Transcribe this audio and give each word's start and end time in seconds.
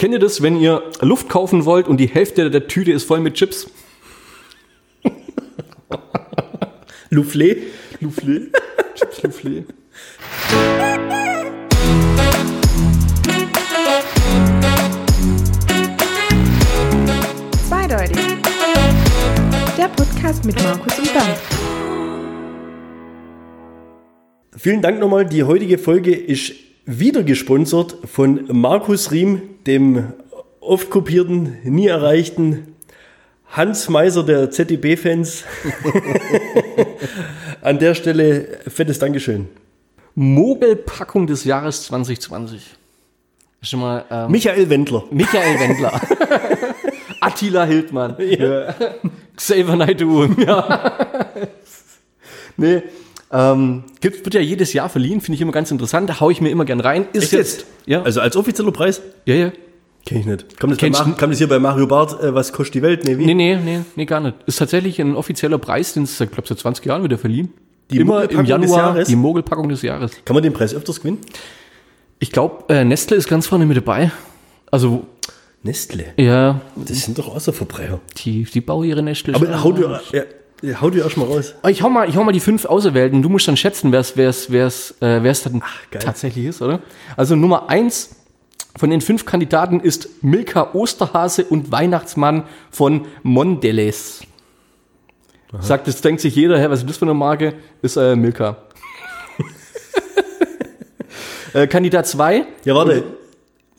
Kennt 0.00 0.14
ihr 0.14 0.18
das, 0.18 0.40
wenn 0.40 0.58
ihr 0.58 0.82
Luft 1.02 1.28
kaufen 1.28 1.66
wollt 1.66 1.86
und 1.86 1.98
die 1.98 2.06
Hälfte 2.06 2.50
der 2.50 2.66
Tüte 2.66 2.90
ist 2.90 3.04
voll 3.04 3.20
mit 3.20 3.34
Chips? 3.34 3.70
Soufflé. 7.10 7.58
Soufflé. 8.00 8.50
Chips 8.94 9.20
Soufflé. 9.22 9.64
Zweideutig. 17.68 18.16
Der 19.76 19.88
Podcast 19.88 20.46
mit 20.46 20.62
Markus 20.62 20.98
und 20.98 21.12
Bernd. 21.12 21.38
Vielen 24.56 24.80
Dank 24.80 24.98
nochmal. 24.98 25.26
Die 25.26 25.42
heutige 25.42 25.76
Folge 25.76 26.16
ist 26.16 26.69
wieder 26.86 27.22
gesponsert 27.22 27.96
von 28.04 28.46
Markus 28.50 29.12
Riem, 29.12 29.42
dem 29.66 30.12
oft 30.60 30.90
kopierten, 30.90 31.58
nie 31.64 31.86
erreichten 31.86 32.74
Hans 33.50 33.88
Meiser 33.88 34.22
der 34.22 34.50
ZDB-Fans. 34.50 35.44
An 37.62 37.78
der 37.78 37.94
Stelle 37.94 38.60
fettes 38.68 38.98
Dankeschön. 39.00 39.48
Mogelpackung 40.14 41.26
des 41.26 41.44
Jahres 41.44 41.82
2020. 41.84 42.62
Schon 43.62 43.80
mal 43.80 44.04
ähm, 44.10 44.30
Michael 44.30 44.70
Wendler. 44.70 45.04
Michael 45.10 45.58
Wendler. 45.58 46.00
Attila 47.20 47.64
Hildmann. 47.64 48.16
Ja. 48.18 48.74
Xavier 49.36 49.76
Naidoo. 49.76 50.26
Ja. 50.38 50.90
nee. 52.56 52.82
Ähm, 53.32 53.84
gibt, 54.00 54.24
wird 54.24 54.34
ja 54.34 54.40
jedes 54.40 54.72
Jahr 54.72 54.88
verliehen, 54.88 55.20
finde 55.20 55.36
ich 55.36 55.40
immer 55.40 55.52
ganz 55.52 55.70
interessant. 55.70 56.10
Da 56.10 56.18
haue 56.20 56.32
ich 56.32 56.40
mir 56.40 56.48
immer 56.50 56.64
gern 56.64 56.80
rein. 56.80 57.06
Ist 57.12 57.24
Echt 57.24 57.32
jetzt? 57.32 57.66
Ja. 57.86 58.02
Also 58.02 58.20
als 58.20 58.36
offizieller 58.36 58.72
Preis? 58.72 59.00
ja, 59.26 59.34
ja. 59.34 59.52
Kenn 60.06 60.18
ich 60.18 60.24
nicht. 60.26 60.58
Kommt 60.58 60.72
das, 60.72 60.78
bei 60.78 60.86
Kennst 60.86 61.00
Mar- 61.00 61.08
du- 61.10 61.14
kam 61.16 61.28
das 61.30 61.38
hier 61.38 61.48
bei 61.48 61.58
Mario 61.58 61.86
Barth, 61.86 62.22
äh, 62.22 62.34
was 62.34 62.52
kostet 62.54 62.76
die 62.76 62.82
Welt? 62.82 63.04
Nee, 63.04 63.18
wie? 63.18 63.26
Nee, 63.26 63.34
nee, 63.34 63.56
nee, 63.56 63.80
nee, 63.96 64.06
gar 64.06 64.20
nicht. 64.20 64.34
Ist 64.46 64.56
tatsächlich 64.58 64.98
ein 64.98 65.14
offizieller 65.14 65.58
Preis, 65.58 65.92
den 65.92 66.04
es, 66.04 66.18
ich 66.18 66.30
glaube, 66.30 66.48
seit 66.48 66.58
20 66.58 66.86
Jahren 66.86 67.04
wieder 67.04 67.18
verliehen. 67.18 67.52
Die 67.90 67.98
immer 67.98 68.28
im 68.30 68.46
Januar 68.46 68.78
Jahres? 68.78 69.08
die 69.08 69.16
Mogelpackung 69.16 69.68
des 69.68 69.82
Jahres. 69.82 70.12
Kann 70.24 70.32
man 70.34 70.42
den 70.42 70.54
Preis 70.54 70.74
öfters 70.74 71.00
gewinnen? 71.00 71.18
Ich 72.18 72.32
glaube, 72.32 72.64
äh, 72.72 72.82
Nestle 72.84 73.16
ist 73.16 73.28
ganz 73.28 73.46
vorne 73.46 73.66
mit 73.66 73.76
dabei. 73.76 74.10
Also, 74.70 75.06
Nestle. 75.62 76.14
ja, 76.16 76.62
Das 76.76 77.02
sind 77.02 77.18
doch 77.18 77.34
Außerverbrecher. 77.34 78.00
die, 78.24 78.44
die 78.44 78.60
bauen 78.62 78.84
ihre 78.88 79.02
Nestle. 79.02 79.34
Aber 79.34 79.62
hau 79.62 79.72
dir, 79.72 80.00
ja, 80.12 80.22
ja, 80.62 80.80
hau 80.80 80.90
dir 80.90 81.04
erst 81.04 81.16
mal 81.16 81.24
raus. 81.26 81.54
Ich 81.68 81.82
hau 81.82 81.88
mal, 81.88 82.08
ich 82.08 82.16
hau 82.16 82.24
mal 82.24 82.32
die 82.32 82.40
fünf 82.40 82.64
Auserwählten. 82.64 83.22
Du 83.22 83.28
musst 83.28 83.48
dann 83.48 83.56
schätzen, 83.56 83.92
wer 83.92 84.00
es 84.00 84.16
wer's, 84.16 84.50
wer's, 84.50 84.94
äh, 85.00 85.22
wer's 85.22 85.42
dann 85.42 85.62
geil. 85.90 86.02
tatsächlich 86.02 86.46
ist, 86.46 86.60
oder? 86.60 86.80
Also 87.16 87.36
Nummer 87.36 87.68
eins 87.68 88.16
von 88.76 88.90
den 88.90 89.00
fünf 89.00 89.24
Kandidaten 89.24 89.80
ist 89.80 90.22
Milka 90.22 90.74
Osterhase 90.74 91.44
und 91.44 91.72
Weihnachtsmann 91.72 92.44
von 92.70 93.06
Mondelez. 93.22 94.22
Sagt, 95.58 95.88
das 95.88 96.00
denkt 96.00 96.20
sich 96.20 96.36
jeder, 96.36 96.60
hä, 96.60 96.66
was 96.68 96.80
ist 96.80 96.88
das 96.88 96.98
für 96.98 97.06
eine 97.06 97.14
Marke? 97.14 97.54
Ist 97.82 97.96
äh, 97.96 98.14
Milka. 98.14 98.56
äh, 101.54 101.66
Kandidat 101.66 102.06
zwei 102.06 102.44
Ja, 102.64 102.74
warte. 102.76 103.02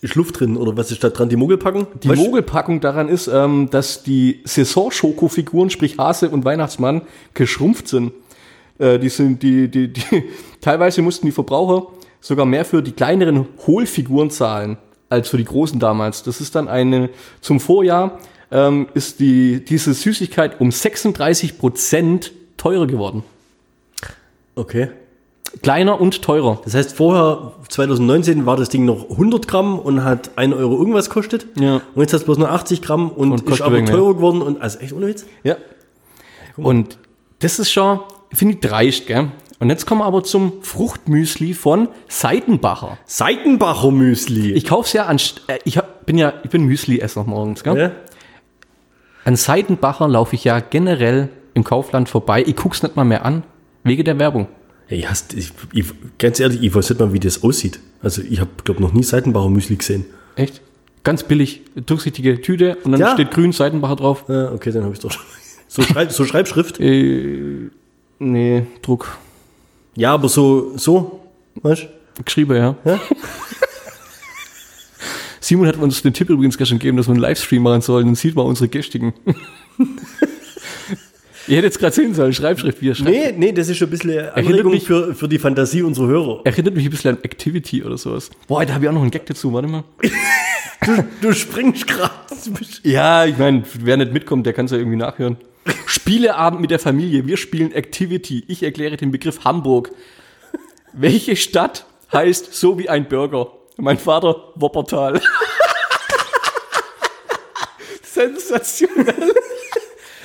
Ist 0.01 0.15
Luft 0.15 0.39
drin 0.39 0.57
oder 0.57 0.75
was 0.75 0.91
ist 0.91 1.03
da 1.03 1.09
dran? 1.09 1.29
Die 1.29 1.35
Mogelpackung? 1.35 1.85
Die 2.01 2.09
Weißt- 2.09 2.15
Mogelpackung 2.15 2.81
daran 2.81 3.07
ist, 3.07 3.27
ähm, 3.27 3.69
dass 3.69 4.01
die 4.01 4.41
Saison-Schoko-Figuren, 4.45 5.69
sprich 5.69 5.97
Hase 5.99 6.29
und 6.29 6.43
Weihnachtsmann, 6.43 7.03
geschrumpft 7.35 7.87
sind. 7.87 8.11
Äh, 8.79 8.97
die 8.97 9.09
sind, 9.09 9.43
die, 9.43 9.67
die, 9.69 9.89
die, 9.93 10.01
teilweise 10.61 11.03
mussten 11.03 11.27
die 11.27 11.31
Verbraucher 11.31 11.87
sogar 12.19 12.47
mehr 12.47 12.65
für 12.65 12.81
die 12.81 12.93
kleineren 12.93 13.47
Hohlfiguren 13.67 14.31
zahlen, 14.31 14.77
als 15.09 15.29
für 15.29 15.37
die 15.37 15.45
großen 15.45 15.79
damals. 15.79 16.23
Das 16.23 16.41
ist 16.41 16.55
dann 16.55 16.67
eine, 16.67 17.09
zum 17.39 17.59
Vorjahr, 17.59 18.19
ähm, 18.51 18.87
ist 18.95 19.19
die, 19.19 19.63
diese 19.63 19.93
Süßigkeit 19.93 20.59
um 20.59 20.71
36 20.71 21.59
Prozent 21.59 22.31
teurer 22.57 22.87
geworden. 22.87 23.23
Okay. 24.55 24.89
Kleiner 25.61 25.99
und 25.99 26.21
teurer. 26.21 26.61
Das 26.63 26.73
heißt, 26.75 26.95
vorher, 26.95 27.51
2019, 27.67 28.45
war 28.45 28.55
das 28.55 28.69
Ding 28.69 28.85
noch 28.85 29.09
100 29.09 29.47
Gramm 29.47 29.77
und 29.79 30.03
hat 30.03 30.31
1 30.37 30.53
Euro 30.55 30.77
irgendwas 30.77 31.09
kostet. 31.09 31.45
Ja. 31.59 31.81
Und 31.93 32.01
jetzt 32.01 32.13
hat 32.13 32.21
es 32.21 32.25
bloß 32.25 32.37
noch 32.37 32.49
80 32.49 32.81
Gramm 32.81 33.09
und, 33.09 33.31
Und 33.31 33.39
ist 33.41 33.45
kostet 33.45 33.65
aber 33.65 33.75
wegen 33.75 33.85
mehr. 33.85 33.95
teurer 33.95 34.13
geworden. 34.15 34.41
Und, 34.41 34.61
also 34.61 34.79
echt 34.79 34.93
ohne 34.93 35.07
Witz? 35.07 35.25
Ja. 35.43 35.57
Und 36.57 36.97
das 37.39 37.59
ist 37.59 37.71
schon, 37.71 37.99
finde 38.33 38.55
ich, 38.55 38.59
dreist, 38.61 39.07
gell? 39.07 39.31
Und 39.59 39.69
jetzt 39.69 39.85
kommen 39.85 40.01
wir 40.01 40.05
aber 40.05 40.23
zum 40.23 40.53
Fruchtmüsli 40.63 41.53
von 41.53 41.89
Seidenbacher. 42.07 42.97
Seitenbacher 43.05 43.91
Müsli. 43.91 44.53
Ich 44.53 44.65
kauf's 44.65 44.93
ja 44.93 45.05
an, 45.05 45.17
äh, 45.47 45.59
ich 45.65 45.77
hab, 45.77 46.05
bin 46.07 46.17
ja, 46.17 46.33
ich 46.43 46.49
bin 46.49 46.65
Müsli-Esser 46.65 47.25
morgens, 47.25 47.63
gell? 47.63 47.77
ja? 47.77 47.91
An 49.23 49.35
Seidenbacher 49.35 50.07
laufe 50.07 50.35
ich 50.35 50.45
ja 50.45 50.59
generell 50.61 51.29
im 51.53 51.63
Kaufland 51.63 52.09
vorbei. 52.09 52.43
Ich 52.45 52.55
guck's 52.55 52.81
nicht 52.81 52.95
mal 52.95 53.03
mehr 53.03 53.23
an, 53.23 53.43
wegen 53.83 54.03
der 54.03 54.17
Werbung. 54.17 54.47
Hey, 54.91 55.03
hast, 55.03 55.33
ich, 55.35 55.53
ich, 55.71 55.85
ganz 56.17 56.41
ehrlich, 56.41 56.61
ich 56.61 56.75
weiß 56.75 56.89
nicht 56.89 56.99
mal, 56.99 57.13
wie 57.13 57.19
das 57.21 57.43
aussieht. 57.43 57.79
Also 58.01 58.21
ich 58.23 58.41
habe, 58.41 58.49
glaube 58.65 58.81
noch 58.81 58.91
nie 58.91 59.03
Seitenbacher 59.03 59.47
Müsli 59.47 59.77
gesehen. 59.77 60.03
Echt? 60.35 60.59
Ganz 61.05 61.23
billig, 61.23 61.61
durchsichtige 61.85 62.41
Tüte 62.41 62.75
und 62.83 62.91
dann 62.91 62.99
Ja. 62.99 63.13
steht 63.13 63.31
grün 63.31 63.53
Seidenbacher 63.53 63.95
drauf. 63.95 64.25
Ja, 64.27 64.51
okay, 64.51 64.69
dann 64.73 64.83
habe 64.83 64.93
ich 64.93 64.99
doch 64.99 65.09
schon. 65.09 65.23
So, 65.69 65.81
Schreib, 65.83 66.11
so 66.11 66.25
Schreibschrift? 66.25 66.81
Äh, 66.81 67.69
nee, 68.19 68.63
Druck. 68.81 69.17
Ja, 69.95 70.13
aber 70.13 70.27
so, 70.27 70.77
so, 70.77 71.21
weißt 71.61 71.87
Geschrieben, 72.25 72.57
ja. 72.57 72.75
Ja? 72.83 72.99
Simon 75.39 75.67
hat 75.67 75.77
uns 75.77 76.01
den 76.01 76.13
Tipp 76.13 76.29
übrigens 76.29 76.57
gestern 76.57 76.79
gegeben, 76.79 76.97
dass 76.97 77.07
wir 77.07 77.13
einen 77.13 77.21
Livestream 77.21 77.63
machen 77.63 77.79
sollen. 77.79 78.07
Dann 78.07 78.15
sieht 78.15 78.35
man 78.35 78.45
unsere 78.45 78.67
Gästigen. 78.67 79.13
Ihr 81.47 81.57
hättet 81.57 81.73
jetzt 81.73 81.79
gerade 81.79 81.95
sehen 81.95 82.13
sollen, 82.13 82.33
Schreibschrift, 82.33 82.81
wie 82.81 82.89
er 82.91 82.95
schreibt. 82.95 83.09
Nee, 83.09 83.31
nee, 83.35 83.51
das 83.51 83.67
ist 83.69 83.77
schon 83.77 83.87
ein 83.87 83.91
bisschen 83.91 84.29
Anregung 84.29 84.71
mich- 84.73 84.85
für, 84.85 85.15
für 85.15 85.27
die 85.27 85.39
Fantasie 85.39 85.81
unserer 85.81 86.07
Hörer. 86.07 86.41
Erinnert 86.45 86.75
mich 86.75 86.85
ein 86.85 86.91
bisschen 86.91 87.17
an 87.17 87.23
Activity 87.23 87.83
oder 87.83 87.97
sowas. 87.97 88.29
Boah, 88.47 88.63
da 88.65 88.73
habe 88.75 88.85
ich 88.85 88.89
auch 88.89 88.93
noch 88.93 89.01
einen 89.01 89.11
Gag 89.11 89.25
dazu, 89.25 89.51
warte 89.53 89.67
mal. 89.67 89.83
Du 91.21 91.31
springst 91.31 91.85
gerade. 91.85 92.09
Ja, 92.81 93.25
ich 93.25 93.37
meine, 93.37 93.61
wer 93.81 93.97
nicht 93.97 94.13
mitkommt, 94.13 94.47
der 94.47 94.53
kann 94.53 94.65
es 94.65 94.71
ja 94.71 94.79
irgendwie 94.79 94.97
nachhören. 94.97 95.37
Spieleabend 95.85 96.59
mit 96.59 96.71
der 96.71 96.79
Familie. 96.79 97.27
Wir 97.27 97.37
spielen 97.37 97.71
Activity. 97.71 98.43
Ich 98.47 98.63
erkläre 98.63 98.97
den 98.97 99.11
Begriff 99.11 99.43
Hamburg. 99.45 99.91
Welche 100.91 101.35
Stadt 101.35 101.85
heißt 102.11 102.55
so 102.55 102.79
wie 102.79 102.89
ein 102.89 103.07
Burger? 103.07 103.51
Mein 103.77 103.99
Vater, 103.99 104.35
Woppertal. 104.55 105.21
Sensationell. 108.01 109.33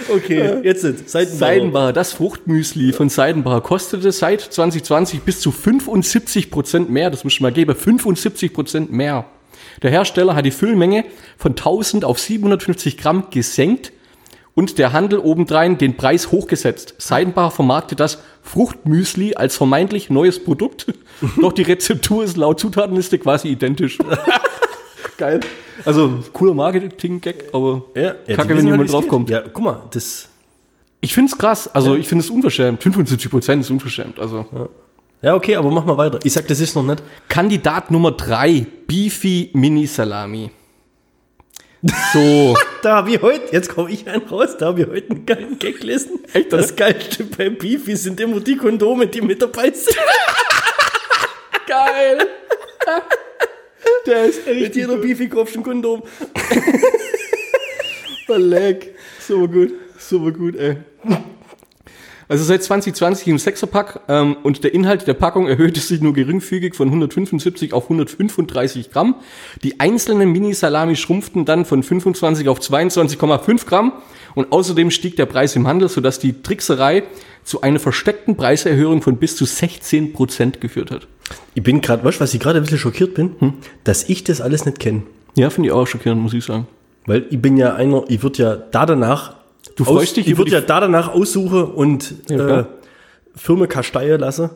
Okay, 0.08 0.60
jetzt 0.62 0.82
sind 0.82 1.08
Seitenbacher. 1.08 1.38
Seidenbacher, 1.38 1.92
das 1.92 2.12
Fruchtmüsli 2.12 2.92
von 2.92 3.08
Seidenbacher 3.08 3.60
kostete 3.60 4.12
seit 4.12 4.40
2020 4.40 5.22
bis 5.22 5.40
zu 5.40 5.50
75 5.50 6.50
Prozent 6.50 6.90
mehr. 6.90 7.10
Das 7.10 7.24
muss 7.24 7.34
ich 7.34 7.40
mal 7.40 7.52
geben. 7.52 7.74
75 7.74 8.52
Prozent 8.52 8.92
mehr. 8.92 9.26
Der 9.82 9.90
Hersteller 9.90 10.34
hat 10.34 10.44
die 10.44 10.50
Füllmenge 10.50 11.04
von 11.36 11.52
1000 11.52 12.04
auf 12.04 12.18
750 12.18 12.96
Gramm 12.98 13.28
gesenkt 13.30 13.92
und 14.54 14.78
der 14.78 14.92
Handel 14.92 15.18
obendrein 15.18 15.76
den 15.76 15.96
Preis 15.96 16.30
hochgesetzt. 16.32 16.94
Seidenbacher 16.98 17.50
vermarktet 17.50 18.00
das 18.00 18.18
Fruchtmüsli 18.42 19.34
als 19.34 19.56
vermeintlich 19.56 20.08
neues 20.08 20.42
Produkt. 20.42 20.86
Doch 21.40 21.52
die 21.52 21.62
Rezeptur 21.62 22.24
ist 22.24 22.36
laut 22.36 22.58
Zutatenliste 22.58 23.18
quasi 23.18 23.48
identisch. 23.48 23.98
Geil. 25.18 25.40
Also, 25.84 26.24
cooler 26.32 26.54
Marketing-Gag, 26.54 27.50
aber 27.52 27.84
Ja, 27.94 28.14
ja, 28.26 28.36
kacke, 28.36 28.56
wenn 28.56 28.66
jemand 28.66 28.92
draufkommt. 28.92 29.28
Ja, 29.30 29.40
guck 29.40 29.62
mal, 29.62 29.82
das. 29.90 30.28
Ich 31.00 31.14
finde 31.14 31.30
es 31.30 31.38
krass. 31.38 31.68
Also 31.72 31.94
ich 31.94 32.08
finde 32.08 32.24
es 32.24 32.30
unverschämt. 32.30 32.82
75 32.82 33.30
Prozent 33.30 33.62
ist 33.62 33.70
unverschämt. 33.70 34.18
Also 34.18 34.46
Ja, 35.22 35.34
okay, 35.34 35.56
aber 35.56 35.70
mach 35.70 35.84
mal 35.84 35.96
weiter. 35.96 36.18
Ich 36.24 36.32
sag, 36.32 36.48
das 36.48 36.58
ist 36.60 36.74
noch 36.74 36.82
nicht. 36.82 37.02
Kandidat 37.28 37.90
Nummer 37.90 38.10
drei 38.12 38.66
Beefy 38.86 39.50
Mini 39.52 39.86
Salami. 39.86 40.50
So. 42.12 42.56
Da 42.82 42.96
habe 42.96 43.10
ich 43.10 43.20
heute, 43.20 43.52
jetzt 43.52 43.68
komme 43.74 43.90
ich 43.90 44.06
einen 44.06 44.22
raus, 44.28 44.56
da 44.58 44.66
habe 44.66 44.82
ich 44.82 44.86
heute 44.86 45.10
einen 45.10 45.26
geilen 45.26 45.58
Gag 45.58 45.80
gelesen. 45.80 46.20
Echt, 46.32 46.52
oder? 46.52 46.58
das 46.58 46.76
Geilste 46.76 47.24
bei 47.24 47.50
Beefy 47.50 47.96
sind 47.96 48.20
immer 48.20 48.38
die 48.38 48.56
Kondome, 48.56 49.08
die 49.08 49.20
mit 49.20 49.42
dabei 49.42 49.72
sind. 49.72 49.96
Geil. 51.66 52.18
Der 54.06 54.24
ist 54.26 54.46
Mit 54.46 54.76
jeder 54.76 54.96
Beefy 54.96 55.28
kaufst 55.28 55.54
du 55.54 55.60
ein 55.60 55.64
Kondom. 55.64 56.02
Leck. 58.28 58.94
Super 59.20 59.48
gut. 59.48 59.72
Super 59.98 60.32
gut, 60.32 60.56
ey. 60.56 60.76
Also 62.28 62.42
seit 62.42 62.62
2020 62.62 63.28
im 63.28 63.38
Sechserpack 63.38 64.00
ähm, 64.08 64.36
und 64.42 64.64
der 64.64 64.74
Inhalt 64.74 65.06
der 65.06 65.14
Packung 65.14 65.46
erhöhte 65.46 65.78
sich 65.78 66.00
nur 66.00 66.12
geringfügig 66.12 66.74
von 66.74 66.88
175 66.88 67.72
auf 67.72 67.84
135 67.84 68.90
Gramm. 68.90 69.14
Die 69.62 69.78
einzelnen 69.78 70.32
Mini-Salami 70.32 70.96
schrumpften 70.96 71.44
dann 71.44 71.64
von 71.64 71.84
25 71.84 72.48
auf 72.48 72.58
22,5 72.58 73.66
Gramm 73.66 73.92
und 74.34 74.50
außerdem 74.50 74.90
stieg 74.90 75.14
der 75.14 75.26
Preis 75.26 75.54
im 75.54 75.68
Handel, 75.68 75.88
sodass 75.88 76.18
die 76.18 76.42
Trickserei 76.42 77.04
zu 77.44 77.60
einer 77.60 77.78
versteckten 77.78 78.36
Preiserhöhung 78.36 79.02
von 79.02 79.18
bis 79.18 79.36
zu 79.36 79.44
16 79.44 80.12
Prozent 80.12 80.60
geführt 80.60 80.90
hat. 80.90 81.06
Ich 81.54 81.62
bin 81.62 81.80
gerade, 81.80 82.04
weißt 82.04 82.18
du, 82.18 82.20
was 82.22 82.34
ich 82.34 82.40
gerade 82.40 82.58
ein 82.58 82.62
bisschen 82.62 82.78
schockiert 82.78 83.14
bin? 83.14 83.54
Dass 83.84 84.08
ich 84.08 84.24
das 84.24 84.40
alles 84.40 84.66
nicht 84.66 84.78
kenne. 84.78 85.02
Ja, 85.36 85.50
finde 85.50 85.68
ich 85.68 85.72
auch 85.72 85.86
schockierend, 85.86 86.20
muss 86.20 86.34
ich 86.34 86.44
sagen. 86.44 86.66
Weil 87.06 87.26
ich 87.30 87.40
bin 87.40 87.56
ja 87.56 87.74
einer, 87.74 88.04
ich 88.08 88.22
würde 88.22 88.42
ja 88.42 88.56
da 88.56 88.86
danach. 88.86 89.34
Du 89.76 89.84
freust 89.84 90.16
dich 90.16 90.26
Ich 90.28 90.36
würde 90.38 90.50
ja 90.50 90.60
da 90.60 90.80
danach 90.80 91.08
aussuchen 91.12 91.64
und 91.64 92.14
Ja, 92.28 92.60
äh. 92.60 92.64
Firma 93.34 93.66
kasteien 93.66 94.20
lassen. 94.20 94.50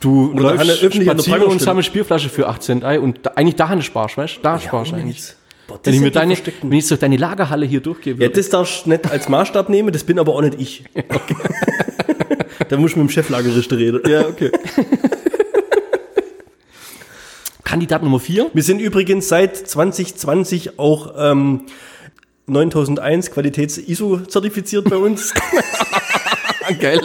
Du 0.00 0.32
Oder 0.32 0.52
eine 0.52 0.72
öffentliche 0.72 1.10
spazieren 1.10 1.42
und 1.42 1.60
sammelst 1.60 1.92
Bierflasche 1.92 2.28
für 2.30 2.48
8 2.48 2.62
Cent 2.62 2.84
ein 2.84 3.00
und 3.00 3.20
da, 3.22 3.32
eigentlich 3.36 3.56
dahin 3.56 3.82
sparst, 3.82 4.16
weißt 4.16 4.36
du? 4.38 4.40
Da 4.42 4.58
sparst 4.58 4.92
du 4.92 4.94
ohne 4.94 5.02
eigentlich. 5.02 5.34
Boah, 5.66 5.78
Wenn 5.82 5.94
ich, 5.94 6.00
mir 6.00 6.10
deine, 6.10 6.36
wenn 6.62 6.72
ich 6.72 6.86
so 6.86 6.96
deine 6.96 7.16
Lagerhalle 7.16 7.66
hier 7.66 7.80
durchgehe, 7.80 8.14
Ja, 8.14 8.28
das 8.28 8.48
darfst 8.48 8.86
du 8.86 8.90
nicht 8.90 9.10
als 9.10 9.28
Maßstab 9.28 9.68
nehmen, 9.68 9.92
das 9.92 10.04
bin 10.04 10.18
aber 10.18 10.34
auch 10.34 10.40
nicht 10.40 10.58
ich. 10.58 10.84
da 12.68 12.76
muss 12.76 12.92
ich 12.92 12.96
mit 12.96 13.08
dem 13.08 13.10
Cheflagerrichter 13.10 13.76
reden. 13.76 14.00
ja, 14.10 14.26
okay. 14.26 14.50
Kandidat 17.70 18.02
Nummer 18.02 18.18
4. 18.18 18.50
Wir 18.52 18.64
sind 18.64 18.80
übrigens 18.80 19.28
seit 19.28 19.56
2020 19.56 20.80
auch 20.80 21.14
ähm, 21.16 21.66
9001 22.48 23.30
Qualitäts-ISO 23.30 24.22
zertifiziert 24.26 24.90
bei 24.90 24.96
uns. 24.96 25.32
Geil. 26.80 27.00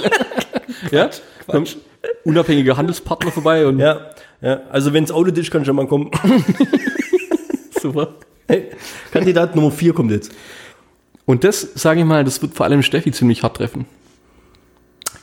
ja, 0.90 1.12
kommt 1.46 1.78
unabhängiger 2.24 2.78
Handelspartner 2.78 3.32
vorbei 3.32 3.68
und 3.68 3.78
ja, 3.78 4.10
ja, 4.42 4.62
also 4.72 4.92
wenn's 4.92 5.12
Audit 5.12 5.38
ist, 5.38 5.52
kann 5.52 5.64
schon 5.66 5.76
mal 5.76 5.86
kommen. 5.86 6.10
super. 7.80 8.16
Hey, 8.48 8.72
Kandidat 9.12 9.56
Nummer 9.56 9.70
4 9.70 9.94
kommt 9.94 10.10
jetzt. 10.10 10.32
Und 11.28 11.44
das, 11.44 11.62
sage 11.76 12.00
ich 12.00 12.06
mal, 12.08 12.24
das 12.24 12.42
wird 12.42 12.56
vor 12.56 12.66
allem 12.66 12.82
Steffi 12.82 13.12
ziemlich 13.12 13.44
hart 13.44 13.58
treffen. 13.58 13.86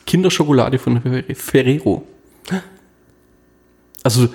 Kinderschokolade 0.07 0.79
von 0.79 1.01
Fer- 1.03 1.35
Ferrero. 1.35 2.07
Also, 4.05 4.29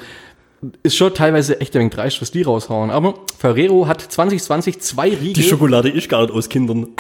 ist 0.84 0.96
schon 0.96 1.14
teilweise 1.14 1.60
echt 1.62 1.76
ein 1.76 1.82
wenig 1.82 1.94
dreist, 1.94 2.22
was 2.22 2.32
die 2.32 2.42
raushauen. 2.42 2.90
Aber 2.90 3.16
Ferrero 3.38 3.88
hat 3.88 4.02
2020 4.02 4.80
zwei 4.80 5.10
Riegel. 5.10 5.34
Die 5.34 5.44
Schokolade 5.44 5.90
ist 5.90 6.10
gar 6.10 6.22
nicht 6.22 6.34
aus 6.34 6.50
Kindern. 6.50 6.88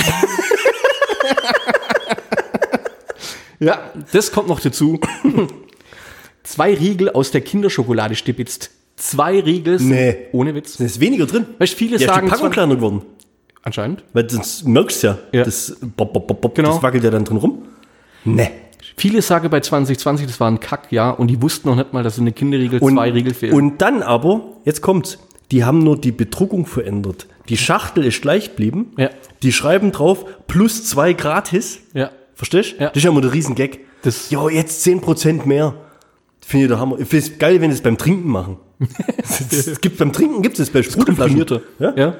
ja, 3.59 3.91
das 4.11 4.31
kommt 4.31 4.47
noch 4.47 4.59
dazu. 4.59 4.99
zwei 6.43 6.73
Riegel 6.73 7.09
aus 7.09 7.31
der 7.31 7.41
Kinderschokolade 7.41 8.15
stibitzt. 8.15 8.71
Zwei 8.95 9.39
Riegel. 9.39 9.77
Nee. 9.79 10.17
Ohne 10.31 10.55
Witz. 10.55 10.77
Da 10.77 10.85
ist 10.85 10.99
weniger 10.99 11.25
drin. 11.25 11.45
Weißt 11.59 11.73
du, 11.73 11.77
viele 11.77 11.91
Ja, 11.91 11.95
ist 11.97 12.01
die 12.03 12.07
sagen. 12.07 12.29
Packung 12.29 12.49
kleiner 12.49 12.75
geworden. 12.75 13.01
anscheinend. 13.63 14.03
Weil 14.13 14.23
das 14.23 14.63
merkst 14.63 15.03
du 15.03 15.07
ja. 15.07 15.17
Ja. 15.31 15.43
Das, 15.43 15.75
bop, 15.81 16.13
bop, 16.13 16.27
bop, 16.41 16.55
Genau. 16.55 16.73
das 16.73 16.83
wackelt 16.83 17.03
ja 17.03 17.11
dann 17.11 17.23
drin 17.25 17.37
rum. 17.37 17.63
Nee. 18.23 18.49
Viele 18.97 19.21
sagen 19.21 19.49
bei 19.49 19.59
2020, 19.59 20.25
das 20.27 20.39
war 20.39 20.49
ein 20.49 20.59
Kackjahr 20.59 21.19
und 21.19 21.27
die 21.27 21.39
wussten 21.41 21.69
noch 21.69 21.75
nicht 21.75 21.93
mal, 21.93 22.03
dass 22.03 22.17
in 22.17 22.25
der 22.25 22.33
Kinderriegel 22.33 22.79
zwei 22.81 23.11
Riegel 23.11 23.33
fehlen. 23.33 23.53
Und 23.53 23.79
dann 23.81 24.01
aber, 24.01 24.41
jetzt 24.65 24.81
kommt's, 24.81 25.19
die 25.51 25.63
haben 25.63 25.79
nur 25.79 25.97
die 25.97 26.11
Bedruckung 26.11 26.65
verändert. 26.65 27.27
Die 27.47 27.57
Schachtel 27.57 28.03
ist 28.05 28.21
gleich 28.21 28.49
geblieben. 28.49 28.91
Ja. 28.97 29.09
Die 29.43 29.53
schreiben 29.53 29.91
drauf, 29.91 30.25
plus 30.47 30.85
zwei 30.85 31.13
gratis. 31.13 31.79
ja. 31.93 32.09
Verstehst 32.33 32.73
du? 32.77 32.83
Ja. 32.83 32.89
Das 32.89 32.97
ist 32.97 33.03
ja 33.03 33.09
immer 33.09 33.21
der 33.21 33.33
Riesengag. 33.33 33.79
Das- 34.03 34.29
jo, 34.29 34.47
jetzt 34.47 34.85
10% 34.85 35.47
mehr. 35.47 35.73
Finde 36.45 36.65
ich 36.65 36.69
der 36.69 36.79
Hammer. 36.79 36.99
Ich 36.99 37.07
finde 37.07 37.25
es 37.25 37.39
geil, 37.39 37.59
wenn 37.61 37.71
sie 37.71 37.77
es 37.77 37.81
beim 37.81 37.97
Trinken 37.97 38.29
machen. 38.29 38.57
Es 39.19 39.81
gibt 39.81 39.97
beim 39.97 40.13
Trinken 40.13 40.41
gibt 40.43 40.59
es 40.59 40.69
bei 40.69 40.83
Sprudelflaschen. 40.83 41.43
Ja? 41.79 41.93
Ja. 41.95 42.15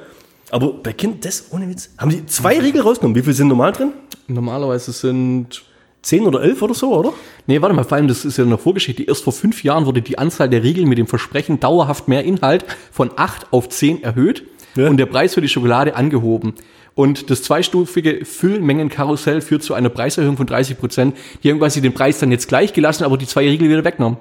Aber 0.50 0.72
bei 0.72 0.92
Kind, 0.92 1.24
das 1.24 1.46
ohne 1.50 1.68
Witz. 1.68 1.90
Haben 1.98 2.10
die 2.10 2.26
zwei 2.26 2.58
Riegel 2.58 2.80
rausgenommen? 2.82 3.14
Wie 3.16 3.22
viel 3.22 3.32
sind 3.32 3.46
normal 3.48 3.70
drin? 3.72 3.92
Normalerweise 4.26 4.90
sind. 4.92 5.62
Zehn 6.08 6.24
oder 6.26 6.42
elf 6.42 6.62
oder 6.62 6.72
so, 6.72 6.94
oder? 6.96 7.12
Nee, 7.46 7.60
warte 7.60 7.74
mal, 7.74 7.84
vor 7.84 7.96
allem, 7.98 8.08
das 8.08 8.24
ist 8.24 8.38
ja 8.38 8.44
eine 8.44 8.56
Vorgeschichte. 8.56 9.02
Erst 9.02 9.24
vor 9.24 9.32
fünf 9.34 9.62
Jahren 9.62 9.84
wurde 9.84 10.00
die 10.00 10.16
Anzahl 10.16 10.48
der 10.48 10.62
Riegel 10.62 10.86
mit 10.86 10.96
dem 10.96 11.06
Versprechen 11.06 11.60
dauerhaft 11.60 12.08
mehr 12.08 12.24
Inhalt 12.24 12.64
von 12.90 13.10
8 13.14 13.52
auf 13.52 13.68
10 13.68 14.02
erhöht 14.02 14.42
Ja. 14.74 14.88
und 14.88 14.96
der 14.96 15.04
Preis 15.04 15.34
für 15.34 15.42
die 15.42 15.48
Schokolade 15.50 15.96
angehoben. 15.96 16.54
Und 16.94 17.28
das 17.28 17.42
zweistufige 17.42 18.24
Füllmengenkarussell 18.24 19.42
führt 19.42 19.62
zu 19.62 19.74
einer 19.74 19.90
Preiserhöhung 19.90 20.38
von 20.38 20.46
30 20.46 20.78
Prozent. 20.78 21.14
Die 21.42 21.50
haben 21.50 21.58
quasi 21.58 21.82
den 21.82 21.92
Preis 21.92 22.18
dann 22.20 22.32
jetzt 22.32 22.48
gleich 22.48 22.72
gelassen, 22.72 23.04
aber 23.04 23.18
die 23.18 23.26
zwei 23.26 23.42
Riegel 23.46 23.68
wieder 23.68 23.84
weggenommen. 23.84 24.18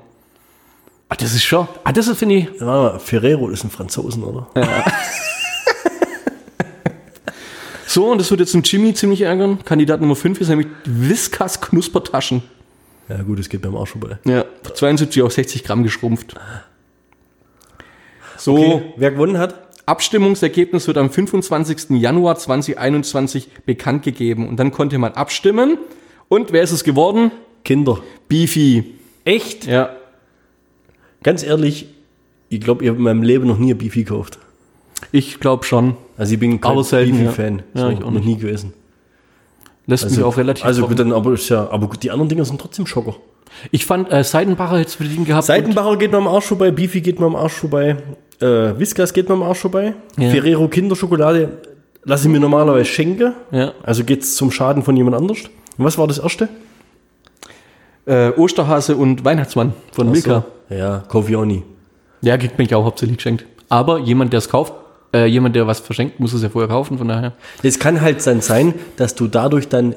Ah, 1.07 1.15
das 1.15 1.33
ist 1.33 1.43
schon. 1.45 1.69
Ah, 1.85 1.93
das 1.93 2.09
ist, 2.09 2.17
finde 2.19 2.35
ich. 2.35 2.43
Ja, 2.59 2.67
warte 2.67 2.93
mal, 2.95 2.99
Ferrero 2.99 3.47
ist 3.49 3.63
ein 3.63 3.69
Franzosen, 3.69 4.23
oder? 4.25 4.47
So, 7.97 8.11
und 8.11 8.19
das 8.19 8.29
wird 8.29 8.41
jetzt 8.41 8.53
ein 8.53 8.61
Jimmy 8.61 8.93
ziemlich 8.93 9.21
ärgern. 9.21 9.57
Kandidat 9.65 10.01
Nummer 10.01 10.15
5 10.15 10.39
ist 10.39 10.49
nämlich 10.49 10.67
Whiskas 10.85 11.59
Knuspertaschen. 11.61 12.43
Ja, 13.09 13.23
gut, 13.23 13.39
es 13.39 13.49
geht 13.49 13.63
beim 13.63 13.75
Arsch 13.75 13.89
vorbei. 13.89 14.19
Ja, 14.23 14.45
von 14.61 14.75
72 14.75 15.23
auf 15.23 15.33
60 15.33 15.63
Gramm 15.63 15.81
geschrumpft. 15.81 16.35
So, 18.37 18.55
Okay, 18.55 18.93
wer 18.97 19.09
gewonnen 19.09 19.39
hat? 19.39 19.55
Abstimmungsergebnis 19.87 20.85
wird 20.85 20.99
am 20.99 21.09
25. 21.09 21.99
Januar 21.99 22.37
2021 22.37 23.49
bekannt 23.65 24.03
gegeben. 24.03 24.47
Und 24.47 24.57
dann 24.57 24.69
konnte 24.69 24.99
man 24.99 25.13
abstimmen. 25.13 25.79
Und 26.29 26.51
wer 26.51 26.61
ist 26.61 26.73
es 26.73 26.83
geworden? 26.83 27.31
Kinder. 27.65 28.03
Beefy. 28.27 28.93
Echt? 29.25 29.65
Ja. 29.65 29.95
Ganz 31.23 31.41
ehrlich, 31.41 31.87
ich 32.49 32.61
glaube, 32.61 32.83
ich 32.83 32.89
habe 32.89 32.99
in 32.99 33.05
meinem 33.05 33.23
Leben 33.23 33.47
noch 33.47 33.57
nie 33.57 33.73
ein 33.73 33.77
Beefy 33.79 34.03
gekauft. 34.03 34.37
Ich 35.11 35.39
glaube 35.39 35.63
schon. 35.65 35.95
Also 36.17 36.33
ich 36.33 36.39
bin 36.39 36.59
kein 36.59 36.75
Beefy-Fan. 36.75 37.63
ja. 37.73 37.81
Ja, 37.81 37.89
ich 37.97 38.03
auch 38.03 38.11
noch 38.11 38.23
nie 38.23 38.37
gewesen. 38.37 38.73
Lässt 39.85 40.09
mich 40.09 40.21
auch 40.21 40.35
relativ 40.35 40.65
Also 40.65 40.81
trocken. 40.81 40.95
gut, 40.95 40.99
dann 40.99 41.13
aber 41.13 41.33
ist 41.33 41.47
ja, 41.49 41.69
aber 41.69 41.87
gut, 41.87 42.03
die 42.03 42.11
anderen 42.11 42.27
Dinger 42.29 42.43
sind 42.45 42.59
trotzdem 42.59 42.85
Schocker. 42.85 43.15
Ich 43.71 43.85
fand, 43.85 44.11
äh, 44.11 44.23
Seidenbacher 44.23 44.77
hätte 44.79 44.89
es 44.89 44.95
verdient 44.95 45.25
gehabt. 45.25 45.45
Seitenbacher 45.45 45.95
geht 45.97 46.11
mir 46.11 46.17
am 46.17 46.27
Arsch 46.27 46.45
vorbei, 46.45 46.71
Beefy 46.71 46.99
geht 46.99 47.19
mir 47.19 47.25
am 47.25 47.35
Arsch 47.37 47.53
vorbei, 47.53 47.95
äh, 48.41 48.45
Whiskas 48.77 49.13
geht 49.13 49.29
mir 49.29 49.35
am 49.35 49.43
Arsch 49.43 49.59
vorbei, 49.59 49.93
Ja. 50.17 50.29
Ferrero 50.29 50.67
Kinderschokolade 50.67 51.61
lasse 52.03 52.27
ich 52.27 52.31
mir 52.33 52.39
normalerweise 52.41 52.85
schenken. 52.85 53.33
Ja. 53.51 53.71
Also 53.83 54.03
geht's 54.03 54.35
zum 54.35 54.51
Schaden 54.51 54.83
von 54.83 54.95
jemand 54.97 55.15
anders. 55.15 55.37
Und 55.77 55.85
was 55.85 55.97
war 55.97 56.07
das 56.07 56.17
erste? 56.19 56.49
Äh, 58.05 58.31
Osterhase 58.31 58.95
und 58.95 59.23
Weihnachtsmann 59.25 59.73
von 59.91 60.09
Milka. 60.11 60.45
So. 60.69 60.75
Ja, 60.75 61.03
nie. 61.45 61.63
Ja, 62.21 62.37
kriegt 62.37 62.57
mich 62.57 62.73
auch 62.73 62.83
hauptsächlich 62.85 63.17
geschenkt. 63.17 63.45
Aber 63.69 63.99
jemand, 63.99 64.33
der 64.33 64.39
es 64.39 64.49
kauft, 64.49 64.73
äh, 65.17 65.25
jemand, 65.25 65.55
der 65.55 65.67
was 65.67 65.79
verschenkt, 65.79 66.19
muss 66.19 66.33
es 66.33 66.43
ja 66.43 66.49
vorher 66.49 66.69
kaufen, 66.69 66.97
von 66.97 67.07
daher. 67.07 67.33
Es 67.63 67.79
kann 67.79 68.01
halt 68.01 68.25
dann 68.25 68.41
sein, 68.41 68.73
dass 68.97 69.15
du 69.15 69.27
dadurch 69.27 69.67
dann 69.67 69.95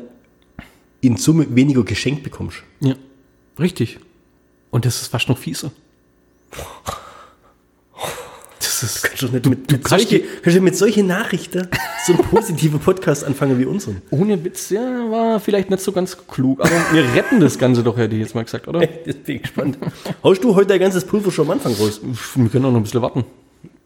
in 1.00 1.16
Summe 1.16 1.46
weniger 1.54 1.82
geschenkt 1.84 2.22
bekommst. 2.22 2.58
Ja. 2.80 2.94
Richtig. 3.58 3.98
Und 4.70 4.84
das 4.84 5.02
ist 5.02 5.08
fast 5.08 5.28
noch 5.28 5.38
fieser. 5.38 5.70
Das 8.58 8.82
ist. 8.82 9.02
Kannst 9.02 9.22
du 9.22 9.26
nicht 9.26 9.46
mit, 9.46 9.70
mit, 9.70 9.84
kannst 9.84 10.08
solche, 10.08 10.24
kannst 10.42 10.58
du 10.58 10.62
mit 10.62 10.76
solchen 10.76 11.06
Nachrichten 11.06 11.68
so 12.06 12.14
einen 12.14 12.22
positiven 12.22 12.80
Podcast 12.80 13.24
anfangen 13.24 13.58
wie 13.58 13.66
unseren? 13.66 14.00
Ohne 14.10 14.42
Witz, 14.42 14.70
ja, 14.70 14.80
war 15.10 15.40
vielleicht 15.40 15.70
nicht 15.70 15.82
so 15.82 15.92
ganz 15.92 16.16
klug, 16.26 16.60
aber 16.60 16.70
wir 16.92 17.14
retten 17.14 17.40
das 17.40 17.58
Ganze 17.58 17.82
doch, 17.82 17.96
hätte 17.96 18.14
ich 18.14 18.22
jetzt 18.22 18.34
mal 18.34 18.44
gesagt, 18.44 18.68
oder? 18.68 18.80
Jetzt 19.04 19.24
bin 19.24 19.36
ich 19.36 19.42
gespannt. 19.42 19.78
Haust 20.22 20.42
du 20.44 20.54
heute 20.54 20.68
dein 20.68 20.80
ganzes 20.80 21.04
Pulver 21.04 21.30
schon 21.30 21.46
am 21.46 21.52
Anfang 21.52 21.74
raus? 21.74 22.00
Wir 22.34 22.48
können 22.48 22.64
auch 22.64 22.70
noch 22.70 22.78
ein 22.78 22.84
bisschen 22.84 23.02
warten. 23.02 23.24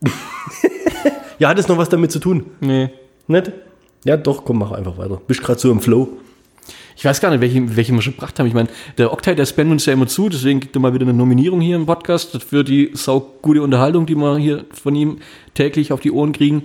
Ja, 1.39 1.49
hat 1.49 1.59
es 1.59 1.69
noch 1.69 1.79
was 1.79 1.89
damit 1.89 2.13
zu 2.13 2.19
tun? 2.19 2.47
Nee. 2.61 2.91
Nicht? 3.27 3.53
Ja, 4.05 4.17
doch, 4.17 4.45
komm, 4.45 4.59
mach 4.59 4.73
einfach 4.73 4.99
weiter. 4.99 5.21
Bist 5.27 5.43
gerade 5.43 5.59
so 5.59 5.71
im 5.71 5.81
Flow. 5.81 6.09
Ich 6.97 7.05
weiß 7.05 7.21
gar 7.21 7.31
nicht, 7.31 7.41
welche, 7.41 7.77
welche 7.77 7.93
wir 7.93 8.03
schon 8.03 8.13
gebracht 8.15 8.39
haben. 8.39 8.47
Ich 8.47 8.55
meine, 8.55 8.69
der 8.99 9.13
Oktay, 9.13 9.35
der 9.35 9.47
spendet 9.47 9.73
uns 9.73 9.87
ja 9.87 9.93
immer 9.93 10.07
zu, 10.07 10.29
deswegen 10.29 10.61
gibt 10.61 10.77
er 10.77 10.81
mal 10.81 10.95
wieder 10.95 11.05
eine 11.05 11.15
Nominierung 11.15 11.61
hier 11.61 11.77
im 11.77 11.87
Podcast 11.87 12.43
für 12.43 12.63
die 12.63 12.91
sau 12.95 13.33
gute 13.43 13.63
Unterhaltung, 13.63 14.07
die 14.07 14.15
wir 14.15 14.39
hier 14.39 14.65
von 14.73 14.95
ihm 14.95 15.19
täglich 15.55 15.93
auf 15.93 16.01
die 16.01 16.13
Ohren 16.13 16.33
kriegen. 16.33 16.65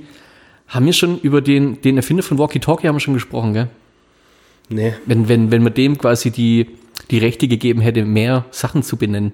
Haben 0.67 0.85
wir 0.85 0.93
schon 0.93 1.19
über 1.21 1.41
den, 1.41 1.81
den 1.81 1.97
Erfinder 1.97 2.21
von 2.21 2.37
Walkie 2.37 2.59
Talkie 2.59 2.87
haben 2.87 2.95
wir 2.95 2.99
schon 2.99 3.15
gesprochen, 3.15 3.53
gell? 3.53 3.69
Nee. 4.69 4.93
Wenn, 5.07 5.27
wenn, 5.27 5.49
wenn 5.49 5.63
man 5.63 5.73
dem 5.73 5.97
quasi 5.97 6.29
die, 6.29 6.67
die 7.09 7.17
Rechte 7.17 7.47
gegeben 7.47 7.81
hätte, 7.81 8.05
mehr 8.05 8.45
Sachen 8.51 8.83
zu 8.83 8.97
benennen. 8.97 9.33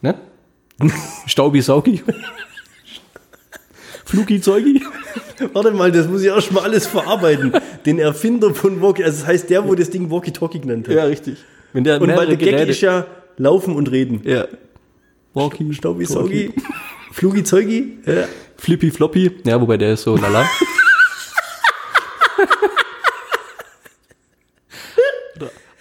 Ne? 0.00 0.14
Staubi 1.26 1.60
Saugi. 1.60 2.02
Flugi 4.04 4.40
Zeugi. 4.40 4.82
Warte 5.52 5.72
mal, 5.72 5.90
das 5.90 6.06
muss 6.08 6.22
ich 6.22 6.30
auch 6.30 6.40
schon 6.40 6.54
mal 6.54 6.62
alles 6.62 6.86
verarbeiten. 6.86 7.52
Den 7.86 7.98
Erfinder 7.98 8.54
von 8.54 8.80
Walkie, 8.80 9.04
also 9.04 9.18
das 9.20 9.26
heißt 9.26 9.50
der, 9.50 9.66
wo 9.66 9.74
das 9.74 9.90
Ding 9.90 10.10
Walkie-Talkie 10.10 10.60
genannt 10.60 10.88
hat. 10.88 10.94
richtig. 11.06 11.38
Wenn 11.72 11.84
der 11.84 12.00
Und 12.00 12.08
weil 12.08 12.26
der 12.28 12.36
Gag 12.36 12.68
ist 12.68 12.80
ja 12.82 13.06
Laufen 13.36 13.74
und 13.76 13.90
Reden. 13.90 14.20
ja. 14.24 14.46
Walkie, 15.36 15.72
Staubi, 15.74 16.04
Saugi, 16.04 16.52
Flugi, 17.10 17.42
Zeugi. 17.42 17.98
Ja. 18.06 18.28
Flippy 18.56 18.92
Floppy. 18.92 19.32
Ja, 19.44 19.60
wobei 19.60 19.76
der 19.76 19.94
ist 19.94 20.02
so 20.02 20.16
lala. 20.16 20.46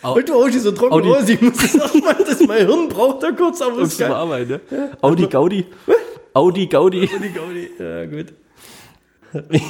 Und 0.01 0.27
du 0.27 0.47
dich 0.47 0.61
so 0.61 0.71
trocken 0.71 0.93
Audi. 0.93 1.09
raus. 1.09 1.29
Ich 1.29 1.41
muss 1.41 1.53
das 1.57 1.75
erstmal, 1.75 2.15
das 2.15 2.41
mein 2.41 2.65
Hirn 2.67 2.89
braucht 2.89 3.23
da 3.23 3.31
kurz, 3.31 3.61
aber 3.61 3.79
Das 3.79 3.87
ist 3.89 3.93
ist 3.93 3.99
geil. 3.99 4.11
Arbeit, 4.11 4.49
ne? 4.49 4.59
Audi 5.01 5.27
Gaudi. 5.27 5.65
Audi 6.33 6.67
Gaudi. 6.67 7.09
Ja, 7.79 8.05
gut. 8.05 8.33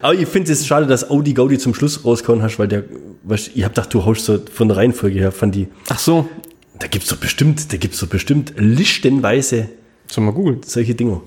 Aber 0.00 0.14
ich 0.14 0.26
finde 0.26 0.52
es 0.52 0.66
schade, 0.66 0.86
dass 0.86 1.08
Audi 1.10 1.32
Gaudi 1.32 1.58
zum 1.58 1.74
Schluss 1.74 2.04
rausgehauen 2.04 2.42
hast, 2.42 2.58
weil 2.58 2.66
der, 2.68 2.84
weißt, 3.22 3.52
ich 3.54 3.62
hab 3.64 3.74
gedacht, 3.74 3.94
du 3.94 4.04
haust 4.04 4.24
so 4.24 4.38
von 4.52 4.66
der 4.68 4.76
Reihenfolge 4.76 5.18
her, 5.18 5.30
fand 5.30 5.54
die, 5.54 5.68
Ach 5.88 5.98
so. 5.98 6.28
da 6.78 6.88
gibt's 6.88 7.08
doch 7.08 7.18
bestimmt, 7.18 7.72
da 7.72 7.76
gibt's 7.76 8.00
doch 8.00 8.08
bestimmt 8.08 8.52
lichtenweise 8.56 9.68
Sollen 10.08 10.26
wir 10.26 10.32
googeln? 10.32 10.60
solche 10.64 10.94
Dinger. 10.96 11.22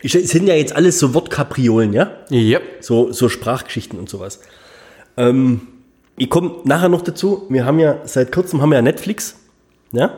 Ich- 0.00 0.14
Es 0.14 0.30
sind 0.30 0.46
ja 0.46 0.54
jetzt 0.54 0.74
alles 0.76 0.98
so 1.00 1.12
Wortkapriolen, 1.14 1.92
ja? 1.92 2.12
Ja. 2.30 2.60
So, 2.80 3.10
so 3.12 3.28
Sprachgeschichten 3.28 3.98
und 3.98 4.08
sowas. 4.08 4.38
Ähm, 5.16 5.62
ich 6.16 6.30
komme 6.30 6.56
nachher 6.64 6.88
noch 6.88 7.02
dazu. 7.02 7.46
Wir 7.48 7.64
haben 7.64 7.80
ja 7.80 7.98
seit 8.04 8.30
kurzem 8.30 8.62
haben 8.62 8.70
wir 8.70 8.76
ja 8.76 8.82
Netflix. 8.82 9.34
Ja? 9.92 10.16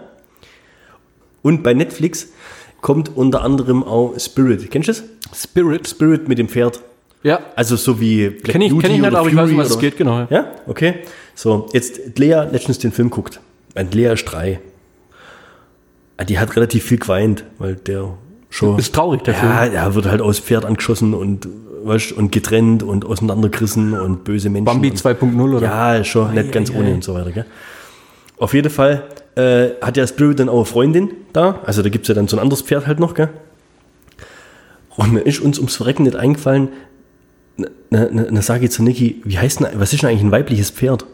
Und 1.43 1.63
bei 1.63 1.73
Netflix 1.73 2.29
kommt 2.87 3.17
unter 3.17 3.43
anderem 3.43 3.83
auch 3.83 4.15
Spirit. 4.17 4.71
Kennst 4.71 4.87
du 4.87 4.93
das? 4.93 5.03
Spirit. 5.35 5.89
Spirit 5.89 6.29
mit 6.29 6.39
dem 6.39 6.49
Pferd. 6.49 6.81
Ja. 7.25 7.41
Also 7.57 7.75
so 7.75 7.99
wie 7.99 8.29
Black 8.31 8.53
Kenn 8.53 8.61
ich, 8.61 8.79
kenn 8.79 8.93
ich 8.93 9.01
nicht, 9.01 9.13
aber 9.13 9.27
ich 9.29 9.35
weiß, 9.35 9.43
um 9.43 9.57
Fury 9.57 9.59
was 9.59 9.71
es 9.71 9.79
geht, 9.81 9.97
genau. 9.97 10.29
Ja, 10.31 10.53
okay. 10.69 11.01
So, 11.35 11.67
jetzt 11.73 12.17
Lea 12.17 12.47
letztens 12.49 12.79
den 12.79 12.93
Film 12.93 13.11
guckt. 13.11 13.41
Ein 13.75 13.91
Lea 13.91 14.13
ist 14.13 14.25
drei. 14.27 14.61
Ah, 16.17 16.23
Die 16.23 16.39
hat 16.39 16.55
relativ 16.55 16.85
viel 16.85 16.99
geweint, 16.99 17.43
weil 17.59 17.75
der 17.75 18.17
schon. 18.51 18.79
Ist 18.79 18.95
traurig, 18.95 19.23
der 19.25 19.35
ja, 19.35 19.41
Film. 19.41 19.75
er 19.75 19.95
wird 19.97 20.07
halt 20.07 20.23
aus 20.23 20.39
Pferd 20.39 20.65
angeschossen 20.65 21.13
und, 21.13 21.49
weißt, 21.83 22.13
und 22.13 22.31
getrennt 22.31 22.85
und 22.85 23.05
auseinandergerissen 23.05 23.99
und 23.99 24.23
böse 24.23 24.49
Menschen. 24.49 24.65
Bambi 24.65 24.91
und, 24.91 24.97
2.0 25.01 25.57
oder? 25.57 25.67
Ja, 25.67 26.05
schon 26.05 26.35
nicht 26.35 26.53
ganz 26.53 26.71
ohne 26.71 26.95
und 26.95 27.03
so 27.03 27.15
weiter, 27.15 27.33
gell? 27.33 27.47
Auf 28.39 28.55
jeden 28.55 28.71
Fall 28.71 29.03
äh, 29.37 29.71
hat 29.81 29.97
ja 29.97 30.07
Spirit 30.07 30.41
dann 30.41 30.49
auch 30.49 30.57
eine 30.57 30.65
Freundin 30.65 31.13
da. 31.33 31.61
Also 31.65 31.83
da 31.83 31.89
gibt 31.89 32.05
es 32.05 32.09
ja 32.09 32.15
dann 32.15 32.27
so 32.27 32.37
ein 32.37 32.43
anderes 32.43 32.63
Pferd 32.63 32.87
halt 32.87 32.99
noch, 32.99 33.15
gell? 33.15 33.29
Und 34.97 35.13
mir 35.13 35.21
ist 35.21 35.41
uns 35.41 35.59
ums 35.59 35.77
Verrecken 35.77 36.05
nicht 36.05 36.17
eingefallen, 36.17 36.71
na, 37.57 37.69
na, 38.11 38.27
na, 38.31 38.43
sage 38.43 38.65
ich 38.65 38.71
zu 38.71 38.83
Niki, 38.83 39.23
wie 39.25 39.39
heißt 39.39 39.61
denn, 39.61 39.69
was 39.75 39.93
ist 39.93 40.03
denn 40.03 40.11
eigentlich 40.11 40.23
ein 40.23 40.33
weibliches 40.33 40.71
Pferd? 40.71 41.07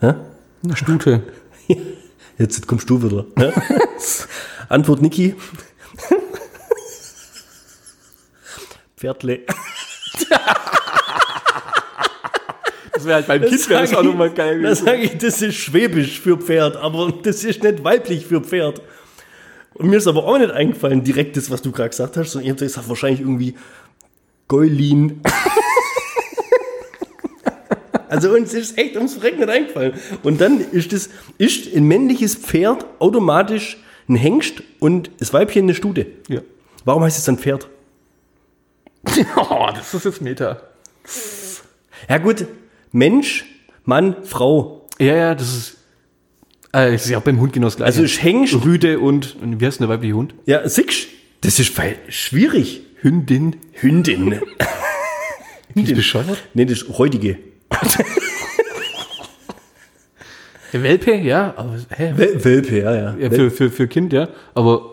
Ja? 0.00 0.16
Eine 0.64 0.76
Stute. 0.76 1.22
Jetzt 2.38 2.66
kommst 2.66 2.88
du 2.88 3.02
wieder. 3.02 3.26
Ja? 3.38 3.52
Antwort 4.68 5.02
Niki. 5.02 5.34
Pferdle. 8.96 9.40
Das 13.02 13.08
wäre 13.08 13.16
halt 13.16 13.26
beim 13.26 13.42
Kind 13.42 13.68
wäre 13.68 13.80
das 13.80 13.94
auch 13.94 14.02
nochmal 14.04 14.30
geil 14.30 14.62
Da 14.62 14.68
gewesen. 14.68 14.86
sage 14.86 15.02
ich, 15.02 15.18
das 15.18 15.42
ist 15.42 15.56
schwäbisch 15.56 16.20
für 16.20 16.38
Pferd, 16.38 16.76
aber 16.76 17.12
das 17.22 17.42
ist 17.42 17.64
nicht 17.64 17.82
weiblich 17.82 18.26
für 18.26 18.40
Pferd. 18.40 18.80
Und 19.74 19.88
mir 19.88 19.96
ist 19.96 20.06
aber 20.06 20.24
auch 20.24 20.38
nicht 20.38 20.52
eingefallen, 20.52 21.02
direkt 21.02 21.36
das, 21.36 21.50
was 21.50 21.62
du 21.62 21.72
gerade 21.72 21.90
gesagt 21.90 22.16
hast, 22.16 22.30
sondern 22.30 22.46
ich 22.46 22.50
habe 22.52 22.64
gesagt, 22.64 22.88
wahrscheinlich 22.88 23.20
irgendwie 23.20 23.56
Goilin. 24.46 25.20
also 28.08 28.30
uns 28.30 28.54
ist 28.54 28.78
echt 28.78 28.94
ums 28.94 29.14
Verrecken 29.14 29.40
nicht 29.40 29.50
eingefallen. 29.50 29.94
Und 30.22 30.40
dann 30.40 30.60
ist 30.70 30.92
das, 30.92 31.10
ist 31.38 31.74
ein 31.74 31.88
männliches 31.88 32.36
Pferd 32.36 32.86
automatisch 33.00 33.78
ein 34.08 34.14
Hengst 34.14 34.62
und 34.78 35.10
das 35.18 35.32
Weibchen 35.32 35.64
eine 35.64 35.74
Stute. 35.74 36.06
Ja. 36.28 36.40
Warum 36.84 37.02
heißt 37.02 37.18
es 37.18 37.24
dann 37.24 37.38
Pferd? 37.38 37.68
Oh, 39.36 39.66
das 39.74 39.92
ist 39.92 40.04
jetzt 40.04 40.22
Meta. 40.22 40.62
Ja 42.08 42.18
gut, 42.18 42.46
Mensch, 42.92 43.44
Mann, 43.84 44.16
Frau. 44.24 44.86
Ja, 44.98 45.16
ja, 45.16 45.34
das 45.34 45.48
ist. 45.56 45.76
Äh, 46.72 46.92
das 46.92 47.04
ist 47.04 47.10
ja 47.10 47.18
auch 47.18 47.22
beim 47.22 47.40
Hund 47.40 47.52
genau 47.52 47.66
das 47.66 47.76
gleiche. 47.76 47.86
Also 47.88 48.02
ist 48.02 48.22
Hengst, 48.22 48.54
Rüde 48.64 49.00
und. 49.00 49.36
und 49.42 49.60
Wie 49.60 49.66
heißt 49.66 49.80
denn 49.80 49.88
der 49.88 49.94
weibliche 49.96 50.14
Hund? 50.14 50.34
ja, 50.46 50.66
siehst 50.68 51.08
das 51.40 51.58
ist 51.58 51.76
weil- 51.76 51.96
schwierig. 52.08 52.82
Hündin. 53.00 53.56
Hündin. 53.72 54.40
Ist 55.74 55.94
bescheuert. 55.96 56.38
Nee, 56.54 56.66
das 56.66 56.82
ist. 56.82 56.98
Der 60.72 60.82
Welpe, 60.82 61.14
ja, 61.16 61.52
aber 61.56 61.78
hä? 61.96 62.12
Wel 62.16 62.44
Welpe, 62.44 62.78
ja, 62.78 62.94
ja. 62.94 63.16
Ja, 63.18 63.30
für, 63.30 63.50
für, 63.50 63.70
für 63.70 63.88
Kind, 63.88 64.12
ja. 64.12 64.28
Aber. 64.54 64.92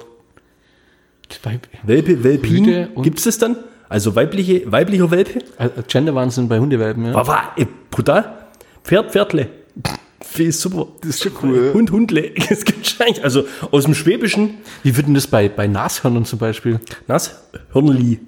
Welpe, 1.83 2.23
Welpin. 2.23 2.87
und- 2.95 3.03
Gibt 3.03 3.19
es 3.19 3.25
das 3.25 3.37
dann? 3.37 3.57
Also 3.89 4.15
weibliche, 4.15 4.72
weiblicher 4.72 5.10
Welpe? 5.12 5.39
äh, 5.58 5.69
Gender-Wahnsinn 5.88 6.48
bei 6.48 6.60
Hundewelpen, 6.60 7.05
ja. 7.05 7.13
War, 7.27 7.55
brutal. 7.91 8.38
Pferd, 8.84 9.12
Pferdle. 9.12 9.50
Die 10.38 10.43
ist 10.43 10.62
super. 10.62 10.88
Das 11.01 11.10
ist 11.12 11.24
schon 11.24 11.31
cool. 11.41 11.72
Hund, 11.74 11.91
Hundle. 11.91 12.31
Das 12.50 12.63
gibt's 12.63 12.96
eigentlich. 13.01 13.24
Also 13.24 13.46
aus 13.72 13.86
dem 13.86 13.96
Schwäbischen. 13.96 14.60
Wie 14.84 14.96
wird 14.96 15.08
denn 15.08 15.15
das 15.15 15.25
bei, 15.27 15.50
bei 15.50 15.65
Nashörnern 15.67 16.24
zum 16.25 16.38
Beispiel? 16.39 16.79
Was? 17.08 17.41
Hörnli. 17.74 18.19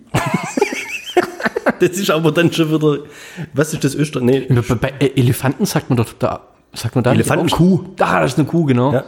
das 1.79 1.91
ist 1.91 2.09
aber 2.09 2.31
dann 2.31 2.51
schon 2.51 2.71
wieder. 2.73 3.03
Was 3.53 3.73
ist 3.73 3.83
das 3.83 3.95
Öster? 3.95 4.19
Nee. 4.21 4.47
Bei, 4.67 4.75
bei 4.75 4.93
Elefanten 5.15 5.65
sagt 5.65 5.89
man 5.89 5.97
doch 5.97 6.11
da. 6.17 6.47
Sagt 6.73 6.95
man 6.95 7.03
da 7.03 7.11
nicht 7.11 7.19
Elefantenkuh. 7.29 7.75
auch- 7.83 7.95
Da, 7.97 8.21
das 8.21 8.33
ist 8.33 8.39
eine 8.39 8.47
Kuh, 8.47 8.65
genau. 8.65 8.93
Ja. 8.93 9.03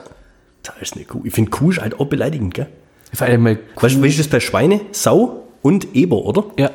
Da 0.63 0.73
ist 0.81 0.95
eine 0.95 1.05
Kuh. 1.05 1.21
Ich 1.23 1.33
finde 1.33 1.49
Kuh 1.51 1.71
ist 1.71 1.81
halt 1.81 1.99
auch 1.99 2.07
beleidigend, 2.07 2.53
gell? 2.53 2.67
Vor 3.13 3.27
allem 3.27 3.41
mal 3.43 3.55
Kuh. 3.55 3.83
Weißt 3.85 3.95
du, 3.95 4.01
weißt 4.03 4.13
du 4.15 4.17
das 4.19 4.27
bei 4.27 4.39
Schweine? 4.39 4.81
Sau 4.91 5.42
und 5.63 5.95
Eber, 5.95 6.17
oder? 6.17 6.45
Ja, 6.59 6.69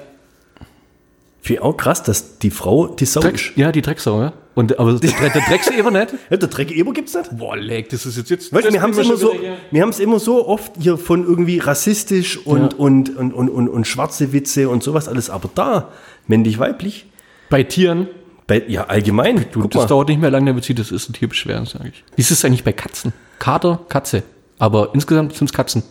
Finde 1.40 1.62
auch 1.62 1.76
krass, 1.76 2.02
dass 2.02 2.38
die 2.40 2.50
Frau 2.50 2.88
die 2.88 3.06
Sau 3.06 3.20
Dreck, 3.20 3.36
ist. 3.36 3.56
ja, 3.56 3.70
die 3.72 3.80
Drecksau, 3.80 4.20
ja. 4.20 4.32
Und, 4.54 4.76
aber 4.78 4.94
der, 4.94 5.10
der 5.10 5.42
Dreckseber 5.42 5.90
nicht? 5.92 6.14
Ja, 6.30 6.36
der 6.36 6.48
Dreck 6.48 6.72
Eber 6.72 6.92
gibt's 6.92 7.14
nicht. 7.14 7.38
Boah, 7.38 7.56
leck, 7.56 7.88
das 7.90 8.04
ist 8.06 8.16
jetzt. 8.18 8.28
jetzt 8.28 8.52
Weißt 8.52 8.66
du, 8.68 8.72
wir 8.72 8.82
haben 8.82 8.90
es 8.90 8.98
immer, 8.98 9.16
so, 9.16 9.32
wir 9.70 9.82
haben's 9.82 10.00
immer 10.00 10.18
so 10.18 10.46
oft 10.48 10.72
hier 10.80 10.98
von 10.98 11.24
irgendwie 11.24 11.58
rassistisch 11.58 12.36
und, 12.44 12.72
Ja. 12.72 12.78
und, 12.78 13.16
und, 13.16 13.32
und, 13.32 13.48
und, 13.48 13.68
und 13.68 13.86
schwarze 13.86 14.32
Witze 14.32 14.68
und 14.68 14.82
sowas 14.82 15.06
alles. 15.08 15.30
Aber 15.30 15.48
da, 15.54 15.90
männlich, 16.26 16.58
weiblich, 16.58 17.06
Bei 17.50 17.62
Tieren, 17.62 18.08
bei, 18.48 18.64
ja, 18.66 18.86
allgemein. 18.88 19.46
du, 19.52 19.62
das 19.68 19.82
mal. 19.82 19.86
dauert 19.86 20.08
nicht 20.08 20.20
mehr 20.20 20.30
lange, 20.32 20.46
damit 20.50 20.64
sie 20.64 20.74
das 20.74 20.90
ist 20.90 21.08
ein 21.08 21.12
Tierbeschweren, 21.12 21.64
sage 21.66 21.90
ich. 21.90 22.04
Wie 22.16 22.20
ist 22.20 22.32
es 22.32 22.44
eigentlich 22.44 22.64
bei 22.64 22.72
Katzen? 22.72 23.12
Kater, 23.38 23.80
Katze. 23.88 24.24
Aber 24.58 24.90
insgesamt 24.92 25.34
sind 25.36 25.48
es 25.48 25.52
Katzen. 25.54 25.84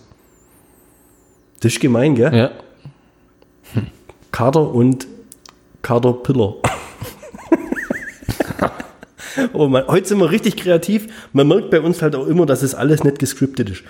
Das 1.61 1.71
ist 1.71 1.79
gemein, 1.79 2.15
gell? 2.15 2.35
Ja. 2.35 2.51
Kater 4.31 4.73
und 4.73 5.07
Katerpiller. 5.81 6.55
oh 9.53 9.67
Mann, 9.67 9.87
heute 9.87 10.07
sind 10.07 10.19
wir 10.19 10.31
richtig 10.31 10.57
kreativ. 10.57 11.07
Man 11.33 11.47
merkt 11.47 11.69
bei 11.69 11.81
uns 11.81 12.01
halt 12.01 12.15
auch 12.15 12.27
immer, 12.27 12.45
dass 12.45 12.61
es 12.63 12.75
alles 12.75 13.03
nicht 13.03 13.19
gescriptet 13.19 13.69
ist. 13.69 13.83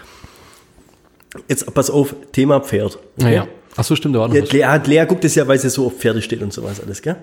Jetzt 1.48 1.72
pass 1.74 1.90
auf, 1.90 2.16
Thema 2.32 2.62
Pferd. 2.62 3.00
Naja. 3.18 3.48
Ach 3.76 3.84
so, 3.84 3.96
stimmt, 3.96 4.16
da 4.16 4.22
war 4.22 4.28
noch 4.28 4.36
Ja, 4.36 4.42
was. 4.42 4.52
Lea, 4.52 4.96
Lea 4.96 5.06
guckt 5.06 5.24
es 5.24 5.36
ja, 5.36 5.48
weil 5.48 5.60
sie 5.60 5.70
so 5.70 5.86
auf 5.86 5.98
Pferde 5.98 6.22
steht 6.22 6.42
und 6.42 6.52
sowas 6.52 6.82
alles, 6.82 7.02
gell? 7.02 7.18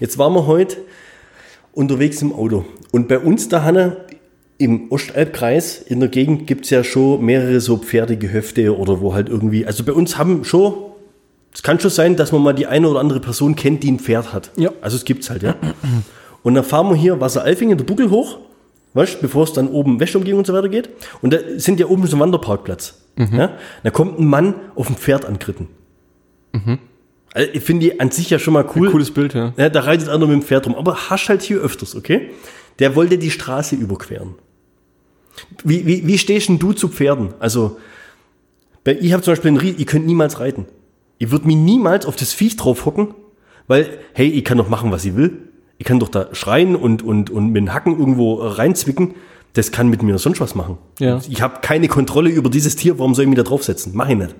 Jetzt 0.00 0.18
waren 0.18 0.32
wir 0.34 0.46
heute 0.46 0.78
unterwegs 1.72 2.20
im 2.20 2.32
Auto. 2.32 2.64
Und 2.90 3.06
bei 3.06 3.18
uns 3.18 3.48
da, 3.48 3.62
Hanna, 3.62 3.96
im 4.58 4.90
Ostalbkreis, 4.90 5.78
in 5.78 6.00
der 6.00 6.08
Gegend 6.08 6.46
gibt 6.46 6.64
es 6.64 6.70
ja 6.70 6.84
schon 6.84 7.24
mehrere 7.24 7.60
so 7.60 7.78
Pferdegehöfte 7.78 8.76
oder 8.76 9.00
wo 9.00 9.14
halt 9.14 9.28
irgendwie, 9.28 9.64
also 9.66 9.84
bei 9.84 9.92
uns 9.92 10.18
haben 10.18 10.44
schon, 10.44 10.74
es 11.52 11.62
kann 11.62 11.80
schon 11.80 11.90
sein, 11.90 12.16
dass 12.16 12.32
man 12.32 12.42
mal 12.42 12.52
die 12.52 12.66
eine 12.66 12.88
oder 12.88 13.00
andere 13.00 13.20
Person 13.20 13.56
kennt, 13.56 13.82
die 13.82 13.90
ein 13.90 13.98
Pferd 13.98 14.32
hat. 14.32 14.50
Ja. 14.56 14.70
Also 14.80 14.96
es 14.96 15.04
gibt's 15.04 15.30
halt, 15.30 15.42
ja. 15.42 15.56
Und 16.42 16.54
dann 16.54 16.64
fahren 16.64 16.88
wir 16.88 16.96
hier 16.96 17.20
Wasseralfingen, 17.20 17.76
der 17.76 17.84
Buckel 17.84 18.10
hoch, 18.10 18.38
weißt, 18.94 19.20
bevor 19.20 19.44
es 19.44 19.52
dann 19.52 19.68
oben 19.68 20.00
Wäschumgehung 20.00 20.38
und 20.38 20.46
so 20.46 20.52
weiter 20.52 20.68
geht. 20.68 20.90
Und 21.22 21.32
da 21.32 21.38
sind 21.56 21.80
ja 21.80 21.86
oben 21.86 22.06
so 22.06 22.16
ein 22.16 22.20
Wanderparkplatz. 22.20 22.94
Ja? 23.16 23.58
Da 23.82 23.90
kommt 23.90 24.18
ein 24.18 24.26
Mann 24.26 24.54
auf 24.74 24.86
dem 24.86 24.96
Pferd 24.96 25.26
angeritten. 25.26 25.68
Also 27.32 27.50
ich 27.52 27.62
finde 27.62 27.86
die 27.86 28.00
an 28.00 28.10
sich 28.10 28.30
ja 28.30 28.38
schon 28.38 28.54
mal 28.54 28.64
cool. 28.74 28.90
Cooles 28.90 29.10
Bild, 29.10 29.34
ja. 29.34 29.52
Ja, 29.56 29.68
da 29.68 29.80
reitet 29.80 30.08
einer 30.08 30.26
mit 30.26 30.34
dem 30.34 30.42
Pferd 30.42 30.66
rum. 30.66 30.74
Aber 30.74 31.10
hast 31.10 31.28
halt 31.28 31.42
hier 31.42 31.58
öfters, 31.58 31.94
okay? 31.94 32.30
Der 32.78 32.96
wollte 32.96 33.18
die 33.18 33.30
Straße 33.30 33.76
überqueren. 33.76 34.34
Wie, 35.64 35.86
wie, 35.86 36.06
wie 36.06 36.18
stehst 36.18 36.48
denn 36.48 36.58
du 36.58 36.72
zu 36.72 36.88
Pferden? 36.88 37.34
Also, 37.38 37.78
bei, 38.84 38.96
ich 38.98 39.12
habe 39.12 39.22
zum 39.22 39.32
Beispiel 39.32 39.52
ein 39.52 39.56
Rie 39.58 39.74
ich 39.76 39.86
könnte 39.86 40.06
niemals 40.06 40.40
reiten. 40.40 40.66
Ich 41.20 41.30
würde 41.30 41.46
mich 41.46 41.56
niemals 41.56 42.06
auf 42.06 42.16
das 42.16 42.32
Viech 42.32 42.56
drauf 42.56 42.86
hocken, 42.86 43.14
weil, 43.68 43.98
hey, 44.14 44.26
ich 44.26 44.42
kann 44.42 44.56
doch 44.56 44.70
machen, 44.70 44.90
was 44.90 45.04
ich 45.04 45.14
will. 45.16 45.50
Ich 45.76 45.84
kann 45.84 46.00
doch 46.00 46.08
da 46.08 46.34
schreien 46.34 46.74
und, 46.74 47.02
und, 47.02 47.28
und 47.28 47.48
mit 47.48 47.56
den 47.56 47.74
Hacken 47.74 47.98
irgendwo 47.98 48.36
reinzwicken. 48.36 49.14
Das 49.52 49.70
kann 49.70 49.90
mit 49.90 50.02
mir 50.02 50.16
sonst 50.16 50.40
was 50.40 50.54
machen. 50.54 50.78
Ja. 50.98 51.20
Ich 51.28 51.42
habe 51.42 51.60
keine 51.60 51.88
Kontrolle 51.88 52.30
über 52.30 52.48
dieses 52.48 52.74
Tier, 52.74 52.98
warum 52.98 53.14
soll 53.14 53.24
ich 53.24 53.28
mich 53.28 53.36
da 53.36 53.42
draufsetzen? 53.42 53.92
Mach 53.94 54.08
ich 54.08 54.16
nicht. 54.16 54.34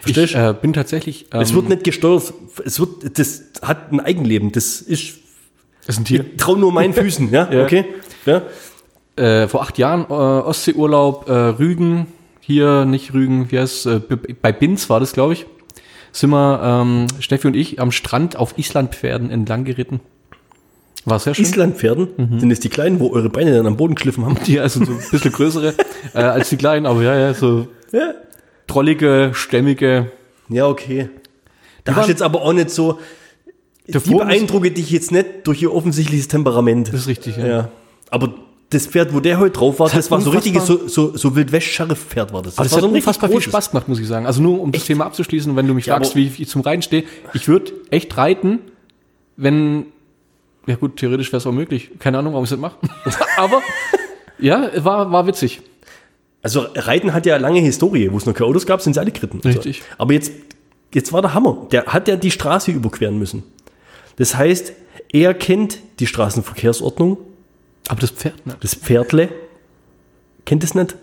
Verstehst 0.00 0.34
Ich 0.34 0.38
äh, 0.38 0.54
bin 0.60 0.74
tatsächlich. 0.74 1.26
Ähm, 1.32 1.40
es 1.40 1.54
wird 1.54 1.70
nicht 1.70 1.82
gesteuert. 1.82 2.34
Es 2.62 2.78
wird, 2.78 3.18
das 3.18 3.44
hat 3.62 3.90
ein 3.90 4.00
Eigenleben. 4.00 4.52
Das 4.52 4.82
ist, 4.82 5.14
ist 5.86 5.98
ein 5.98 6.04
Tier. 6.04 6.26
ich 6.30 6.36
trau 6.36 6.56
nur 6.56 6.72
meinen 6.72 6.92
Füßen, 6.92 7.30
ja? 7.32 7.50
Ja. 7.50 7.64
Okay? 7.64 7.86
Ja? 8.26 8.42
Äh, 9.16 9.48
vor 9.48 9.62
acht 9.62 9.78
Jahren 9.78 10.02
äh, 10.10 10.12
Ostseeurlaub, 10.12 11.26
äh, 11.26 11.32
Rügen, 11.32 12.06
hier 12.40 12.84
nicht 12.84 13.14
Rügen, 13.14 13.50
wie 13.50 13.58
heißt 13.58 13.86
äh, 13.86 14.00
bei 14.42 14.52
Binz 14.52 14.90
war 14.90 15.00
das, 15.00 15.14
glaube 15.14 15.32
ich. 15.32 15.46
Sind 16.12 16.30
wir, 16.30 16.60
ähm, 16.62 17.06
Steffi 17.20 17.46
und 17.46 17.54
ich, 17.56 17.80
am 17.80 17.92
Strand 17.92 18.36
auf 18.36 18.58
Islandpferden 18.58 19.30
entlang 19.30 19.64
geritten. 19.64 20.00
War 21.04 21.18
sehr 21.18 21.34
schön. 21.34 21.44
Islandpferden, 21.44 22.38
sind 22.40 22.50
es 22.50 22.60
die 22.60 22.68
kleinen, 22.68 23.00
wo 23.00 23.10
eure 23.10 23.30
Beine 23.30 23.54
dann 23.56 23.66
am 23.66 23.76
Boden 23.76 23.94
geschliffen 23.94 24.26
haben? 24.26 24.36
Die 24.46 24.60
also 24.60 24.84
so 24.84 24.92
ein 24.92 24.98
bisschen 25.10 25.32
größere 25.32 25.74
äh, 26.14 26.18
als 26.18 26.50
die 26.50 26.56
kleinen, 26.56 26.84
aber 26.84 27.02
ja, 27.02 27.16
ja, 27.18 27.32
so 27.32 27.68
Ja. 27.92 28.12
trollige, 28.66 29.30
stämmige. 29.32 30.10
Ja, 30.48 30.66
okay. 30.66 31.08
Da 31.84 31.94
hast 31.94 32.06
du 32.06 32.10
jetzt 32.10 32.22
aber 32.22 32.42
auch 32.42 32.52
nicht 32.52 32.70
so. 32.70 32.98
Die 33.86 33.98
beeindrucke 33.98 34.70
dich 34.70 34.90
jetzt 34.90 35.10
nicht 35.10 35.26
durch 35.44 35.62
ihr 35.62 35.72
offensichtliches 35.74 36.28
Temperament. 36.28 36.88
Das 36.88 37.00
ist 37.00 37.08
richtig, 37.08 37.36
ja. 37.38 37.46
Ja. 37.46 37.68
Aber 38.10 38.34
das 38.70 38.86
Pferd, 38.86 39.12
wo 39.12 39.18
der 39.18 39.38
heute 39.38 39.58
drauf 39.58 39.80
war, 39.80 39.88
das, 39.88 39.96
hat 39.96 40.10
war 40.12 40.20
so 40.20 40.30
richtiges, 40.30 40.64
so, 40.64 40.86
so, 40.86 41.16
so 41.16 41.34
Wildwest-Sheriff-Pferd 41.34 42.32
war 42.32 42.42
das. 42.42 42.56
Aber 42.56 42.64
das, 42.64 42.72
war 42.72 42.82
hat 42.82 42.88
so 42.88 42.94
unfassbar 42.94 43.28
viel. 43.28 43.40
Spaß 43.40 43.70
gemacht, 43.72 43.88
muss 43.88 43.98
ich 43.98 44.06
sagen. 44.06 44.26
Also 44.26 44.40
nur 44.40 44.60
um 44.60 44.70
das 44.70 44.84
Thema 44.84 45.06
abzuschließen, 45.06 45.54
wenn 45.56 45.66
du 45.66 45.74
mich 45.74 45.86
Ja, 45.86 45.96
fragst, 45.96 46.14
wie 46.14 46.26
ich 46.26 46.48
zum 46.48 46.62
Reiten 46.62 46.82
stehe. 46.82 47.04
Ich 47.34 47.48
würde 47.48 47.72
echt 47.90 48.16
reiten, 48.16 48.60
wenn, 49.36 49.86
ja 50.66 50.76
gut, 50.76 50.96
theoretisch 50.96 51.32
wäre 51.32 51.38
es 51.38 51.46
auch 51.46 51.52
möglich. 51.52 51.90
Keine 51.98 52.18
Ahnung, 52.18 52.32
warum 52.32 52.44
ich 52.44 52.52
es 52.52 52.56
nicht 52.56 52.60
mache. 52.60 52.76
Aber 53.36 53.60
ja, 54.38 54.70
war, 54.84 55.10
war 55.10 55.26
witzig. 55.26 55.62
Also 56.42 56.66
Reiten 56.74 57.12
hat 57.12 57.26
ja 57.26 57.36
lange 57.38 57.58
Historie, 57.58 58.10
wo 58.12 58.18
es 58.18 58.24
noch 58.24 58.34
keine 58.34 58.48
Autos 58.48 58.66
gab, 58.66 58.80
sind 58.80 58.94
sie 58.94 59.00
alle 59.00 59.10
geritten. 59.10 59.40
Richtig. 59.40 59.80
So. 59.80 59.84
Aber 59.98 60.12
jetzt, 60.12 60.32
jetzt 60.94 61.12
war 61.12 61.22
der 61.22 61.34
Hammer. 61.34 61.66
Der 61.72 61.86
hat 61.86 62.06
ja 62.06 62.14
die 62.14 62.30
Straße 62.30 62.70
überqueren 62.70 63.18
müssen. 63.18 63.42
Das 64.16 64.36
heißt, 64.36 64.72
er 65.12 65.34
kennt 65.34 65.78
die 65.98 66.06
Straßenverkehrsordnung, 66.06 67.18
Aber 67.90 68.00
das 68.00 68.10
Pferd, 68.10 68.46
ne? 68.46 68.56
das 68.60 68.74
Pferdle 68.74 69.28
kennt 70.44 70.62
es 70.62 70.74
nicht. 70.74 70.94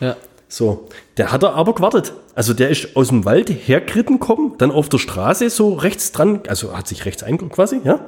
Ja. 0.00 0.16
So, 0.48 0.88
der 1.16 1.30
hat 1.30 1.44
er 1.44 1.54
aber 1.54 1.72
gewartet. 1.74 2.12
Also 2.34 2.52
der 2.52 2.68
ist 2.68 2.96
aus 2.96 3.08
dem 3.08 3.24
Wald 3.24 3.48
hergeritten 3.48 4.18
kommen, 4.18 4.54
dann 4.58 4.72
auf 4.72 4.88
der 4.88 4.98
Straße 4.98 5.48
so 5.50 5.74
rechts 5.74 6.10
dran, 6.10 6.40
also 6.48 6.76
hat 6.76 6.88
sich 6.88 7.04
rechts 7.04 7.22
eingeguckt 7.22 7.54
quasi, 7.54 7.80
ja, 7.84 8.00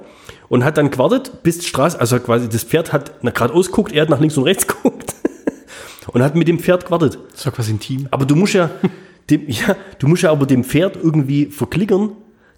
und 0.48 0.64
hat 0.64 0.78
dann 0.78 0.90
gewartet, 0.90 1.44
bis 1.44 1.58
die 1.58 1.66
Straße, 1.66 1.98
also 1.98 2.18
quasi 2.18 2.48
das 2.48 2.64
Pferd 2.64 2.92
hat 2.92 3.20
geradeaus 3.22 3.68
geguckt, 3.68 3.92
er 3.92 4.02
hat 4.02 4.08
nach 4.08 4.20
links 4.20 4.36
und 4.36 4.44
rechts 4.44 4.66
geguckt 4.66 5.14
und 6.12 6.22
hat 6.22 6.34
mit 6.34 6.48
dem 6.48 6.58
Pferd 6.58 6.86
gewartet. 6.86 7.18
Das 7.32 7.46
war 7.46 7.52
quasi 7.52 7.72
ein 7.72 7.80
Team. 7.80 8.08
Aber 8.10 8.26
du 8.26 8.34
musst 8.34 8.54
ja, 8.54 8.70
dem, 9.30 9.44
ja, 9.48 9.76
du 10.00 10.08
musst 10.08 10.22
ja 10.22 10.32
aber 10.32 10.46
dem 10.46 10.64
Pferd 10.64 10.96
irgendwie 10.96 11.46
verklickern. 11.46 12.12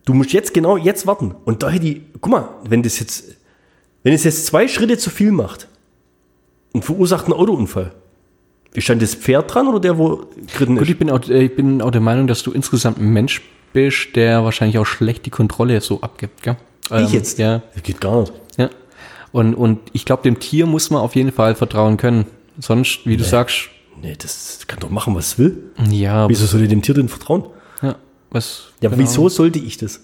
Du 0.06 0.14
musst 0.14 0.32
jetzt 0.32 0.54
genau 0.54 0.78
jetzt 0.78 1.06
warten. 1.06 1.34
Und 1.44 1.62
da 1.62 1.68
hätte 1.68 1.86
ich, 1.86 2.00
guck 2.20 2.32
mal, 2.32 2.48
wenn 2.64 2.82
das 2.82 2.98
jetzt, 2.98 3.36
wenn 4.02 4.12
es 4.12 4.24
jetzt 4.24 4.46
zwei 4.46 4.68
Schritte 4.68 4.98
zu 4.98 5.10
viel 5.10 5.32
macht 5.32 5.68
und 6.72 6.84
verursacht 6.84 7.24
einen 7.24 7.34
Autounfall, 7.34 7.92
ist 8.72 8.88
dann 8.88 8.98
das 9.00 9.14
Pferd 9.14 9.52
dran 9.52 9.66
oder 9.68 9.80
der, 9.80 9.98
wo 9.98 10.26
geritten 10.56 10.76
Gut, 10.76 10.84
ist? 10.84 10.90
ich 10.90 10.98
bin, 10.98 11.10
auch, 11.10 11.20
äh, 11.28 11.44
ich 11.44 11.56
bin 11.56 11.82
auch 11.82 11.90
der 11.90 12.00
Meinung, 12.00 12.26
dass 12.26 12.42
du 12.42 12.52
insgesamt 12.52 12.98
ein 12.98 13.12
Mensch 13.12 13.42
bist, 13.72 14.14
der 14.16 14.44
wahrscheinlich 14.44 14.78
auch 14.78 14.86
schlecht 14.86 15.26
die 15.26 15.30
Kontrolle 15.30 15.80
so 15.80 16.00
abgibt, 16.00 16.42
gell? 16.42 16.56
Ähm, 16.90 17.04
Ich 17.04 17.12
jetzt? 17.12 17.38
Ja, 17.38 17.62
Das 17.74 17.82
geht 17.82 18.00
gar 18.00 18.20
nicht. 18.20 18.32
ja. 18.58 18.70
Und, 19.32 19.54
und 19.54 19.78
ich 19.92 20.04
glaube, 20.04 20.24
dem 20.24 20.40
Tier 20.40 20.66
muss 20.66 20.90
man 20.90 21.00
auf 21.02 21.14
jeden 21.14 21.30
Fall 21.30 21.54
vertrauen 21.54 21.96
können. 21.96 22.26
Sonst, 22.58 23.00
wie 23.06 23.16
du 23.16 23.22
sagst, 23.24 23.68
Nee, 24.02 24.16
das 24.18 24.60
kann 24.66 24.80
doch 24.80 24.88
machen, 24.90 25.14
was 25.14 25.26
es 25.28 25.38
will. 25.38 25.70
ja, 25.90 26.26
Wieso 26.28 26.46
soll 26.46 26.62
ich 26.62 26.68
dem 26.68 26.80
Tier 26.82 26.94
denn 26.94 27.08
vertrauen? 27.08 27.44
ja 27.82 27.96
was, 28.30 28.68
Ja, 28.80 28.88
genau, 28.88 29.02
wieso 29.02 29.28
sollte 29.28 29.58
ich 29.58 29.76
das? 29.76 30.00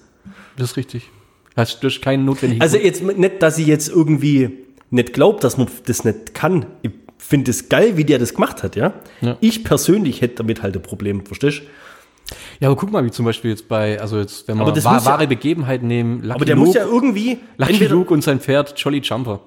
Das 0.57 0.71
ist 0.73 0.77
richtig. 0.77 1.11
Hast 1.57 1.83
du 1.83 1.89
hast 1.89 2.01
keinen 2.03 2.25
notwendigen 2.25 2.61
Also 2.63 2.77
jetzt 2.77 3.03
nicht, 3.03 3.43
dass 3.43 3.59
ich 3.59 3.67
jetzt 3.67 3.89
irgendwie 3.89 4.51
nicht 4.91 5.13
glaube, 5.13 5.41
dass 5.41 5.57
man 5.57 5.69
das 5.87 6.05
nicht 6.05 6.35
kann. 6.35 6.67
Ich 6.83 6.91
finde 7.19 7.51
es 7.51 7.69
geil, 7.69 7.97
wie 7.97 8.05
der 8.05 8.19
das 8.19 8.35
gemacht 8.35 8.63
hat, 8.63 8.77
ja? 8.77 8.93
Ja. 9.21 9.37
Ich 9.41 9.65
persönlich 9.65 10.21
hätte 10.21 10.37
damit 10.37 10.63
halt 10.63 10.77
ein 10.77 10.83
Problem, 10.83 11.25
verstehst 11.27 11.61
du? 11.61 12.35
Ja, 12.61 12.69
aber 12.69 12.77
guck 12.77 12.91
mal, 12.93 13.05
wie 13.05 13.11
zum 13.11 13.25
Beispiel 13.25 13.51
jetzt 13.53 13.69
bei, 13.69 14.01
also 14.01 14.19
jetzt, 14.19 14.49
wenn 14.49 14.57
wir 14.57 14.63
Aber 14.63 14.73
das 14.73 14.85
wa 14.85 14.95
muss 14.95 15.05
ja- 15.05 15.13
wahre 15.13 15.27
Begebenheiten 15.27 15.87
nehmen, 15.87 16.23
Lucky 16.23 16.33
Aber 16.33 16.45
der 16.45 16.57
Luke, 16.57 16.67
muss 16.67 16.77
ja 16.77 16.85
irgendwie 16.85 17.39
Lucky 17.57 17.87
Luke 17.87 18.13
und 18.13 18.23
sein 18.23 18.41
Pferd 18.41 18.75
Jolly 18.77 18.99
Jumper. 18.99 19.41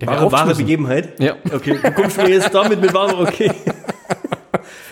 Der 0.00 0.08
wahre, 0.08 0.32
wahre. 0.32 0.54
Begebenheit. 0.54 1.20
Ja. 1.20 1.36
Okay, 1.52 1.78
du 1.82 1.92
kommst 1.92 2.16
mir 2.18 2.28
jetzt 2.28 2.52
damit 2.52 2.80
mit 2.80 2.92
wahre, 2.92 3.16
okay. 3.18 3.50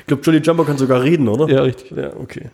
Ich 0.01 0.07
glaube, 0.07 0.23
Jolly 0.25 0.39
Jumper 0.39 0.65
kann 0.65 0.77
sogar 0.79 1.03
reden, 1.03 1.29
oder? 1.29 1.49
Ja, 1.49 1.63
richtig. 1.63 1.93
Ja, 1.97 2.15
okay. 2.17 2.51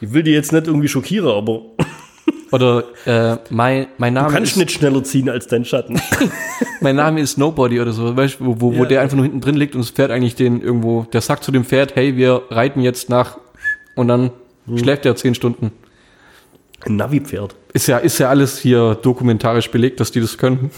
Ich 0.00 0.12
will 0.12 0.22
die 0.22 0.32
jetzt 0.32 0.52
nicht 0.52 0.66
irgendwie 0.66 0.88
schockieren, 0.88 1.28
aber 1.30 1.62
Oder 2.52 2.84
äh, 3.06 3.36
mein, 3.50 3.88
mein 3.98 4.14
du 4.14 4.20
Name 4.20 4.32
kannst 4.32 4.52
ist, 4.52 4.56
nicht 4.56 4.70
schneller 4.70 5.02
ziehen 5.02 5.28
als 5.28 5.48
dein 5.48 5.64
Schatten. 5.64 6.00
mein 6.80 6.94
Name 6.96 7.20
ist 7.20 7.38
Nobody 7.38 7.80
oder 7.80 7.92
so, 7.92 8.16
weißt, 8.16 8.38
du, 8.40 8.46
wo, 8.46 8.60
wo, 8.60 8.76
wo 8.76 8.82
Ja. 8.82 8.88
der 8.88 9.00
einfach 9.00 9.16
nur 9.16 9.24
hinten 9.24 9.40
drin 9.40 9.56
liegt 9.56 9.74
und 9.74 9.80
das 9.80 9.90
Pferd 9.90 10.10
eigentlich 10.12 10.36
den 10.36 10.60
irgendwo, 10.62 11.02
der 11.12 11.20
sagt 11.22 11.42
zu 11.42 11.50
dem 11.50 11.64
Pferd, 11.64 11.96
hey, 11.96 12.16
wir 12.16 12.42
reiten 12.50 12.80
jetzt 12.82 13.08
nach 13.08 13.38
und 13.96 14.08
dann 14.08 14.30
Hm. 14.66 14.78
schläft 14.78 15.06
er 15.06 15.16
zehn 15.16 15.34
Stunden. 15.34 15.72
Ein 16.84 16.96
Navi-Pferd. 16.96 17.54
Ist 17.72 17.88
ja, 17.88 17.98
ist 17.98 18.18
ja 18.18 18.28
alles 18.28 18.58
hier 18.58 18.94
dokumentarisch 18.96 19.70
belegt, 19.70 19.98
dass 20.00 20.12
die 20.12 20.20
das 20.20 20.38
können. 20.38 20.70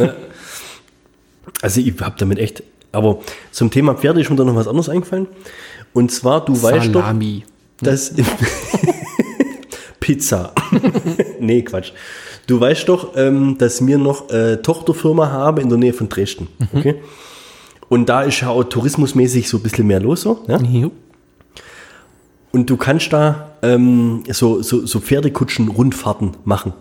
Also 1.60 1.80
ich 1.80 1.94
habe 2.00 2.14
damit 2.18 2.38
echt. 2.38 2.62
Aber 2.92 3.18
zum 3.50 3.70
Thema 3.70 3.94
Pferde 3.94 4.20
ist 4.20 4.30
mir 4.30 4.36
da 4.36 4.44
noch 4.44 4.54
was 4.54 4.68
anderes 4.68 4.88
eingefallen. 4.88 5.26
Und 5.92 6.10
zwar, 6.12 6.44
du 6.44 6.52
weißt 6.60 6.94
doch, 6.94 7.00
Salami. 7.02 7.44
dass 7.80 8.14
Pizza. 10.08 10.54
nee, 11.38 11.60
Quatsch. 11.60 11.92
Du 12.46 12.58
weißt 12.58 12.88
doch, 12.88 13.14
ähm, 13.14 13.58
dass 13.58 13.86
wir 13.86 13.98
noch 13.98 14.30
äh, 14.30 14.56
Tochterfirma 14.56 15.30
haben 15.30 15.58
in 15.58 15.68
der 15.68 15.76
Nähe 15.76 15.92
von 15.92 16.08
Dresden. 16.08 16.48
Okay? 16.72 16.94
Und 17.90 18.08
da 18.08 18.22
ist 18.22 18.40
ja 18.40 18.48
auch 18.48 18.64
tourismusmäßig 18.64 19.50
so 19.50 19.58
ein 19.58 19.62
bisschen 19.62 19.86
mehr 19.86 20.00
los. 20.00 20.22
So, 20.22 20.42
ja? 20.48 20.58
Jo. 20.62 20.92
Und 22.52 22.70
du 22.70 22.78
kannst 22.78 23.12
da 23.12 23.50
ähm, 23.60 24.22
so, 24.30 24.62
so, 24.62 24.86
so 24.86 24.98
Pferdekutschen-Rundfahrten 24.98 26.38
machen. 26.46 26.72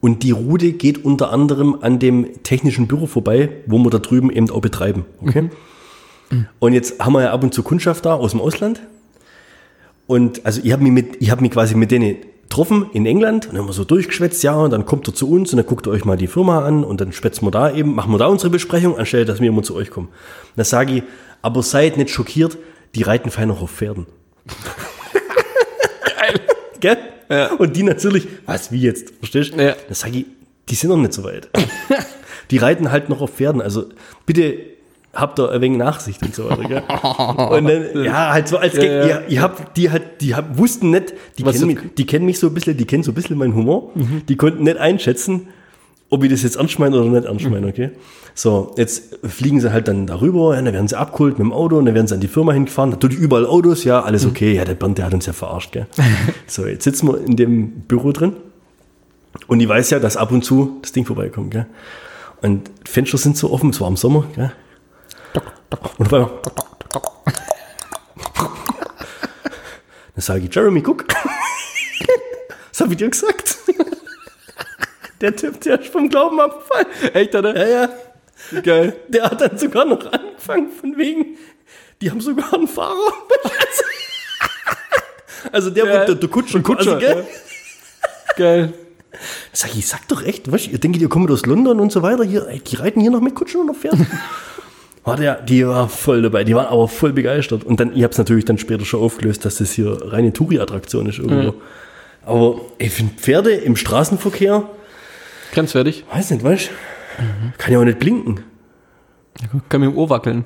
Und 0.00 0.22
die 0.22 0.30
Route 0.30 0.72
geht 0.72 1.04
unter 1.04 1.30
anderem 1.30 1.76
an 1.82 1.98
dem 1.98 2.42
technischen 2.42 2.86
Büro 2.86 3.06
vorbei, 3.06 3.50
wo 3.66 3.76
wir 3.80 3.90
da 3.90 3.98
drüben 3.98 4.30
eben 4.30 4.48
auch 4.48 4.62
betreiben. 4.62 5.04
Okay? 5.20 5.50
Und 6.58 6.72
jetzt 6.72 7.04
haben 7.04 7.12
wir 7.12 7.24
ja 7.24 7.32
ab 7.34 7.42
und 7.42 7.52
zu 7.52 7.62
Kundschaft 7.62 8.06
da 8.06 8.14
aus 8.14 8.30
dem 8.30 8.40
Ausland. 8.40 8.80
Und 10.06 10.44
also 10.44 10.60
ich 10.62 10.72
habe 10.72 10.82
mich, 10.82 10.92
mit, 10.92 11.16
ich 11.20 11.30
hab 11.30 11.40
mich 11.40 11.50
quasi 11.50 11.74
mit 11.74 11.90
denen 11.90 12.16
getroffen 12.54 12.86
in 12.92 13.04
England 13.04 13.46
und 13.46 13.54
dann 13.54 13.62
haben 13.62 13.68
wir 13.68 13.72
so 13.72 13.84
durchgeschwätzt, 13.84 14.44
ja, 14.44 14.54
und 14.54 14.70
dann 14.70 14.86
kommt 14.86 15.08
er 15.08 15.14
zu 15.14 15.28
uns 15.28 15.52
und 15.52 15.56
dann 15.56 15.66
guckt 15.66 15.88
ihr 15.88 15.90
euch 15.90 16.04
mal 16.04 16.16
die 16.16 16.28
Firma 16.28 16.64
an 16.64 16.84
und 16.84 17.00
dann 17.00 17.12
schwätzen 17.12 17.44
wir 17.44 17.50
da 17.50 17.74
eben, 17.74 17.96
machen 17.96 18.12
wir 18.12 18.18
da 18.18 18.28
unsere 18.28 18.50
Besprechung, 18.50 18.96
anstelle, 18.96 19.24
dass 19.24 19.40
wir 19.40 19.48
immer 19.48 19.64
zu 19.64 19.74
euch 19.74 19.90
kommen. 19.90 20.06
Und 20.06 20.56
dann 20.56 20.64
sage 20.64 20.98
ich, 20.98 21.02
aber 21.42 21.64
seid 21.64 21.96
nicht 21.96 22.10
schockiert, 22.10 22.56
die 22.94 23.02
reiten 23.02 23.32
fein 23.32 23.48
noch 23.48 23.60
auf 23.60 23.72
Pferden. 23.72 24.06
Gell? 26.80 26.96
Und 27.58 27.74
die 27.74 27.82
natürlich, 27.82 28.28
was, 28.46 28.70
wie 28.70 28.82
jetzt? 28.82 29.14
Verstehst 29.18 29.54
du? 29.54 29.60
Ja. 29.60 29.74
Dann 29.86 29.94
sage 29.94 30.18
ich, 30.18 30.26
die 30.68 30.76
sind 30.76 30.90
noch 30.90 30.96
nicht 30.96 31.12
so 31.12 31.24
weit. 31.24 31.48
die 32.52 32.58
reiten 32.58 32.92
halt 32.92 33.08
noch 33.08 33.20
auf 33.20 33.30
Pferden. 33.30 33.62
Also 33.62 33.86
bitte 34.26 34.54
habt 35.14 35.38
ihr 35.38 35.50
ein 35.50 35.60
wenig 35.60 35.78
Nachsicht 35.78 36.22
und 36.22 36.34
so 36.34 36.48
weiter. 36.48 36.64
Gell? 36.68 36.82
Und 37.58 37.68
dann, 37.68 38.04
ja, 38.04 38.32
halt 38.32 38.48
so 38.48 38.56
als 38.56 38.74
Gag, 38.74 38.84
Ja, 38.84 39.06
ja. 39.06 39.20
Ihr, 39.20 39.28
ihr 39.28 39.42
habt, 39.42 39.76
die 39.76 39.90
halt, 39.90 40.20
die 40.20 40.34
hab, 40.34 40.58
wussten 40.58 40.90
nicht, 40.90 41.14
die 41.38 41.44
Was 41.44 41.56
kennen, 41.58 41.66
mich, 41.66 41.78
die 41.96 42.06
kennen 42.06 42.26
mich 42.26 42.38
so 42.38 42.48
ein 42.48 42.54
bisschen, 42.54 42.76
die 42.76 42.84
kennen 42.84 43.02
so 43.02 43.12
ein 43.12 43.14
bisschen 43.14 43.38
meinen 43.38 43.54
Humor. 43.54 43.90
Mhm. 43.94 44.22
Die 44.28 44.36
konnten 44.36 44.64
nicht 44.64 44.76
einschätzen, 44.76 45.48
ob 46.10 46.22
ich 46.22 46.30
das 46.30 46.42
jetzt 46.42 46.56
ernst 46.56 46.78
meine 46.78 47.00
oder 47.00 47.10
nicht 47.10 47.26
ernst 47.26 47.48
meine, 47.48 47.66
okay? 47.66 47.90
So, 48.34 48.72
jetzt 48.76 49.18
fliegen 49.24 49.60
sie 49.60 49.72
halt 49.72 49.88
dann 49.88 50.06
darüber, 50.06 50.54
ja, 50.54 50.62
dann 50.62 50.72
werden 50.72 50.88
sie 50.88 50.98
abgeholt 50.98 51.38
mit 51.38 51.46
dem 51.46 51.52
Auto 51.52 51.76
und 51.76 51.86
dann 51.86 51.94
werden 51.94 52.06
sie 52.06 52.14
an 52.14 52.20
die 52.20 52.28
Firma 52.28 52.52
hingefahren. 52.52 52.90
Natürlich 52.90 53.18
überall 53.18 53.46
Autos, 53.46 53.84
ja, 53.84 54.02
alles 54.02 54.26
okay. 54.26 54.54
Ja, 54.54 54.64
der 54.64 54.74
Bernd, 54.74 54.98
der 54.98 55.06
hat 55.06 55.14
uns 55.14 55.26
ja 55.26 55.32
verarscht, 55.32 55.72
gell? 55.72 55.86
so, 56.46 56.66
jetzt 56.66 56.84
sitzen 56.84 57.08
wir 57.08 57.18
in 57.18 57.36
dem 57.36 57.70
Büro 57.82 58.12
drin 58.12 58.32
und 59.46 59.60
ich 59.60 59.68
weiß 59.68 59.90
ja, 59.90 60.00
dass 60.00 60.16
ab 60.16 60.32
und 60.32 60.44
zu 60.44 60.78
das 60.82 60.92
Ding 60.92 61.04
vorbeikommt, 61.04 61.52
gell? 61.52 61.66
Und 62.42 62.70
Fenster 62.84 63.18
sind 63.18 63.36
so 63.36 63.52
offen, 63.52 63.70
es 63.70 63.80
war 63.80 63.88
im 63.88 63.96
Sommer, 63.96 64.26
gell? 64.34 64.52
Und 65.98 66.06
auf 66.06 66.12
einmal, 66.12 66.30
dann 70.14 70.22
sage 70.22 70.44
ich, 70.48 70.54
Jeremy, 70.54 70.80
guck. 70.82 71.04
Was 72.70 72.80
habe 72.80 72.92
ich 72.92 72.98
dir 72.98 73.10
gesagt? 73.10 73.56
Der 75.20 75.34
Typ, 75.34 75.60
der 75.62 75.80
ist 75.80 75.90
vom 75.92 76.08
Glauben 76.08 76.40
abgefallen. 76.40 76.86
Echt, 77.14 77.34
oder? 77.34 77.56
Ja, 77.56 77.88
ja. 78.52 78.60
Geil. 78.60 78.96
Der 79.08 79.24
hat 79.24 79.40
dann 79.40 79.56
sogar 79.58 79.84
noch 79.84 80.04
angefangen, 80.12 80.70
von 80.70 80.96
wegen, 80.98 81.38
die 82.02 82.10
haben 82.10 82.20
sogar 82.20 82.52
einen 82.52 82.68
Fahrer. 82.68 83.12
also 85.52 85.70
der, 85.70 85.86
Ja. 85.86 86.04
der, 86.04 86.14
der 86.16 86.28
Kutscher, 86.28 86.60
Kutscher, 86.60 86.98
quasi, 86.98 87.06
gell? 87.06 87.26
Geil. 88.36 88.72
Sag 89.52 89.74
ich, 89.76 89.86
sag 89.86 90.06
doch 90.08 90.22
echt, 90.24 90.50
was? 90.50 90.66
Ihr 90.66 90.78
denkt, 90.78 91.00
ihr 91.00 91.08
kommt 91.08 91.30
aus 91.30 91.46
London 91.46 91.78
und 91.80 91.92
so 91.92 92.02
weiter, 92.02 92.24
hier, 92.24 92.42
die 92.66 92.76
reiten 92.76 93.00
hier 93.00 93.12
noch 93.12 93.20
mit 93.20 93.34
Kutschen 93.34 93.60
und 93.62 93.70
auf 93.70 93.78
Pferden. 93.78 94.06
War 95.04 95.16
der, 95.16 95.40
die 95.42 95.66
war 95.66 95.88
voll 95.88 96.22
dabei, 96.22 96.44
die 96.44 96.54
waren 96.54 96.66
aber 96.66 96.88
voll 96.88 97.12
begeistert. 97.12 97.64
Und 97.64 97.78
dann, 97.78 97.94
ich 97.94 98.02
habe 98.02 98.12
es 98.12 98.18
natürlich 98.18 98.46
dann 98.46 98.56
später 98.56 98.84
schon 98.86 99.00
aufgelöst, 99.00 99.44
dass 99.44 99.58
das 99.58 99.72
hier 99.72 99.98
reine 100.00 100.32
Touri-Attraktion 100.32 101.06
ist 101.06 101.18
irgendwo. 101.18 101.54
Aber 102.24 102.60
ich 102.78 102.90
finde 102.90 103.14
Pferde 103.14 103.50
im 103.52 103.76
Straßenverkehr, 103.76 104.64
Grenzwertig. 105.52 106.04
weiß 106.10 106.30
nicht, 106.30 106.42
weißt 106.42 106.70
kann 107.58 107.72
ja 107.72 107.78
auch 107.78 107.84
nicht 107.84 107.98
blinken. 107.98 108.40
Kann 109.68 109.80
mit 109.80 109.90
dem 109.90 109.96
Ohr 109.96 110.10
wackeln. 110.10 110.44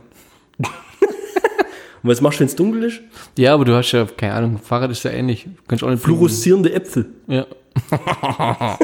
Und 0.59 2.11
was 2.11 2.21
machst 2.21 2.39
du, 2.39 2.41
wenn 2.41 2.49
es 2.49 2.57
dunkel 2.57 2.85
ist? 2.85 3.01
Ja, 3.37 3.55
aber 3.55 3.65
du 3.65 3.75
hast 3.75 3.93
ja, 3.93 4.07
keine 4.17 4.35
Ahnung, 4.35 4.59
Fahrrad 4.59 4.91
ist 4.91 5.03
ja 5.05 5.11
ähnlich. 5.11 5.45
Du 5.45 5.63
kannst 5.67 5.83
auch 5.85 5.91
nicht. 5.91 6.03
Fluoreszierende 6.03 6.73
Äpfel. 6.73 7.07
Ja. 7.27 7.47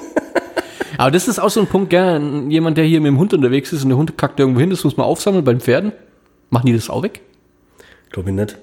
aber 0.98 1.10
das 1.10 1.28
ist 1.28 1.38
auch 1.38 1.50
so 1.50 1.60
ein 1.60 1.66
Punkt, 1.66 1.90
gell? 1.90 2.20
Jemand, 2.48 2.76
der 2.78 2.84
hier 2.84 3.00
mit 3.00 3.08
dem 3.08 3.18
Hund 3.18 3.32
unterwegs 3.34 3.72
ist 3.72 3.82
und 3.82 3.88
der 3.90 3.98
Hund 3.98 4.16
kackt 4.18 4.38
irgendwo 4.40 4.60
hin, 4.60 4.70
das 4.70 4.84
muss 4.84 4.96
man 4.96 5.06
aufsammeln 5.06 5.44
bei 5.44 5.52
den 5.52 5.60
Pferden. 5.60 5.92
Machen 6.50 6.66
die 6.66 6.72
das 6.74 6.88
auch 6.90 7.02
weg? 7.02 7.20
Glaube 8.10 8.30
ich 8.30 8.36
nicht. 8.36 8.56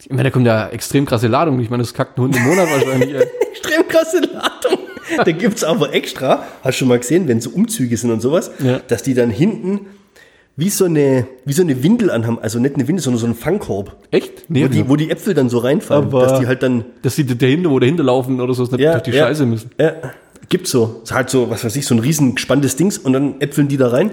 Ich 0.00 0.10
meine, 0.10 0.24
da 0.24 0.30
kommt 0.30 0.46
ja 0.46 0.68
extrem 0.68 1.04
krasse 1.06 1.26
Ladung. 1.26 1.58
Ich 1.60 1.70
meine, 1.70 1.82
das 1.82 1.92
kackt 1.92 2.16
ein 2.18 2.22
Hund 2.22 2.36
im 2.36 2.44
Monat 2.44 2.68
wahrscheinlich. 2.70 3.14
Extrem 3.50 3.88
krasse 3.88 4.20
Ladung. 4.20 4.78
da 5.24 5.32
gibt's 5.32 5.64
aber 5.64 5.92
extra, 5.94 6.44
hast 6.62 6.76
du 6.76 6.78
schon 6.80 6.88
mal 6.88 6.98
gesehen, 6.98 7.26
wenn 7.26 7.40
so 7.40 7.50
Umzüge 7.50 7.96
sind 7.96 8.10
und 8.12 8.20
sowas, 8.20 8.50
Ja. 8.62 8.78
dass 8.86 9.02
die 9.02 9.14
dann 9.14 9.30
hinten 9.30 9.86
wie 10.54 10.70
so 10.70 10.84
eine, 10.84 11.26
wie 11.44 11.52
so 11.52 11.62
eine 11.62 11.82
Windel 11.82 12.10
anhaben. 12.10 12.38
Also 12.40 12.58
nicht 12.60 12.74
eine 12.76 12.86
Windel, 12.88 13.02
sondern 13.02 13.18
so 13.20 13.26
einen 13.26 13.34
Fangkorb. 13.34 13.96
Echt? 14.10 14.44
Wo 14.48 14.66
die, 14.68 14.88
wo 14.88 14.96
die 14.96 15.10
Äpfel 15.10 15.34
dann 15.34 15.48
so 15.48 15.58
reinfallen, 15.58 16.06
Aber- 16.06 16.26
dass 16.26 16.40
die 16.40 16.46
halt 16.46 16.62
dann 16.62 16.84
dass 17.02 17.16
die 17.16 17.24
dahinter, 17.26 17.70
wo 17.70 17.78
dahinter 17.80 18.02
laufen 18.04 18.40
oder 18.40 18.54
so, 18.54 18.62
nicht 18.64 18.72
durch 18.80 19.02
die 19.02 19.12
Scheiße 19.12 19.46
müssen. 19.46 19.70
Ja, 19.80 19.92
gibt's 20.48 20.70
so. 20.70 21.00
Ist 21.02 21.12
halt 21.12 21.30
so, 21.30 21.50
was 21.50 21.64
weiß 21.64 21.76
ich, 21.76 21.86
so 21.86 21.94
ein 21.94 22.00
riesen 22.00 22.34
gespanntes 22.34 22.76
Dings 22.76 22.98
und 22.98 23.12
dann 23.12 23.40
äpfeln 23.40 23.68
die 23.68 23.76
da 23.76 23.88
rein. 23.88 24.12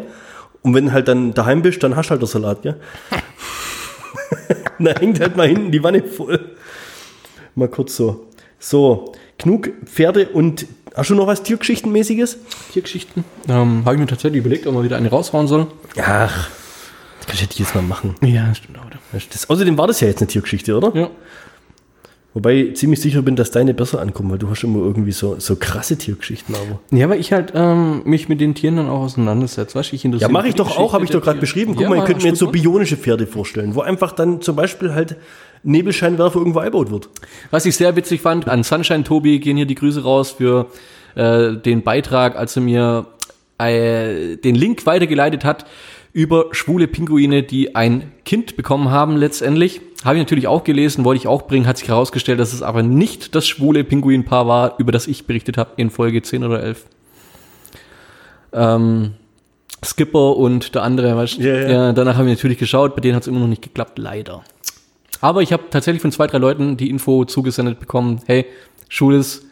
Und 0.62 0.74
wenn 0.74 0.92
halt 0.92 1.08
dann 1.08 1.34
daheim 1.34 1.62
bist, 1.62 1.84
dann 1.84 1.96
hast 1.96 2.08
du 2.08 2.12
halt 2.12 2.22
der 2.22 2.28
Salat, 2.28 2.66
ja. 2.66 2.76
da 4.80 4.92
hängt 5.00 5.20
halt 5.20 5.38
mal 5.38 5.48
hinten 5.48 5.72
die 5.72 5.84
Wanne 5.84 6.04
voll. 6.04 6.56
Mal 7.54 7.68
kurz 7.70 7.96
so. 7.96 8.28
So, 8.60 9.14
genug 9.38 9.70
Pferde 9.86 10.30
und 10.30 10.66
hast 10.96 11.10
du 11.12 11.16
noch 11.16 11.28
was 11.28 11.44
Tiergeschichtenmäßiges? 11.44 12.40
Tiergeschichten. 12.74 13.24
Ähm, 13.48 13.84
Habe 13.86 13.96
ich 13.96 14.02
mir 14.02 14.08
tatsächlich 14.08 14.40
überlegt, 14.40 14.66
ob 14.66 14.74
man 14.74 14.84
wieder 14.84 14.98
eine 14.98 15.10
raushauen 15.10 15.48
soll. 15.48 15.68
Ach, 16.02 16.50
das 17.20 17.28
kann 17.28 17.36
ich 17.36 17.60
jetzt 17.60 17.76
mal 17.76 17.82
machen. 17.82 18.16
Ja, 18.22 18.54
stimmt 18.56 18.80
auch. 18.80 18.86
Das, 19.12 19.50
außerdem 19.50 19.78
war 19.78 19.88
das 19.88 20.00
ja 20.02 20.08
jetzt 20.08 20.22
eine 20.22 20.28
Tiergeschichte, 20.28 20.76
oder? 20.76 20.96
Ja. 20.96 21.10
Wobei 22.36 22.56
ich 22.56 22.76
ziemlich 22.76 23.00
sicher 23.00 23.22
bin, 23.22 23.38
dass 23.38 23.50
deine 23.50 23.74
besser 23.74 24.02
ankommen, 24.02 24.30
weil 24.30 24.38
du 24.38 24.50
hast 24.50 24.62
immer 24.66 24.80
irgendwie 24.80 25.14
so, 25.14 25.38
so 25.40 25.56
krasse 25.56 25.98
Tiergeschichten, 25.98 26.54
aber. 26.54 26.82
Ja, 26.92 27.08
weil 27.08 27.18
ich 27.22 27.32
halt 27.32 27.54
ähm, 27.56 28.02
mich 28.04 28.28
mit 28.28 28.42
den 28.42 28.54
Tieren 28.54 28.76
dann 28.76 28.90
auch 28.90 29.00
auseinandersetze. 29.00 29.74
Weißt 29.80 29.94
ich 29.94 30.04
Ja, 30.04 30.08
interessiere 30.08 30.32
mache 30.34 30.44
mich 30.44 30.50
ich 30.50 30.56
doch 30.56 30.78
auch, 30.78 30.92
habe 30.92 31.06
ich 31.06 31.12
doch 31.12 31.22
gerade 31.22 31.40
beschrieben. 31.40 31.76
Guck 31.78 31.88
mal, 31.88 31.96
Ja, 31.96 32.02
ihr 32.02 32.08
könnt 32.08 32.24
mir 32.24 32.28
jetzt 32.28 32.40
so 32.40 32.48
bionische 32.48 32.98
Pferde 32.98 33.26
vorstellen, 33.26 33.74
wo 33.74 33.82
einfach 33.82 34.12
dann 34.12 34.42
zum 34.42 34.58
Beispiel 34.58 34.94
halt 34.94 35.16
Nebelscheinwerfer 35.64 36.38
irgendwo 36.38 36.60
eingebaut 36.60 36.92
wird. 36.92 37.08
Was 37.52 37.66
ich 37.66 37.78
sehr 37.78 37.96
witzig 37.96 38.20
fand, 38.20 38.50
an 38.50 38.64
Sunshine 38.64 39.06
Tobi 39.06 39.40
gehen 39.40 39.56
hier 39.56 39.66
die 39.66 39.76
Grüße 39.76 40.04
raus 40.04 40.32
für 40.32 40.68
äh, 41.16 41.54
den 41.56 41.84
Beitrag, 41.84 42.36
als 42.36 42.58
er 42.58 42.64
mir 42.64 43.06
äh, 43.60 44.36
den 44.36 44.56
Link 44.56 44.86
weitergeleitet 44.86 45.46
hat 45.46 45.66
über 46.12 46.48
schwule 46.52 46.88
Pinguine, 46.88 47.44
die 47.44 47.76
ein 47.76 48.12
Kind 48.26 48.58
bekommen 48.58 48.90
haben 48.90 49.16
letztendlich. 49.16 49.80
Habe 50.06 50.18
ich 50.18 50.22
natürlich 50.22 50.48
auch 50.48 50.64
gelesen, 50.64 51.04
wollte 51.04 51.18
ich 51.18 51.28
auch 51.28 51.48
bringen, 51.48 51.66
hat 51.66 51.80
sich 51.80 51.88
herausgestellt, 51.90 52.40
dass 52.40 52.54
es 52.54 52.62
aber 52.62 52.84
nicht 52.84 53.34
das 53.34 53.48
schwule 53.48 53.84
Pinguinpaar 53.84 54.48
war, 54.48 54.76
über 54.78 54.92
das 54.92 55.08
ich 55.08 55.26
berichtet 55.26 55.58
habe 55.58 55.72
in 55.78 55.90
Folge 55.90 56.22
10 56.22 56.44
oder 56.44 56.62
11. 56.62 56.86
Ähm, 58.54 59.14
Skipper 59.84 60.38
und 60.38 60.76
der 60.76 60.84
andere, 60.84 61.18
weißt, 61.18 61.40
du? 61.40 61.42
Ja, 61.42 61.56
ja. 61.56 61.70
ja, 61.70 61.94
danach 61.94 62.18
habe 62.18 62.30
ich 62.30 62.38
natürlich 62.38 62.60
geschaut, 62.60 62.96
bei 62.96 63.02
denen 63.02 63.16
hat 63.16 63.24
es 63.24 63.28
immer 63.28 63.40
noch 63.40 63.48
nicht 63.48 63.64
geklappt, 63.64 63.98
leider. 63.98 64.44
Aber 65.22 65.42
ich 65.42 65.52
habe 65.52 65.64
tatsächlich 65.72 66.04
von 66.04 66.12
zwei, 66.12 66.28
drei 66.28 66.38
Leuten 66.38 66.78
die 66.78 66.92
Info 66.92 67.26
zugesendet 67.26 67.80
bekommen, 67.80 68.22
hey, 68.28 68.46
schwules 68.90 69.48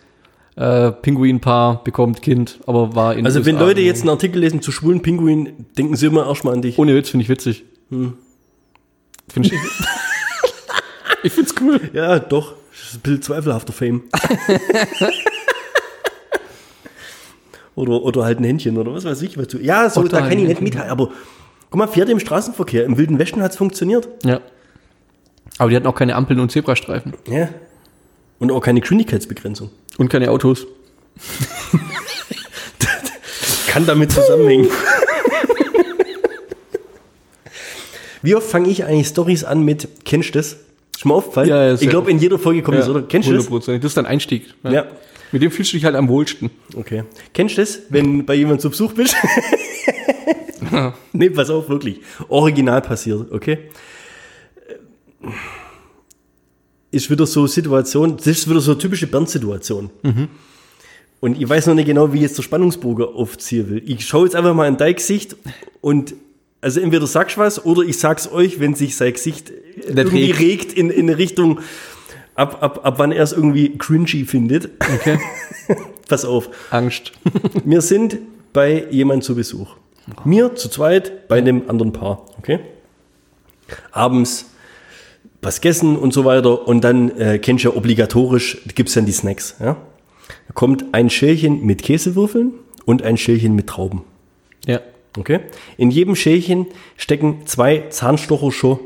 äh, 0.56 0.92
Pinguinpaar 0.92 1.84
bekommt 1.84 2.22
Kind, 2.22 2.60
aber 2.68 2.96
war 2.96 3.16
in 3.16 3.26
Also 3.26 3.44
wenn 3.48 3.58
Leute 3.58 3.82
jetzt 3.82 4.02
einen 4.02 4.12
Artikel 4.12 4.40
lesen 4.40 4.62
zu 4.62 4.72
schwulen 4.72 5.02
Pinguinen, 5.02 5.66
denken 5.80 5.96
sie 5.96 6.06
immer 6.06 6.28
erstmal 6.28 6.54
an 6.54 6.62
dich. 6.62 6.78
Ohne 6.78 6.94
Witz, 6.94 7.10
finde 7.10 7.24
ich 7.24 7.30
witzig. 7.30 7.64
Hm. 7.90 8.14
Finde 9.28 9.50
ich. 9.50 9.56
ich 11.24 11.34
find's 11.34 11.56
cool. 11.62 11.80
Ja, 11.94 12.20
doch. 12.20 12.54
Das 12.72 12.90
ist 12.90 12.96
ein 12.96 13.02
bisschen 13.02 13.22
zweifelhafter 13.22 13.74
Fame. 13.74 14.04
oder, 17.76 18.02
oder 18.02 18.26
halt 18.26 18.40
ein 18.40 18.44
Händchen 18.44 18.78
oder 18.78 18.94
was 18.94 19.06
weiß 19.06 19.22
ich. 19.22 19.38
Was 19.38 19.48
du, 19.48 19.60
ja, 19.60 19.90
so, 19.90 20.04
Ach, 20.04 20.10
da 20.10 20.22
kann 20.22 20.38
ich 20.38 20.48
nicht 20.48 20.62
mithalten. 20.62 20.92
Aber 20.92 21.12
guck 21.70 21.78
mal, 21.78 21.88
Pferde 21.88 22.12
im 22.12 22.20
Straßenverkehr. 22.20 22.84
Im 22.86 22.98
Wilden 22.98 23.20
Westen 23.20 23.42
hat's 23.42 23.58
funktioniert. 23.58 24.08
Ja. 24.24 24.42
Aber 25.58 25.70
die 25.70 25.76
hatten 25.76 25.88
auch 25.88 25.96
keine 25.96 26.16
Ampeln 26.16 26.40
und 26.40 26.52
Zebrastreifen. 26.52 27.14
Ja. 27.28 27.50
Und 28.40 28.52
auch 28.52 28.62
keine 28.62 28.82
Geschwindigkeitsbegrenzung. 28.82 29.70
Und 29.98 30.10
keine 30.10 30.32
Autos. 30.32 30.66
Kann 33.68 33.86
damit 33.86 34.12
zusammenhängen. 34.12 34.68
Wie 38.22 38.36
oft 38.36 38.50
fange 38.50 38.70
ich 38.70 38.86
eigentlich 38.86 39.08
Stories 39.08 39.44
an 39.44 39.64
mit, 39.64 40.06
kennst 40.06 40.30
du 40.30 40.34
das? 40.34 40.58
Ist 41.04 41.06
mir 41.08 41.16
aufgefallen? 41.16 41.50
Ja, 41.50 41.66
ja, 41.66 41.74
ich 41.74 41.90
glaube, 41.90 42.10
in 42.10 42.18
jeder 42.18 42.40
Folge 42.40 42.62
kommt 42.62 42.78
das, 42.78 42.88
oder? 42.88 43.02
Kennst 43.02 43.28
du 43.28 43.34
das? 43.34 43.50
100%. 43.50 43.80
Das 43.80 43.88
ist 43.88 43.98
dein 43.98 44.06
Einstieg. 44.06 44.54
Ja. 44.64 44.86
Mit 45.34 45.42
dem 45.42 45.52
fühlst 45.52 45.74
du 45.74 45.76
dich 45.76 45.84
halt 45.84 45.98
am 45.98 46.08
wohlsten. 46.08 46.50
Okay. 46.78 47.04
Kennst 47.34 47.58
du 47.58 47.62
das, 47.62 47.82
wenn 47.90 48.26
bei 48.26 48.36
jemandem 48.36 48.62
zu 48.62 48.70
Besuch 48.70 48.94
bist? 48.94 49.14
nee, 51.12 51.30
pass 51.30 51.50
auf, 51.50 51.68
wirklich. 51.68 52.00
Original 52.30 52.82
passiert, 52.82 53.30
okay? 53.34 53.58
Ist 56.90 57.10
wieder 57.10 57.26
so 57.26 57.46
Situation, 57.48 58.16
das 58.16 58.28
ist 58.28 58.50
wieder 58.50 58.62
so 58.62 58.72
eine 58.72 58.80
typische 58.80 59.08
Bernd-Situation. 59.08 59.90
Und 61.20 61.42
ich 61.42 61.50
weiß 61.50 61.68
noch 61.68 61.76
nicht 61.76 61.88
genau, 61.88 62.14
wie 62.14 62.18
ich 62.18 62.24
jetzt 62.24 62.38
der 62.38 62.44
Spannungsbogen 62.44 63.08
aufziehen 63.08 63.70
will. 63.70 63.84
Ich 63.86 64.06
schaue 64.06 64.24
jetzt 64.24 64.38
einfach 64.38 64.54
mal 64.54 64.70
in 64.70 64.78
dein 64.78 64.96
Gesicht 64.96 65.36
und 65.82 66.16
also 66.64 66.80
entweder 66.80 67.06
sagst 67.06 67.36
du 67.36 67.42
was 67.42 67.66
oder 67.66 67.82
ich 67.84 68.00
sag's 68.00 68.32
euch, 68.32 68.60
wenn 68.60 68.74
sich 68.74 68.96
sein 68.96 69.14
Gesicht 69.14 69.52
irgendwie 69.86 70.32
regt. 70.32 70.40
regt 70.40 70.74
in, 70.74 70.90
in 70.90 71.10
eine 71.10 71.18
Richtung, 71.18 71.60
ab, 72.36 72.64
ab, 72.64 72.82
ab 72.84 72.96
wann 72.98 73.12
er 73.12 73.24
es 73.24 73.34
irgendwie 73.34 73.78
cringy 73.78 74.26
findet. 74.26 74.70
Okay. 74.96 75.20
Pass 76.08 76.26
auf. 76.26 76.50
Angst. 76.72 77.12
Wir 77.66 77.82
sind 77.82 78.18
bei 78.54 78.88
jemand 78.90 79.24
zu 79.24 79.36
Besuch. 79.36 79.76
Mir 80.26 80.56
zu 80.56 80.70
zweit 80.70 81.28
bei 81.28 81.38
einem 81.38 81.64
anderen 81.68 81.94
Paar. 81.94 82.26
Okay? 82.38 82.60
Abends 83.92 84.46
was 85.42 85.60
gegessen 85.60 85.98
und 85.98 86.14
so 86.14 86.24
weiter. 86.24 86.68
Und 86.68 86.86
dann 86.86 87.18
äh, 87.18 87.40
kennst 87.40 87.66
du 87.66 87.70
ja 87.70 87.76
obligatorisch, 87.76 88.62
gibt's 88.76 88.94
dann 88.94 89.06
die 89.06 89.12
Snacks. 89.12 89.56
Ja? 89.60 89.76
Da 90.48 90.54
kommt 90.54 90.94
ein 90.94 91.10
Schälchen 91.10 91.66
mit 91.66 91.84
Käsewürfeln 91.84 92.54
und 92.86 93.02
ein 93.02 93.18
Schälchen 93.18 93.54
mit 93.54 93.68
Trauben. 93.68 94.04
ja. 94.66 94.80
Okay? 95.18 95.42
In 95.78 95.92
jedem 95.92 96.16
Schälchen 96.16 96.68
stecken 96.98 97.46
zwei 97.46 97.86
Zahnstocher 97.90 98.52
schon 98.52 98.80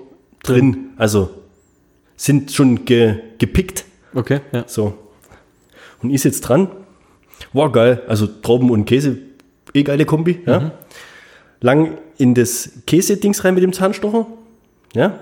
drin. 0.43 0.89
Also 0.97 1.29
sind 2.15 2.51
schon 2.51 2.85
ge, 2.85 3.15
gepickt. 3.37 3.85
Okay. 4.13 4.41
Ja. 4.51 4.65
So. 4.67 4.93
Und 6.01 6.11
ist 6.11 6.25
jetzt 6.25 6.41
dran. 6.41 6.69
War 7.53 7.71
geil. 7.71 8.01
Also 8.07 8.27
Trauben 8.27 8.69
und 8.71 8.85
Käse, 8.85 9.19
eh 9.73 9.83
geile 9.83 10.05
Kombi. 10.05 10.39
Ja. 10.45 10.71
Lang 11.61 11.97
in 12.17 12.33
das 12.33 12.71
Käse-Dings 12.85 13.43
rein 13.43 13.53
mit 13.53 13.63
dem 13.63 13.73
Zahnstocher. 13.73 14.25
Ja. 14.93 15.19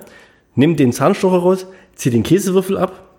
Nimm 0.55 0.75
den 0.75 0.93
Zahnstocher 0.93 1.37
raus, 1.37 1.67
zieh 1.95 2.09
den 2.09 2.23
Käsewürfel 2.23 2.77
ab 2.77 3.17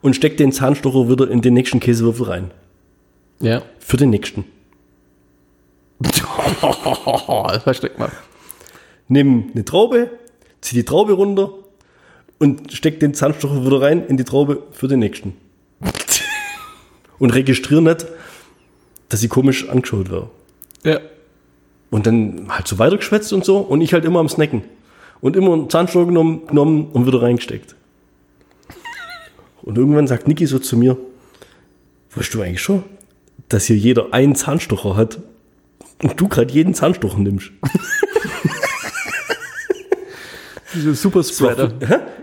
und 0.00 0.14
steck 0.14 0.36
den 0.36 0.52
Zahnstocher 0.52 1.10
wieder 1.10 1.30
in 1.30 1.40
den 1.40 1.54
nächsten 1.54 1.80
Käsewürfel 1.80 2.26
rein. 2.26 2.50
Ja. 3.40 3.62
Für 3.80 3.96
den 3.96 4.10
nächsten. 4.10 4.44
das 6.62 7.62
versteckt 7.62 7.98
mal. 7.98 8.10
Nimm 9.08 9.50
eine 9.54 9.64
Traube, 9.64 10.10
zieh 10.60 10.74
die 10.74 10.84
Traube 10.84 11.12
runter 11.12 11.52
und 12.38 12.72
steck 12.72 13.00
den 13.00 13.12
Zahnstocher 13.12 13.64
wieder 13.64 13.82
rein 13.82 14.06
in 14.06 14.16
die 14.16 14.24
Traube 14.24 14.62
für 14.72 14.88
den 14.88 15.00
nächsten. 15.00 15.34
Und 17.18 17.34
registrier 17.34 17.82
nicht, 17.82 18.06
dass 19.10 19.20
sie 19.20 19.28
komisch 19.28 19.68
angeschaut 19.68 20.08
wird. 20.08 20.28
Ja. 20.84 21.00
Und 21.90 22.06
dann 22.06 22.46
halt 22.48 22.66
so 22.66 22.78
weitergeschwätzt 22.78 23.32
und 23.32 23.44
so 23.44 23.58
und 23.58 23.80
ich 23.82 23.92
halt 23.92 24.04
immer 24.04 24.20
am 24.20 24.28
Snacken. 24.28 24.62
Und 25.20 25.36
immer 25.36 25.52
einen 25.52 25.68
Zahnstocher 25.68 26.06
genommen, 26.06 26.46
genommen 26.46 26.88
und 26.92 27.06
wieder 27.06 27.20
reingesteckt. 27.20 27.74
Und 29.60 29.76
irgendwann 29.76 30.06
sagt 30.06 30.26
Niki 30.26 30.46
so 30.46 30.58
zu 30.58 30.78
mir, 30.78 30.96
weißt 32.14 32.32
du 32.32 32.40
eigentlich 32.40 32.62
schon, 32.62 32.84
dass 33.50 33.66
hier 33.66 33.76
jeder 33.76 34.14
einen 34.14 34.34
Zahnstocher 34.34 34.96
hat 34.96 35.18
und 36.02 36.20
du 36.20 36.28
gerade 36.28 36.52
jeden 36.52 36.74
Zahnstocher 36.74 37.18
nimmst? 37.18 37.50
Diese 40.74 40.94
Super 40.94 41.22
Spreader. 41.24 41.72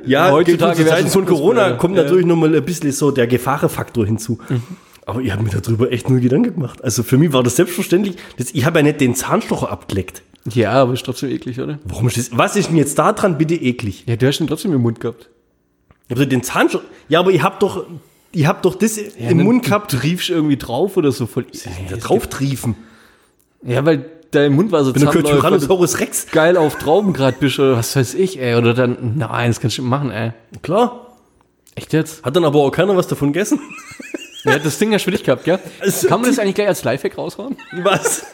Ja, 0.06 0.32
Heutzutage 0.32 0.78
zu 0.78 0.86
Zeiten 0.88 1.10
von 1.10 1.26
Corona 1.26 1.72
kommt 1.72 1.98
Ja. 1.98 2.04
natürlich 2.04 2.26
nochmal 2.26 2.56
ein 2.56 2.64
bisschen 2.64 2.92
so 2.94 3.12
der 3.12 3.28
Gefahrenfaktor 3.28 4.06
hinzu. 4.06 4.40
Aber 5.06 5.22
ich 5.22 5.32
habe 5.32 5.44
mir 5.44 5.50
darüber 5.50 5.92
echt 5.92 6.10
nur 6.10 6.20
Gedanken 6.20 6.54
gemacht. 6.54 6.84
Also 6.84 7.04
für 7.04 7.18
mich 7.18 7.34
war 7.34 7.44
das 7.44 7.56
selbstverständlich. 7.58 8.16
Das, 8.38 8.52
ich 8.52 8.66
habe 8.66 8.80
ja 8.80 8.84
nicht 8.84 9.02
den 9.02 9.16
Zahnstocher 9.16 9.70
abgeleckt. 9.70 10.22
Ja, 10.50 10.72
aber 10.72 10.94
ist 10.94 11.04
trotzdem 11.06 11.30
eklig, 11.30 11.60
oder? 11.60 11.80
Warum 11.84 12.08
ist 12.08 12.18
das? 12.18 12.30
Was 12.38 12.56
ist 12.56 12.70
denn 12.70 12.78
jetzt 12.78 12.98
da 12.98 13.12
dran 13.12 13.38
bitte 13.38 13.56
eklig? 13.56 14.04
Ja, 14.08 14.16
du 14.16 14.28
hast 14.28 14.40
ihn 14.40 14.48
trotzdem 14.48 14.72
im 14.74 14.82
Mund 14.82 15.02
gehabt. 15.02 15.30
Also 16.10 16.24
den 16.24 16.42
Zahnstocher. 16.42 16.86
Ja, 17.10 17.20
aber 17.20 17.32
ihr 17.32 17.44
habt 17.44 17.62
doch, 17.64 17.86
ihr 18.32 18.48
habt 18.48 18.64
doch 18.64 18.76
das 18.76 18.98
im 18.98 19.44
Mund 19.44 19.64
gehabt. 19.66 19.92
Du 19.92 19.98
triefst 19.98 20.30
irgendwie 20.30 20.56
drauf 20.56 20.96
oder 20.96 21.12
so 21.12 21.26
voll. 21.26 21.46
Da 21.90 21.98
drauf 21.98 22.28
triefen. 22.28 22.76
Ja, 23.64 23.86
weil 23.86 24.06
dein 24.32 24.54
Mund 24.54 24.72
war 24.72 24.84
so 24.84 24.94
Wenn 24.94 25.06
du 25.06 25.22
Tyrannosaurus 25.22 26.00
Rex. 26.00 26.28
geil 26.32 26.58
auf 26.58 26.78
Trauben 26.78 27.14
grad 27.14 27.40
bist 27.40 27.60
oder 27.60 27.78
was 27.78 27.96
weiß 27.96 28.14
ich, 28.16 28.40
ey. 28.40 28.56
Oder 28.56 28.74
dann, 28.74 29.18
nein, 29.18 29.50
das 29.50 29.60
kannst 29.60 29.78
du 29.78 29.82
nicht 29.82 29.90
machen, 29.90 30.12
ey. 30.12 30.32
Klar. 30.62 31.18
Echt 31.76 31.94
jetzt? 31.94 32.24
Hat 32.24 32.36
dann 32.36 32.44
aber 32.46 32.60
auch 32.60 32.72
keiner 32.72 32.96
was 32.98 33.08
davon 33.08 33.34
gegessen. 33.34 33.60
Ja, 34.44 34.58
das 34.60 34.78
Ding 34.80 34.98
für 35.00 35.12
dich 35.12 35.24
gehabt, 35.24 35.44
gell? 35.44 35.60
Also- 35.80 36.08
Kann 36.08 36.22
man 36.22 36.30
das 36.30 36.40
eigentlich 36.40 36.56
gleich 36.56 36.68
als 36.68 36.84
Lifehack 36.84 37.18
raushauen? 37.18 37.58
Was? 37.84 38.26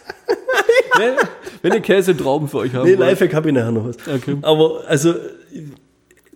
wenn, 0.97 1.13
wenn 1.61 1.73
ihr 1.73 1.79
Käse 1.81 2.11
und 2.11 2.19
Trauben 2.19 2.47
für 2.47 2.59
euch 2.59 2.73
haben 2.73 2.83
Nee, 2.85 2.97
wollt. 2.97 3.09
Lifehack 3.09 3.33
habe 3.33 3.49
ich 3.49 3.55
nachher 3.55 3.71
noch 3.71 3.85
was. 3.85 3.95
Okay. 4.07 4.37
Aber 4.43 4.83
also, 4.87 5.15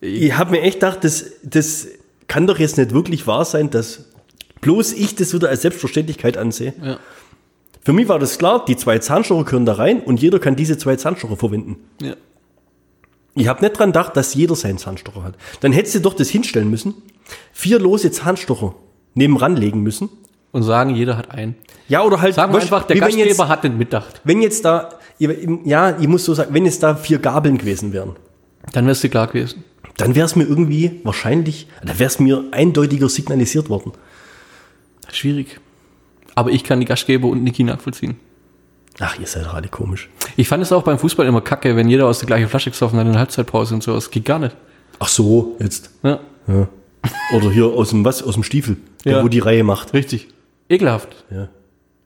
ich 0.02 0.36
habe 0.38 0.52
mir 0.52 0.62
echt 0.62 0.76
gedacht, 0.80 1.04
das, 1.04 1.26
das 1.44 1.88
kann 2.28 2.48
doch 2.48 2.60
jetzt 2.60 2.78
nicht 2.78 2.94
wirklich 2.94 3.28
wahr 3.28 3.46
sein, 3.46 3.70
dass 3.70 4.06
bloß 4.62 4.94
ich 4.94 5.16
das 5.16 5.34
wieder 5.34 5.50
als 5.50 5.62
Selbstverständlichkeit 5.62 6.38
ansehe. 6.38 6.74
Ja. 6.84 6.98
Für 7.88 7.94
mich 7.94 8.10
war 8.10 8.20
das 8.20 8.38
klar, 8.38 8.66
die 8.66 8.76
zwei 8.76 9.00
Zahnstocher 9.00 9.46
können 9.46 9.66
da 9.66 9.76
rein 9.76 10.02
und 10.02 10.22
jeder 10.22 10.40
kann 10.40 10.58
diese 10.58 10.78
zwei 10.78 10.98
Zahnstocher 10.98 11.38
verwenden. 11.38 11.78
Ja. 12.02 12.16
Ich 13.34 13.48
habe 13.48 13.64
nicht 13.64 13.80
dran 13.80 13.94
gedacht, 13.94 14.18
dass 14.18 14.34
jeder 14.34 14.58
seinen 14.58 14.78
Zahnstocher 14.78 15.24
hat. 15.24 15.36
Dann 15.62 15.72
hättest 15.72 15.96
du 15.96 16.00
doch 16.02 16.14
das 16.14 16.28
hinstellen 16.28 16.70
müssen, 16.70 16.96
vier 17.54 17.80
lose 17.80 18.12
Zahnstocher 18.12 18.76
nebenan 19.14 19.56
legen 19.56 19.84
müssen. 19.84 20.10
Und 20.52 20.64
sagen, 20.64 20.96
jeder 20.96 21.16
hat 21.16 21.32
einen. 21.32 21.56
Ja, 21.88 22.04
oder 22.04 22.20
halt, 22.20 22.36
Sagen 22.36 22.52
wir 22.52 22.60
einfach, 22.60 22.84
der 22.84 22.98
Gastgeber 22.98 23.26
jetzt, 23.26 23.40
hat 23.40 23.64
den 23.64 23.78
mitdacht. 23.78 24.20
wenn 24.26 24.42
jetzt 24.42 24.66
da, 24.66 24.90
ja, 25.18 25.98
ich 25.98 26.10
muss 26.10 26.26
so 26.26 26.34
sagen, 26.34 26.54
wenn 26.54 26.66
jetzt 26.66 26.84
da 26.84 26.94
vier 26.94 27.20
Gabeln 27.20 27.58
gewesen 27.58 27.94
wären, 27.94 28.18
Dann 28.74 28.86
wärst 28.86 29.06
du 29.06 29.08
klar 29.08 29.28
gewesen. 29.28 29.64
dann 29.96 30.14
wäre 30.14 30.26
es 30.26 30.36
mir 30.36 30.44
irgendwie 30.44 31.00
wahrscheinlich, 31.06 31.68
da 31.86 31.98
wäre 31.98 32.10
es 32.10 32.20
mir 32.20 32.44
eindeutiger 32.52 33.08
signalisiert 33.08 33.70
worden. 33.70 33.94
Schwierig. 35.10 35.62
Aber 36.38 36.52
ich 36.52 36.64
kann 36.64 36.80
die 36.80 36.86
Gastgeber 36.86 37.28
und 37.28 37.44
Niki 37.44 37.64
nachvollziehen. 37.64 38.16
Ach, 39.00 39.20
ihr 39.20 39.26
seid 39.26 39.46
doch 39.46 39.56
alle 39.56 39.68
komisch. 39.70 40.08
Ich 40.36 40.48
fand 40.48 40.62
es 40.62 40.72
auch 40.72 40.84
beim 40.84 41.00
Fußball 41.00 41.26
immer 41.26 41.42
kacke, 41.42 41.76
wenn 41.76 41.90
jeder 41.90 42.06
aus 42.06 42.20
der 42.20 42.28
gleichen 42.28 42.48
Flasche 42.48 42.70
gesoffen 42.70 43.00
hat 43.00 43.06
in 43.08 43.14
der 43.14 43.20
Halbzeitpause 43.20 43.74
und 43.74 43.82
so. 43.82 43.94
Das 43.96 44.12
geht 44.12 44.26
gar 44.26 44.38
nicht. 44.38 44.56
Ach 45.00 45.08
so, 45.08 45.56
jetzt. 45.60 45.90
Ja, 46.04 46.20
Ja. 46.48 46.68
Oder 47.36 47.50
hier 47.52 47.66
aus 47.66 47.90
dem, 47.90 48.06
was, 48.06 48.22
aus 48.22 48.36
dem 48.36 48.44
Stiefel, 48.44 48.78
der, 49.04 49.14
Ja. 49.18 49.24
wo 49.24 49.28
die 49.30 49.40
Reihe 49.40 49.64
macht. 49.64 49.94
richtig. 49.96 50.28
Ekelhaft. 50.70 51.10
Ja. 51.32 51.48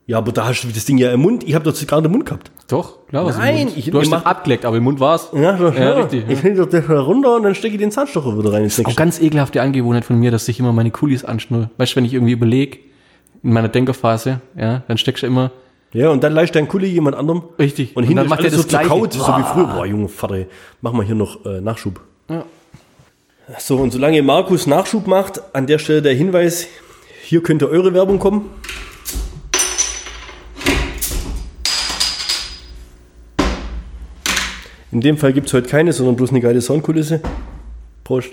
Ja, 0.08 0.18
aber 0.18 0.32
da 0.32 0.48
hast 0.48 0.62
du 0.64 0.68
das 0.70 0.86
Ding 0.86 0.98
ja 0.98 1.12
im 1.12 1.22
Mund. 1.22 1.44
Ich 1.46 1.54
habe 1.56 1.70
doch 1.70 1.78
gerade 1.88 2.04
den 2.04 2.12
Mund 2.12 2.26
gehabt. 2.26 2.52
Doch, 2.70 3.06
klar. 3.08 3.26
was 3.26 3.36
im 3.36 3.42
Nein, 3.42 3.68
ich- 3.76 3.92
du 3.92 4.00
hast 4.00 4.10
mach- 4.10 4.24
abgeleckt, 4.26 4.64
aber 4.66 4.78
im 4.78 4.84
Mund 4.84 5.00
war's. 5.02 5.30
Ja, 5.34 5.58
so, 5.58 5.68
ja, 5.70 5.92
richtig, 5.94 6.24
ja. 6.26 6.30
Ich 6.34 6.44
nehme 6.44 6.56
das 6.66 6.70
da 6.88 7.00
runter 7.02 7.36
und 7.36 7.44
dann 7.44 7.54
stecke 7.56 7.76
ich 7.76 7.80
den 7.82 7.92
Zahnstocher 7.92 8.38
wieder 8.38 8.54
rein. 8.54 8.64
ins 8.64 8.76
Auch 8.80 8.86
nächste. 8.86 8.96
ganz 8.98 9.22
ekelhafte 9.22 9.62
Angewohnheit 9.62 10.06
von 10.06 10.18
mir, 10.20 10.32
dass 10.32 10.48
ich 10.48 10.60
immer 10.60 10.72
meine 10.74 10.92
Kulis 10.92 11.26
anschnur. 11.26 11.70
Weißt 11.78 11.92
du, 11.94 11.96
wenn 11.98 12.06
ich 12.06 12.14
irgendwie 12.14 12.34
überlege, 12.34 12.80
in 13.44 13.54
meiner 13.54 13.70
Denkerphase, 13.70 14.42
ja, 14.56 14.84
dann 14.88 14.98
steckst 14.98 15.24
du 15.24 15.28
immer 15.28 15.52
Ja, 15.94 16.10
und 16.10 16.24
dann 16.24 16.34
leist 16.34 16.56
dein 16.56 16.68
Kulli 16.68 16.88
jemand 16.88 17.16
anderem. 17.16 17.44
richtig. 17.60 17.96
Und, 17.96 18.04
hinten 18.04 18.18
dann 18.18 18.28
macht 18.30 18.44
er 18.44 18.52
das 18.52 18.62
so 18.62 18.68
Gleiche. 18.68 18.88
zerkaut, 18.90 19.14
so 19.14 19.20
wie 19.20 19.44
früher. 19.44 19.68
Boah, 19.68 19.86
Junge 19.86 20.08
Vater, 20.10 20.46
mach 20.82 20.94
mal 20.94 21.06
hier 21.06 21.16
noch 21.16 21.46
äh, 21.46 21.60
Nachschub. 21.62 22.00
Ja. 22.30 22.46
So, 23.60 23.78
und 23.78 23.92
solange 23.92 24.22
Markus 24.22 24.66
Nachschub 24.68 25.08
macht, 25.08 25.42
an 25.54 25.68
der 25.68 25.78
Stelle 25.80 26.02
der 26.02 26.14
Hinweis, 26.14 26.68
hier 27.24 27.44
könnte 27.44 27.70
eure 27.70 27.94
Werbung 27.94 28.20
kommen. 28.20 28.50
In 34.92 35.02
dem 35.02 35.18
Fall 35.18 35.32
gibt 35.34 35.48
es 35.48 35.54
heute 35.54 35.70
keine, 35.70 35.94
sondern 35.94 36.16
bloß 36.16 36.32
eine 36.32 36.42
geile 36.42 36.62
Soundkulisse. 36.62 37.22
Prost. 38.04 38.32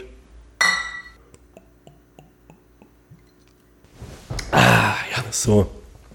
Ah, 4.50 4.94
ja. 5.14 5.24
So. 5.42 5.66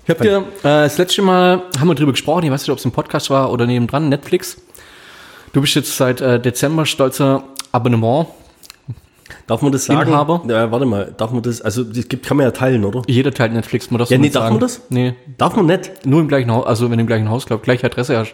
Ich 0.04 0.10
hab 0.10 0.20
dir, 0.22 0.40
äh, 0.40 0.44
das 0.64 0.98
letzte 0.98 1.22
Mal 1.22 1.62
haben 1.80 1.88
wir 1.88 1.96
drüber 1.96 2.12
gesprochen, 2.12 2.44
ich 2.44 2.52
weiß 2.52 2.62
nicht, 2.64 2.72
ob 2.72 2.78
es 2.78 2.84
im 2.86 2.92
Podcast 2.92 3.30
war 3.30 3.52
oder 3.52 3.66
nebendran, 3.66 4.10
Netflix. 4.10 4.58
Du 5.54 5.62
bist 5.62 5.76
jetzt 5.76 5.96
seit 5.96 6.20
äh, 6.20 6.40
Dezember 6.42 6.86
stolzer 6.86 7.44
Abonnement. 7.72 8.28
Darf 9.48 9.62
man 9.62 9.72
das 9.72 9.86
sagen? 9.86 10.10
Inhaber? 10.10 10.44
Ja, 10.48 10.70
warte 10.72 10.86
mal, 10.86 11.14
darf 11.16 11.32
man 11.32 11.42
das, 11.42 11.62
also 11.62 11.84
das 11.86 12.08
gibt, 12.10 12.26
kann 12.26 12.36
man 12.38 12.46
ja 12.46 12.52
teilen, 12.52 12.84
oder? 12.84 13.02
Jeder 13.08 13.32
teilt 13.32 13.54
Netflix, 13.54 13.90
man 13.92 14.00
das 14.00 14.10
Ja, 14.10 14.18
nee, 14.18 14.30
darf 14.30 14.44
sagen. 14.44 14.56
man 14.56 14.60
das? 14.62 14.82
Nee, 14.90 15.16
Darf 15.38 15.56
man 15.56 15.66
nicht. 15.68 16.06
nur 16.06 16.20
im 16.20 16.28
gleichen 16.28 16.52
Haus, 16.52 16.66
also 16.66 16.90
wenn 16.92 16.98
du 16.98 17.02
im 17.02 17.08
gleichen 17.08 17.30
Haus 17.30 17.46
glaubst, 17.46 17.64
gleiche 17.64 17.86
Adresse 17.86 18.18
hast. 18.18 18.34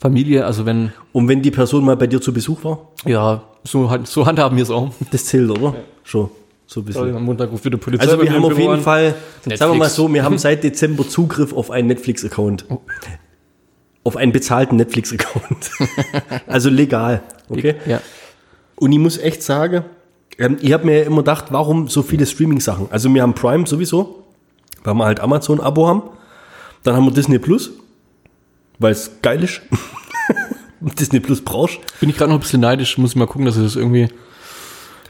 Familie, 0.00 0.44
also 0.44 0.64
wenn, 0.66 0.92
Und 1.12 1.26
wenn 1.28 1.42
die 1.42 1.50
Person 1.50 1.84
mal 1.84 1.96
bei 1.96 2.06
dir 2.06 2.20
zu 2.20 2.32
Besuch 2.32 2.62
war, 2.64 2.88
ja, 3.04 3.42
so, 3.64 3.90
hand- 3.90 4.06
so 4.06 4.26
handhaben 4.26 4.56
wir 4.56 4.62
es 4.62 4.70
auch. 4.70 4.90
das 5.10 5.24
zählt, 5.24 5.50
oder? 5.50 5.74
Schon, 6.04 6.30
so 6.68 6.80
ein 6.80 6.84
bisschen. 6.84 7.16
Am 7.16 7.24
Montag 7.24 7.50
ruft 7.50 7.64
wieder 7.64 7.78
Polizei 7.78 8.04
Also 8.04 8.22
wir 8.22 8.30
haben 8.30 8.44
auf 8.44 8.58
jeden 8.58 8.74
an. 8.74 8.82
Fall, 8.82 9.14
sagen 9.42 9.58
wir 9.58 9.66
mal 9.68 9.72
Netflix. 9.72 9.94
so, 9.94 10.12
wir 10.12 10.22
haben 10.22 10.36
seit 10.36 10.62
Dezember 10.62 11.08
Zugriff 11.08 11.54
auf 11.54 11.70
einen 11.70 11.88
Netflix-Account. 11.88 12.66
Auf 14.04 14.16
einen 14.18 14.32
bezahlten 14.32 14.76
Netflix-Account. 14.76 15.70
also 16.46 16.68
legal. 16.68 17.22
Okay? 17.48 17.76
Ja. 17.86 18.02
Und 18.76 18.92
ich 18.92 18.98
muss 18.98 19.16
echt 19.16 19.42
sagen, 19.42 19.84
ähm, 20.38 20.58
ich 20.60 20.74
habe 20.74 20.84
mir 20.84 20.98
ja 20.98 21.04
immer 21.04 21.18
gedacht, 21.18 21.46
warum 21.50 21.88
so 21.88 22.02
viele 22.02 22.26
Streaming-Sachen? 22.26 22.88
Also 22.90 23.12
wir 23.14 23.22
haben 23.22 23.34
Prime 23.34 23.66
sowieso, 23.66 24.26
weil 24.84 24.92
wir 24.92 25.06
halt 25.06 25.20
Amazon-Abo 25.20 25.86
haben. 25.88 26.02
Dann 26.82 26.94
haben 26.94 27.06
wir 27.06 27.12
Disney 27.12 27.38
Plus, 27.38 27.70
weil 28.78 28.92
es 28.92 29.10
geil 29.22 29.42
ist. 29.42 29.62
Disney 30.80 31.20
Plus 31.20 31.40
brauchst. 31.40 31.78
Bin 31.98 32.10
ich 32.10 32.16
gerade 32.18 32.30
noch 32.30 32.36
ein 32.36 32.42
bisschen 32.42 32.60
neidisch, 32.60 32.98
muss 32.98 33.12
ich 33.12 33.16
mal 33.16 33.26
gucken, 33.26 33.46
dass 33.46 33.56
ich 33.56 33.62
das 33.62 33.74
irgendwie 33.74 34.10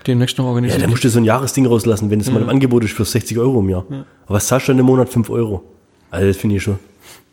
demnächst 0.06 0.38
noch 0.38 0.44
Ja, 0.44 0.48
organisieren. 0.50 0.82
da 0.82 0.88
musst 0.88 1.04
du 1.04 1.08
so 1.10 1.18
ein 1.18 1.24
Jahresding 1.24 1.66
rauslassen, 1.66 2.10
wenn 2.10 2.20
es 2.20 2.30
mal 2.30 2.42
im 2.42 2.48
Angebot 2.48 2.84
ist 2.84 2.92
für 2.94 3.04
60 3.04 3.38
Euro 3.38 3.60
im 3.60 3.68
Jahr. 3.68 3.84
Aber 4.26 4.34
was 4.36 4.46
zahlst 4.46 4.68
du 4.68 4.72
denn 4.72 4.80
im 4.80 4.86
Monat? 4.86 5.08
5 5.08 5.28
Euro. 5.30 5.62
Also 6.10 6.26
das 6.26 6.36
finde 6.36 6.56
ich 6.56 6.62
schon. 6.62 6.78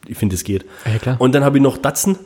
Ich 0.07 0.17
finde, 0.17 0.35
das 0.35 0.43
geht. 0.43 0.65
Ja, 0.85 0.97
klar. 0.99 1.15
Und 1.19 1.33
dann 1.33 1.43
habe 1.43 1.57
ich 1.57 1.63
noch 1.63 1.77
Datsen, 1.77 2.17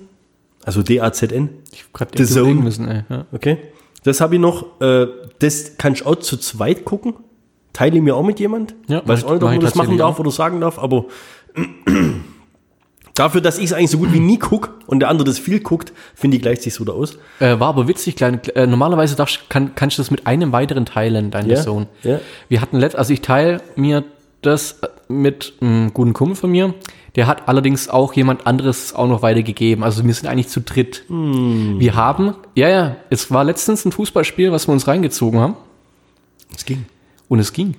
also 0.64 0.82
D-A-Z-N. 0.84 1.50
ich 1.72 1.84
hab 1.84 1.94
grad 1.94 2.18
The 2.18 2.26
Zone. 2.26 2.56
müssen, 2.56 2.88
ey. 2.88 3.04
Ja. 3.10 3.26
Okay. 3.32 3.58
Das 4.04 4.20
habe 4.22 4.36
ich 4.36 4.42
noch. 4.42 4.82
Äh, 4.82 5.08
das 5.40 5.78
kannst 5.78 6.02
du 6.02 6.06
auch 6.06 6.16
zu 6.16 6.38
zweit 6.38 6.84
gucken. 6.86 7.14
Teile 7.74 7.98
ich 7.98 8.02
mir 8.02 8.16
auch 8.16 8.24
mit 8.26 8.40
jemand. 8.40 8.74
Ja, 8.88 9.02
Weiß 9.06 9.24
auch 9.24 9.28
ich- 9.28 9.34
nicht, 9.36 9.44
ob 9.44 9.50
man 9.52 9.60
das 9.62 9.76
machen 9.76 9.98
darf 9.98 10.16
auch. 10.16 10.20
oder 10.20 10.32
sagen 10.32 10.60
darf, 10.60 10.80
aber 10.80 11.06
dafür, 13.20 13.42
dass 13.42 13.58
ich 13.58 13.66
es 13.66 13.74
eigentlich 13.74 13.92
so 13.92 13.98
gut 13.98 14.14
wie 14.14 14.20
nie 14.20 14.40
gucke 14.40 14.72
und 14.88 15.00
der 15.02 15.10
andere 15.10 15.26
das 15.26 15.38
viel 15.40 15.60
guckt, 15.60 15.92
finde 16.16 16.38
ich, 16.38 16.44
gleicht 16.44 16.62
sich 16.62 16.80
wieder 16.80 16.94
aus. 16.94 17.18
Äh, 17.40 17.60
war 17.60 17.68
aber 17.68 17.88
witzig, 17.88 18.16
kleine, 18.16 18.40
äh, 18.56 18.66
normalerweise 18.66 19.16
darfst, 19.16 19.50
kann, 19.50 19.76
kannst 19.76 19.98
du 19.98 20.02
das 20.02 20.10
mit 20.10 20.26
einem 20.26 20.52
weiteren 20.52 20.86
teilen, 20.86 21.30
dein 21.32 21.50
Ja, 21.50 21.58
Sohn. 21.62 21.88
ja. 22.04 22.20
Wir 22.48 22.62
hatten 22.62 22.78
letzt, 22.78 22.96
also 22.96 23.14
ich 23.14 23.22
teile 23.22 23.62
mir 23.76 24.04
das 24.42 24.80
äh, 24.82 24.88
mit 25.12 25.54
einem 25.60 25.94
guten 25.94 26.14
Kumpel 26.14 26.36
von 26.36 26.52
mir. 26.52 26.74
Der 27.16 27.28
hat 27.28 27.48
allerdings 27.50 27.90
auch 27.90 28.14
jemand 28.14 28.46
anderes 28.48 28.94
auch 28.94 29.08
noch 29.08 29.22
weitergegeben. 29.22 29.84
Also 29.84 30.06
wir 30.06 30.14
sind 30.14 30.30
eigentlich 30.30 30.48
zu 30.48 30.62
dritt. 30.62 31.04
Hm. 31.08 31.80
Wir 31.80 31.96
haben, 31.96 32.36
ja, 32.56 32.70
ja, 32.70 32.96
es 33.10 33.32
war 33.32 33.44
letztens 33.44 33.84
ein 33.84 33.92
Fußballspiel, 33.92 34.52
was 34.52 34.68
wir 34.68 34.74
uns 34.74 34.88
reingezogen 34.88 35.40
haben. 35.40 35.56
Es 36.56 36.66
ging. 36.66 36.86
Und 37.28 37.40
es 37.40 37.52
ging. 37.52 37.76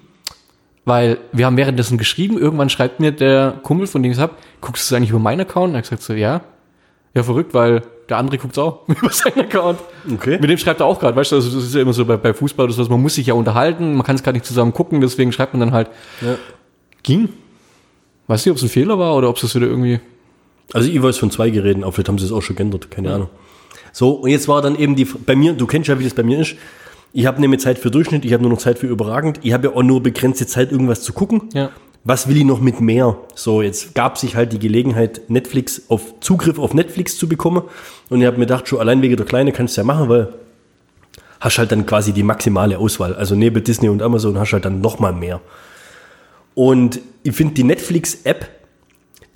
Weil 0.84 1.18
wir 1.32 1.46
haben 1.46 1.56
währenddessen 1.56 1.98
geschrieben, 1.98 2.38
irgendwann 2.38 2.70
schreibt 2.70 3.00
mir 3.00 3.12
der 3.12 3.58
Kumpel, 3.62 3.86
von 3.86 4.02
dem 4.02 4.12
ich 4.12 4.18
es 4.18 4.22
hab, 4.22 4.36
guckst 4.60 4.90
du 4.90 4.94
es 4.94 4.96
eigentlich 4.96 5.10
über 5.10 5.18
meinen 5.18 5.40
Account? 5.42 5.68
Und 5.68 5.74
er 5.74 5.78
hat 5.78 5.84
gesagt 5.84 6.02
so, 6.02 6.14
ja. 6.14 6.40
Ja, 7.14 7.22
verrückt, 7.22 7.54
weil 7.54 7.82
der 8.08 8.18
andere 8.18 8.38
guckt 8.38 8.58
auch 8.58 8.80
über 8.88 9.10
seinen 9.10 9.40
Account. 9.40 9.78
Okay. 10.12 10.38
Mit 10.40 10.48
dem 10.50 10.58
schreibt 10.58 10.80
er 10.80 10.86
auch 10.86 10.98
gerade, 10.98 11.16
weißt 11.16 11.32
du, 11.32 11.36
also 11.36 11.54
das 11.56 11.64
ist 11.66 11.74
ja 11.74 11.82
immer 11.82 11.92
so 11.92 12.04
bei, 12.04 12.16
bei 12.16 12.32
Fußball 12.32 12.64
oder 12.64 12.72
sowas, 12.72 12.88
man 12.88 13.02
muss 13.02 13.14
sich 13.14 13.26
ja 13.26 13.34
unterhalten, 13.34 13.94
man 13.94 14.04
kann 14.06 14.16
es 14.16 14.22
gar 14.22 14.32
nicht 14.32 14.44
zusammen 14.44 14.72
gucken, 14.72 15.00
deswegen 15.00 15.32
schreibt 15.32 15.54
man 15.54 15.60
dann 15.60 15.72
halt, 15.72 15.88
Ja. 16.20 16.36
ging. 17.02 17.28
Weiß 18.26 18.44
nicht, 18.46 18.50
ob 18.52 18.56
es 18.58 18.62
ein 18.62 18.68
Fehler 18.68 18.98
war 18.98 19.16
oder 19.16 19.28
ob 19.28 19.36
es 19.36 19.42
das 19.42 19.54
wieder 19.56 19.66
irgendwie. 19.66 20.00
Also 20.72 20.88
ich 20.88 21.02
weiß 21.02 21.18
von 21.18 21.30
zwei 21.32 21.50
Geräten, 21.50 21.82
aber 21.82 21.92
vielleicht 21.92 22.08
haben 22.08 22.18
sie 22.18 22.26
es 22.26 22.32
auch 22.32 22.42
schon 22.42 22.54
geändert, 22.56 22.90
keine 22.90 23.12
Ahnung. 23.12 23.28
So, 23.92 24.12
und 24.12 24.30
jetzt 24.30 24.46
war 24.46 24.62
dann 24.62 24.76
eben 24.76 24.94
die, 24.94 25.04
bei 25.04 25.34
mir, 25.34 25.52
du 25.52 25.66
kennst 25.66 25.88
ja, 25.88 25.98
wie 25.98 26.04
das 26.04 26.14
bei 26.14 26.22
mir 26.22 26.38
ist, 26.38 26.54
ich 27.12 27.26
habe 27.26 27.40
nicht 27.40 27.50
mehr 27.50 27.58
Zeit 27.58 27.78
für 27.78 27.90
Durchschnitt, 27.90 28.24
ich 28.24 28.32
habe 28.32 28.42
nur 28.42 28.52
noch 28.52 28.58
Zeit 28.58 28.78
für 28.78 28.86
überragend, 28.86 29.40
ich 29.42 29.52
habe 29.52 29.68
ja 29.68 29.74
auch 29.74 29.82
nur 29.82 30.02
begrenzte 30.02 30.46
Zeit, 30.46 30.72
irgendwas 30.72 31.02
zu 31.02 31.12
gucken. 31.12 31.48
Ja. 31.52 31.70
Was 32.02 32.28
will 32.28 32.36
ich 32.38 32.44
noch 32.44 32.60
mit 32.60 32.80
mehr? 32.80 33.18
So, 33.34 33.60
jetzt 33.60 33.94
gab 33.94 34.16
sich 34.16 34.34
halt 34.34 34.52
die 34.54 34.58
Gelegenheit, 34.58 35.28
Netflix 35.28 35.82
auf 35.88 36.14
Zugriff 36.20 36.58
auf 36.58 36.72
Netflix 36.72 37.18
zu 37.18 37.28
bekommen. 37.28 37.62
Und 38.08 38.20
ich 38.20 38.26
habe 38.26 38.38
mir 38.38 38.46
gedacht, 38.46 38.68
schon 38.68 38.80
allein 38.80 39.02
wegen 39.02 39.16
der 39.16 39.26
Kleine 39.26 39.52
kannst 39.52 39.76
du 39.76 39.82
ja 39.82 39.84
machen, 39.84 40.08
weil 40.08 40.32
hast 41.40 41.58
halt 41.58 41.72
dann 41.72 41.84
quasi 41.84 42.12
die 42.12 42.22
maximale 42.22 42.78
Auswahl. 42.78 43.14
Also 43.14 43.34
neben 43.34 43.62
Disney 43.62 43.88
und 43.88 44.02
Amazon 44.02 44.38
hast 44.38 44.50
du 44.50 44.54
halt 44.54 44.64
dann 44.64 44.80
noch 44.80 44.98
mal 44.98 45.12
mehr. 45.12 45.40
Und 46.54 47.00
ich 47.22 47.34
finde 47.34 47.54
die 47.54 47.64
Netflix-App, 47.64 48.48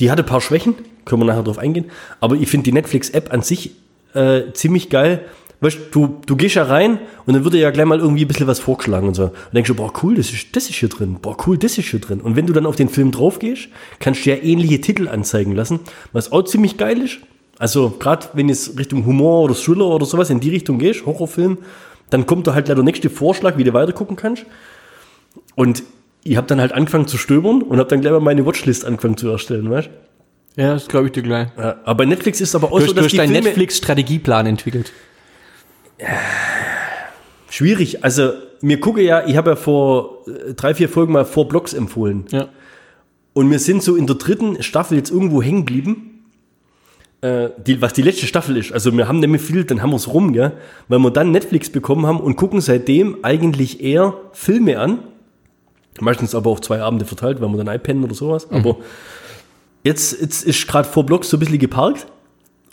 die 0.01 0.11
hatte 0.11 0.23
ein 0.23 0.27
paar 0.27 0.41
Schwächen, 0.41 0.75
können 1.05 1.23
wir 1.23 1.27
nachher 1.27 1.43
drauf 1.43 1.59
eingehen, 1.59 1.91
aber 2.21 2.37
ich 2.37 2.49
finde 2.49 2.65
die 2.65 2.73
Netflix-App 2.73 3.33
an 3.33 3.43
sich 3.43 3.73
äh, 4.15 4.53
ziemlich 4.53 4.91
geil. 4.91 5.21
Weißt 5.65 5.79
du, 5.93 6.21
du 6.27 6.37
gehst 6.37 6.55
ja 6.57 6.65
rein 6.65 6.99
und 7.27 7.35
dann 7.35 7.43
wird 7.45 7.55
dir 7.55 7.61
ja 7.61 7.71
gleich 7.71 7.87
mal 7.87 7.99
irgendwie 7.99 8.25
ein 8.25 8.29
bisschen 8.29 8.47
was 8.47 8.61
vorgeschlagen 8.61 9.09
und 9.09 9.15
so. 9.15 9.25
Und 9.25 9.33
denkst 9.55 9.69
du, 9.69 9.75
boah, 9.75 9.93
cool, 10.03 10.15
das 10.15 10.31
ist, 10.31 10.55
das 10.55 10.69
ist 10.69 10.77
hier 10.77 10.89
drin. 10.89 11.17
Boah, 11.23 11.37
cool, 11.47 11.57
das 11.57 11.79
ist 11.79 11.89
hier 11.89 12.01
drin. 12.01 12.21
Und 12.21 12.37
wenn 12.37 12.47
du 12.47 12.53
dann 12.53 12.67
auf 12.67 12.77
den 12.77 12.89
Film 12.89 13.11
drauf 13.11 13.39
gehst, 13.39 13.69
kannst 13.99 14.25
du 14.25 14.31
ja 14.31 14.37
ähnliche 14.37 14.81
Titel 14.81 15.09
anzeigen 15.09 15.53
lassen, 15.53 15.81
was 16.13 16.31
auch 16.33 16.43
ziemlich 16.43 16.77
geil 16.77 17.01
ist. 17.01 17.19
Also, 17.59 17.91
gerade 17.99 18.27
wenn 18.35 18.49
es 18.49 18.77
Richtung 18.79 19.07
Humor 19.07 19.43
oder 19.45 19.55
Thriller 19.55 19.87
oder 19.87 20.07
sowas 20.07 20.29
in 20.31 20.41
die 20.41 20.51
Richtung 20.51 20.79
gehst, 20.79 21.07
Horrorfilm, 21.07 21.59
dann 22.11 22.27
kommt 22.27 22.47
da 22.47 22.55
halt 22.55 22.69
der 22.69 22.77
nächste 22.83 23.09
Vorschlag, 23.11 23.57
wie 23.57 23.65
du 23.65 23.73
weiter 23.73 23.93
gucken 23.93 24.17
kannst. 24.17 24.45
Und 25.55 25.83
ich 26.25 26.37
habe 26.37 26.47
dann 26.47 26.61
halt 26.61 26.73
angefangen 26.73 27.07
zu 27.07 27.17
stöbern 27.17 27.63
und 27.63 27.79
habe 27.79 27.89
dann 27.89 28.01
gleich 28.01 28.13
mal 28.13 28.21
meine 28.21 28.45
Watchlist 28.45 28.85
angefangen 28.85 29.17
zu 29.17 29.29
erstellen, 29.29 29.71
weißt 29.71 29.89
Ja, 30.57 30.75
das 30.75 30.89
glaube 30.89 31.07
ich 31.07 31.13
dir 31.13 31.23
gleich. 31.23 31.49
ja, 31.57 31.77
Aber 31.85 32.07
Netflix 32.07 32.41
ist 32.41 32.55
aber 32.55 32.73
auch 32.73 32.81
Du 32.81 32.87
so, 32.87 32.93
dass 32.93 33.03
durch 33.03 33.13
die 33.13 33.17
deinen 33.19 33.33
Netflix-Strategieplan 33.33 34.47
entwickelt. 34.47 34.93
Schwierig. 37.51 38.05
Also 38.05 38.33
mir 38.61 38.81
gucke 38.81 39.03
ja, 39.03 39.27
ich 39.27 39.37
habe 39.37 39.51
ja 39.51 39.57
vor 39.57 40.25
äh, 40.27 40.55
drei, 40.55 40.75
vier 40.75 40.89
Folgen 40.89 41.13
mal 41.13 41.25
vor 41.25 41.49
Blogs 41.49 41.73
empfohlen. 41.73 42.27
Ja. 42.31 42.49
Und 43.33 43.51
wir 43.51 43.59
sind 43.59 43.83
so 43.83 43.97
in 43.97 44.07
der 44.07 44.17
dritten 44.17 44.63
Staffel 44.63 44.97
jetzt 44.97 45.11
irgendwo 45.11 45.43
hängen 45.43 45.65
geblieben. 45.65 46.25
Äh, 47.21 47.51
die, 47.67 47.81
was 47.83 47.93
die 47.93 48.03
letzte 48.03 48.27
Staffel 48.27 48.57
ist. 48.57 48.73
Also 48.73 48.97
wir 48.97 49.09
haben 49.09 49.19
nämlich 49.19 49.43
viel, 49.43 49.65
dann 49.65 49.83
haben 49.83 49.91
wir 49.91 49.97
es 49.97 50.13
rum, 50.13 50.33
gell? 50.33 50.53
Weil 50.89 50.99
wir 51.01 51.11
dann 51.11 51.31
Netflix 51.33 51.71
bekommen 51.71 52.07
haben 52.07 52.21
und 52.21 52.37
gucken 52.37 52.61
seitdem 52.61 53.19
eigentlich 53.23 53.83
eher 53.83 54.15
Filme 54.33 54.79
an, 54.79 54.99
Meistens 56.01 56.35
aber 56.35 56.51
auf 56.51 56.61
zwei 56.61 56.81
Abende 56.83 57.05
verteilt, 57.05 57.41
weil 57.41 57.49
man 57.49 57.59
dann 57.59 57.69
einpennen 57.69 58.05
oder 58.05 58.15
sowas. 58.15 58.51
Aber 58.51 58.79
jetzt, 59.85 60.21
jetzt 60.21 60.45
ist 60.45 60.67
gerade 60.67 60.89
vor 60.89 61.07
Blogs 61.07 61.29
so 61.29 61.37
ein 61.37 61.41
bisschen 61.41 61.59
geparkt. 61.59 62.07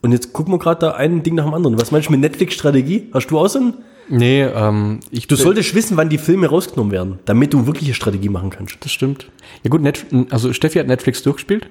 Und 0.01 0.11
jetzt 0.11 0.33
gucken 0.33 0.53
wir 0.53 0.59
gerade 0.59 0.79
da 0.79 0.91
ein 0.91 1.23
Ding 1.23 1.35
nach 1.35 1.45
dem 1.45 1.53
anderen. 1.53 1.79
Was 1.79 1.91
meinst 1.91 2.07
du 2.07 2.11
mit 2.11 2.21
Netflix-Strategie? 2.21 3.09
Hast 3.13 3.27
du 3.27 3.37
auch 3.37 3.47
so 3.47 3.59
ein? 3.59 3.73
Nee, 4.09 4.41
ähm, 4.43 4.99
ich 5.11 5.27
Du 5.27 5.35
solltest 5.35 5.73
wissen, 5.73 5.95
wann 5.95 6.09
die 6.09 6.17
Filme 6.17 6.47
rausgenommen 6.47 6.91
werden, 6.91 7.19
damit 7.25 7.53
du 7.53 7.65
wirklich 7.65 7.85
eine 7.85 7.93
Strategie 7.93 8.29
machen 8.29 8.49
kannst. 8.49 8.77
Das 8.81 8.91
stimmt. 8.91 9.27
Ja 9.63 9.69
gut, 9.69 9.81
Net 9.81 10.05
also 10.31 10.51
Steffi 10.53 10.79
hat 10.79 10.87
Netflix 10.87 11.23
durchgespielt. 11.23 11.69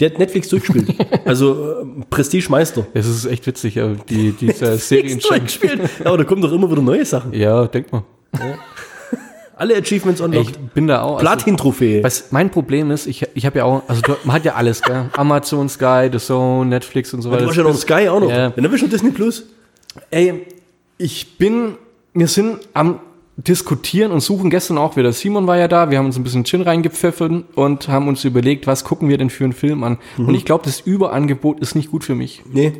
Der 0.00 0.10
hat 0.10 0.18
Netflix 0.18 0.48
durchgespielt. 0.48 0.96
also 1.24 1.82
äh, 1.82 1.84
Prestige-Meister. 2.10 2.86
Es 2.94 3.06
ist 3.06 3.26
echt 3.26 3.46
witzig, 3.46 3.76
ja, 3.76 3.92
die, 4.08 4.32
diese 4.32 4.76
Serien. 4.78 5.20
durchgespielt. 5.20 5.80
Aber 6.04 6.18
da 6.18 6.24
kommen 6.24 6.42
doch 6.42 6.50
immer 6.50 6.68
wieder 6.70 6.82
neue 6.82 7.04
Sachen. 7.04 7.32
Ja, 7.32 7.66
denk 7.66 7.92
mal. 7.92 8.02
Alle 9.56 9.76
Achievements 9.76 10.20
unlocked. 10.20 10.50
ich 10.50 10.72
bin 10.72 10.86
da 10.86 11.02
auch. 11.02 11.14
also- 11.14 11.20
Platin-Trophäe. 11.24 12.02
Was 12.02 12.32
mein 12.32 12.50
Problem 12.50 12.90
ist, 12.90 13.06
ich, 13.06 13.24
ich 13.34 13.46
habe 13.46 13.58
ja 13.58 13.64
auch, 13.64 13.82
also 13.88 14.02
du, 14.02 14.16
man 14.24 14.36
hat 14.36 14.44
ja 14.44 14.54
alles, 14.54 14.82
gell? 14.82 15.06
Amazon, 15.16 15.68
Sky, 15.68 16.08
The 16.12 16.18
Zone, 16.18 16.66
Netflix 16.68 17.14
und 17.14 17.22
so 17.22 17.30
weiter. 17.30 17.42
du 17.42 17.48
hast 17.50 17.56
ja 17.56 17.62
noch 17.62 17.76
Sky 17.76 18.08
auch 18.08 18.20
noch. 18.20 18.30
Ja. 18.30 18.50
Dann 18.50 18.70
bist 18.70 18.82
du 18.82 18.88
Disney 18.88 19.10
Plus. 19.10 19.44
Ey, 20.10 20.46
ich 20.98 21.38
bin, 21.38 21.74
wir 22.12 22.28
sind 22.28 22.60
am 22.74 23.00
diskutieren 23.36 24.12
und 24.12 24.20
suchen 24.20 24.48
gestern 24.50 24.78
auch 24.78 24.96
wieder. 24.96 25.12
Simon 25.12 25.46
war 25.46 25.56
ja 25.56 25.66
da, 25.66 25.90
wir 25.90 25.98
haben 25.98 26.06
uns 26.06 26.16
ein 26.16 26.22
bisschen 26.22 26.44
Gin 26.44 26.62
reingepfeffert 26.62 27.32
und 27.56 27.88
haben 27.88 28.06
uns 28.06 28.24
überlegt, 28.24 28.66
was 28.66 28.84
gucken 28.84 29.08
wir 29.08 29.18
denn 29.18 29.30
für 29.30 29.44
einen 29.44 29.52
Film 29.52 29.82
an. 29.82 29.98
Mhm. 30.16 30.28
Und 30.28 30.34
ich 30.36 30.44
glaube, 30.44 30.64
das 30.64 30.80
Überangebot 30.80 31.60
ist 31.60 31.74
nicht 31.74 31.90
gut 31.90 32.04
für 32.04 32.14
mich. 32.14 32.42
Nee. 32.50 32.72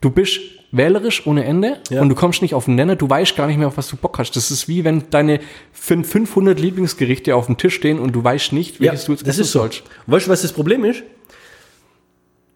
Du 0.00 0.10
bist 0.10 0.40
wählerisch 0.76 1.26
ohne 1.26 1.44
Ende 1.44 1.78
Ja. 1.90 2.00
und 2.02 2.08
du 2.08 2.14
kommst 2.14 2.42
nicht 2.42 2.54
auf 2.54 2.66
den 2.66 2.74
Nenner, 2.74 2.96
du 2.96 3.08
weißt 3.08 3.36
gar 3.36 3.46
nicht 3.46 3.56
mehr, 3.58 3.68
auf 3.68 3.76
was 3.76 3.88
du 3.88 3.96
Bock 3.96 4.18
hast. 4.18 4.32
Das 4.36 4.50
ist 4.50 4.68
wie 4.68 4.84
wenn 4.84 5.04
deine 5.10 5.40
fün- 5.74 6.04
500 6.04 6.58
Lieblingsgerichte 6.60 7.34
auf 7.34 7.46
dem 7.46 7.56
Tisch 7.56 7.74
stehen 7.74 7.98
und 7.98 8.12
du 8.12 8.22
weißt 8.22 8.52
nicht, 8.52 8.80
welches 8.80 9.04
du 9.06 9.12
jetzt 9.12 9.26
das 9.26 9.38
ist 9.38 9.52
so. 9.52 9.60
sollst. 9.60 9.82
Weißt 10.06 10.26
du, 10.26 10.30
was 10.30 10.42
das 10.42 10.52
Problem 10.52 10.84
ist? 10.84 11.02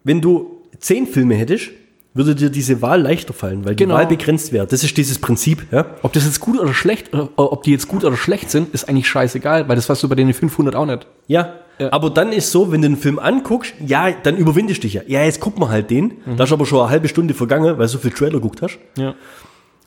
Wenn 0.03 0.21
du 0.21 0.61
zehn 0.79 1.05
Filme 1.07 1.35
hättest, 1.35 1.69
würde 2.13 2.35
dir 2.35 2.49
diese 2.49 2.81
Wahl 2.81 3.01
leichter 3.01 3.33
fallen, 3.33 3.63
weil 3.63 3.75
die 3.75 3.83
Genau. 3.83 3.95
Wahl 3.95 4.07
begrenzt 4.07 4.51
wäre. 4.51 4.67
Das 4.67 4.83
ist 4.83 4.97
dieses 4.97 5.19
Prinzip. 5.19 5.65
Ja? 5.71 5.85
Ob 6.01 6.11
das 6.13 6.25
jetzt 6.25 6.39
gut 6.41 6.59
oder 6.59 6.73
schlecht, 6.73 7.13
oder 7.13 7.29
ob 7.35 7.63
die 7.63 7.71
jetzt 7.71 7.87
gut 7.87 8.03
oder 8.03 8.17
schlecht 8.17 8.51
sind, 8.51 8.73
ist 8.73 8.89
eigentlich 8.89 9.07
scheißegal, 9.07 9.69
weil 9.69 9.75
das 9.77 9.87
weißt 9.87 10.03
du 10.03 10.09
bei 10.09 10.15
den 10.15 10.33
500 10.33 10.75
auch 10.75 10.85
nicht. 10.85 11.07
Ja. 11.27 11.53
Ja. 11.81 11.91
Aber 11.91 12.11
dann 12.11 12.31
ist 12.31 12.51
so, 12.51 12.71
wenn 12.71 12.83
du 12.83 12.85
einen 12.85 12.97
Film 12.97 13.17
anguckst, 13.17 13.73
ja, 13.83 14.11
dann 14.11 14.37
überwindest 14.37 14.83
du 14.83 14.87
dich 14.87 14.93
ja. 14.93 15.01
Ja, 15.07 15.23
jetzt 15.23 15.39
guck 15.39 15.57
mal 15.57 15.69
halt 15.69 15.89
den. 15.89 16.13
Da 16.37 16.43
ist 16.43 16.51
aber 16.51 16.67
schon 16.67 16.79
eine 16.79 16.89
halbe 16.91 17.07
Stunde 17.07 17.33
vergangen, 17.33 17.79
weil 17.79 17.87
du 17.87 17.87
so 17.87 17.97
viel 17.97 18.11
Trailer 18.11 18.33
geguckt 18.33 18.61
hast. 18.61 18.77
Ja. 18.95 19.15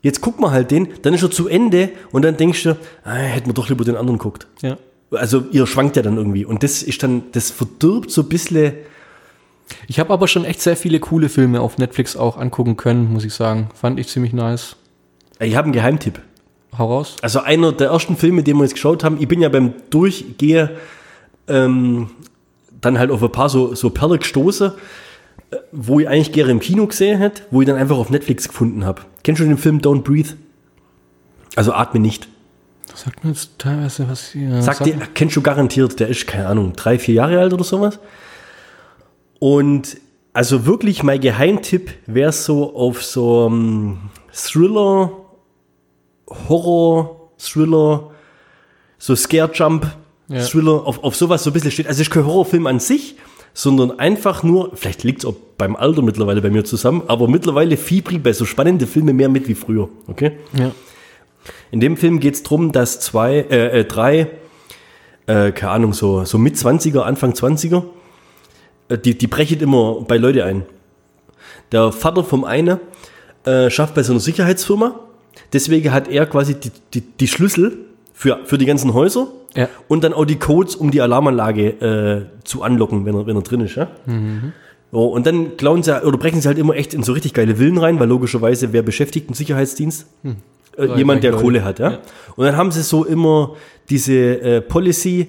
Jetzt 0.03 0.21
guck 0.21 0.41
mal 0.41 0.51
halt 0.51 0.73
den, 0.73 0.89
dann 1.03 1.15
ist 1.15 1.23
er 1.23 1.31
zu 1.31 1.47
Ende 1.47 1.91
und 2.11 2.25
dann 2.25 2.37
denkst 2.37 2.65
du, 2.65 2.77
ah, 3.05 3.13
hätten 3.15 3.47
wir 3.47 3.55
doch 3.55 3.69
lieber 3.69 3.85
den 3.85 3.95
anderen 3.95 4.19
geguckt. 4.19 4.49
Ja. 4.61 4.77
Also 5.13 5.45
ihr 5.53 5.69
schwankt 5.69 5.95
ja 5.95 6.03
dann 6.03 6.17
irgendwie. 6.17 6.45
Und 6.45 6.65
das 6.65 6.83
ist 6.83 7.01
dann, 7.05 7.23
das 7.31 7.53
verdirbt 7.53 8.11
so 8.11 8.23
ein 8.23 8.29
bisschen. 8.29 8.73
Ich 9.87 10.01
habe 10.01 10.13
aber 10.13 10.27
schon 10.27 10.45
echt 10.45 10.61
sehr 10.61 10.77
viele 10.77 10.99
coole 10.99 11.29
Filme 11.29 11.61
auf 11.61 11.79
Netflix 11.79 12.17
auch 12.17 12.37
angucken 12.37 12.77
können, 12.77 13.13
muss 13.13 13.25
ich 13.25 13.35
sagen. 13.35 13.69
Fand 13.73 14.01
ich 14.01 14.09
ziemlich 14.09 14.33
nice. 14.33 14.75
Ich 15.39 15.55
habe 15.55 15.67
einen 15.67 15.73
Geheimtipp. 15.73 16.21
Hau 16.77 16.87
raus. 16.89 17.17
Also 17.23 17.41
einer 17.41 17.71
der 17.71 17.91
ersten 17.91 18.17
Filme, 18.17 18.43
den 18.43 18.57
wir 18.57 18.65
jetzt 18.65 18.75
geschaut 18.75 19.05
haben, 19.05 19.19
ich 19.21 19.29
bin 19.29 19.41
ja 19.41 19.49
beim 19.49 19.75
Durchgehen 19.91 20.71
ähm, 21.49 22.11
dann 22.81 22.99
halt 22.99 23.11
auf 23.11 23.23
ein 23.23 23.33
paar 23.33 23.49
so, 23.49 23.75
so 23.75 23.91
Perle 23.91 24.19
gestoßen, 24.19 24.73
äh, 25.51 25.57
wo 25.73 26.01
ich 26.01 26.09
eigentlich 26.09 26.33
gerne 26.33 26.53
im 26.53 26.61
Kino 26.61 26.87
gesehen 26.87 27.19
hätte, 27.19 27.43
wo 27.51 27.61
ich 27.63 27.67
dann 27.67 27.77
einfach 27.77 27.97
auf 27.97 28.11
Netflix 28.11 28.49
gefunden 28.49 28.85
habe. 28.85 29.03
Kennst 29.23 29.41
du 29.41 29.45
den 29.45 29.59
Film 29.59 29.79
Don't 29.79 30.03
Breathe? 30.03 30.31
Also 31.57 31.73
atme 31.73 32.01
nicht. 32.01 32.29
Sagt 32.95 33.25
mir 33.25 33.31
jetzt 33.31 33.59
teilweise 33.59 34.09
was 34.09 34.31
hier. 34.31 34.63
Sagt 34.63 34.87
dir, 34.87 34.97
kennst 35.15 35.35
du 35.35 35.43
garantiert, 35.43 35.99
der 35.99 36.09
ist, 36.09 36.27
keine 36.27 36.47
Ahnung, 36.47 36.75
drei, 36.75 36.99
vier 36.99 37.15
Jahre 37.15 37.41
alt 37.41 37.53
oder 37.53 37.65
sowas. 37.65 37.99
Und 39.41 39.97
also 40.33 40.67
wirklich 40.67 41.03
mein 41.03 41.21
Geheimtipp 41.21 41.93
wäre 42.07 42.33
so 42.33 42.75
auf 42.75 43.03
so 43.03 43.47
ähm, 43.47 43.99
Thriller, 44.33 45.13
Horror, 46.49 47.31
Thriller, 47.39 48.11
so 48.99 49.15
Scare 49.15 49.51
Jump, 49.53 49.87
Ja. 50.29 50.41
Thriller, 50.41 50.87
auf, 50.87 51.05
auf 51.05 51.17
sowas 51.17 51.45
so 51.45 51.51
ein 51.51 51.53
bisschen 51.53 51.71
steht. 51.71 51.87
Also 51.87 52.01
ist 52.01 52.11
kein 52.11 52.25
Horrorfilm 52.25 52.67
an 52.67 52.81
sich, 52.81 53.17
sondern 53.53 53.99
einfach 53.99 54.43
nur, 54.43 54.73
vielleicht 54.75 55.05
liegt 55.05 55.21
es 55.21 55.25
auch 55.25 55.35
beim 55.57 55.77
Alter 55.77 56.03
mittlerweile 56.03 56.41
bei 56.41 56.51
mir 56.51 56.65
zusammen, 56.65 57.03
aber 57.07 57.29
mittlerweile 57.29 57.77
fiebrig 57.77 58.23
bei 58.23 58.33
so 58.33 58.45
spannende 58.45 58.87
Filme 58.87 59.13
mehr 59.13 59.29
mit 59.29 59.49
wie 59.49 59.55
früher. 59.55 59.89
Okay? 60.09 60.33
Ja. 60.53 60.73
In 61.71 61.81
dem 61.81 61.97
Film 61.97 62.21
geht 62.21 62.35
es 62.35 62.43
darum, 62.43 62.73
dass 62.73 63.01
zwei, 63.01 63.37
äh, 63.51 63.81
äh, 63.81 63.85
drei, 63.85 64.29
äh, 65.27 65.53
keine 65.53 65.73
Ahnung, 65.73 65.93
so, 65.93 66.25
so 66.25 66.39
mit 66.39 66.57
20er, 66.57 67.01
Anfang 67.01 67.33
20er, 67.33 67.85
äh, 68.89 68.99
die, 68.99 69.17
die 69.17 69.27
brechen 69.27 69.61
immer 69.61 70.01
bei 70.03 70.17
Leute 70.17 70.45
ein. 70.45 70.65
Der 71.71 71.93
Vater 71.93 72.25
vom 72.25 72.45
einen 72.45 72.81
äh, 73.45 73.71
schafft 73.71 73.95
bei 73.95 74.03
so 74.03 74.13
einer 74.13 74.21
Sicherheitsfirma, 74.21 74.99
deswegen 75.53 75.93
hat 75.93 76.09
er 76.09 76.27
quasi 76.27 76.55
die, 76.55 76.73
die, 76.93 77.01
die 77.03 77.29
Schlüssel 77.29 77.79
für, 78.13 78.41
für 78.45 78.59
die 78.59 78.67
ganzen 78.67 78.95
Häuser 78.95 79.29
Ja. 79.57 79.69
und 79.89 80.03
dann 80.05 80.13
auch 80.13 80.25
die 80.25 80.39
Codes, 80.39 80.75
um 80.77 80.91
die 80.91 81.01
Alarmanlage 81.01 81.69
äh, 81.69 82.45
zu 82.45 82.63
anlocken, 82.63 83.05
wenn 83.05 83.15
er, 83.15 83.27
wenn 83.27 83.37
er 83.37 83.43
drin 83.43 83.61
ist. 83.61 83.77
Ja? 83.77 83.89
So, 84.91 85.07
und 85.07 85.27
dann 85.27 85.57
klauen 85.57 85.83
sie 85.83 86.05
oder 86.05 86.19
brechen 86.19 86.41
sie 86.41 86.49
halt 86.49 86.59
immer 86.59 86.75
echt 86.77 86.95
in 86.95 87.03
so 87.03 87.13
richtig 87.13 87.35
geile 87.35 87.57
Villen 87.57 87.79
rein, 87.79 87.99
weil 87.99 88.09
logischerweise 88.09 88.73
wer 88.73 88.83
beschäftigt 88.83 89.29
einen 89.29 89.35
Sicherheitsdienst? 89.35 90.07
Äh, 90.77 90.87
Ja, 90.87 90.97
jemand, 90.97 91.23
der 91.25 91.33
Leute. 91.33 91.43
Kohle 91.43 91.65
hat, 91.65 91.79
ja? 91.79 91.91
Ja. 91.93 91.99
Und 92.37 92.45
dann 92.47 92.57
haben 92.57 92.71
sie 92.71 92.83
so 92.83 93.05
immer 93.05 93.55
diese 93.91 94.13
äh, 94.15 94.61
Policy, 94.61 95.29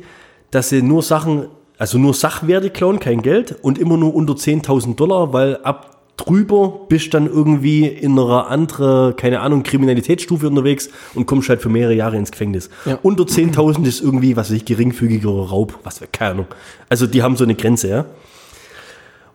dass 0.52 0.70
sie 0.70 0.82
nur 0.82 1.02
Sachen, 1.04 1.48
also 1.78 1.98
nur 1.98 2.14
Sachwerte 2.14 2.70
klauen, 2.70 3.00
kein 3.00 3.22
Geld 3.22 3.56
und 3.62 3.78
immer 3.78 3.98
nur 3.98 4.14
unter 4.16 4.34
10.000 4.34 4.96
Dollar, 4.96 5.34
weil 5.34 5.58
ab 5.58 5.95
drüber 6.18 6.82
bist 6.88 7.14
dann 7.14 7.28
irgendwie 7.28 7.86
in 7.86 8.18
einer 8.18 8.48
anderen, 8.48 9.16
keine 9.16 9.42
Ahnung, 9.42 9.64
Kriminalitätsstufe 9.64 10.48
unterwegs 10.48 10.90
und 11.14 11.26
kommst 11.26 11.50
halt 11.50 11.62
für 11.62 11.70
mehrere 11.70 11.94
Jahre 11.94 12.18
ins 12.18 12.32
Gefängnis. 12.32 12.70
Ja. 12.86 13.00
Unter 13.02 13.24
10.000 13.24 13.86
ist 13.86 14.02
irgendwie, 14.02 14.36
was 14.36 14.50
weiß 14.50 14.58
ich, 14.58 14.66
geringfügigerer 14.66 15.50
Raub, 15.50 15.80
was, 15.84 16.02
keine 16.12 16.32
Ahnung. 16.32 16.48
Also 16.90 17.08
die 17.08 17.22
haben 17.22 17.36
so 17.36 17.44
eine 17.44 17.56
Grenze, 17.56 17.90
ja. 17.90 18.06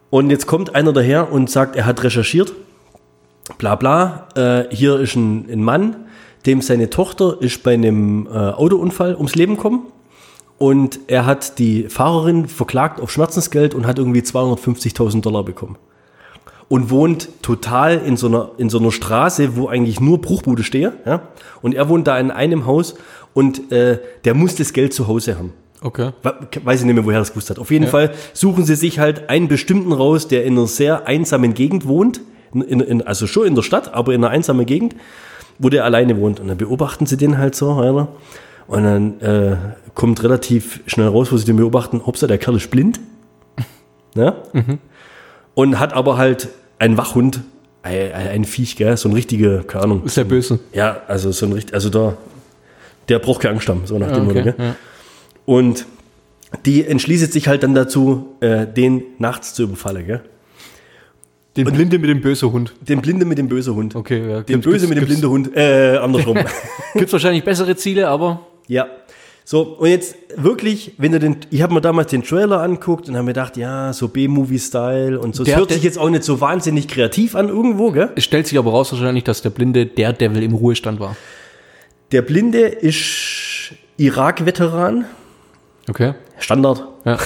Und 0.09 0.31
jetzt 0.31 0.47
kommt 0.47 0.75
einer 0.75 0.93
daher 0.93 1.33
und 1.33 1.51
sagt, 1.51 1.77
er 1.77 1.87
hat 1.87 2.03
recherchiert, 2.03 2.53
bla 3.59 3.77
bla, 3.77 4.29
äh, 4.35 4.64
hier 4.75 4.99
ist 4.99 5.14
ein, 5.14 5.49
ein 5.51 5.62
Mann, 5.62 5.97
dem 6.47 6.62
seine 6.62 6.90
Tochter 6.90 7.37
ist 7.40 7.62
bei 7.62 7.75
einem 7.75 8.27
äh, 8.27 8.31
Autounfall 8.31 9.14
ums 9.14 9.35
Leben 9.35 9.57
gekommen 9.57 9.87
und 10.59 11.01
er 11.07 11.27
hat 11.27 11.59
die 11.59 11.85
Fahrerin 11.88 12.49
verklagt 12.49 13.01
auf 13.01 13.11
Schmerzensgeld 13.11 13.75
und 13.75 13.87
hat 13.87 13.99
irgendwie 13.99 14.21
250.000 14.21 15.21
Dollar 15.23 15.45
bekommen. 15.45 15.77
Und 16.70 16.88
wohnt 16.88 17.28
total 17.42 17.98
in 17.98 18.16
so, 18.16 18.28
einer, 18.28 18.52
in 18.56 18.70
so 18.70 18.78
einer 18.78 18.92
Straße, 18.92 19.56
wo 19.56 19.66
eigentlich 19.68 20.00
nur 20.00 20.20
Bruchbude 20.20 20.62
stehe. 20.62 20.92
Ja? 21.04 21.22
Und 21.62 21.74
er 21.74 21.88
wohnt 21.88 22.06
da 22.06 22.16
in 22.18 22.30
einem 22.30 22.64
Haus 22.64 22.94
und 23.35 23.72
äh, 23.72 23.98
der 24.24 24.35
muss 24.35 24.54
das 24.54 24.72
Geld 24.72 24.94
zu 24.94 25.09
Hause 25.09 25.37
haben. 25.37 25.52
Okay. 25.83 26.12
Weiß 26.62 26.78
ich 26.80 26.87
nicht 26.87 26.94
mehr, 26.94 27.04
woher 27.04 27.16
er 27.18 27.22
das 27.22 27.30
gewusst 27.30 27.50
hat. 27.50 27.59
Auf 27.59 27.72
jeden 27.72 27.87
Ja. 27.87 27.90
Fall 27.90 28.12
suchen 28.35 28.64
sie 28.64 28.76
sich 28.76 29.00
halt 29.00 29.28
einen 29.30 29.48
bestimmten 29.48 29.92
raus, 29.92 30.28
der 30.28 30.44
in 30.44 30.56
einer 30.56 30.68
sehr 30.68 31.09
einsamen 31.09 31.54
Gegend 31.54 31.88
wohnt. 31.88 32.20
In, 32.54 32.62
in, 32.62 33.02
also 33.02 33.26
schon 33.26 33.48
in 33.48 33.54
der 33.56 33.62
Stadt, 33.62 33.92
aber 33.92 34.14
in 34.14 34.22
einer 34.24 34.33
einsamen 34.33 34.64
Gegend, 34.64 34.94
wo 35.59 35.70
der 35.70 35.85
alleine 35.85 36.18
wohnt. 36.20 36.38
Und 36.38 36.46
dann 36.48 36.56
beobachten 36.59 37.04
sie 37.04 37.16
den 37.16 37.37
halt 37.38 37.56
so, 37.56 37.72
Alter. 37.72 38.09
Und 38.68 38.85
dann 38.85 39.20
äh, 39.20 39.56
kommt 39.94 40.22
relativ 40.22 40.80
schnell 40.87 41.09
raus, 41.09 41.33
wo 41.33 41.37
sie 41.37 41.46
den 41.46 41.56
beobachten, 41.56 42.06
hoppsa, 42.06 42.28
der 42.28 42.38
Kerl 42.38 42.54
ist 42.56 42.70
blind. 42.70 43.00
Ja? 44.14 44.37
Und 45.54 45.78
hat 45.80 45.92
aber 45.94 46.16
halt 46.16 46.48
einen 46.81 46.97
Wachhund, 46.97 47.43
ein, 47.83 48.12
ein 48.12 48.29
ein 48.29 48.45
Viech, 48.45 48.75
gell? 48.77 48.97
so 48.97 49.09
ein 49.09 49.12
richtiger, 49.12 49.62
keine 49.62 49.85
Ahnung. 49.85 50.05
Ist 50.05 50.16
ja 50.16 50.25
böse. 50.25 50.59
Ja, 50.73 51.03
also 51.07 51.31
so 51.31 51.47
ein 51.47 51.53
richtig, 51.53 51.75
also 51.75 51.88
da, 51.90 52.16
der 53.09 53.21
braucht 53.21 53.40
keine 53.43 53.55
Angst 53.55 53.69
haben, 53.69 53.83
so 53.85 53.97
nach 53.99 54.11
dem 54.12 54.25
Motto, 54.25 54.40
Okay. 54.40 54.53
gell? 54.57 54.66
Ja. 54.66 54.75
Und 55.47 55.87
die 56.66 56.85
entschließt 56.85 57.33
sich 57.33 57.47
halt 57.47 57.62
dann 57.62 57.75
dazu, 57.75 58.35
äh, 58.40 58.66
den 58.66 59.03
nachts 59.19 59.55
zu 59.55 59.62
überfallen, 59.62 60.07
gell? 60.07 60.21
Den 61.57 61.66
Blinde 61.66 61.99
mit 61.99 62.09
dem 62.09 62.21
bösen 62.21 62.52
Hund. 62.52 62.75
Den 62.81 63.00
Blinde 63.02 63.25
mit 63.25 63.37
dem 63.37 63.48
bösen 63.48 63.75
Hund. 63.75 63.94
Okay, 63.96 64.21
ja. 64.21 64.40
Den 64.42 64.46
Gibt's- 64.61 64.65
Böse 64.67 64.87
mit 64.88 64.96
dem 64.98 65.04
blinden 65.04 65.29
Hund. 65.29 65.50
Äh, 65.57 65.96
andersrum. 65.96 66.38
Gibt's 66.94 67.13
wahrscheinlich 67.13 67.42
bessere 67.44 67.75
Ziele, 67.77 68.09
aber 68.09 68.46
ja. 68.69 68.87
So, 69.51 69.63
und 69.63 69.88
jetzt 69.88 70.15
wirklich, 70.37 70.92
wenn 70.98 71.11
du 71.11 71.19
den, 71.19 71.38
ich 71.51 71.61
habe 71.61 71.75
mir 71.75 71.81
damals 71.81 72.13
den 72.13 72.23
Trailer 72.23 72.63
anguckt 72.63 73.09
und 73.09 73.17
habe 73.17 73.25
mir 73.25 73.33
gedacht, 73.33 73.57
ja, 73.57 73.92
so 73.92 74.07
B-Movie-Style 74.07 75.19
und 75.19 75.35
so. 75.35 75.42
Der- 75.42 75.57
hört 75.57 75.71
der- 75.71 75.75
sich 75.79 75.83
jetzt 75.83 75.98
auch 75.98 76.09
nicht 76.09 76.23
so 76.23 76.40
wahnsinnig 76.40 76.87
kreativ 76.87 77.35
an 77.35 77.48
irgendwo, 77.48 77.90
gell? 77.90 78.13
es 78.15 78.23
stellt 78.23 78.46
sich 78.46 78.57
aber 78.57 78.71
raus 78.71 78.92
wahrscheinlich, 78.92 79.25
dass 79.25 79.42
der 79.42 79.51
Blinde 79.51 79.87
der 79.87 80.13
Devil 80.13 80.44
im 80.44 80.55
Ruhestand 80.55 81.01
war. 81.01 81.17
Der 82.13 82.23
Blinde 82.23 82.61
ist 82.61 83.73
Irak-Veteran. 83.96 85.07
Okay. 85.88 86.15
Standard. 86.38 86.85
Ja. 87.05 87.19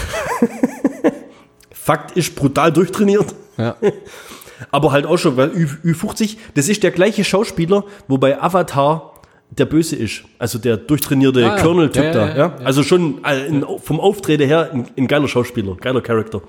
Fakt 1.73 2.17
ist 2.17 2.35
brutal 2.37 2.73
durchtrainiert. 2.73 3.35
Ja. 3.59 3.77
Aber 4.71 4.93
halt 4.93 5.05
auch 5.05 5.19
schon, 5.19 5.37
weil 5.37 5.51
Ü, 5.51 5.69
Ü50, 5.85 6.39
das 6.55 6.71
ist 6.71 6.83
der 6.83 6.91
gleiche 6.91 7.23
Schauspieler, 7.23 7.85
wo 8.09 8.17
bei 8.17 8.41
Avatar 8.41 9.13
der 9.59 9.67
Böse 9.67 9.97
ist. 9.97 10.25
Also 10.39 10.59
der 10.59 10.77
durchtrainierte 10.77 11.45
Ah. 11.51 11.61
Colonel-Typ 11.61 12.03
Ja, 12.05 12.13
da. 12.13 12.29
ja, 12.29 12.37
Ja. 12.37 12.57
Also 12.65 12.83
schon 12.83 13.25
äh, 13.25 13.47
in, 13.47 13.65
vom 13.83 14.01
Auftreten 14.01 14.47
her 14.47 14.71
ein, 14.73 14.87
ein 14.97 15.07
geiler 15.07 15.29
Schauspieler, 15.29 15.77
geiler 15.81 16.01
Charakter. 16.01 16.43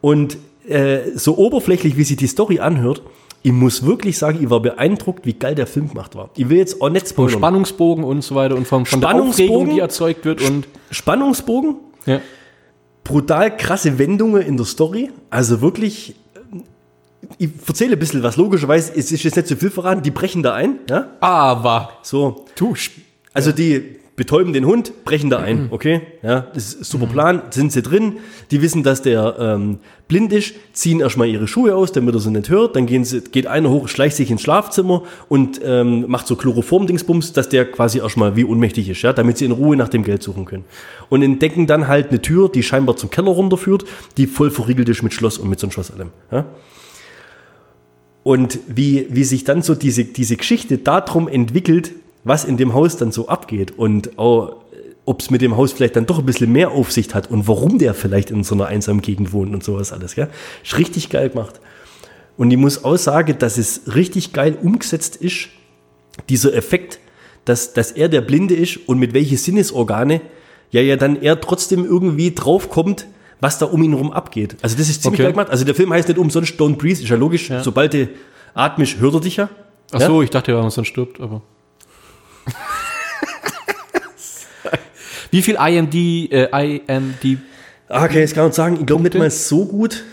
Und 0.00 0.36
äh, 0.68 1.10
so 1.14 1.36
oberflächlich, 1.36 1.96
wie 1.96 2.04
sich 2.04 2.16
die 2.16 2.26
Story 2.26 2.58
anhört, 2.60 3.02
ich 3.42 3.52
muss 3.52 3.84
wirklich 3.84 4.16
sagen, 4.16 4.38
ich 4.42 4.48
war 4.48 4.60
beeindruckt, 4.60 5.26
wie 5.26 5.34
geil 5.34 5.54
der 5.54 5.66
Film 5.66 5.90
gemacht 5.90 6.14
war. 6.16 6.30
Ich 6.36 6.48
will 6.48 6.56
jetzt 6.56 6.80
auch 6.80 6.88
nicht 6.88 7.06
Vom 7.08 7.28
spoilern. 7.28 7.38
Spannungsbogen 7.38 8.02
und 8.04 8.22
so 8.24 8.34
weiter 8.34 8.56
und 8.56 8.66
vom, 8.66 8.86
von 8.86 9.00
der 9.02 9.08
Spannungsbogen? 9.08 9.50
Aufregung, 9.54 9.74
die 9.74 9.80
erzeugt 9.80 10.24
wird 10.24 10.40
und 10.42 10.66
Spannungsbogen, 10.90 11.76
brutal 13.04 13.54
krasse 13.56 13.98
Wendungen 13.98 14.40
in 14.42 14.56
der 14.56 14.64
Story. 14.66 15.10
Also 15.30 15.60
wirklich, 15.60 16.14
ich 17.38 17.50
erzähle 17.66 17.92
ein 17.94 17.98
bisschen 17.98 18.22
was. 18.22 18.36
Logischerweise, 18.36 18.92
es 18.96 19.12
ist 19.12 19.22
jetzt 19.22 19.36
nicht 19.36 19.48
so 19.48 19.56
viel 19.56 19.70
verraten, 19.70 20.02
die 20.02 20.10
brechen 20.10 20.42
da 20.42 20.54
ein. 20.54 20.78
Ja? 20.88 21.08
Aber 21.20 21.98
So, 22.02 22.46
du, 22.56 22.74
also 23.32 23.52
die 23.52 23.96
betäuben 24.16 24.52
den 24.52 24.64
Hund, 24.64 25.04
brechen 25.04 25.28
da 25.28 25.38
ein, 25.38 25.68
okay? 25.70 26.02
Ja, 26.22 26.46
das 26.54 26.68
ist 26.68 26.80
ein 26.80 26.84
super 26.84 27.06
Plan, 27.06 27.42
sind 27.50 27.72
sie 27.72 27.82
drin, 27.82 28.18
die 28.52 28.62
wissen, 28.62 28.84
dass 28.84 29.02
der 29.02 29.36
ähm, 29.40 29.78
blind 30.06 30.32
ist, 30.32 30.54
ziehen 30.72 31.00
erstmal 31.00 31.28
ihre 31.28 31.48
Schuhe 31.48 31.74
aus, 31.74 31.90
damit 31.90 32.14
er 32.14 32.20
sie 32.20 32.30
nicht 32.30 32.48
hört, 32.48 32.76
dann 32.76 32.86
gehen 32.86 33.04
sie, 33.04 33.22
geht 33.22 33.48
einer 33.48 33.70
hoch, 33.70 33.88
schleicht 33.88 34.16
sich 34.16 34.30
ins 34.30 34.42
Schlafzimmer 34.42 35.02
und 35.28 35.60
ähm, 35.64 36.04
macht 36.06 36.28
so 36.28 36.36
Chloroform-Dingsbums, 36.36 37.32
dass 37.32 37.48
der 37.48 37.64
quasi 37.64 37.98
erstmal 37.98 38.36
wie 38.36 38.44
ohnmächtig 38.44 38.88
ist, 38.88 39.02
ja, 39.02 39.12
damit 39.12 39.38
sie 39.38 39.46
in 39.46 39.52
Ruhe 39.52 39.76
nach 39.76 39.88
dem 39.88 40.04
Geld 40.04 40.22
suchen 40.22 40.44
können. 40.44 40.64
Und 41.08 41.22
entdecken 41.22 41.66
dann 41.66 41.88
halt 41.88 42.10
eine 42.10 42.22
Tür, 42.22 42.48
die 42.48 42.62
scheinbar 42.62 42.96
zum 42.96 43.10
Keller 43.10 43.32
runterführt, 43.32 43.84
die 44.16 44.28
voll 44.28 44.52
verriegelt 44.52 44.88
ist 44.88 45.02
mit 45.02 45.12
Schloss 45.12 45.38
und 45.38 45.48
mit 45.48 45.58
so 45.58 45.66
einem 45.66 45.72
Schloss 45.72 45.90
allem, 45.90 46.10
ja? 46.30 46.46
Und 48.24 48.58
wie, 48.66 49.06
wie 49.10 49.22
sich 49.22 49.44
dann 49.44 49.62
so 49.62 49.74
diese, 49.74 50.04
diese 50.04 50.36
Geschichte 50.36 50.78
darum 50.78 51.28
entwickelt, 51.28 51.92
was 52.24 52.44
in 52.44 52.56
dem 52.56 52.74
Haus 52.74 52.96
dann 52.96 53.12
so 53.12 53.28
abgeht 53.28 53.78
und 53.78 54.18
auch, 54.18 54.56
ob 55.04 55.20
es 55.20 55.30
mit 55.30 55.42
dem 55.42 55.56
Haus 55.56 55.72
vielleicht 55.72 55.96
dann 55.96 56.06
doch 56.06 56.18
ein 56.18 56.26
bisschen 56.26 56.50
mehr 56.50 56.70
Aufsicht 56.70 57.14
hat 57.14 57.30
und 57.30 57.46
warum 57.46 57.78
der 57.78 57.92
vielleicht 57.92 58.30
in 58.30 58.42
so 58.42 58.54
einer 58.54 58.66
einsamen 58.66 59.02
Gegend 59.02 59.32
wohnt 59.32 59.54
und 59.54 59.62
sowas 59.62 59.92
alles. 59.92 60.14
Gell? 60.14 60.28
Ist 60.64 60.78
richtig 60.78 61.10
geil 61.10 61.28
gemacht. 61.28 61.60
Und 62.38 62.50
ich 62.50 62.56
muss 62.56 62.82
auch 62.82 62.96
sagen, 62.96 63.36
dass 63.38 63.58
es 63.58 63.94
richtig 63.94 64.32
geil 64.32 64.56
umgesetzt 64.60 65.16
ist, 65.16 65.48
dieser 66.30 66.54
Effekt, 66.54 66.98
dass, 67.44 67.74
dass 67.74 67.92
er 67.92 68.08
der 68.08 68.22
Blinde 68.22 68.54
ist 68.54 68.78
und 68.88 68.98
mit 68.98 69.12
welche 69.12 69.36
Sinnesorgane 69.36 70.22
ja 70.70 70.80
ja 70.80 70.96
dann 70.96 71.20
er 71.20 71.40
trotzdem 71.40 71.84
irgendwie 71.84 72.34
draufkommt, 72.34 73.06
was 73.40 73.58
da 73.58 73.66
um 73.66 73.82
ihn 73.82 73.92
herum 73.92 74.12
abgeht. 74.12 74.56
Also 74.62 74.76
das 74.76 74.88
ist 74.88 75.02
ziemlich 75.02 75.18
Okay. 75.20 75.24
geil 75.24 75.32
gemacht. 75.32 75.50
Also 75.50 75.64
der 75.64 75.74
Film 75.74 75.92
heißt 75.92 76.08
nicht 76.08 76.18
umsonst 76.18 76.54
Don't 76.60 76.76
Breathe, 76.76 77.02
ist 77.02 77.08
ja 77.08 77.16
logisch. 77.16 77.50
Ja. 77.50 77.62
Sobald 77.62 77.92
du 77.94 78.08
atmisch, 78.54 78.96
hört 78.98 79.14
er 79.14 79.20
dich 79.20 79.36
ja. 79.36 79.48
ach 79.92 80.00
so, 80.00 80.22
ich 80.22 80.30
dachte, 80.30 80.52
ja, 80.52 80.60
man 80.60 80.70
sonst 80.70 80.88
stirbt, 80.88 81.20
aber. 81.20 81.42
Wie 85.30 85.42
viel 85.42 85.56
IMD, 85.56 85.94
äh, 86.32 86.48
IMD, 86.86 87.38
Ah, 87.88 88.06
kann 88.06 88.16
ich 88.16 88.22
jetzt 88.22 88.34
gar 88.34 88.46
nicht 88.46 88.54
sagen. 88.54 88.78
Ich 88.80 88.86
glaube 88.86 89.02
nicht 89.02 89.14
mal 89.14 89.30
so 89.30 89.66
gut. 89.66 90.04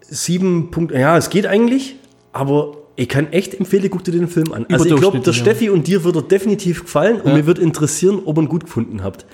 Sieben 0.00 0.70
Punkte. 0.70 0.98
Ja, 0.98 1.16
es 1.18 1.28
geht 1.30 1.44
eigentlich, 1.46 1.96
aber 2.32 2.76
ich 2.94 3.08
kann 3.08 3.32
echt 3.32 3.54
empfehlen, 3.54 3.88
guck 3.90 4.04
dir 4.04 4.12
den 4.12 4.28
Film 4.28 4.52
an. 4.52 4.64
Also 4.70 4.84
ich 4.86 4.94
glaube, 4.96 5.18
der. 5.18 5.32
Steffi 5.32 5.68
und 5.68 5.86
dir 5.88 6.04
wird 6.04 6.14
er 6.16 6.22
definitiv 6.22 6.82
gefallen 6.84 7.20
und 7.20 7.30
Ja. 7.30 7.36
mir 7.36 7.46
wird 7.46 7.58
interessieren, 7.58 8.20
ob 8.24 8.38
ihr 8.38 8.42
ihn 8.42 8.48
gut 8.48 8.64
gefunden 8.64 9.02
habt. 9.02 9.26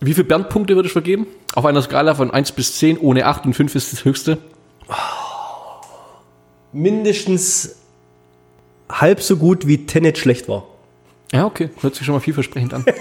Wie 0.00 0.14
viel 0.14 0.24
Berndpunkte 0.24 0.74
würde 0.74 0.86
ich 0.86 0.92
vergeben? 0.92 1.26
Auf 1.54 1.66
einer 1.66 1.82
Skala 1.82 2.14
von 2.14 2.30
1 2.30 2.52
bis 2.52 2.76
10, 2.78 2.98
ohne 2.98 3.26
8 3.26 3.46
und 3.46 3.54
5 3.54 3.74
ist 3.74 3.92
das 3.92 4.04
höchste. 4.04 4.38
Mindestens 6.72 7.76
halb 8.90 9.22
so 9.22 9.36
gut 9.36 9.66
wie 9.66 9.86
Tenet 9.86 10.18
schlecht 10.18 10.48
war. 10.48 10.64
Ja, 11.32 11.46
okay, 11.46 11.70
hört 11.80 11.94
sich 11.94 12.04
schon 12.04 12.14
mal 12.14 12.20
vielversprechend 12.20 12.74
an. 12.74 12.84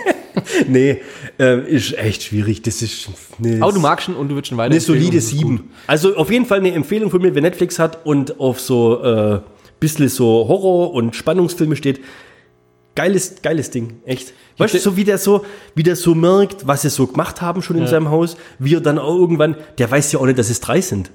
Nee, 0.67 1.01
äh, 1.39 1.59
ist 1.69 1.97
echt 1.97 2.23
schwierig. 2.23 2.61
Das 2.61 2.81
ist 2.81 3.09
eine, 3.43 3.61
Aber 3.61 3.73
du 3.73 3.79
magst 3.79 4.07
ihn 4.07 4.15
und 4.15 4.29
du 4.29 4.35
würdest 4.35 4.51
ihn 4.51 4.57
weiter 4.57 4.71
eine 4.71 4.79
solide 4.79 5.19
7. 5.19 5.69
Also 5.87 6.15
auf 6.15 6.31
jeden 6.31 6.45
Fall 6.45 6.59
eine 6.59 6.71
Empfehlung 6.71 7.09
von 7.09 7.21
mir, 7.21 7.33
wer 7.35 7.41
Netflix 7.41 7.79
hat 7.79 8.05
und 8.05 8.39
auf 8.39 8.59
so 8.59 9.03
äh, 9.03 9.41
bisschen 9.79 10.07
so 10.07 10.47
Horror- 10.47 10.93
und 10.93 11.15
Spannungsfilme 11.15 11.75
steht. 11.75 12.01
Geiles, 12.99 13.35
geiles 13.41 13.71
Ding, 13.71 14.01
echt. 14.03 14.33
Weißt 14.57 14.73
du, 14.73 14.77
so 14.77 14.97
wie 14.97 15.05
der 15.05 15.17
so, 15.17 15.45
wie 15.73 15.83
der 15.83 15.95
so 15.95 16.15
merkt, 16.15 16.67
was 16.67 16.81
sie 16.81 16.89
so 16.89 17.07
gemacht 17.07 17.41
haben 17.41 17.61
schon 17.61 17.77
in 17.77 17.87
seinem 17.87 18.09
Haus, 18.09 18.35
wie 18.59 18.75
er 18.75 18.81
dann 18.81 18.99
auch 18.99 19.15
irgendwann, 19.15 19.55
der 19.77 19.89
weiß 19.89 20.11
ja 20.11 20.19
auch 20.19 20.25
nicht, 20.25 20.37
dass 20.37 20.49
es 20.49 20.59
drei 20.59 20.81
sind. 20.81 21.09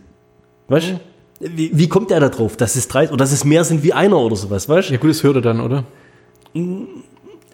Weißt 0.68 0.92
du? 0.92 1.00
Wie, 1.40 1.76
wie 1.76 1.86
kommt 1.86 2.08
der 2.08 2.20
da 2.20 2.30
drauf, 2.30 2.56
dass 2.56 2.74
es 2.74 2.88
drei 2.88 3.08
oder 3.08 3.18
dass 3.18 3.32
es 3.32 3.44
mehr 3.44 3.64
sind 3.64 3.82
wie 3.82 3.92
einer 3.92 4.16
oder 4.16 4.34
sowas, 4.34 4.66
weißt 4.66 4.88
du? 4.88 4.94
Ja, 4.94 4.98
gut, 4.98 5.10
das 5.10 5.22
hört 5.22 5.36
er 5.36 5.42
dann, 5.42 5.60
oder? 5.60 5.84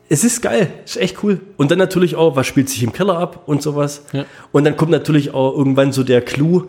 Es 0.09 0.23
ist 0.23 0.43
geil, 0.43 0.75
ist 0.85 0.97
echt 0.97 1.25
cool. 1.25 1.41
Und 1.57 1.73
dann 1.73 1.79
natürlich 1.79 2.15
auch, 2.15 2.37
was 2.37 2.47
spielt 2.47 2.69
sich 2.69 2.85
im 2.85 2.93
Keller 2.93 3.19
ab 3.19 3.43
und 3.47 3.63
sowas. 3.63 4.05
Ja. 4.13 4.27
Und 4.53 4.63
dann 4.63 4.77
kommt 4.77 4.93
natürlich 4.93 5.35
auch 5.35 5.59
irgendwann 5.59 5.91
so 5.91 6.05
der 6.05 6.21
Clou, 6.21 6.69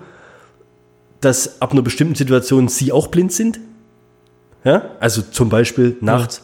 dass 1.19 1.61
ab 1.61 1.73
einer 1.73 1.83
bestimmten 1.83 2.15
Situation 2.15 2.69
sie 2.69 2.91
auch 2.91 3.09
blind 3.09 3.31
sind. 3.31 3.59
Ja? 4.63 4.95
Also 4.99 5.21
zum 5.21 5.49
Beispiel 5.49 5.97
nachts, 6.01 6.41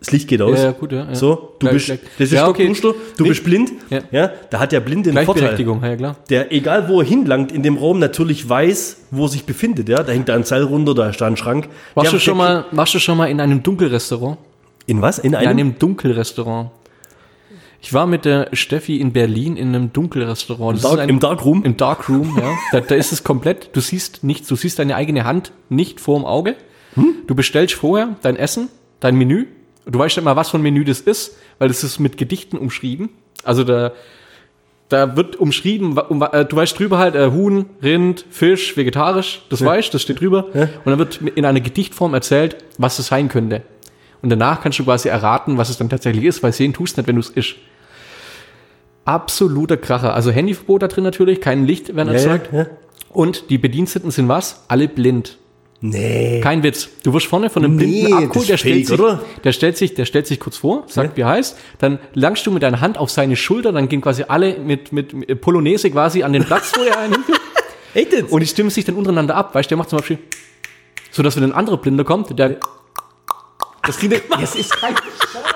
das 0.00 0.12
Licht 0.12 0.28
geht 0.28 0.42
aus. 0.42 0.58
Ja, 0.58 0.64
ja, 0.66 0.70
gut, 0.72 0.92
ja, 0.92 1.06
ja. 1.08 1.14
So, 1.14 1.34
du 1.58 1.66
Gleich- 1.66 1.72
bist, 1.72 1.86
gleich. 1.86 2.00
das 2.18 2.26
ist 2.28 2.32
Ja, 2.32 2.48
okay. 2.48 2.70
du 2.82 2.94
Nee. 3.22 3.28
bist 3.30 3.44
blind. 3.44 3.72
Ja. 3.90 4.00
Ja. 4.10 4.30
da 4.50 4.58
hat 4.60 4.72
der 4.72 4.80
Blinde 4.80 5.10
einen 5.10 5.24
Vorteil. 5.24 5.58
Ja 5.58 5.96
klar. 5.96 6.16
Der, 6.28 6.52
egal 6.52 6.88
wo 6.88 7.00
er 7.00 7.06
hinlangt 7.06 7.50
in 7.50 7.62
dem 7.62 7.76
Raum, 7.78 7.98
natürlich 7.98 8.46
weiß, 8.48 9.06
wo 9.10 9.24
er 9.24 9.28
sich 9.28 9.44
befindet. 9.44 9.88
Ja? 9.88 10.02
Da 10.02 10.12
hängt 10.12 10.28
da 10.28 10.34
ein 10.34 10.44
Seil 10.44 10.62
runter, 10.64 10.94
da 10.94 11.08
ist 11.08 11.20
da 11.20 11.26
ein 11.26 11.36
Schrank. 11.36 11.68
Warst 11.94 12.12
Der- 12.12 12.18
du, 12.18 12.24
schon 12.24 12.36
mal, 12.36 12.66
warst 12.72 12.94
du 12.94 12.98
schon 12.98 13.16
mal 13.16 13.26
in 13.30 13.40
einem 13.40 13.62
Dunkelrestaurant? 13.62 14.38
In 14.86 15.00
was? 15.02 15.18
In 15.18 15.32
In 15.32 15.36
einem? 15.36 15.48
einem 15.50 15.78
Dunkelrestaurant. 15.78 16.70
Ich 17.80 17.92
war 17.92 18.06
mit 18.06 18.24
der 18.24 18.48
Steffi 18.52 18.96
in 19.00 19.12
Berlin 19.12 19.56
in 19.56 19.68
einem 19.68 19.92
Dunkelrestaurant. 19.92 20.82
Dark, 20.82 20.98
ein, 20.98 21.08
Im 21.08 21.20
Darkroom? 21.20 21.62
Im 21.64 21.76
Darkroom, 21.76 22.36
ja. 22.38 22.50
Da, 22.72 22.80
da 22.80 22.94
ist 22.94 23.12
es 23.12 23.22
komplett, 23.22 23.70
du 23.74 23.80
siehst 23.80 24.24
nichts, 24.24 24.48
du 24.48 24.56
siehst 24.56 24.78
deine 24.78 24.96
eigene 24.96 25.24
Hand 25.24 25.52
nicht 25.68 26.00
vorm 26.00 26.24
Auge. 26.24 26.54
Du 27.26 27.34
bestellst 27.34 27.74
vorher 27.74 28.16
dein 28.22 28.36
Essen, 28.36 28.68
dein 29.00 29.16
Menü. 29.16 29.46
Du 29.86 29.98
weißt 29.98 30.16
nicht 30.16 30.24
mal, 30.24 30.36
was 30.36 30.50
für 30.50 30.58
ein 30.58 30.62
Menü 30.62 30.84
das 30.84 31.00
ist, 31.00 31.36
weil 31.58 31.68
das 31.68 31.84
ist 31.84 31.98
mit 32.00 32.16
Gedichten 32.18 32.58
umschrieben. 32.58 33.10
Also 33.44 33.62
da, 33.62 33.92
da 34.88 35.16
wird 35.16 35.36
umschrieben, 35.36 35.96
um, 35.96 36.22
äh, 36.22 36.44
du 36.44 36.56
weißt 36.56 36.78
drüber 36.78 36.98
halt 36.98 37.14
äh, 37.14 37.30
Huhn, 37.30 37.66
Rind, 37.82 38.24
Fisch, 38.30 38.76
vegetarisch, 38.76 39.42
das 39.48 39.64
weißt, 39.64 39.94
das 39.94 40.02
steht 40.02 40.20
drüber. 40.20 40.46
Und 40.54 40.86
dann 40.86 40.98
wird 40.98 41.20
in 41.22 41.44
einer 41.44 41.60
Gedichtform 41.60 42.14
erzählt, 42.14 42.56
was 42.78 42.98
es 42.98 43.06
sein 43.08 43.28
könnte. 43.28 43.62
Und 44.22 44.30
danach 44.30 44.60
kannst 44.60 44.78
du 44.78 44.84
quasi 44.84 45.08
erraten, 45.08 45.56
was 45.56 45.68
es 45.68 45.78
dann 45.78 45.88
tatsächlich 45.88 46.24
ist, 46.24 46.42
weil 46.42 46.52
sehen 46.52 46.72
tust 46.72 46.96
nicht, 46.96 47.06
wenn 47.06 47.16
du 47.16 47.20
es 47.20 47.30
isch. 47.36 47.56
Absoluter 49.04 49.76
Kracher. 49.76 50.14
Also 50.14 50.32
Handyverbot 50.32 50.82
da 50.82 50.88
drin 50.88 51.04
natürlich, 51.04 51.40
kein 51.40 51.64
Licht 51.64 51.94
werden 51.94 52.08
Ja, 52.08 52.14
erzeugt. 52.14 52.52
ja, 52.52 52.58
ja. 52.60 52.66
Und 53.10 53.50
die 53.50 53.58
Bediensteten 53.58 54.10
sind 54.10 54.28
was? 54.28 54.64
Alle 54.68 54.88
blind. 54.88 55.38
Nee. 55.80 56.40
Kein 56.40 56.62
Witz. 56.62 56.88
Du 57.02 57.12
wirst 57.12 57.26
vorne 57.26 57.50
von 57.50 57.64
einem 57.64 57.76
Nee, 57.76 58.04
blinden 58.04 58.14
Akku, 58.14 58.34
das 58.34 58.42
ist 58.42 58.48
der 58.50 58.56
stellt, 58.56 58.74
fake, 58.74 58.86
sich, 58.86 59.00
oder? 59.00 59.22
der 59.44 59.52
stellt 59.52 59.76
sich, 59.76 59.94
der 59.94 60.04
stellt 60.06 60.26
sich 60.26 60.40
kurz 60.40 60.56
vor, 60.56 60.84
sagt, 60.86 61.16
wie 61.16 61.20
er 61.20 61.28
heißt, 61.28 61.56
dann 61.78 61.98
langst 62.14 62.46
du 62.46 62.50
mit 62.50 62.62
deiner 62.62 62.80
Hand 62.80 62.96
auf 62.98 63.10
seine 63.10 63.36
Schulter, 63.36 63.72
dann 63.72 63.88
gehen 63.88 64.00
quasi 64.00 64.24
alle 64.26 64.58
mit, 64.58 64.92
mit, 64.92 65.12
mit 65.12 65.40
Polonaise 65.40 65.90
quasi 65.90 66.22
an 66.22 66.32
den 66.32 66.44
Platz, 66.44 66.72
wo 66.76 66.82
der 66.82 66.98
einen. 66.98 67.24
Echt 67.94 68.12
jetzt? 68.12 68.32
Und 68.32 68.40
die 68.40 68.46
stimmen 68.46 68.70
sich 68.70 68.84
dann 68.84 68.94
untereinander 68.94 69.34
ab. 69.34 69.54
Weißt 69.54 69.66
du, 69.66 69.70
der 69.70 69.78
macht 69.78 69.90
zum 69.90 69.98
Beispiel, 69.98 70.18
so 71.10 71.22
dass 71.22 71.36
wenn 71.36 71.44
ein 71.44 71.52
anderer 71.52 71.76
Blinder 71.76 72.04
kommt, 72.04 72.38
der, 72.38 72.56
das 73.86 73.98
klingt, 73.98 74.22
das 74.40 74.54
ist 74.54 74.72
kein, 74.72 74.94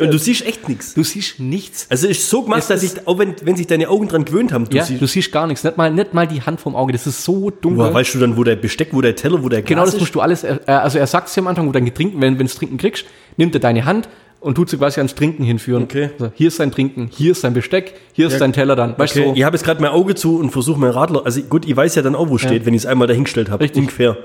Und 0.00 0.12
du 0.12 0.18
siehst 0.18 0.46
echt 0.46 0.68
nichts. 0.68 0.94
du 0.94 1.02
siehst 1.04 1.40
nichts. 1.40 1.86
Also 1.90 2.08
ist 2.08 2.28
so 2.28 2.42
gemacht, 2.42 2.60
Es 2.60 2.68
dass 2.68 2.82
ich, 2.82 3.06
auch 3.06 3.18
wenn, 3.18 3.34
wenn 3.42 3.56
sich 3.56 3.66
deine 3.66 3.88
Augen 3.88 4.08
dran 4.08 4.24
gewöhnt 4.24 4.52
haben, 4.52 4.68
du 4.68 4.76
ja, 4.76 4.84
siehst, 4.84 5.00
du 5.00 5.06
siehst 5.06 5.32
gar 5.32 5.46
nichts. 5.46 5.64
Nicht 5.64 5.76
mal, 5.76 5.90
nicht 5.92 6.14
mal 6.14 6.26
die 6.26 6.42
Hand 6.42 6.60
vom 6.60 6.74
Auge. 6.76 6.92
Das 6.92 7.06
ist 7.06 7.24
so 7.24 7.50
dunkel. 7.50 7.78
Woher 7.80 7.94
weißt 7.94 8.14
du 8.14 8.18
dann, 8.18 8.36
wo 8.36 8.44
der 8.44 8.56
Besteck, 8.56 8.88
wo 8.92 9.00
der 9.00 9.16
Teller, 9.16 9.42
wo 9.42 9.48
der 9.48 9.62
Glas 9.62 9.68
Genau, 9.68 9.84
das 9.84 9.98
musst 9.98 10.14
du 10.14 10.20
alles, 10.20 10.44
äh, 10.44 10.58
also 10.66 10.98
er 10.98 11.06
sagt 11.06 11.28
es 11.28 11.34
dir 11.34 11.40
am 11.40 11.46
Anfang, 11.48 11.66
wo 11.68 11.72
dein 11.72 11.92
Trinken, 11.92 12.20
wenn 12.20 12.36
du 12.38 12.46
Trinken 12.46 12.78
kriegst, 12.78 13.04
nimmt 13.36 13.54
er 13.54 13.60
deine 13.60 13.84
Hand 13.84 14.08
und 14.40 14.56
tut 14.56 14.68
sie 14.70 14.76
quasi 14.76 14.98
ans 15.00 15.14
Trinken 15.14 15.44
hinführen. 15.44 15.84
Okay. 15.84 16.10
Also, 16.14 16.32
hier 16.34 16.48
ist 16.48 16.56
sein 16.56 16.72
Trinken, 16.72 17.08
hier 17.12 17.32
ist 17.32 17.42
sein 17.42 17.54
Besteck, 17.54 17.94
hier 18.12 18.26
ist 18.26 18.34
Ja. 18.34 18.38
dein 18.40 18.52
Teller 18.52 18.76
dann. 18.76 18.98
Weißt 18.98 19.16
Okay, 19.16 19.28
so. 19.28 19.34
ich 19.36 19.44
habe 19.44 19.56
jetzt 19.56 19.64
gerade 19.64 19.80
mein 19.80 19.90
Auge 19.92 20.14
zu 20.14 20.38
und 20.38 20.50
versuche 20.50 20.78
mein 20.80 20.90
Radler. 20.90 21.22
Also 21.24 21.42
gut, 21.42 21.66
ich 21.66 21.76
weiß 21.76 21.94
ja 21.94 22.02
dann 22.02 22.14
auch, 22.14 22.28
wo 22.28 22.38
steht, 22.38 22.66
wenn 22.66 22.74
ich 22.74 22.82
es 22.82 22.86
einmal 22.86 23.06
dahingestellt 23.06 23.50
habe. 23.50 23.62
Richtig. 23.64 23.80
Ungefähr. 23.82 24.16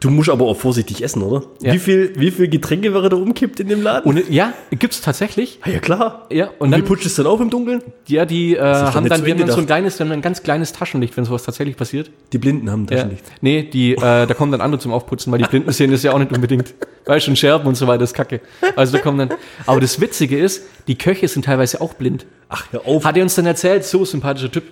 Du 0.00 0.08
musst 0.08 0.30
aber 0.30 0.46
auch 0.46 0.56
vorsichtig 0.56 1.04
essen, 1.04 1.22
oder? 1.22 1.44
Ja. 1.60 1.74
Wie 1.74 1.78
viel, 1.78 2.12
wie 2.16 2.30
viel 2.30 2.48
Getränke 2.48 2.94
wäre 2.94 3.10
da 3.10 3.16
umkippt 3.16 3.60
in 3.60 3.68
dem 3.68 3.82
Laden? 3.82 4.08
Und 4.08 4.30
ja, 4.30 4.54
gibt's 4.70 5.02
tatsächlich. 5.02 5.58
Ah, 5.60 5.68
ja 5.68 5.78
klar. 5.78 6.26
Ja, 6.32 6.46
und 6.46 6.52
Und 6.58 6.68
wie 6.68 6.72
dann, 6.76 6.84
putzt 6.86 7.04
es 7.04 7.16
dann 7.16 7.26
auf 7.26 7.38
im 7.38 7.50
Dunkeln? 7.50 7.82
ja, 8.06 8.24
die 8.24 8.56
äh, 8.56 8.60
haben 8.60 9.06
dann, 9.10 9.22
die 9.24 9.30
haben 9.30 9.38
dann 9.40 9.50
so 9.50 9.58
ein 9.60 9.66
kleines, 9.66 9.98
die 9.98 10.02
haben 10.02 10.10
ein 10.12 10.22
ganz 10.22 10.42
kleines 10.42 10.72
Taschenlicht, 10.72 11.18
wenn 11.18 11.26
sowas 11.26 11.42
tatsächlich 11.42 11.76
passiert. 11.76 12.10
Die 12.32 12.38
Blinden 12.38 12.70
haben 12.70 12.86
Ja. 12.88 12.96
Taschenlicht. 12.96 13.24
Nee, 13.42 13.62
die, 13.64 13.92
äh, 13.92 13.98
da 13.98 14.32
kommen 14.32 14.52
dann 14.52 14.62
andere 14.62 14.80
zum 14.80 14.92
Aufputzen, 14.94 15.30
weil 15.32 15.38
die 15.40 15.44
Blinden 15.48 15.70
sehen 15.72 15.90
das 15.90 16.02
ja 16.02 16.12
auch 16.14 16.18
nicht 16.18 16.32
unbedingt. 16.32 16.74
Weißt 17.04 17.28
und 17.28 17.38
Scherben 17.38 17.66
und 17.66 17.74
so 17.74 17.86
weiter 17.86 18.04
ist 18.04 18.14
kacke. 18.14 18.40
Also 18.76 18.96
da 18.96 19.02
kommen 19.02 19.18
dann. 19.18 19.38
Aber 19.66 19.80
das 19.80 20.00
Witzige 20.00 20.38
ist, 20.38 20.62
die 20.86 20.96
Köche 20.96 21.28
sind 21.28 21.44
teilweise 21.44 21.80
auch 21.82 21.92
blind. 21.92 22.24
Ach, 22.48 22.66
hör 22.72 22.86
auf. 22.86 23.04
Hat 23.04 23.16
er 23.18 23.22
uns 23.22 23.34
dann 23.34 23.46
erzählt, 23.46 23.84
so 23.84 24.04
sympathischer 24.06 24.50
Typ. 24.50 24.64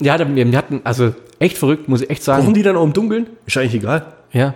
Ja, 0.00 0.18
wir 0.18 0.56
hatten, 0.58 0.80
also 0.84 1.14
echt 1.38 1.56
verrückt, 1.58 1.88
muss 1.88 2.02
ich 2.02 2.10
echt 2.10 2.22
sagen. 2.22 2.42
Brauchen 2.42 2.54
die 2.54 2.62
dann 2.62 2.76
auch 2.76 2.84
im 2.84 2.92
Dunkeln? 2.92 3.28
Ist 3.46 3.56
eigentlich 3.56 3.74
egal. 3.74 4.06
Ja. 4.32 4.54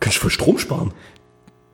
Kannst 0.00 0.18
du 0.18 0.22
voll 0.22 0.30
Strom 0.30 0.58
sparen. 0.58 0.92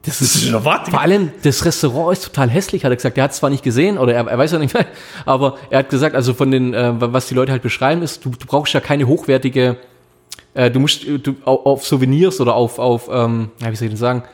Das 0.06 0.20
ist 0.20 0.50
Vor 0.50 1.00
allem, 1.00 1.30
das 1.44 1.64
Restaurant 1.64 2.12
ist 2.12 2.24
total 2.26 2.50
hässlich, 2.50 2.84
hat 2.84 2.92
er 2.92 2.96
gesagt. 2.96 3.16
Er 3.16 3.24
hat 3.24 3.30
es 3.30 3.38
zwar 3.38 3.48
nicht 3.48 3.62
gesehen, 3.62 3.96
oder 3.96 4.12
er, 4.12 4.26
er 4.26 4.36
weiß 4.36 4.52
ja 4.52 4.58
nicht 4.58 4.74
mehr, 4.74 4.84
aber 5.24 5.56
er 5.70 5.78
hat 5.78 5.88
gesagt, 5.88 6.14
also 6.14 6.34
von 6.34 6.50
den, 6.50 6.74
äh, 6.74 6.92
was 6.98 7.28
die 7.28 7.34
Leute 7.34 7.52
halt 7.52 7.62
beschreiben, 7.62 8.02
ist, 8.02 8.22
du, 8.24 8.30
du 8.30 8.46
brauchst 8.46 8.74
ja 8.74 8.80
keine 8.80 9.06
hochwertige, 9.06 9.78
äh, 10.52 10.70
du 10.70 10.78
musst 10.78 11.04
du, 11.06 11.36
au- 11.46 11.64
auf 11.64 11.86
Souvenirs 11.86 12.38
oder 12.38 12.54
auf, 12.54 12.78
auf 12.78 13.08
ähm, 13.10 13.50
ja, 13.62 13.70
wie 13.72 13.76
soll 13.76 13.86
ich 13.86 13.92
denn 13.92 13.96
sagen, 13.98 14.24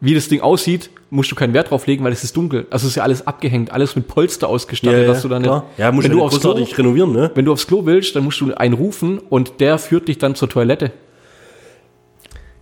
wie 0.00 0.14
das 0.14 0.28
Ding 0.28 0.42
aussieht, 0.42 0.90
musst 1.10 1.30
du 1.30 1.34
keinen 1.34 1.54
Wert 1.54 1.70
drauf 1.70 1.86
legen, 1.86 2.04
weil 2.04 2.12
es 2.12 2.24
ist 2.24 2.36
dunkel. 2.36 2.66
Also 2.70 2.86
es 2.86 2.92
ist 2.92 2.96
ja 2.96 3.02
alles 3.02 3.26
abgehängt, 3.26 3.70
alles 3.70 3.96
mit 3.96 4.08
Polster 4.08 4.48
ausgestattet, 4.48 5.08
dass 5.08 5.22
du 5.22 5.28
dann 5.28 5.42
klar. 5.42 5.66
ja, 5.76 5.92
muss 5.92 6.04
wenn, 6.04 6.10
ja 6.10 6.16
du 6.16 6.24
nicht 6.24 6.34
aufs 6.34 6.40
Klo, 6.40 6.52
renovieren, 6.52 7.12
ne? 7.12 7.30
wenn 7.34 7.44
du 7.44 7.52
aufs 7.52 7.66
Klo 7.66 7.86
willst, 7.86 8.16
dann 8.16 8.24
musst 8.24 8.40
du 8.40 8.52
einen 8.54 8.74
rufen 8.74 9.18
und 9.18 9.60
der 9.60 9.78
führt 9.78 10.08
dich 10.08 10.18
dann 10.18 10.34
zur 10.34 10.48
Toilette. 10.48 10.92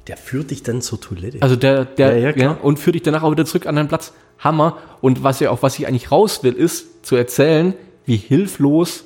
Der 0.06 0.18
führt 0.18 0.50
dich 0.50 0.62
dann 0.62 0.82
zur 0.82 1.00
Toilette. 1.00 1.38
Also 1.40 1.56
der, 1.56 1.86
der, 1.86 2.18
Ja, 2.18 2.30
ja, 2.30 2.36
ja, 2.36 2.58
und 2.60 2.78
führt 2.78 2.94
dich 2.94 3.02
danach 3.02 3.22
auch 3.22 3.30
wieder 3.30 3.46
zurück 3.46 3.66
an 3.66 3.76
deinen 3.76 3.88
Platz. 3.88 4.12
Hammer. 4.38 4.78
Und 5.00 5.22
was 5.22 5.40
ja, 5.40 5.50
auf 5.50 5.62
was 5.62 5.78
ich 5.78 5.86
eigentlich 5.86 6.10
raus 6.10 6.42
will, 6.42 6.52
ist 6.52 7.06
zu 7.06 7.16
erzählen, 7.16 7.74
wie 8.04 8.16
hilflos 8.16 9.04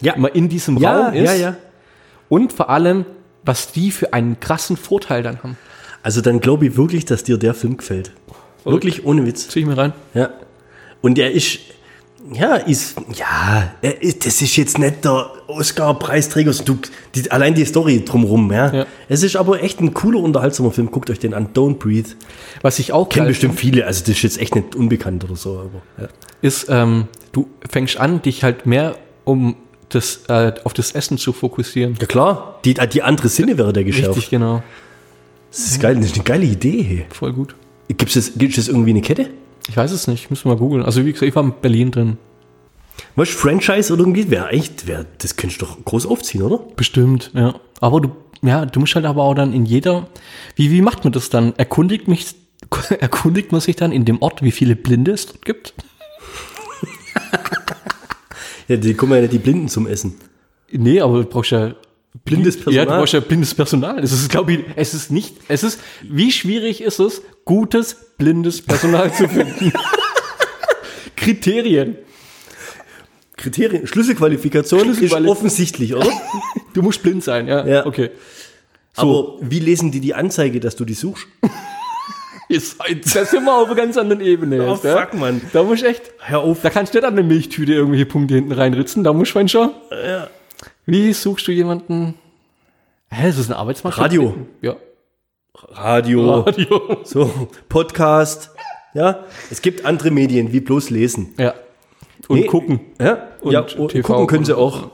ja, 0.00 0.16
man 0.16 0.32
in 0.32 0.48
diesem 0.48 0.78
ja, 0.78 1.06
Raum 1.06 1.14
ist. 1.14 1.24
ja, 1.24 1.34
ja. 1.34 1.56
Und 2.28 2.52
vor 2.52 2.70
allem, 2.70 3.04
was 3.44 3.72
die 3.72 3.90
für 3.90 4.12
einen 4.12 4.40
krassen 4.40 4.76
Vorteil 4.76 5.22
dann 5.22 5.42
haben. 5.42 5.56
Also 6.02 6.20
dann 6.20 6.40
glaube 6.40 6.66
ich 6.66 6.76
wirklich, 6.76 7.04
dass 7.04 7.24
dir 7.24 7.38
der 7.38 7.54
Film 7.54 7.76
gefällt. 7.76 8.12
Wirklich 8.64 9.04
ohne 9.04 9.26
Witz. 9.26 9.48
Zieh 9.48 9.60
ich 9.60 9.66
mir 9.66 9.76
rein. 9.76 9.92
Ja. 10.14 10.30
Und 11.00 11.18
er 11.18 11.30
ist, 11.30 11.58
ja, 12.32 12.56
ist, 12.56 12.96
ja, 13.14 13.72
er 13.80 14.02
ist, 14.02 14.26
das 14.26 14.42
ist 14.42 14.56
jetzt 14.56 14.78
nicht 14.78 15.04
der 15.04 15.30
Oscar-Preisträger, 15.46 16.52
du, 16.64 16.78
die, 17.14 17.30
allein 17.30 17.54
die 17.54 17.64
Story 17.64 18.04
drumherum, 18.04 18.52
ja. 18.52 18.72
Ja. 18.72 18.86
Es 19.08 19.22
ist 19.22 19.36
aber 19.36 19.62
echt 19.62 19.80
ein 19.80 19.94
cooler, 19.94 20.20
unterhaltsamer 20.20 20.72
Film. 20.72 20.90
Guckt 20.90 21.08
euch 21.10 21.18
den 21.18 21.34
an. 21.34 21.48
Don't 21.54 21.78
Breathe. 21.78 22.10
Was 22.62 22.78
ich 22.78 22.92
auch 22.92 23.08
Kennen 23.08 23.28
bestimmt 23.28 23.58
viele, 23.58 23.86
also 23.86 24.00
das 24.00 24.10
ist 24.10 24.22
jetzt 24.22 24.40
echt 24.40 24.54
nicht 24.54 24.74
unbekannt 24.74 25.24
oder 25.24 25.36
so, 25.36 25.58
aber, 25.58 26.02
ja. 26.02 26.08
ist, 26.42 26.66
ähm, 26.68 27.06
du 27.32 27.48
fängst 27.68 27.98
an, 27.98 28.20
dich 28.22 28.42
halt 28.42 28.66
mehr 28.66 28.96
um 29.24 29.56
das, 29.88 30.22
äh, 30.28 30.52
auf 30.64 30.74
das 30.74 30.92
Essen 30.92 31.18
zu 31.18 31.32
fokussieren. 31.32 31.96
Ja 32.00 32.06
klar, 32.06 32.60
die, 32.64 32.74
die 32.74 33.02
andere 33.02 33.28
Sinne 33.28 33.56
wäre 33.56 33.72
der 33.72 33.84
geschärft. 33.84 34.16
Richtig, 34.16 34.30
genau. 34.30 34.62
Das 35.50 35.60
ist 35.60 35.80
geil, 35.80 35.96
das 35.96 36.06
ist 36.06 36.14
eine 36.14 36.24
geile 36.24 36.44
Idee. 36.44 37.06
Voll 37.10 37.32
gut. 37.32 37.54
Gibt 37.88 38.14
es 38.14 38.38
gibt's 38.38 38.56
das 38.56 38.68
irgendwie 38.68 38.90
eine 38.90 39.00
Kette? 39.00 39.30
Ich 39.68 39.76
weiß 39.76 39.92
es 39.92 40.06
nicht, 40.06 40.30
müssen 40.30 40.44
wir 40.44 40.54
mal 40.54 40.58
googeln. 40.58 40.84
Also 40.84 41.04
wie 41.04 41.12
gesagt, 41.12 41.28
ich 41.28 41.34
war 41.34 41.42
in 41.42 41.52
Berlin 41.60 41.90
drin. 41.90 42.18
Was, 43.16 43.28
Franchise 43.28 43.92
oder 43.92 44.02
irgendwie? 44.02 44.30
Wäre 44.30 44.50
echt, 44.50 44.86
wär, 44.86 45.06
das 45.18 45.36
könntest 45.36 45.62
du 45.62 45.66
doch 45.66 45.84
groß 45.84 46.06
aufziehen, 46.06 46.42
oder? 46.42 46.58
Bestimmt, 46.76 47.30
ja. 47.34 47.54
Aber 47.80 48.00
du, 48.00 48.10
ja, 48.42 48.66
du 48.66 48.80
musst 48.80 48.94
halt 48.94 49.04
aber 49.04 49.22
auch 49.22 49.34
dann 49.34 49.52
in 49.52 49.66
jeder, 49.66 50.08
wie, 50.56 50.70
wie 50.70 50.82
macht 50.82 51.04
man 51.04 51.12
das 51.12 51.30
dann? 51.30 51.54
Erkundigt 51.56 52.08
mich, 52.08 52.34
erkundigt 53.00 53.52
man 53.52 53.60
sich 53.60 53.76
dann 53.76 53.92
in 53.92 54.04
dem 54.04 54.20
Ort, 54.22 54.42
wie 54.42 54.52
viele 54.52 54.76
Blinde 54.76 55.12
es 55.12 55.26
dort 55.26 55.44
gibt? 55.44 55.74
Ja, 58.68 58.76
die 58.76 58.92
kommen 58.92 59.14
ja 59.14 59.22
nicht 59.22 59.32
die 59.32 59.38
Blinden 59.38 59.68
zum 59.68 59.86
Essen. 59.86 60.14
Nee, 60.70 61.00
aber 61.00 61.22
du 61.22 61.24
brauchst 61.24 61.52
ja 61.52 61.74
Blindes 62.24 62.56
Ja, 62.56 62.62
Personal. 62.64 62.86
du 62.86 62.92
brauchst 62.92 63.12
ja 63.14 63.20
blindes 63.20 63.54
Personal. 63.54 63.98
Es 64.02 64.12
ist, 64.12 64.28
glaube 64.30 64.52
ich, 64.52 64.60
es 64.76 64.94
ist 64.94 65.10
nicht, 65.10 65.36
es 65.48 65.62
ist, 65.62 65.78
wie 66.02 66.32
schwierig 66.32 66.80
ist 66.80 66.98
es, 67.00 67.22
gutes, 67.44 67.96
blindes 68.18 68.62
Personal 68.62 69.12
zu 69.12 69.28
finden? 69.28 69.72
Kriterien. 71.16 71.96
Kriterien, 73.36 73.86
Schlüsselqualifikation 73.86 74.94
Schlüsselquali- 74.94 75.24
ist 75.24 75.28
offensichtlich, 75.30 75.94
oder? 75.94 76.10
Du 76.74 76.82
musst 76.82 77.02
blind 77.02 77.24
sein, 77.24 77.48
ja. 77.48 77.66
Ja. 77.66 77.86
Okay. 77.86 78.10
Aber 78.94 79.36
wie 79.40 79.58
lesen 79.58 79.90
die 79.90 80.00
die 80.00 80.14
Anzeige, 80.14 80.60
dass 80.60 80.76
du 80.76 80.84
die 80.84 80.94
suchst? 80.94 81.26
Seid, 82.50 83.04
da 83.14 83.24
sind 83.24 83.44
wir 83.44 83.54
auf 83.54 83.66
einer 83.66 83.74
ganz 83.76 83.96
anderen 83.96 84.20
Ebene. 84.22 84.66
Oh, 84.66 84.72
jetzt, 84.74 84.84
ja. 84.84 84.96
fuck, 85.00 85.14
Mann. 85.14 85.40
Da 85.52 85.62
muss 85.62 85.80
ich 85.82 85.86
echt, 85.86 86.02
Hör 86.20 86.40
auf. 86.40 86.62
da 86.62 86.70
kannst 86.70 86.94
du 86.94 86.98
nicht 86.98 87.06
an 87.06 87.12
eine 87.14 87.22
Milchtüte 87.22 87.72
irgendwelche 87.74 88.06
Punkte 88.06 88.34
hinten 88.36 88.52
reinritzen, 88.52 89.04
da 89.04 89.12
musst 89.12 89.34
du 89.34 89.48
schon. 89.48 89.70
Ja. 89.90 90.30
Wie 90.90 91.12
suchst 91.12 91.46
du 91.46 91.52
jemanden? 91.52 92.14
Hä, 93.10 93.26
das 93.26 93.36
ist 93.36 93.50
ein 93.50 93.56
Arbeitsmarkt. 93.58 93.98
Radio. 93.98 94.34
Ja. 94.62 94.74
Radio, 95.72 96.40
Radio. 96.40 96.96
so, 97.04 97.48
Podcast. 97.68 98.50
Ja, 98.94 99.24
es 99.50 99.60
gibt 99.60 99.84
andere 99.84 100.10
Medien, 100.10 100.50
wie 100.50 100.60
bloß 100.60 100.88
lesen. 100.88 101.34
Ja. 101.36 101.52
Und 102.26 102.40
Nee. 102.40 102.46
gucken. 102.46 102.80
Ja, 102.98 103.28
Und 103.42 103.52
ja 103.52 103.62
TV 103.64 104.00
gucken 104.00 104.26
können 104.28 104.46
sie 104.46 104.56
auch. 104.56 104.88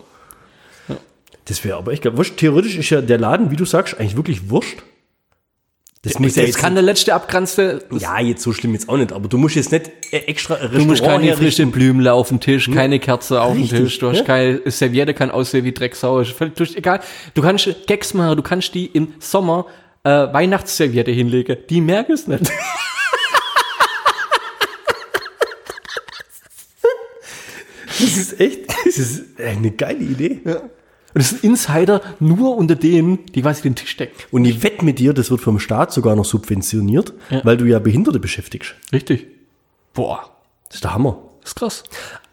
Das 1.44 1.62
wäre 1.64 1.76
aber 1.76 1.92
echt. 1.92 2.04
Wurscht, 2.16 2.38
theoretisch 2.38 2.76
ist 2.76 2.90
ja 2.90 3.00
der 3.00 3.18
Laden, 3.18 3.52
wie 3.52 3.56
du 3.56 3.64
sagst, 3.64 3.96
eigentlich 4.00 4.16
wirklich 4.16 4.50
wurscht. 4.50 4.82
Das 6.04 6.18
muss 6.18 6.36
ja 6.36 6.42
Jetzt 6.44 6.58
kann 6.58 6.74
der 6.74 6.82
letzte 6.82 7.14
abgranzte, 7.14 7.84
Ja, 7.90 8.20
jetzt 8.20 8.42
so 8.42 8.52
schlimm 8.52 8.74
jetzt 8.74 8.88
auch 8.88 8.96
nicht, 8.96 9.12
aber 9.12 9.26
du 9.28 9.38
musst 9.38 9.56
jetzt 9.56 9.72
nicht 9.72 9.90
äh, 10.12 10.18
extra 10.18 10.54
ein 10.56 10.70
Du 10.70 10.78
musst 10.80 10.90
Restaurant 11.00 11.00
keine 11.16 11.24
herrichten. 11.24 11.44
frischen 11.44 11.70
Blümle 11.72 12.12
auf 12.12 12.28
dem 12.28 12.40
Tisch, 12.40 12.70
keine 12.70 12.98
Kerze 12.98 13.40
auf 13.40 13.54
Richtig, 13.56 13.70
dem 13.70 13.84
Tisch, 13.84 13.98
du 13.98 14.10
hast 14.10 14.18
ja. 14.18 14.24
keine 14.24 14.60
Serviette, 14.66 15.14
kann 15.14 15.30
aussehen 15.30 15.64
wie 15.64 15.72
Drecksau, 15.72 16.22
egal. 16.74 17.00
Du 17.32 17.42
kannst 17.42 17.68
Gags 17.86 18.12
machen, 18.14 18.36
du 18.36 18.42
kannst 18.42 18.74
die 18.74 18.86
im 18.86 19.14
Sommer 19.18 19.66
äh, 20.04 20.10
Weihnachtsserviette 20.10 21.10
hinlegen, 21.10 21.56
die 21.70 21.80
merken 21.80 22.12
es 22.12 22.26
nicht. 22.26 22.50
Das 27.86 28.16
ist 28.16 28.40
echt, 28.40 28.68
das 28.84 28.98
ist 28.98 29.22
eine 29.40 29.70
geile 29.70 30.00
Idee. 30.00 30.40
Und 31.14 31.20
das 31.22 31.30
ist 31.32 31.44
ein 31.44 31.50
Insider 31.50 32.00
nur 32.18 32.56
unter 32.56 32.74
denen, 32.74 33.24
die 33.34 33.42
quasi 33.42 33.62
den 33.62 33.76
Tisch 33.76 33.96
decken. 33.96 34.14
Und 34.32 34.44
ich 34.44 34.62
wette 34.64 34.84
mit 34.84 34.98
dir, 34.98 35.12
das 35.12 35.30
wird 35.30 35.40
vom 35.40 35.60
Staat 35.60 35.92
sogar 35.92 36.16
noch 36.16 36.24
subventioniert, 36.24 37.12
Ja. 37.30 37.40
weil 37.44 37.56
du 37.56 37.64
ja 37.66 37.78
Behinderte 37.78 38.18
beschäftigst. 38.18 38.74
Richtig. 38.92 39.26
Boah, 39.92 40.28
Das 40.66 40.76
ist 40.76 40.84
der 40.84 40.92
Hammer. 40.94 41.18
das 41.40 41.50
ist 41.50 41.54
krass. 41.54 41.84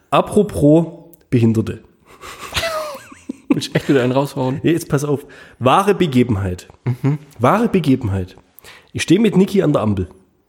Apropos 0.09 0.87
Behinderte. 1.29 1.83
Will 3.49 3.57
ich 3.59 3.75
echt 3.75 3.87
wieder 3.89 4.01
einen 4.01 4.13
raushauen. 4.13 4.59
Nee, 4.63 4.71
jetzt 4.71 4.89
pass 4.89 5.03
auf. 5.03 5.25
Wahre 5.59 5.93
Begebenheit. 5.93 6.67
Wahre 7.37 7.67
Begebenheit. 7.69 8.35
Ich 8.93 9.03
stehe 9.03 9.19
mit 9.19 9.37
Niki 9.37 9.61
an 9.61 9.73
der 9.73 9.81
Ampel. 9.83 10.07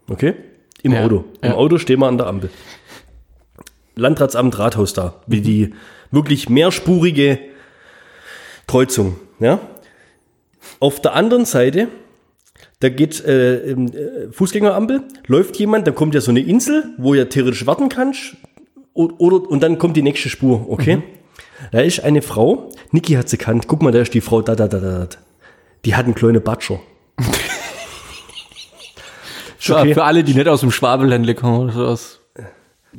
Okay? 0.09 0.35
Im 0.83 0.93
Ja, 0.93 1.05
Auto. 1.05 1.25
Im 1.43 1.51
ja. 1.51 1.55
Auto 1.57 1.79
stehen 1.79 2.01
wir 2.01 2.07
an 2.09 2.17
der 2.19 2.29
Ampel. 2.29 2.51
Landratsamt 3.95 4.59
Rathaus 4.59 4.93
da. 4.95 5.15
Wie 5.27 5.41
die 5.43 5.75
wirklich 6.11 6.49
mehrspurige 6.49 7.39
Kreuzung. 8.73 9.17
Ja? 9.39 9.61
Auf 10.81 11.03
der 11.03 11.15
anderen 11.15 11.45
Seite, 11.45 11.89
da 12.81 12.89
geht 12.89 13.23
äh, 13.23 13.71
ähm, 13.71 13.89
äh, 13.89 14.33
Fußgängerampel, 14.33 15.03
läuft 15.27 15.59
jemand, 15.59 15.87
dann 15.87 15.95
kommt 15.95 16.15
ja 16.15 16.23
so 16.23 16.31
eine 16.31 16.41
Insel, 16.41 16.85
wo 16.97 17.13
ja 17.13 17.27
theoretisch 17.27 17.67
warten 17.67 17.91
kannst. 17.91 18.35
Oder, 18.95 19.21
oder, 19.21 19.51
und 19.51 19.63
dann 19.63 19.79
kommt 19.79 19.99
die 19.99 20.03
nächste 20.03 20.31
Spur, 20.31 20.71
okay? 20.71 21.03
Da 21.71 21.81
ist 21.81 22.01
eine 22.01 22.23
Frau, 22.23 22.71
Niki 22.93 23.13
hat 23.13 23.29
sie 23.29 23.37
kannt, 23.37 23.69
guck 23.69 23.83
mal, 23.83 23.93
da 23.93 24.01
ist 24.01 24.15
die 24.15 24.23
Frau, 24.23 24.41
da, 24.41 24.55
da, 24.55 24.69
da, 24.69 24.81
da. 24.81 25.05
da. 25.05 25.19
Die 25.85 25.95
hat 25.95 26.07
einen 26.07 26.15
kleinen 26.15 26.43
Batscher. 26.43 26.81
Okay. 29.65 29.95
Für 29.95 30.03
alle, 30.03 30.25
die 30.25 30.35
nicht 30.35 30.49
aus 30.49 30.59
dem 30.63 30.73
Schwabeländle 30.73 31.37
kommen 31.37 31.61
oder 31.61 31.73
so 31.73 31.87
aus 31.87 32.21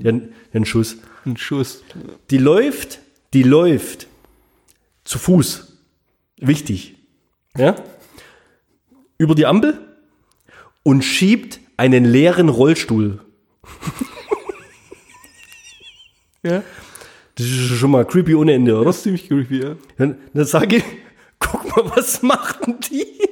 Ja, 0.02 0.14
ein 0.54 0.64
Schuss. 0.64 0.96
ein 1.26 1.36
Schuss. 1.36 1.84
Die 2.30 2.38
läuft, 2.38 3.00
die 3.34 3.44
läuft 3.44 4.08
zu 5.04 5.20
Fuß. 5.20 5.78
Wichtig. 6.38 6.96
Ja? 7.58 7.76
Über 9.18 9.36
die 9.36 9.46
Ampel 9.46 9.80
und 10.84 11.04
schiebt 11.04 11.60
einen 11.78 12.06
leeren 12.06 12.50
Rollstuhl. 12.50 13.22
Ja, 16.46 16.62
Das 17.36 17.46
ist 17.46 17.70
schon 17.78 17.92
mal 17.92 18.06
creepy 18.06 18.36
ohne 18.36 18.52
Ende, 18.54 18.76
oder? 18.76 18.88
das 18.88 18.98
ist 18.98 19.04
ziemlich 19.04 19.30
creepy, 19.30 19.62
ja. 19.64 19.76
Dann, 19.98 20.18
dann 20.34 20.46
sage 20.46 20.76
ich, 20.76 20.84
guck 21.40 21.64
mal, 21.74 21.90
was 21.96 22.22
macht 22.22 22.68
denn 22.68 22.80
die? 22.92 23.23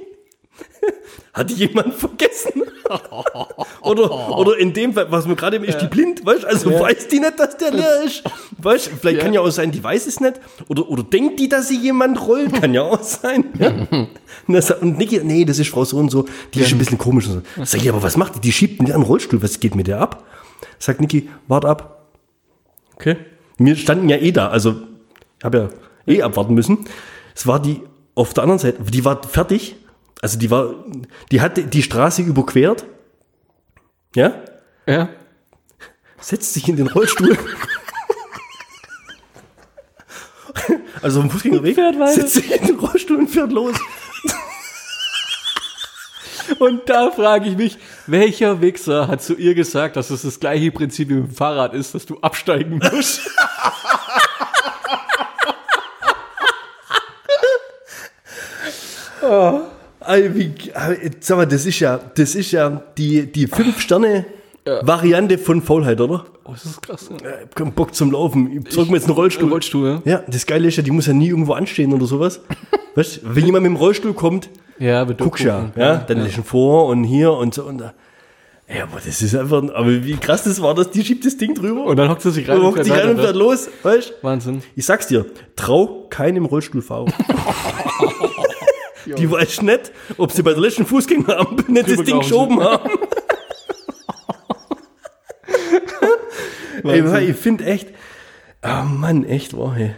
Hat 1.33 1.49
die 1.49 1.53
jemand 1.53 1.93
vergessen? 1.93 2.63
oder, 3.81 4.37
oder 4.37 4.57
in 4.57 4.73
dem 4.73 4.93
Fall, 4.93 5.09
was 5.11 5.25
mir 5.25 5.35
gerade 5.37 5.57
ist, 5.57 5.79
die 5.79 5.87
blind, 5.87 6.25
weißt 6.25 6.43
Also 6.43 6.77
weiß 6.77 7.07
die 7.07 7.19
nicht, 7.21 7.39
dass 7.39 7.55
der 7.57 7.71
leer 7.71 8.03
ist. 8.03 8.23
Weißt 8.57 8.91
vielleicht 8.99 9.17
Ja. 9.19 9.23
kann 9.23 9.33
ja 9.33 9.39
auch 9.41 9.49
sein, 9.49 9.71
die 9.71 9.81
weiß 9.81 10.07
es 10.07 10.19
nicht. 10.19 10.41
Oder, 10.67 10.89
oder 10.89 11.03
denkt 11.03 11.39
die, 11.39 11.47
dass 11.47 11.69
sie 11.69 11.77
jemand 11.77 12.27
rollt? 12.27 12.53
Kann 12.59 12.73
ja 12.73 12.81
auch 12.81 13.01
sein. 13.01 13.45
Ja? 13.57 13.69
Und, 14.47 14.53
das, 14.53 14.71
und 14.71 14.97
Niki, 14.97 15.21
nee, 15.23 15.45
das 15.45 15.59
ist 15.59 15.69
Frau 15.69 15.85
so 15.85 15.97
und 15.97 16.09
so, 16.09 16.25
die 16.53 16.61
ist 16.61 16.71
ein 16.71 16.77
bisschen 16.77 16.97
komisch. 16.97 17.27
Und 17.27 17.45
so. 17.55 17.63
Sag 17.65 17.81
ich, 17.81 17.89
aber 17.89 18.01
was 18.01 18.17
macht 18.17 18.35
die? 18.35 18.39
Die 18.39 18.51
schiebt 18.51 18.79
einen 18.79 19.03
Rollstuhl, 19.03 19.41
was 19.43 19.59
geht 19.59 19.75
mit 19.75 19.87
der 19.87 19.99
ab? 19.99 20.23
Sagt 20.79 20.99
Niki, 21.01 21.29
wart 21.47 21.65
ab. 21.65 22.07
Okay. 22.95 23.17
Wir 23.57 23.75
standen 23.75 24.09
ja 24.09 24.17
eh 24.17 24.31
da, 24.31 24.47
also 24.49 24.75
ich 25.37 25.45
habe 25.45 25.69
ja 26.07 26.13
eh 26.13 26.21
abwarten 26.23 26.53
müssen. 26.55 26.85
Es 27.35 27.45
war 27.45 27.61
die 27.61 27.81
auf 28.15 28.33
der 28.33 28.43
anderen 28.43 28.59
Seite, 28.59 28.81
die 28.83 29.05
war 29.05 29.21
fertig. 29.23 29.75
Also 30.21 30.37
die 30.37 30.51
war, 30.51 30.75
die 31.31 31.41
hatte 31.41 31.63
die 31.63 31.81
Straße 31.81 32.21
überquert. 32.21 32.85
Ja? 34.15 34.43
Ja. 34.85 35.09
Setzt 36.19 36.53
sich 36.53 36.67
in 36.69 36.75
den 36.75 36.87
Rollstuhl. 36.87 37.37
also 41.01 41.21
am 41.21 41.31
Fußgängerweg. 41.31 41.73
Fährt 41.73 41.99
weiter. 41.99 42.13
Setzt 42.13 42.35
sich 42.35 42.51
in 42.51 42.67
den 42.67 42.79
Rollstuhl 42.79 43.17
und 43.17 43.29
fährt 43.29 43.51
los. 43.51 43.75
Und 46.59 46.87
da 46.89 47.09
frage 47.09 47.49
ich 47.49 47.57
mich, 47.57 47.77
welcher 48.05 48.61
Wichser 48.61 49.07
hat 49.07 49.23
zu 49.23 49.35
ihr 49.35 49.55
gesagt, 49.55 49.95
dass 49.95 50.11
es 50.11 50.21
das 50.21 50.39
gleiche 50.39 50.71
Prinzip 50.71 51.09
wie 51.09 51.15
mit 51.15 51.27
dem 51.27 51.35
Fahrrad 51.35 51.73
ist, 51.73 51.95
dass 51.95 52.05
du 52.05 52.19
absteigen 52.19 52.77
musst? 52.77 53.21
Ey, 59.21 59.61
wie, 60.33 60.53
sag 61.19 61.37
mal, 61.37 61.45
das 61.45 61.65
ist 61.65 61.79
ja, 61.79 61.99
das 62.15 62.35
ist 62.35 62.51
ja 62.51 62.81
die, 62.97 63.31
die 63.31 63.47
Fünf-Sterne-Variante 63.47 65.37
von 65.37 65.61
Faulheit, 65.61 66.01
oder? 66.01 66.25
Oh, 66.43 66.51
das 66.53 66.65
ist 66.65 66.81
krass. 66.81 67.09
Ich 67.11 67.61
hab 67.61 67.75
Bock 67.75 67.93
zum 67.93 68.11
Laufen. 68.11 68.63
Ich 68.65 68.73
zeig 68.73 68.87
mir 68.89 68.95
jetzt 68.95 69.05
einen 69.05 69.15
Rollstuhl. 69.15 69.49
Rollstuhl, 69.49 70.01
ja. 70.05 70.11
Ja, 70.11 70.23
das 70.27 70.45
Geile 70.45 70.67
ist 70.67 70.77
ja, 70.77 70.83
die 70.83 70.91
muss 70.91 71.07
ja 71.07 71.13
nie 71.13 71.29
irgendwo 71.29 71.53
anstehen 71.53 71.93
oder 71.93 72.05
sowas. 72.05 72.41
Weißt 72.95 73.17
du, 73.17 73.35
wenn 73.35 73.45
jemand 73.45 73.63
mit 73.63 73.71
dem 73.71 73.75
Rollstuhl 73.77 74.13
kommt, 74.13 74.49
Ja, 74.79 75.03
guckst 75.03 75.43
ja, 75.43 75.71
ja, 75.75 75.97
dann 75.97 76.25
ist 76.25 76.33
schon 76.33 76.43
vor 76.43 76.87
und 76.87 77.03
hier 77.03 77.31
und 77.31 77.53
so 77.53 77.63
und 77.63 77.77
da. 77.77 77.93
Ja, 78.73 78.83
aber 78.83 79.01
das 79.05 79.21
ist 79.21 79.35
einfach, 79.35 79.61
aber 79.73 80.05
wie 80.05 80.15
krass 80.15 80.43
das 80.45 80.61
war, 80.61 80.73
dass 80.73 80.91
die 80.91 81.03
schiebt 81.03 81.25
das 81.25 81.35
Ding 81.35 81.53
drüber 81.53 81.83
Und 81.83 81.97
dann 81.97 82.09
hockt 82.09 82.21
sie 82.21 82.31
sich 82.31 82.47
rein 82.47 82.57
und 82.57 82.67
hockt 82.67 82.83
sich 82.85 82.93
fährt 82.93 83.05
rein 83.05 83.15
und 83.15 83.21
fährt 83.21 83.35
los, 83.35 83.69
weißt? 83.83 84.13
Wahnsinn. 84.21 84.63
Ich 84.77 84.85
sag's 84.85 85.07
dir, 85.07 85.25
trau 85.57 86.07
keinem 86.09 86.45
Rollstuhlfahrer. 86.45 87.05
die 89.17 89.29
weiß 89.29 89.61
nicht, 89.61 89.91
ob 90.17 90.31
sie 90.31 90.43
bei 90.43 90.51
der 90.51 90.61
letzten 90.61 90.85
Fußgängerampel 90.85 91.65
nicht 91.71 91.87
das 91.87 91.95
Drüber 91.95 92.03
Ding 92.03 92.19
gelaufen 92.21 92.57
geschoben 92.57 92.63
haben. 92.63 92.89
Ey, 96.83 97.29
ich 97.29 97.35
finde 97.37 97.65
echt, 97.65 97.89
oh 98.63 98.83
Mann, 98.85 99.23
echt 99.25 99.55
wahr, 99.55 99.75
hey. 99.75 99.93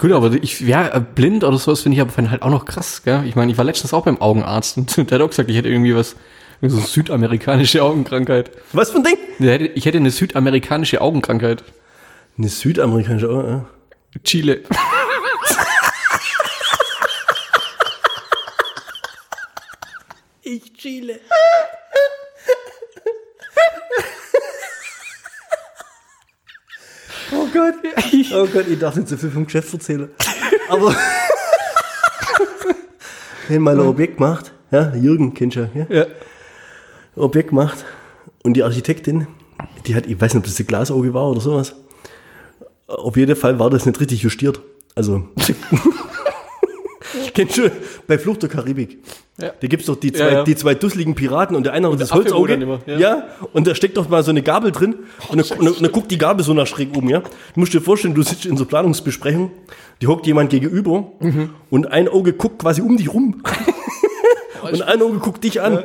Gut, 0.00 0.12
aber 0.12 0.32
ich, 0.32 0.60
ja, 0.60 0.88
äh, 0.88 1.00
blind 1.00 1.44
oder 1.44 1.56
sowas 1.56 1.82
finde 1.82 1.96
ich 1.96 2.00
aber 2.00 2.30
halt 2.30 2.42
auch 2.42 2.50
noch 2.50 2.64
krass, 2.64 3.02
gell? 3.04 3.22
Ich 3.26 3.36
meine, 3.36 3.52
ich 3.52 3.58
war 3.58 3.64
letztens 3.64 3.94
auch 3.94 4.04
beim 4.04 4.20
Augenarzt 4.20 4.76
und 4.76 4.96
der 5.10 5.18
hat 5.18 5.20
auch 5.24 5.30
gesagt, 5.30 5.48
ich 5.48 5.56
hätte 5.56 5.68
irgendwie 5.68 5.94
was, 5.94 6.16
so 6.62 6.78
südamerikanische 6.78 7.82
Augenkrankheit. 7.82 8.50
Was 8.72 8.90
für 8.90 8.98
ein 8.98 9.04
Ding? 9.04 9.70
Ich 9.74 9.86
hätte 9.86 9.98
eine 9.98 10.10
südamerikanische 10.10 11.00
Augenkrankheit. 11.00 11.62
Eine 12.38 12.48
südamerikanische, 12.48 13.30
oh, 13.30 13.42
ja. 13.42 13.64
Chile. 14.24 14.62
Ich 20.48 20.72
Chile. 20.74 21.18
Oh 27.32 27.46
Gott. 27.52 27.74
Oh 28.32 28.46
Gott, 28.46 28.66
ich 28.68 28.78
darf 28.78 28.96
nicht 28.96 29.08
so 29.08 29.16
viel 29.16 29.30
vom 29.30 29.44
Geschäft 29.44 29.72
erzählen. 29.72 30.08
Aber 30.68 30.90
wenn 33.48 33.62
mal 33.62 33.78
ein 33.78 33.86
Objekt 33.86 34.20
macht, 34.20 34.52
ja, 34.70 34.94
Jürgen 34.94 35.34
kennst 35.34 35.56
du 35.56 35.70
ja, 35.74 35.86
Ja. 35.88 36.06
Objekt 37.16 37.52
macht 37.52 37.84
und 38.42 38.54
die 38.54 38.62
Architektin, 38.62 39.26
die 39.86 39.94
hat, 39.94 40.06
ich 40.06 40.20
weiß 40.20 40.34
nicht, 40.34 40.42
ob 40.42 40.44
das 40.44 40.58
ein 40.58 40.66
Glasauge 40.66 41.14
war 41.14 41.28
oder 41.28 41.40
sowas. 41.40 41.74
Auf 42.86 43.16
jeden 43.16 43.36
Fall 43.36 43.58
war 43.58 43.70
das 43.70 43.86
nicht 43.86 44.00
richtig 44.00 44.22
justiert. 44.22 44.60
Also, 44.94 45.28
kennst 47.36 47.56
du 47.58 47.70
bei 48.08 48.18
Flucht 48.18 48.42
der 48.42 48.48
Karibik? 48.48 48.98
Ja. 49.40 49.52
Da 49.60 49.66
gibt's 49.68 49.86
doch 49.86 49.94
die 49.96 50.12
zwei, 50.12 50.24
Ja, 50.24 50.32
ja. 50.32 50.44
die 50.44 50.56
zwei 50.56 50.74
dusseligen 50.74 51.14
Piraten 51.14 51.54
und 51.54 51.64
der 51.64 51.72
eine 51.74 51.92
hat 51.92 52.00
das 52.00 52.12
Holzauge. 52.12 52.54
immer, 52.54 52.80
ja. 52.86 52.98
ja. 52.98 53.26
und 53.52 53.66
da 53.66 53.74
steckt 53.74 53.96
doch 53.98 54.08
mal 54.08 54.24
so 54.24 54.30
eine 54.30 54.42
Gabel 54.42 54.72
drin 54.72 54.96
und, 55.28 55.38
dann, 55.50 55.58
und, 55.58 55.64
dann, 55.66 55.74
und 55.74 55.82
dann 55.84 55.92
guckt 55.92 56.10
die 56.10 56.18
Gabel 56.18 56.42
so 56.44 56.54
nach 56.54 56.66
schräg 56.66 56.96
oben, 56.96 57.08
ja. 57.10 57.20
Du 57.20 57.28
musst 57.60 57.72
dir 57.74 57.80
vorstellen, 57.82 58.14
du 58.14 58.22
sitzt 58.22 58.46
in 58.46 58.56
so 58.56 58.64
Planungsbesprechung, 58.64 59.50
die 60.00 60.06
hockt 60.08 60.26
jemand 60.26 60.50
gegenüber 60.50 61.12
Mhm. 61.20 61.50
und 61.70 61.92
ein 61.92 62.08
Auge 62.08 62.32
guckt 62.32 62.58
quasi 62.58 62.80
um 62.80 62.96
dich 62.96 63.12
rum. 63.12 63.42
und 64.62 64.82
ein 64.82 65.02
Auge 65.02 65.18
guckt 65.18 65.44
dich 65.44 65.60
an. 65.60 65.84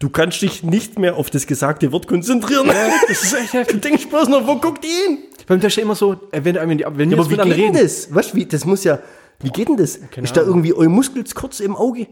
Du 0.00 0.08
kannst 0.10 0.40
dich 0.42 0.62
nicht 0.62 0.96
mehr 0.96 1.16
auf 1.16 1.28
das 1.28 1.46
gesagte 1.48 1.90
Wort 1.90 2.06
konzentrieren. 2.06 2.68
Das 3.08 3.24
ist 3.24 3.32
echt 3.42 3.52
heftig. 3.52 3.80
Du 3.80 3.88
denkst 3.88 4.06
bloß 4.06 4.28
noch, 4.28 4.46
wo 4.46 4.54
guckt 4.56 4.84
die 4.84 4.88
hin? 5.08 5.18
Beim 5.48 5.60
steht 5.68 5.82
immer 5.82 5.96
so, 5.96 6.12
äh, 6.30 6.40
wenn, 6.44 6.54
wenn, 6.54 6.78
die- 6.78 6.84
wenn 6.88 7.10
Ja, 7.10 7.18
aber 7.18 7.28
wie 7.30 7.34
geht 7.36 7.46
reden. 7.56 7.72
das? 7.72 8.14
Was, 8.14 8.32
wie, 8.34 8.46
das 8.46 8.64
muss 8.64 8.84
ja, 8.84 9.00
wie 9.40 9.50
geht 9.50 9.68
denn 9.68 9.76
das? 9.76 9.96
ist 9.96 10.36
da 10.36 10.40
Ahnung. 10.40 10.56
irgendwie 10.56 10.74
euer 10.74 10.88
Muskel 10.88 11.24
kurz 11.34 11.60
im 11.60 11.76
Auge? 11.76 12.06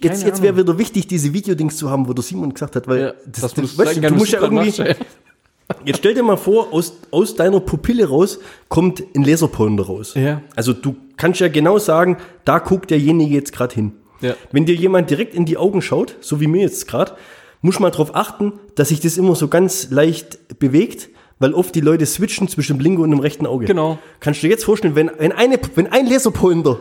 keine 0.00 0.14
Jetzt, 0.14 0.24
jetzt 0.24 0.42
wäre 0.42 0.56
wieder 0.56 0.78
wichtig, 0.78 1.06
diese 1.06 1.32
Videodings 1.32 1.76
zu 1.76 1.90
haben, 1.90 2.08
wo 2.08 2.12
der 2.12 2.22
Simon 2.22 2.52
gesagt 2.52 2.76
hat, 2.76 2.88
weil 2.88 3.00
Ja, 3.00 3.12
das, 3.26 3.40
das, 3.40 3.54
das 3.54 3.78
weißt, 3.78 3.96
du, 3.96 4.00
du 4.00 4.14
musst 4.14 4.32
ja 4.32 4.40
irgendwie, 4.40 4.66
nachstellen. 4.66 4.96
jetzt 5.84 5.98
stell 5.98 6.14
dir 6.14 6.22
mal 6.22 6.36
vor, 6.36 6.72
aus, 6.72 6.94
aus 7.10 7.34
deiner 7.34 7.60
Pupille 7.60 8.08
raus 8.08 8.38
kommt 8.68 9.02
ein 9.14 9.24
Laserpointer 9.24 9.84
raus. 9.84 10.14
Ja. 10.14 10.42
Also 10.56 10.72
du 10.72 10.96
kannst 11.16 11.40
ja 11.40 11.48
genau 11.48 11.78
sagen, 11.78 12.16
da 12.44 12.58
guckt 12.58 12.90
derjenige 12.90 13.34
jetzt 13.34 13.52
gerade 13.52 13.74
hin. 13.74 13.92
Ja. 14.20 14.34
Wenn 14.52 14.64
dir 14.66 14.74
jemand 14.74 15.10
direkt 15.10 15.34
in 15.34 15.44
die 15.44 15.56
Augen 15.56 15.82
schaut, 15.82 16.16
so 16.20 16.40
wie 16.40 16.46
mir 16.46 16.62
jetzt 16.62 16.86
gerade, 16.86 17.12
muss 17.60 17.78
man 17.78 17.92
darauf 17.92 18.14
achten, 18.14 18.54
dass 18.74 18.88
sich 18.88 19.00
das 19.00 19.18
immer 19.18 19.34
so 19.34 19.48
ganz 19.48 19.90
leicht 19.90 20.58
bewegt, 20.58 21.08
weil 21.42 21.54
oft 21.54 21.74
die 21.74 21.80
Leute 21.80 22.06
switchen 22.06 22.48
zwischen 22.48 22.78
dem 22.78 22.80
linken 22.80 23.02
und 23.02 23.10
dem 23.10 23.20
rechten 23.20 23.46
Auge. 23.46 23.66
Genau. 23.66 23.98
Kannst 24.20 24.42
du 24.42 24.46
dir 24.46 24.52
jetzt 24.52 24.64
vorstellen, 24.64 24.94
wenn, 24.94 25.10
wenn, 25.18 25.32
eine, 25.32 25.58
wenn 25.74 25.88
ein 25.88 26.06
Laserpointer 26.06 26.78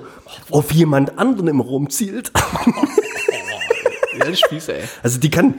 auf 0.50 0.72
jemand 0.72 1.18
anderen 1.18 1.48
im 1.50 1.60
Raum 1.60 1.90
zielt, 1.90 2.32
Ja, 4.18 4.26
das 4.26 4.40
Spieße, 4.40 4.74
ey. 4.74 4.84
also 5.04 5.20
die 5.20 5.30
kann 5.30 5.56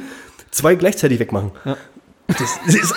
zwei 0.50 0.74
gleichzeitig 0.74 1.18
wegmachen. 1.18 1.53
Das, 2.28 2.38
das, 2.66 2.74
ist, 2.74 2.94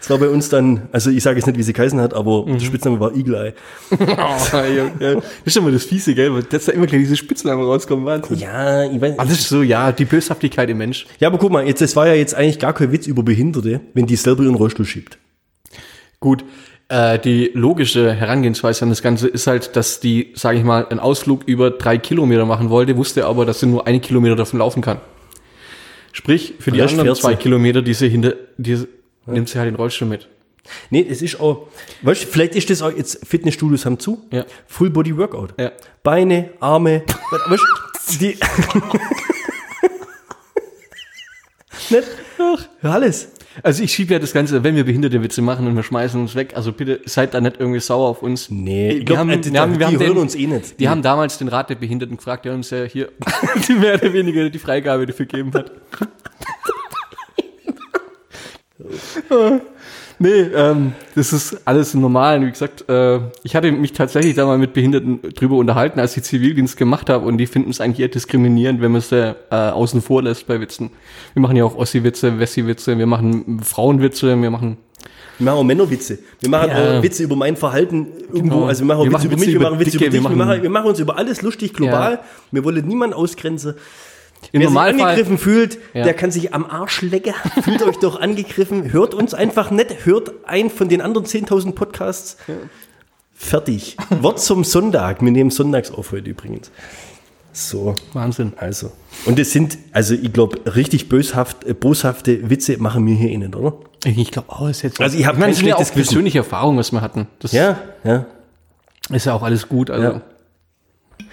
das 0.00 0.10
war 0.10 0.18
bei 0.18 0.28
uns 0.28 0.48
dann, 0.48 0.88
also 0.92 1.10
ich 1.10 1.22
sage 1.22 1.36
jetzt 1.38 1.46
nicht, 1.46 1.58
wie 1.58 1.62
sie 1.62 1.72
geheißen 1.72 2.00
hat, 2.00 2.14
aber 2.14 2.44
Mhm. 2.46 2.54
der 2.54 2.60
Spitzname 2.60 2.98
war 2.98 3.14
Eagle 3.14 3.34
Eye. 3.36 3.52
Oh, 3.92 3.96
ja. 5.00 5.14
Das 5.14 5.22
ist 5.44 5.56
immer 5.56 5.70
das 5.70 5.84
Fiese, 5.84 6.14
gell? 6.14 6.32
weil 6.34 6.42
Dass 6.42 6.64
da 6.64 6.72
immer 6.72 6.86
gleich 6.86 7.02
diese 7.02 7.16
Spitznamen 7.16 7.64
rauskommen. 7.64 8.04
Wahnsinn. 8.06 8.38
Ja, 8.38 8.90
ich 8.90 9.00
weiß, 9.00 9.16
das 9.18 9.30
ist 9.30 9.48
so, 9.48 9.62
ja, 9.62 9.92
die 9.92 10.06
Böshaftigkeit 10.06 10.68
im 10.70 10.78
Mensch. 10.78 11.06
Ja, 11.20 11.28
aber 11.28 11.38
guck 11.38 11.52
mal, 11.52 11.66
jetzt, 11.66 11.80
das 11.82 11.94
war 11.96 12.06
ja 12.08 12.14
jetzt 12.14 12.34
eigentlich 12.34 12.58
gar 12.58 12.72
kein 12.72 12.90
Witz 12.92 13.06
über 13.06 13.22
Behinderte, 13.22 13.80
wenn 13.94 14.06
die 14.06 14.16
selber 14.16 14.42
ihren 14.42 14.54
Rollstuhl 14.56 14.86
schiebt. 14.86 15.18
Gut, 16.18 16.44
äh, 16.88 17.18
die 17.18 17.50
logische 17.54 18.12
Herangehensweise 18.12 18.82
an 18.82 18.88
das 18.88 19.02
Ganze 19.02 19.28
ist 19.28 19.46
halt, 19.46 19.76
dass 19.76 20.00
die, 20.00 20.32
sage 20.34 20.58
ich 20.58 20.64
mal, 20.64 20.86
einen 20.88 20.98
Ausflug 21.00 21.44
über 21.46 21.70
drei 21.70 21.98
Kilometer 21.98 22.46
machen 22.46 22.68
wollte, 22.70 22.96
wusste 22.96 23.26
aber, 23.26 23.44
dass 23.46 23.60
sie 23.60 23.66
nur 23.66 23.86
eine 23.86 24.00
Kilometer 24.00 24.36
davon 24.36 24.58
laufen 24.58 24.82
kann. 24.82 25.00
Sprich, 26.12 26.54
für 26.58 26.72
die 26.72 26.82
anderen 26.82 27.14
zwei 27.14 27.36
Kilometer, 27.36 27.82
die 27.82 27.94
sie 27.94 28.08
hinter, 28.08 28.34
die 28.58 28.78
nimmt 29.32 29.48
sie 29.48 29.58
halt 29.58 29.68
den 29.68 29.76
Rollstuhl 29.76 30.08
mit. 30.08 30.28
Nee, 30.90 31.06
es 31.08 31.22
ist 31.22 31.40
auch, 31.40 31.68
weißt 32.02 32.24
du, 32.24 32.26
vielleicht 32.28 32.54
ist 32.54 32.68
das 32.70 32.82
auch 32.82 32.92
jetzt, 32.92 33.26
Fitnessstudios 33.26 33.86
haben 33.86 33.98
zu, 33.98 34.26
Ja. 34.30 34.44
Full 34.66 34.90
Body 34.90 35.16
Workout. 35.16 35.54
Ja. 35.58 35.72
Beine, 36.02 36.50
Arme, 36.60 37.02
weißt 37.48 37.62
du, 38.12 38.18
die, 38.18 38.36
nicht? 41.90 42.08
Ach, 42.38 42.68
alles. 42.82 43.32
Also 43.64 43.82
ich 43.82 43.92
schiebe 43.92 44.12
ja 44.12 44.18
das 44.20 44.32
Ganze, 44.32 44.62
wenn 44.62 44.76
wir 44.76 44.84
behinderte 44.84 45.20
Witze 45.22 45.42
machen 45.42 45.66
und 45.66 45.74
wir 45.74 45.82
schmeißen 45.82 46.20
uns 46.20 46.34
weg, 46.36 46.52
also 46.54 46.72
bitte 46.72 47.00
seid 47.04 47.34
da 47.34 47.40
nicht 47.40 47.56
irgendwie 47.58 47.80
sauer 47.80 48.08
auf 48.08 48.22
uns. 48.22 48.48
Nee, 48.48 48.98
wir 48.98 49.04
glaub, 49.04 49.18
haben, 49.18 49.30
äh, 49.30 49.34
wir 49.34 49.40
die- 49.50 49.58
haben, 49.58 49.78
wir 49.78 49.86
haben 49.86 49.98
hören 49.98 50.14
den, 50.14 50.18
uns 50.18 50.34
eh 50.36 50.46
nicht. 50.46 50.78
Die 50.78 50.88
haben 50.88 51.02
damals 51.02 51.38
den 51.38 51.48
Rat 51.48 51.68
der 51.68 51.74
Behinderten 51.74 52.16
gefragt, 52.16 52.44
der 52.44 52.54
uns 52.54 52.70
ja 52.70 52.84
hier 52.84 53.10
die 53.68 53.72
mehr 53.74 53.94
oder 53.94 54.12
weniger 54.12 54.48
die 54.50 54.58
Freigabe 54.58 55.04
dafür 55.06 55.26
gegeben 55.26 55.52
hat. 55.54 55.72
nee, 60.18 60.28
ähm, 60.54 60.92
das 61.14 61.32
ist 61.32 61.60
alles 61.64 61.94
normal. 61.94 62.44
Wie 62.44 62.50
gesagt, 62.50 62.88
äh, 62.88 63.20
ich 63.42 63.54
hatte 63.56 63.70
mich 63.72 63.92
tatsächlich 63.92 64.34
da 64.34 64.46
mal 64.46 64.58
mit 64.58 64.72
Behinderten 64.72 65.20
drüber 65.34 65.56
unterhalten, 65.56 66.00
als 66.00 66.16
ich 66.16 66.22
Zivildienst 66.24 66.76
gemacht 66.76 67.08
habe 67.10 67.26
und 67.26 67.38
die 67.38 67.46
finden 67.46 67.70
es 67.70 67.80
eigentlich 67.80 68.00
eher 68.00 68.08
diskriminierend, 68.08 68.80
wenn 68.80 68.92
man 68.92 69.00
es 69.00 69.12
äh, 69.12 69.34
außen 69.50 70.02
vor 70.02 70.22
lässt 70.22 70.46
bei 70.46 70.60
Witzen. 70.60 70.90
Wir 71.34 71.42
machen 71.42 71.56
ja 71.56 71.64
auch 71.64 71.76
Ossi-Witze, 71.76 72.38
Wessi-Witze, 72.38 72.98
wir 72.98 73.06
machen 73.06 73.60
Frauenwitze, 73.62 74.40
wir 74.40 74.50
machen 74.50 74.76
Wir 75.38 75.46
machen 75.46 75.58
auch 75.58 75.64
Männerwitze. 75.64 76.18
Wir 76.40 76.50
machen 76.50 76.68
Ja. 76.70 76.98
auch 76.98 77.02
Witze 77.02 77.22
über 77.22 77.36
mein 77.36 77.56
Verhalten 77.56 78.08
irgendwo. 78.32 78.56
Genau. 78.56 78.66
Also 78.66 78.80
wir 78.82 78.86
machen 78.88 79.00
auch 79.00 79.04
Wir 79.04 79.12
Witze 79.12 79.26
machen 79.28 79.30
über 79.30 79.40
Witze 79.40 79.46
mich, 79.46 79.54
wir 79.54 79.60
machen 79.60 79.80
Witze 79.80 79.96
über 79.96 80.04
dich. 80.10 80.22
wir 80.22 80.36
machen- 80.36 80.62
wir 80.62 80.70
machen 80.70 80.86
uns 80.88 80.98
über 81.00 81.16
alles 81.16 81.40
lustig 81.42 81.72
global. 81.72 82.20
Wir 82.50 82.62
wollen 82.64 82.86
niemanden 82.86 83.14
ausgrenzen. 83.14 83.74
Im 84.52 84.60
Wer 84.60 84.68
sich 84.68 84.74
Normalfall. 84.74 85.00
angegriffen 85.10 85.38
fühlt, 85.38 85.78
Ja. 85.94 86.04
der 86.04 86.14
kann 86.14 86.30
sich 86.30 86.54
am 86.54 86.64
Arsch 86.66 87.02
lecken. 87.02 87.34
Fühlt 87.62 87.82
euch 87.82 87.98
doch 87.98 88.20
angegriffen. 88.20 88.92
Hört 88.92 89.14
uns 89.14 89.34
einfach 89.34 89.70
nicht. 89.70 90.04
Hört 90.06 90.32
ein 90.46 90.70
von 90.70 90.88
den 90.88 91.00
anderen 91.00 91.26
10.000 91.26 91.72
Podcasts. 91.72 92.36
Fertig. 93.34 93.96
Wort 94.20 94.40
zum 94.40 94.64
Sonntag. 94.64 95.22
Wir 95.22 95.30
nehmen 95.30 95.50
sonntags 95.50 95.90
auf 95.90 96.12
heute 96.12 96.30
übrigens. 96.30 96.70
So, 97.52 97.94
Wahnsinn. 98.12 98.52
also. 98.58 98.92
Und 99.26 99.38
es 99.38 99.50
sind, 99.52 99.76
also 99.92 100.14
ich 100.14 100.32
glaube, 100.32 100.60
richtig 100.76 101.08
böshaft, 101.08 101.64
äh, 101.64 101.74
boshafte 101.74 102.48
Witze 102.48 102.76
machen 102.78 103.04
wir 103.06 103.14
hier 103.16 103.30
eh 103.30 103.38
nicht, 103.38 103.56
oder? 103.56 103.74
Ich 104.04 104.30
glaube 104.30 104.50
auch, 104.50 104.68
ist 104.68 104.82
jetzt. 104.82 105.00
Also 105.00 105.18
ich 105.18 105.26
hab 105.26 105.36
meine, 105.36 105.52
kein 105.52 105.66
ja 105.66 105.74
auch 105.74 105.78
schlechtes 105.80 105.94
persönliche 105.94 106.38
Erfahrungen, 106.38 106.78
was 106.78 106.92
wir 106.92 107.00
hatten. 107.00 107.26
Das 107.40 107.50
Ja, 107.52 107.78
ja. 108.04 108.26
ist 109.10 109.26
ja 109.26 109.34
auch 109.34 109.42
alles 109.42 109.68
gut. 109.68 109.90
Also 109.90 110.02
Ja. 110.04 110.22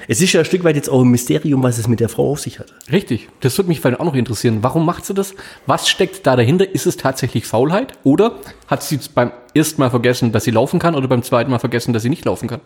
Es 0.08 0.22
ist 0.22 0.34
ja 0.34 0.42
ein 0.42 0.46
Stück 0.46 0.64
weit 0.64 0.76
jetzt 0.76 0.90
auch 0.90 1.02
ein 1.02 1.10
Mysterium, 1.10 1.64
was 1.64 1.78
es 1.78 1.88
mit 1.88 2.00
der 2.00 2.10
Frau 2.10 2.32
auf 2.32 2.40
sich 2.40 2.60
hat. 2.60 2.74
richtig. 2.92 3.30
Das 3.42 3.58
würde 3.58 3.70
mich 3.70 3.82
vielleicht 3.82 4.00
auch 4.00 4.06
noch 4.06 4.16
interessieren. 4.16 4.60
Warum 4.62 4.86
macht 4.86 5.06
sie 5.06 5.14
das? 5.14 5.36
Was 5.66 5.90
steckt 5.90 6.26
da 6.26 6.36
dahinter? 6.36 6.70
Ist 6.70 6.86
es 6.86 6.98
tatsächlich 6.98 7.46
Faulheit? 7.46 7.94
Oder 8.04 8.38
hat 8.68 8.84
sie 8.84 9.00
beim 9.14 9.32
ersten 9.54 9.82
Mal 9.82 9.90
vergessen, 9.90 10.32
dass 10.32 10.44
sie 10.44 10.52
laufen 10.52 10.80
kann 10.80 10.96
oder 10.96 11.08
beim 11.08 11.24
zweiten 11.24 11.52
Mal 11.52 11.60
vergessen, 11.60 11.94
dass 11.94 12.04
sie 12.04 12.10
nicht 12.10 12.26
laufen 12.26 12.48
kann? 12.48 12.62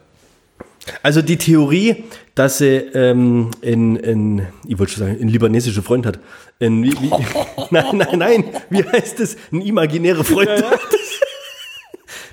Also 1.03 1.22
die 1.22 1.38
Theorie, 1.38 2.05
dass 2.36 2.57
sie 2.57 2.76
ähm, 2.76 3.51
in, 3.61 3.95
in, 3.97 4.47
ich 4.67 4.80
wollte 4.80 4.93
schon 4.93 5.03
sagen, 5.05 5.19
einen 5.19 5.30
libanesischen 5.30 5.84
Freund 5.84 6.05
hat. 6.05 6.19
Ein, 6.59 6.84
wie, 6.84 6.91
wie, 6.91 7.09
nein, 7.72 7.86
nein, 7.97 8.17
nein, 8.17 8.43
wie 8.69 8.84
heißt 8.84 9.19
es? 9.19 9.38
Ein 9.51 9.61
imaginärer 9.61 10.24
Freund 10.24 10.49
hat. 10.49 10.80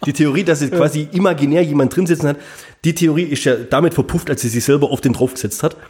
Die 0.06 0.12
Theorie, 0.12 0.44
dass 0.44 0.60
sie 0.60 0.70
quasi 0.70 1.08
imaginär 1.12 1.62
jemand 1.62 1.94
drin 1.96 2.06
sitzen 2.06 2.28
hat, 2.28 2.36
die 2.84 2.94
Theorie 2.94 3.24
ist 3.24 3.44
ja 3.44 3.56
damit 3.56 3.94
verpufft, 3.94 4.30
als 4.30 4.40
sie 4.42 4.48
sich 4.48 4.64
selber 4.64 4.90
auf 4.90 5.00
den 5.00 5.12
draufgesetzt 5.12 5.62
hat. 5.62 5.76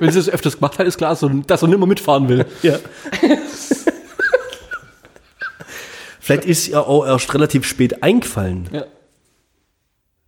Wenn 0.00 0.10
sie 0.10 0.18
das 0.18 0.28
öfters 0.28 0.56
gemacht 0.56 0.78
hat, 0.78 0.86
ist 0.86 0.98
klar, 0.98 1.10
dass 1.10 1.22
er 1.62 1.68
nicht 1.68 1.78
mehr 1.78 1.86
mitfahren 1.86 2.28
will. 2.28 2.44
Ja. 2.62 2.78
Vielleicht 6.20 6.44
ist 6.46 6.68
ihr 6.68 6.80
auch 6.86 7.04
erst 7.06 7.32
relativ 7.34 7.66
spät 7.66 8.02
eingefallen, 8.02 8.68
Ja. 8.72 8.84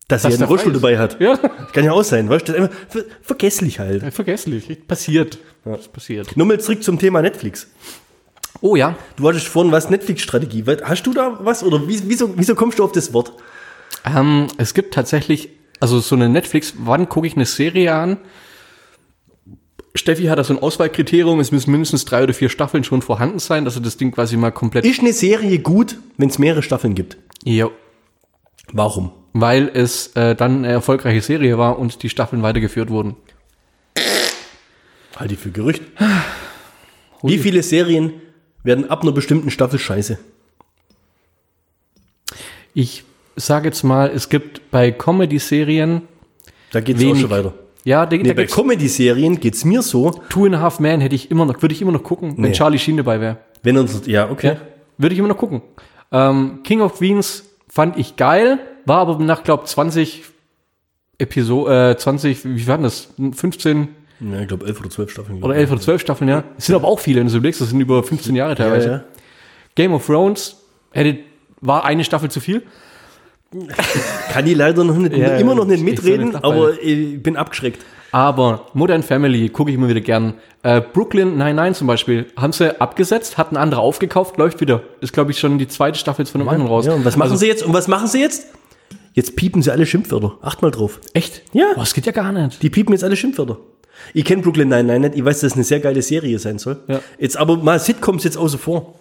dass 0.09 0.22
sie 0.22 0.28
einen 0.28 0.42
Rollstuhl 0.42 0.72
dabei 0.74 0.99
hat. 0.99 1.18
Ja. 1.20 1.36
Kann 1.72 1.84
ja 1.84 1.92
auch 1.92 2.05
sein, 2.05 2.28
weißt 2.28 2.49
du? 2.49 2.70
Ver 2.88 3.05
vergesslich 3.22 3.78
halt. 3.78 4.12
Vergesslich. 4.14 4.86
Passiert. 4.86 5.38
Das 5.64 5.88
passiert. 5.88 6.36
Nur 6.36 6.47
mal 6.47 6.61
zurück 6.61 6.82
zum 6.82 6.99
Thema 6.99 7.22
Netflix. 7.22 7.68
Oh 8.61 8.76
ja. 8.76 8.96
Du 9.16 9.28
hattest 9.28 9.46
vorhin 9.48 9.72
was 9.72 9.90
Netflix-Strategie. 9.90 10.64
Hast 10.84 11.02
du 11.04 11.12
da 11.12 11.38
was? 11.42 11.62
Oder 11.62 11.86
wie- 11.88 12.02
wieso, 12.07 12.36
wieso 12.38 12.54
kommst 12.54 12.78
du 12.78 12.84
auf 12.84 12.92
das 12.92 13.12
Wort? 13.12 13.32
Ähm, 14.04 14.46
es 14.57 14.74
gibt 14.74 14.94
tatsächlich, 14.94 15.50
also 15.80 16.00
so 16.00 16.14
eine 16.14 16.28
Netflix, 16.28 16.74
wann 16.78 17.09
gucke 17.09 17.26
ich 17.26 17.34
eine 17.36 17.44
Serie 17.46 17.94
an? 17.94 18.18
Steffi 19.94 20.24
hat 20.24 20.38
da 20.38 20.44
so 20.44 20.52
ein 20.54 20.62
Auswahlkriterium, 20.62 21.40
es 21.40 21.52
müssen 21.52 21.70
mindestens 21.70 22.04
drei 22.04 22.22
oder 22.22 22.34
vier 22.34 22.48
Staffeln 22.50 22.84
schon 22.84 23.00
vorhanden 23.02 23.38
sein, 23.38 23.64
dass 23.64 23.76
er 23.76 23.82
das 23.82 23.96
Ding 23.96 24.12
quasi 24.12 24.36
mal 24.36 24.50
komplett. 24.52 24.84
Ist 24.84 25.00
eine 25.00 25.12
Serie 25.14 25.59
gut, 25.59 25.96
wenn 26.18 26.28
es 26.28 26.38
mehrere 26.38 26.62
Staffeln 26.62 26.94
gibt? 26.94 27.16
Ja. 27.44 27.70
Warum? 28.72 29.12
Weil 29.32 29.70
es 29.72 30.09
äh, 30.16 30.34
dann 30.34 30.59
eine 30.64 30.68
erfolgreiche 30.68 31.22
Serie 31.22 31.57
war 31.57 31.78
und 31.78 32.02
die 32.02 32.09
Staffeln 32.11 32.42
weitergeführt 32.42 32.90
wurden. 32.90 33.16
Halte 35.16 35.34
ich 35.34 35.40
für 35.40 35.50
Gerücht. 35.50 35.82
Wie 37.22 37.38
viele 37.38 37.62
Serien 37.62 38.12
werden 38.66 38.90
ab 38.90 39.02
einer 39.02 39.12
bestimmten 39.12 39.50
Staffel 39.50 39.78
scheiße? 39.78 40.18
Ich 42.74 43.04
sage 43.36 43.68
jetzt 43.68 43.82
mal, 43.82 44.10
es 44.14 44.28
gibt 44.28 44.70
bei 44.70 44.90
Comedy-Serien, 44.92 46.02
Da 46.72 46.80
geht 46.80 46.98
es 46.98 47.04
auch 47.04 47.16
schon 47.16 47.30
weiter. 47.30 47.54
ja, 47.84 48.04
da, 48.06 48.16
Nee, 48.16 48.22
da 48.24 48.34
bei 48.34 48.46
Comedy-Serien 48.46 49.40
geht 49.40 49.54
es 49.54 49.64
mir 49.64 49.82
so, 49.82 50.10
Two 50.28 50.44
and 50.46 50.56
a 50.56 50.60
Half 50.60 50.80
Man 50.80 51.00
hätte 51.00 51.14
ich 51.14 51.30
immer 51.30 51.46
noch, 51.46 51.60
würde 51.62 51.74
ich 51.74 51.80
immer 51.82 51.92
noch 51.92 52.02
gucken, 52.02 52.34
wenn 52.36 52.50
Nee. 52.50 52.52
Charlie 52.52 52.78
Sheen 52.78 52.96
dabei 52.98 53.20
wäre. 53.20 53.38
wenn 53.62 53.78
uns, 53.78 54.02
ja, 54.06 54.30
okay. 54.30 54.48
Ja, 54.48 54.60
würde 54.98 55.14
ich 55.14 55.18
immer 55.18 55.28
noch 55.28 55.38
gucken. 55.38 55.62
Ähm, 56.12 56.60
King 56.64 56.80
of 56.82 56.98
Queens 56.98 57.44
fand 57.68 57.96
ich 57.98 58.16
geil, 58.16 58.58
war 58.84 58.98
aber 58.98 59.18
nach, 59.18 59.42
glaub 59.42 59.66
20 59.66 60.22
Episode, 61.18 61.90
äh, 61.92 61.96
20, 61.96 62.44
wie 62.44 62.66
war 62.66 62.76
denn 62.76 62.84
das? 62.84 63.08
15 63.32 63.88
Ja, 64.20 64.40
ich 64.40 64.48
glaube 64.48 64.66
elf 64.66 64.80
oder 64.80 64.90
zwölf 64.90 65.10
Staffeln. 65.10 65.42
oder 65.42 65.54
11 65.56 65.70
oder 65.72 65.80
12 65.80 66.00
Staffeln, 66.00 66.28
ja. 66.28 66.44
Es 66.56 66.66
sind 66.66 66.74
aber 66.74 66.88
auch 66.88 66.98
viele, 67.00 67.20
wenn 67.20 67.26
du 67.26 67.32
so 67.32 67.38
überlegst, 67.38 67.60
das 67.60 67.68
sind 67.70 67.80
über 67.80 68.02
15 68.02 68.34
Jahre 68.34 68.54
teilweise. 68.54 68.86
ja, 68.88 68.94
ja. 68.96 69.04
Game 69.74 69.92
of 69.92 70.06
Thrones 70.06 70.56
hätte, 70.92 71.18
war 71.60 71.84
eine 71.84 72.02
Staffel 72.04 72.30
zu 72.30 72.40
viel. 72.40 72.62
Kann 74.32 74.46
ich 74.46 74.56
leider 74.56 74.84
noch 74.84 74.96
nicht, 74.96 75.16
Ja, 75.16 75.36
immer 75.36 75.54
noch 75.54 75.66
nicht 75.66 75.82
mitreden, 75.84 76.28
nicht 76.28 76.44
aber 76.44 76.80
ich 76.82 77.22
bin 77.22 77.36
abgeschreckt. 77.36 77.84
Aber 78.12 78.66
Modern 78.72 79.02
Family 79.02 79.48
gucke 79.50 79.70
ich 79.70 79.76
immer 79.76 79.88
wieder 79.88 80.00
gern. 80.00 80.34
Äh, 80.62 80.80
Brooklyn 80.80 81.36
99 81.36 81.78
zum 81.78 81.86
Beispiel 81.86 82.26
haben 82.36 82.52
sie 82.52 82.80
abgesetzt, 82.80 83.36
hat 83.36 83.52
ein 83.52 83.56
anderer 83.56 83.80
aufgekauft, 83.82 84.36
läuft 84.38 84.60
wieder. 84.60 84.82
Ist, 85.00 85.12
glaube 85.12 85.30
ich, 85.32 85.38
schon 85.38 85.58
die 85.58 85.68
zweite 85.68 85.98
Staffel 85.98 86.22
jetzt 86.22 86.30
von 86.30 86.40
einem 86.40 86.48
anderen 86.48 86.68
raus. 86.70 86.86
Ja, 86.86 86.94
und 86.94 87.04
was 87.04 87.16
machen 87.16 87.32
Also- 87.32 87.40
sie 87.40 87.46
jetzt? 87.48 87.62
Und 87.64 87.72
was 87.74 87.88
machen 87.88 88.06
sie 88.08 88.20
jetzt? 88.20 88.46
Jetzt 89.12 89.36
piepen 89.36 89.62
sie 89.62 89.70
alle 89.72 89.86
Schimpfwörter. 89.86 90.38
Acht 90.42 90.60
mal 90.62 90.70
drauf. 90.70 91.00
Echt? 91.14 91.42
Ja. 91.52 91.66
Boah, 91.74 91.80
das 91.80 91.94
geht 91.94 92.06
ja 92.06 92.12
gar 92.12 92.32
nicht. 92.32 92.62
Die 92.62 92.70
piepen 92.70 92.92
jetzt 92.92 93.02
alle 93.04 93.16
Schimpfwörter. 93.16 93.58
Ich 94.14 94.24
kenne 94.24 94.42
Brooklyn 94.42 94.68
Nine-Nine 94.68 95.01
nicht. 95.01 95.14
Ich 95.18 95.24
weiß, 95.24 95.40
dass 95.40 95.53
es 95.53 95.57
eine 95.57 95.64
sehr 95.64 95.80
geile 95.80 96.03
Serie 96.03 96.38
sein 96.38 96.59
soll. 96.59 96.78
Ja. 96.88 97.01
Jetzt 97.18 97.36
aber 97.36 97.57
mal 97.57 97.78
Sitcoms 97.78 98.24
jetzt 98.24 98.36
außer 98.36 98.59
vor. 98.59 98.94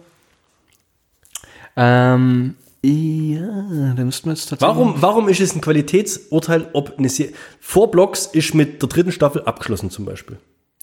Ähm, 1.77 2.55
ja, 2.83 3.93
da 3.95 4.03
müssten 4.03 4.27
wir 4.29 4.33
jetzt 4.33 4.49
tatsächlich. 4.49 4.61
Warum, 4.61 5.01
warum 5.01 5.29
ist 5.29 5.39
es 5.41 5.55
ein 5.55 5.61
Qualitätsurteil, 5.61 6.69
ob 6.73 6.97
eine 6.97 7.09
Serie. 7.09 7.33
Vor 7.59 7.91
Blocks 7.91 8.27
ist 8.27 8.53
mit 8.53 8.81
der 8.81 8.89
dritten 8.89 9.11
Staffel 9.11 9.41
abgeschlossen 9.43 9.89
zum 9.89 10.05
Beispiel. 10.05 10.37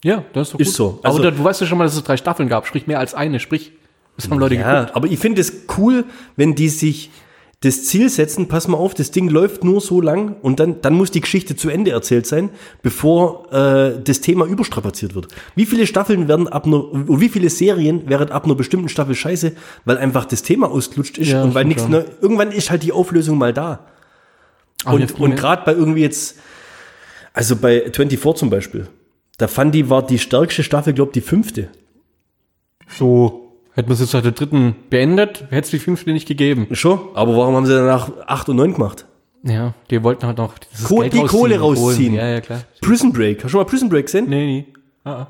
Ja, 0.05 0.25
das 0.33 0.49
ist 0.49 0.55
doch 0.55 0.61
Ist 0.61 0.67
gut. 0.69 0.75
so. 0.77 1.01
Also- 1.03 1.19
aber 1.21 1.31
du 1.31 1.45
weißt 1.45 1.61
ja 1.61 1.67
schon 1.67 1.79
mal, 1.79 1.85
dass 1.85 1.95
es 1.97 2.03
drei 2.03 2.17
Staffeln 2.17 2.49
gab, 2.49 2.67
sprich 2.67 2.87
mehr 2.87 2.99
als 2.99 3.15
eine, 3.15 3.39
sprich, 3.41 3.73
das 4.17 4.29
haben 4.29 4.39
Leute 4.39 4.57
Ja, 4.57 4.81
geguckt. 4.81 4.97
aber 4.97 5.07
ich 5.09 5.19
finde 5.19 5.41
es 5.41 5.53
cool, 5.79 6.05
wenn 6.37 6.55
die 6.55 6.69
sich 6.69 7.11
das 7.63 7.85
Ziel 7.85 8.09
setzen, 8.09 8.49
pass 8.49 8.67
mal 8.67 8.77
auf, 8.77 8.93
das 8.93 9.13
Ding 9.13 9.29
läuft 9.29 9.63
nur 9.63 9.81
so 9.81 10.01
lang 10.01 10.35
und 10.43 10.59
dann, 10.59 10.81
dann 10.83 10.95
muss 10.95 11.13
die 11.13 11.21
Geschichte 11.21 11.55
zu 11.55 11.71
Ende 11.71 11.93
erzählt 11.93 12.27
sein, 12.27 12.51
bevor 12.83 13.53
äh, 13.53 14.03
das 14.03 14.21
Thema 14.21 14.47
überstrapaziert 14.47 15.15
wird. 15.15 15.29
Wie 15.55 15.65
viele 15.65 15.87
Staffeln 15.87 16.27
werden 16.27 16.49
ab 16.49 16.67
einer, 16.67 16.85
wie 16.93 17.29
viele 17.29 17.49
Serien 17.51 18.09
wären 18.09 18.33
ab 18.33 18.45
einer 18.45 18.57
bestimmten 18.57 18.89
Staffel 18.89 19.15
scheiße, 19.15 19.53
weil 19.85 19.97
einfach 19.97 20.25
das 20.25 20.43
Thema 20.43 20.73
ausgelutscht 20.73 21.19
ist 21.19 21.29
Ja, 21.29 21.45
und 21.45 21.55
weil 21.55 21.65
nichts 21.65 21.89
neu, 21.89 22.03
irgendwann 22.21 22.51
ist 22.51 22.71
halt 22.71 22.83
die 22.83 22.91
Auflösung 22.91 23.39
mal 23.39 23.53
da. 23.53 23.87
Ach, 24.85 24.95
Und, 24.95 25.21
und 25.21 25.31
ne? 25.31 25.37
gerade 25.37 25.63
bei 25.65 25.73
irgendwie 25.73 26.03
jetzt, 26.03 26.39
also 27.33 27.55
bei 27.55 27.93
24 27.93 28.41
zum 28.41 28.51
Beispiel, 28.51 28.89
da 29.39 29.47
fand 29.47 29.73
die, 29.73 29.89
war 29.89 30.05
die 30.05 30.19
stärkste 30.19 30.65
Staffel, 30.65 30.95
glaube 30.95 31.13
die 31.13 31.21
fünfte. 31.21 31.69
so, 32.89 33.42
hätten 33.75 33.89
wir 33.89 33.95
es 33.95 34.01
jetzt 34.01 34.15
nach 34.15 34.23
der 34.23 34.33
dritten 34.33 34.75
beendet, 34.91 35.45
hätte 35.51 35.65
es 35.65 35.71
die 35.71 35.79
fünfte 35.79 36.13
nicht 36.13 36.29
gegeben. 36.29 36.67
Schon? 36.73 37.01
Aber 37.15 37.37
warum 37.37 37.55
haben 37.57 37.67
sie 37.67 37.75
danach 37.75 38.11
8 38.27 38.49
und 38.51 38.57
9 38.57 38.75
gemacht? 38.75 39.07
Ja, 39.45 39.75
die 39.91 40.03
wollten 40.05 40.27
halt 40.27 40.39
noch 40.39 40.57
dieses 40.59 40.85
Kohl- 40.87 41.09
die 41.09 41.23
Kohle 41.25 41.59
rausziehen. 41.59 42.15
Ja, 42.15 42.29
ja, 42.29 42.41
klar. 42.41 42.63
Prison 42.81 43.13
Break. 43.13 43.39
Hast 43.39 43.45
du 43.45 43.49
schon 43.51 43.61
mal 43.61 43.65
Prison 43.65 43.89
Break 43.89 44.07
gesehen? 44.07 44.29
Nee, 44.29 44.47
nee. 44.47 44.67
Ah, 45.05 45.11
ah. 45.23 45.27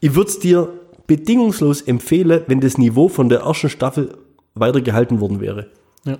Ich 0.00 0.14
würde 0.14 0.30
es 0.30 0.38
dir 0.38 0.68
bedingungslos 1.08 1.80
empfehlen, 1.82 2.42
wenn 2.46 2.60
das 2.60 2.78
Niveau 2.78 3.08
von 3.08 3.28
der 3.28 3.40
ersten 3.40 3.68
Staffel 3.68 4.16
weitergehalten 4.54 5.20
worden 5.20 5.40
wäre. 5.40 5.70
Ja. 6.04 6.18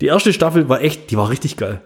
Die 0.00 0.06
erste 0.06 0.32
Staffel 0.32 0.68
war 0.68 0.82
echt, 0.82 1.10
die 1.10 1.16
war 1.16 1.30
richtig 1.30 1.56
geil. 1.56 1.80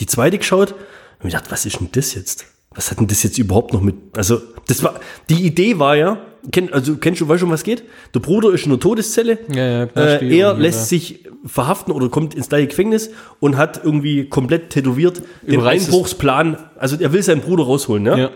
Die 0.00 0.06
zweite 0.06 0.38
geschaut 0.38 0.72
und 0.72 1.24
mir 1.24 1.30
gedacht, 1.30 1.50
was 1.50 1.64
ist 1.64 1.80
denn 1.80 1.88
das 1.92 2.14
jetzt? 2.14 2.46
Was 2.74 2.90
hat 2.90 3.00
denn 3.00 3.06
das 3.06 3.22
jetzt 3.22 3.38
überhaupt 3.38 3.72
noch 3.72 3.80
mit? 3.80 3.94
Also, 4.16 4.40
das 4.66 4.82
war, 4.82 4.94
die 5.28 5.46
Idee 5.46 5.78
war 5.78 5.96
ja, 5.96 6.18
kenn, 6.50 6.72
also 6.72 6.96
kennst 6.96 7.20
du, 7.20 7.28
weißt 7.28 7.42
du, 7.42 7.46
um 7.46 7.52
was 7.52 7.62
geht? 7.62 7.84
Der 8.14 8.20
Bruder 8.20 8.52
ist 8.52 8.66
in 8.66 8.72
einer 8.72 8.80
Todeszelle. 8.80 9.38
Ja, 9.52 9.84
ja, 9.84 9.84
äh, 9.94 10.38
er 10.38 10.54
lässt 10.54 10.80
ja. 10.80 10.84
sich 10.86 11.24
verhaften 11.46 11.92
oder 11.92 12.08
kommt 12.08 12.34
ins 12.34 12.48
gleiche 12.48 12.68
Gefängnis 12.68 13.10
und 13.40 13.56
hat 13.56 13.82
irgendwie 13.84 14.28
komplett 14.28 14.70
tätowiert 14.70 15.22
den 15.42 15.54
Überreißt 15.54 15.82
es. 15.82 15.88
Einbruchsplan. 15.88 16.56
Also, 16.76 16.96
er 16.98 17.12
will 17.12 17.22
seinen 17.22 17.42
Bruder 17.42 17.64
rausholen, 17.64 18.06
ja? 18.06 18.16
Ja. 18.16 18.30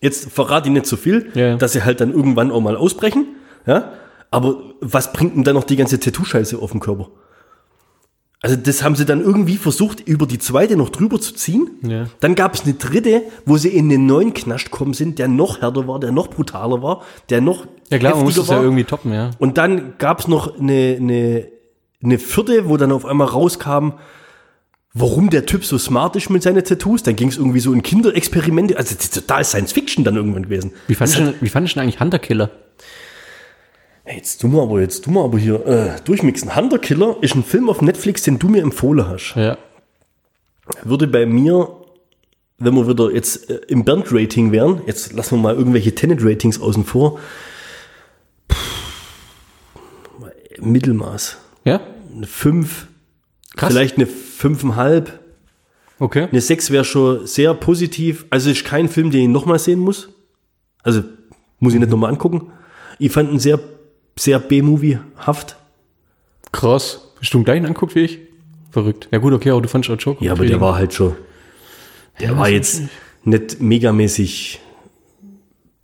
Jetzt 0.00 0.30
verrate 0.30 0.68
ich 0.68 0.72
nicht 0.72 0.86
zu 0.86 0.96
viel, 0.96 1.30
ja. 1.34 1.56
dass 1.56 1.72
sie 1.72 1.82
halt 1.82 2.00
dann 2.00 2.12
irgendwann 2.12 2.52
auch 2.52 2.60
mal 2.60 2.76
ausbrechen. 2.76 3.26
Ja? 3.66 3.92
Aber 4.30 4.62
was 4.80 5.12
bringt 5.12 5.36
denn 5.36 5.44
dann 5.44 5.54
noch 5.54 5.64
die 5.64 5.76
ganze 5.76 5.98
Tattoo-Scheiße 5.98 6.58
auf 6.58 6.70
dem 6.70 6.80
Körper? 6.80 7.08
Also 8.40 8.54
das 8.54 8.84
haben 8.84 8.94
sie 8.94 9.04
dann 9.04 9.20
irgendwie 9.20 9.56
versucht, 9.56 10.00
über 10.06 10.24
die 10.24 10.38
zweite 10.38 10.76
noch 10.76 10.90
drüber 10.90 11.20
zu 11.20 11.34
ziehen. 11.34 11.70
Ja. 11.82 12.06
Dann 12.20 12.36
gab 12.36 12.54
es 12.54 12.62
eine 12.62 12.74
dritte, 12.74 13.22
wo 13.44 13.56
sie 13.56 13.68
in 13.68 13.88
den 13.88 14.06
neuen 14.06 14.32
Knast 14.32 14.66
gekommen 14.66 14.94
sind, 14.94 15.18
der 15.18 15.26
noch 15.26 15.60
härter 15.60 15.88
war, 15.88 15.98
der 15.98 16.12
noch 16.12 16.28
brutaler 16.28 16.80
war, 16.80 17.02
der 17.30 17.40
noch 17.40 17.66
Ja 17.90 17.98
klar, 17.98 18.14
man 18.14 18.24
muss 18.24 18.36
das 18.36 18.48
ja 18.48 18.62
irgendwie 18.62 18.84
toppen, 18.84 19.12
ja. 19.12 19.30
Und 19.38 19.58
dann 19.58 19.94
gab 19.98 20.20
es 20.20 20.28
noch 20.28 20.56
eine, 20.56 20.96
eine, 21.00 21.48
eine 22.00 22.18
vierte, 22.20 22.68
wo 22.68 22.76
dann 22.76 22.92
auf 22.92 23.04
einmal 23.06 23.26
rauskam, 23.26 23.94
warum 24.94 25.30
der 25.30 25.44
Typ 25.44 25.64
so 25.64 25.76
smart 25.76 26.14
ist 26.14 26.30
mit 26.30 26.44
seinen 26.44 26.62
Tattoos. 26.62 27.02
Dann 27.02 27.16
ging 27.16 27.28
es 27.28 27.38
irgendwie 27.38 27.60
so 27.60 27.72
in 27.72 27.82
Kinderexperimente. 27.82 28.76
Also 28.76 28.94
das 28.94 29.04
ist 29.06 29.14
total 29.14 29.44
Science 29.44 29.72
Fiction 29.72 30.04
dann 30.04 30.14
irgendwann 30.14 30.44
gewesen. 30.44 30.72
Wie 30.86 30.94
fandest 30.94 31.18
du, 31.18 31.34
wie 31.40 31.48
fandest 31.48 31.74
du 31.74 31.80
denn 31.80 31.88
eigentlich 31.88 32.00
Hunter 32.00 32.20
Killer? 32.20 32.50
Hey, 34.08 34.16
jetzt 34.16 34.40
tu 34.40 34.48
mal 34.48 34.62
aber, 34.62 34.80
jetzt 34.80 35.04
tu 35.04 35.10
mal 35.10 35.24
aber 35.24 35.38
hier 35.38 35.66
äh, 35.66 36.00
durchmixen. 36.02 36.56
Hunter 36.56 36.78
Killer 36.78 37.18
ist 37.20 37.34
ein 37.34 37.44
Film 37.44 37.68
auf 37.68 37.82
Netflix, 37.82 38.22
den 38.22 38.38
du 38.38 38.48
mir 38.48 38.62
empfohlen 38.62 39.06
hast. 39.06 39.34
Ja. 39.36 39.58
Würde 40.82 41.06
bei 41.06 41.26
mir, 41.26 41.68
wenn 42.56 42.72
wir 42.74 42.88
wieder 42.88 43.12
jetzt 43.12 43.50
äh, 43.50 43.60
im 43.68 43.84
Bernd-Rating 43.84 44.50
wären, 44.50 44.80
jetzt 44.86 45.12
lassen 45.12 45.36
wir 45.36 45.42
mal 45.42 45.54
irgendwelche 45.54 45.94
Tenet-Ratings 45.94 46.58
außen 46.58 46.86
vor. 46.86 47.20
Puh, 48.48 48.56
Mittelmaß. 50.58 51.36
Ja? 51.64 51.82
Eine 52.16 52.26
5, 52.26 52.86
Krass. 53.56 53.70
vielleicht 53.70 53.96
eine 53.96 54.06
5,5. 54.06 55.04
Okay. 55.98 56.28
Eine 56.30 56.40
6 56.40 56.70
wäre 56.70 56.84
schon 56.86 57.26
sehr 57.26 57.52
positiv. 57.52 58.24
Also 58.30 58.48
ist 58.48 58.64
kein 58.64 58.88
Film, 58.88 59.10
den 59.10 59.20
ich 59.20 59.28
nochmal 59.28 59.58
sehen 59.58 59.80
muss. 59.80 60.08
Also 60.82 61.02
muss 61.58 61.74
ich 61.74 61.78
nicht 61.78 61.90
nochmal 61.90 62.10
angucken. 62.10 62.52
Ich 62.98 63.12
fand 63.12 63.30
ihn 63.30 63.38
sehr, 63.38 63.60
sehr 64.18 64.38
B-Movie-haft. 64.38 65.56
Krass. 66.52 67.00
Hast 67.20 67.34
du 67.34 67.38
den 67.38 67.44
gleichen 67.44 67.66
anguckt 67.66 67.94
wie 67.94 68.00
ich? 68.00 68.18
Verrückt. 68.70 69.08
Ja 69.10 69.18
gut, 69.18 69.32
okay, 69.32 69.50
aber 69.50 69.62
du 69.62 69.68
fandst 69.68 69.90
auch 69.90 69.96
Joker. 69.98 70.24
Ja, 70.24 70.32
aber 70.32 70.44
der 70.46 70.60
war 70.60 70.74
halt 70.76 70.92
schon. 70.94 71.14
Der 72.20 72.36
war 72.36 72.48
jetzt 72.48 72.82
nicht 73.24 73.60
megamäßig 73.60 74.60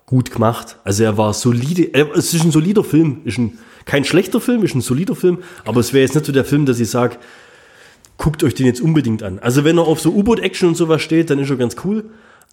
gut 0.06 0.30
gemacht. 0.30 0.76
Also 0.84 1.04
er 1.04 1.16
war 1.16 1.32
solide. 1.32 1.94
äh, 1.94 2.06
Es 2.14 2.34
ist 2.34 2.44
ein 2.44 2.50
solider 2.50 2.84
Film. 2.84 3.20
Ist 3.24 3.38
ein, 3.38 3.58
kein 3.84 4.04
schlechter 4.04 4.40
Film, 4.40 4.62
ist 4.64 4.74
ein 4.74 4.80
solider 4.80 5.14
Film. 5.14 5.38
Aber 5.64 5.80
es 5.80 5.92
wäre 5.92 6.02
jetzt 6.02 6.14
nicht 6.14 6.26
so 6.26 6.32
der 6.32 6.44
Film, 6.44 6.66
dass 6.66 6.78
ich 6.80 6.90
sage, 6.90 7.16
guckt 8.18 8.44
euch 8.44 8.54
den 8.54 8.66
jetzt 8.66 8.80
unbedingt 8.80 9.22
an. 9.22 9.38
Also 9.38 9.64
wenn 9.64 9.78
er 9.78 9.84
auf 9.86 10.00
so 10.00 10.10
U-Boot-Action 10.12 10.68
und 10.68 10.74
sowas 10.76 11.02
steht, 11.02 11.30
dann 11.30 11.38
ist 11.38 11.50
er 11.50 11.56
ganz 11.56 11.76
cool. 11.84 12.04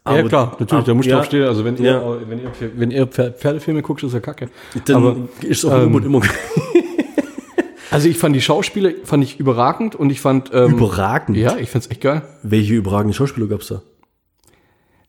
Ja, 0.07 0.23
klar, 0.23 0.55
natürlich, 0.59 0.85
da 0.85 0.93
muss 0.93 1.05
ja, 1.05 1.15
drauf 1.17 1.25
stehen. 1.25 1.43
Also 1.43 1.63
wenn 1.63 1.77
ihr, 1.77 1.91
Ja. 1.91 2.17
wenn 2.27 2.39
ihr, 2.39 2.51
wenn 2.75 2.91
ihr 2.91 3.05
Pfer- 3.07 3.31
Pferdefilme 3.33 3.81
guckt, 3.81 4.01
ist 4.03 4.13
ja 4.13 4.19
kacke. 4.19 4.49
Dann 4.85 4.95
Aber, 4.95 5.15
ist 5.41 5.63
dem 5.63 5.71
ähm, 5.71 6.03
immer 6.05 6.21
also 7.91 8.07
ich 8.09 8.17
fand 8.17 8.35
die 8.35 8.41
Schauspieler, 8.41 8.91
fand 9.03 9.23
ich 9.23 9.39
überragend 9.39 9.95
und 9.95 10.09
ich 10.09 10.19
fand, 10.21 10.49
ähm, 10.53 10.71
überragend. 10.73 11.37
ja, 11.37 11.57
ich 11.57 11.69
fand's 11.69 11.87
echt 11.89 12.01
geil. 12.01 12.21
Welche 12.43 12.73
überragenden 12.73 13.13
Schauspieler 13.13 13.47
gab's 13.47 13.67
da? 13.67 13.81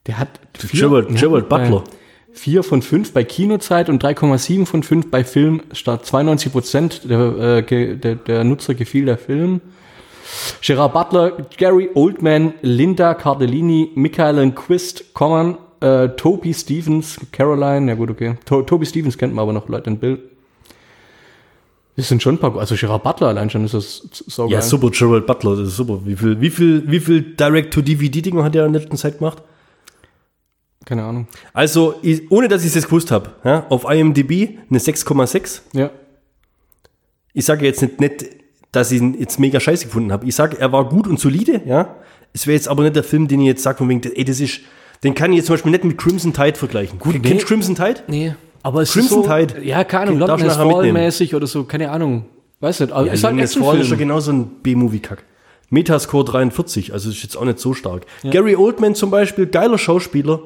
Der 0.07 0.18
hat 0.18 0.40
Gerald- 0.72 1.14
Gerald 1.16 1.49
Butler. 1.49 1.84
Äh, 1.86 2.34
4 2.34 2.62
von 2.62 2.80
5 2.82 3.12
bei 3.12 3.24
Kinozeit 3.24 3.88
und 3.90 4.03
3,7 4.03 4.64
von 4.66 4.82
5 4.82 5.11
bei 5.11 5.22
Film. 5.22 5.62
Statt 5.72 6.07
92 6.07 6.51
Prozent 6.51 7.11
der, 7.11 7.20
äh, 7.68 7.97
der, 7.97 8.14
der 8.16 8.43
Nutzer 8.45 8.74
gefiel 8.74 9.05
der 9.05 9.18
Film. 9.18 9.61
Gerard 10.61 10.93
Butler, 10.93 11.33
Gary 11.57 11.91
Oldman, 11.95 12.55
Linda 12.62 13.14
Cardellini, 13.14 13.91
Michael 13.95 14.51
Quist, 14.53 15.12
Common, 15.14 15.59
äh, 15.80 16.09
Toby 16.11 16.55
Stevens, 16.55 17.18
Caroline, 17.33 17.89
ja 17.91 17.95
gut, 17.97 18.11
okay. 18.11 18.37
To 18.45 18.62
Toby 18.62 18.87
Stevens 18.87 19.18
kennt 19.18 19.35
man 19.35 19.43
aber 19.43 19.53
noch, 19.53 19.68
Leute, 19.68 19.91
in 19.91 19.99
Bill. 19.99 20.18
Das 21.97 22.09
sind 22.09 22.22
schon 22.22 22.37
ein 22.37 22.39
paar, 22.39 22.57
also 22.57 22.74
Gerard 22.74 23.03
Butler 23.03 23.28
allein 23.28 23.51
schon 23.51 23.64
ist 23.66 23.74
das 23.74 24.03
so 24.26 24.47
Ja, 24.49 24.61
geil. 24.61 24.62
super, 24.68 24.91
Gerald 24.91 25.26
Butler, 25.26 25.57
das 25.57 25.68
ist 25.68 25.76
super. 25.76 26.01
Wie 26.05 26.16
viel, 26.16 26.41
wie 26.41 26.49
viel, 26.51 26.85
wie 26.91 27.01
viel 27.01 27.20
Direct-to-DVD-Dinger 27.35 28.43
hat 28.45 28.55
er 28.57 28.64
in 28.64 28.72
letzter 28.72 28.97
Zeit 28.97 29.18
gemacht? 29.18 29.43
Keine 30.87 31.05
Ahnung. 31.05 31.28
Also, 31.53 31.95
ich, 32.03 32.30
ohne 32.30 32.49
dass 32.49 32.62
ich 32.62 32.68
es 32.68 32.74
jetzt 32.76 32.87
gewusst 32.87 33.11
habe, 33.11 33.30
ja, 33.45 33.66
auf 33.68 33.85
IMDb 33.89 34.59
eine 34.70 34.78
6,6. 34.78 35.61
Ja. 35.74 35.91
Ich 37.35 37.45
sage 37.45 37.66
jetzt 37.66 37.83
nicht, 37.83 38.01
nicht, 38.01 38.26
dass 38.72 38.90
ich 38.90 39.00
ihn 39.00 39.14
jetzt 39.18 39.38
mega 39.38 39.60
scheiße 39.60 39.86
gefunden 39.86 40.12
habe. 40.12 40.26
Ich 40.26 40.34
sage, 40.34 40.58
er 40.58 40.72
war 40.72 40.88
gut 40.88 41.06
und 41.06 41.20
solide, 41.20 41.60
ja. 41.64 41.96
Es 42.32 42.46
wäre 42.46 42.56
jetzt 42.56 42.68
aber 42.68 42.82
nicht 42.82 42.96
der 42.96 43.04
Film, 43.04 43.28
den 43.28 43.40
ich 43.40 43.46
jetzt 43.46 43.62
sage, 43.62 43.78
von 43.78 43.88
wegen, 43.88 44.02
ey, 44.02 44.24
das 44.24 44.40
ist, 44.40 44.60
den 45.04 45.14
kann 45.14 45.32
ich 45.32 45.38
jetzt 45.38 45.46
zum 45.46 45.54
Beispiel 45.54 45.70
nicht 45.70 45.84
mit 45.84 45.98
Crimson 45.98 46.32
Tide 46.32 46.56
vergleichen. 46.56 46.98
Gut, 46.98 47.14
nee. 47.14 47.20
kennst 47.20 47.42
du 47.42 47.46
Crimson 47.46 47.74
Tide? 47.74 48.00
Nee, 48.08 48.34
aber 48.62 48.82
es 48.82 48.92
Crimson 48.92 49.20
ist 49.20 49.26
so, 49.26 49.30
Tide. 49.30 49.64
Ja, 49.64 49.84
keine 49.84 50.06
Ahnung, 50.06 50.18
London 50.20 50.40
is 50.40 50.46
nachher 50.46 50.66
mitnehmen? 50.66 50.96
Fall-mäßig 50.96 51.34
oder 51.34 51.46
so, 51.46 51.64
keine 51.64 51.90
Ahnung. 51.90 52.24
Weiß 52.60 52.80
nicht, 52.80 52.92
aber 52.92 53.12
ist 53.12 53.22
halt 53.24 53.34
ein 53.34 53.40
das 53.40 53.60
war 53.60 53.76
ist 53.76 53.90
ja 53.90 53.96
genauso 53.96 54.32
ein 54.32 54.46
B-Movie-Kack. 54.62 55.24
Metascore 55.68 56.24
43, 56.24 56.92
also 56.92 57.10
ist 57.10 57.22
jetzt 57.22 57.36
auch 57.36 57.44
nicht 57.44 57.58
so 57.58 57.74
stark. 57.74 58.06
Gary 58.30 58.54
Oldman 58.56 58.94
zum 58.94 59.10
Beispiel, 59.10 59.46
geiler 59.46 59.78
Schauspieler. 59.78 60.40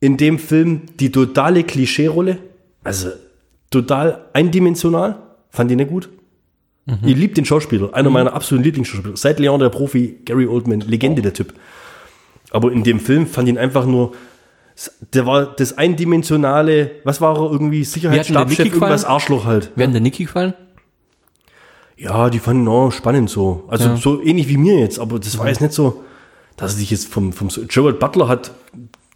In 0.00 0.16
dem 0.16 0.38
Film 0.38 0.82
die 0.98 1.12
totale 1.12 1.62
Klischee-Rolle. 1.62 2.38
Also 2.82 3.10
total 3.70 4.26
eindimensional. 4.32 5.18
Fand 5.50 5.70
ich 5.70 5.76
nicht 5.76 5.90
gut. 5.90 6.08
Ich 6.86 7.16
liebe 7.16 7.34
den 7.34 7.44
Schauspieler. 7.44 7.94
Einer 7.94 8.10
meiner 8.10 8.32
absoluten 8.32 8.64
Lieblingsschauspieler. 8.64 9.16
Seit 9.16 9.38
Leon 9.38 9.60
der 9.60 9.68
Profi, 9.68 10.16
Gary 10.24 10.46
Oldman, 10.46 10.80
Legende 10.80 11.22
der 11.22 11.32
Typ. 11.32 11.54
Aber 12.50 12.72
in 12.72 12.82
dem 12.82 12.98
Film 12.98 13.26
fand 13.26 13.48
ich 13.48 13.54
ihn 13.54 13.58
einfach 13.58 13.86
nur. 13.86 14.12
Der 15.12 15.26
war 15.26 15.46
das 15.46 15.76
eindimensionale, 15.76 16.90
was 17.04 17.20
war 17.20 17.36
er 17.36 17.52
irgendwie, 17.52 17.80
Wie 17.80 17.84
Sicherheitsstabschef, 17.84 18.64
irgendwas? 18.66 19.04
Arschloch 19.04 19.44
halt. 19.44 19.70
Werden 19.76 19.92
der 19.92 20.00
Niki 20.00 20.24
gefallen? 20.24 20.54
Ja, 21.96 22.30
die 22.30 22.38
fanden 22.38 22.66
auch 22.66 22.90
spannend 22.90 23.28
so. 23.28 23.64
Also 23.68 23.90
Ja. 23.90 23.96
so 23.96 24.22
ähnlich 24.22 24.48
wie 24.48 24.56
mir 24.56 24.78
jetzt, 24.80 24.98
aber 24.98 25.18
das 25.18 25.36
war 25.38 25.48
jetzt 25.48 25.60
nicht 25.60 25.74
so, 25.74 26.02
dass 26.56 26.72
er 26.72 26.78
sich 26.78 26.90
jetzt 26.90 27.08
vom, 27.12 27.32
vom 27.34 27.48
Gerald 27.68 27.98
Butler 28.00 28.26
hat 28.26 28.52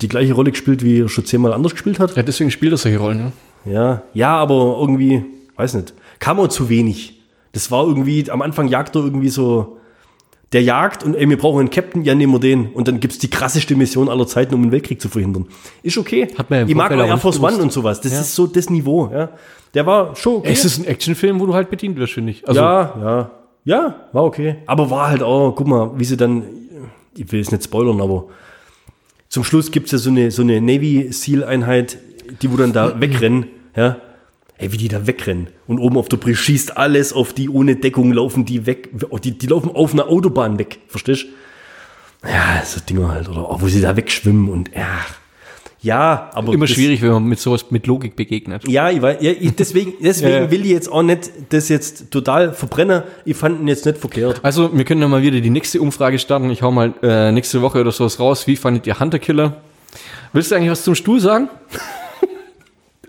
die 0.03 0.09
gleiche 0.09 0.35
Rolle 0.35 0.51
gespielt, 0.51 0.85
wie 0.85 1.01
er 1.01 1.09
schon 1.09 1.25
zehnmal 1.25 1.55
anders 1.55 1.73
gespielt 1.73 1.99
hat. 1.99 2.15
Ja, 2.15 2.23
deswegen 2.23 2.51
spielt 2.51 2.73
er 2.73 2.77
solche 2.77 2.99
Rollen, 2.99 3.33
ja. 3.65 3.73
Ja, 3.73 4.03
ja, 4.12 4.37
aber 4.37 4.77
irgendwie, 4.79 5.25
weiß 5.57 5.75
nicht, 5.75 5.95
kam 6.19 6.39
auch 6.41 6.49
zu 6.49 6.69
wenig. 6.69 7.14
Das 7.55 7.71
war 7.71 7.87
irgendwie, 7.87 8.31
am 8.31 8.43
Anfang 8.43 8.69
jagt 8.69 8.95
er 8.97 9.03
irgendwie 9.03 9.31
so, 9.31 9.79
der 10.53 10.63
jagt 10.63 11.03
und 11.03 11.15
ey, 11.15 11.29
wir 11.29 11.39
brauchen 11.39 11.61
einen 11.61 11.71
Captain, 11.71 12.03
ja, 12.05 12.15
nehmen 12.15 12.33
wir 12.33 12.39
den. 12.41 12.67
Und 12.75 12.87
dann 12.87 13.01
gibt's 13.01 13.19
die 13.19 13.29
krasseste 13.31 13.75
Mission 13.75 14.09
aller 14.09 14.27
Zeiten, 14.27 14.55
um 14.55 14.63
einen 14.63 14.71
Weltkrieg 14.73 15.01
zu 15.01 15.09
verhindern. 15.09 15.47
Ist 15.83 15.99
okay. 15.99 16.29
Hat 16.37 16.51
man 16.51 16.61
ja 16.61 16.67
ich 16.67 16.75
mag 16.75 16.93
auch 16.93 16.97
Air 17.07 17.19
Force 17.19 17.41
One 17.41 17.57
und 17.57 17.73
sowas. 17.73 18.01
Das 18.01 18.13
Ja. 18.13 18.21
ist 18.21 18.35
so 18.35 18.47
das 18.47 18.69
Niveau, 18.71 19.11
ja. 19.13 19.31
Der 19.73 19.87
war 19.87 20.15
schon 20.15 20.37
okay. 20.37 20.51
Es 20.53 20.65
ist 20.65 20.79
ein 20.79 20.85
Actionfilm, 20.85 21.41
wo 21.41 21.47
du 21.47 21.55
halt 21.55 21.71
bedient 21.71 21.97
wirst, 21.99 22.13
finde 22.13 22.31
ich. 22.33 22.47
Also, 22.47 22.61
ja, 22.61 22.95
ja. 23.01 23.31
Ja, 23.65 23.97
war 24.13 24.25
okay. 24.25 24.57
Aber 24.67 24.91
war 24.91 25.09
halt 25.09 25.23
auch, 25.23 25.53
guck 25.53 25.67
mal, 25.67 25.91
wie 25.97 26.05
sie 26.05 26.17
dann, 26.17 26.45
ich 27.17 27.33
will 27.33 27.41
es 27.41 27.51
nicht 27.51 27.65
spoilern, 27.65 28.01
aber 28.01 28.27
zum 29.29 29.43
Schluss 29.43 29.71
gibt's 29.71 29.91
ja 29.91 29.99
so 29.99 30.11
eine, 30.11 30.31
so 30.31 30.43
eine 30.43 30.61
Navy 30.61 31.09
SEAL-Einheit, 31.11 31.99
die 32.43 32.53
wo 32.53 32.57
dann 32.57 32.73
da 32.73 32.93
wegrennen, 33.01 33.47
ja. 33.75 33.97
Ey, 34.59 34.73
wie 34.73 34.77
die 34.77 34.89
da 34.89 35.07
wegrennen. 35.07 35.49
Und 35.67 35.79
oben 35.81 35.97
auf 35.99 36.09
der 36.09 36.17
Brille 36.17 36.37
schießt 36.37 36.77
alles 36.77 37.13
auf 37.13 37.33
die 37.33 37.49
ohne 37.49 37.75
Deckung, 37.77 38.13
laufen 38.13 38.45
die 38.45 38.67
weg. 38.67 38.89
Oh, 39.11 39.19
Die, 39.19 39.37
die 39.37 39.47
laufen 39.49 39.71
auf 39.75 39.93
einer 39.93 40.07
Autobahn 40.09 40.59
weg, 40.59 40.79
verstehst 40.89 41.25
du? 41.25 42.29
Ja, 42.29 42.63
so 42.65 42.81
Dinger 42.81 43.09
halt. 43.13 43.29
Oder 43.29 43.47
wo 43.61 43.67
sie 43.69 43.81
da 43.81 43.97
wegschwimmen 43.97 44.49
und, 44.49 44.71
ja. 44.75 44.87
Ja, 45.83 46.31
aber. 46.33 46.55
immer 46.55 46.65
das- 46.67 46.75
schwierig, 46.75 47.03
wenn 47.03 47.11
man 47.11 47.25
mit 47.25 47.39
sowas 47.41 47.67
mit 47.71 47.87
Logik 47.87 48.17
begegnet. 48.17 48.67
ja, 48.67 48.89
ich 48.91 49.03
weiß, 49.03 49.19
ja, 49.21 49.33
ich, 49.33 49.55
deswegen, 49.55 49.93
deswegen 50.03 50.31
Ja, 50.33 50.41
ja. 50.43 50.51
will 50.51 50.63
ich 50.65 50.71
jetzt 50.71 50.91
auch 50.91 51.03
nicht 51.03 51.31
das 51.51 51.69
jetzt 51.69 52.11
total 52.11 52.55
verbrennen. 52.55 53.03
Ich 53.27 53.37
fand 53.37 53.61
ihn 53.61 53.69
jetzt 53.69 53.85
nicht 53.85 53.99
verkehrt. 53.99 54.41
Also, 54.43 54.71
wir 54.75 54.85
können 54.87 55.03
ja 55.03 55.09
mal 55.09 55.21
wieder 55.21 55.41
die 55.43 55.51
nächste 55.51 55.83
Umfrage 55.83 56.19
starten. 56.19 56.49
Ich 56.51 56.63
hau 56.63 56.71
mal 56.71 56.95
äh, 57.03 57.33
nächste 57.33 57.61
Woche 57.61 57.81
oder 57.83 57.93
sowas 57.93 58.19
raus. 58.19 58.47
Wie 58.47 58.57
fandet 58.57 58.87
ihr 58.87 58.99
Hunter 58.99 59.19
Killer? 59.19 59.57
Willst 60.33 60.51
du 60.51 60.55
eigentlich 60.55 60.71
was 60.71 60.85
zum 60.85 60.95
Stuhl 60.95 61.21
sagen? 61.21 61.51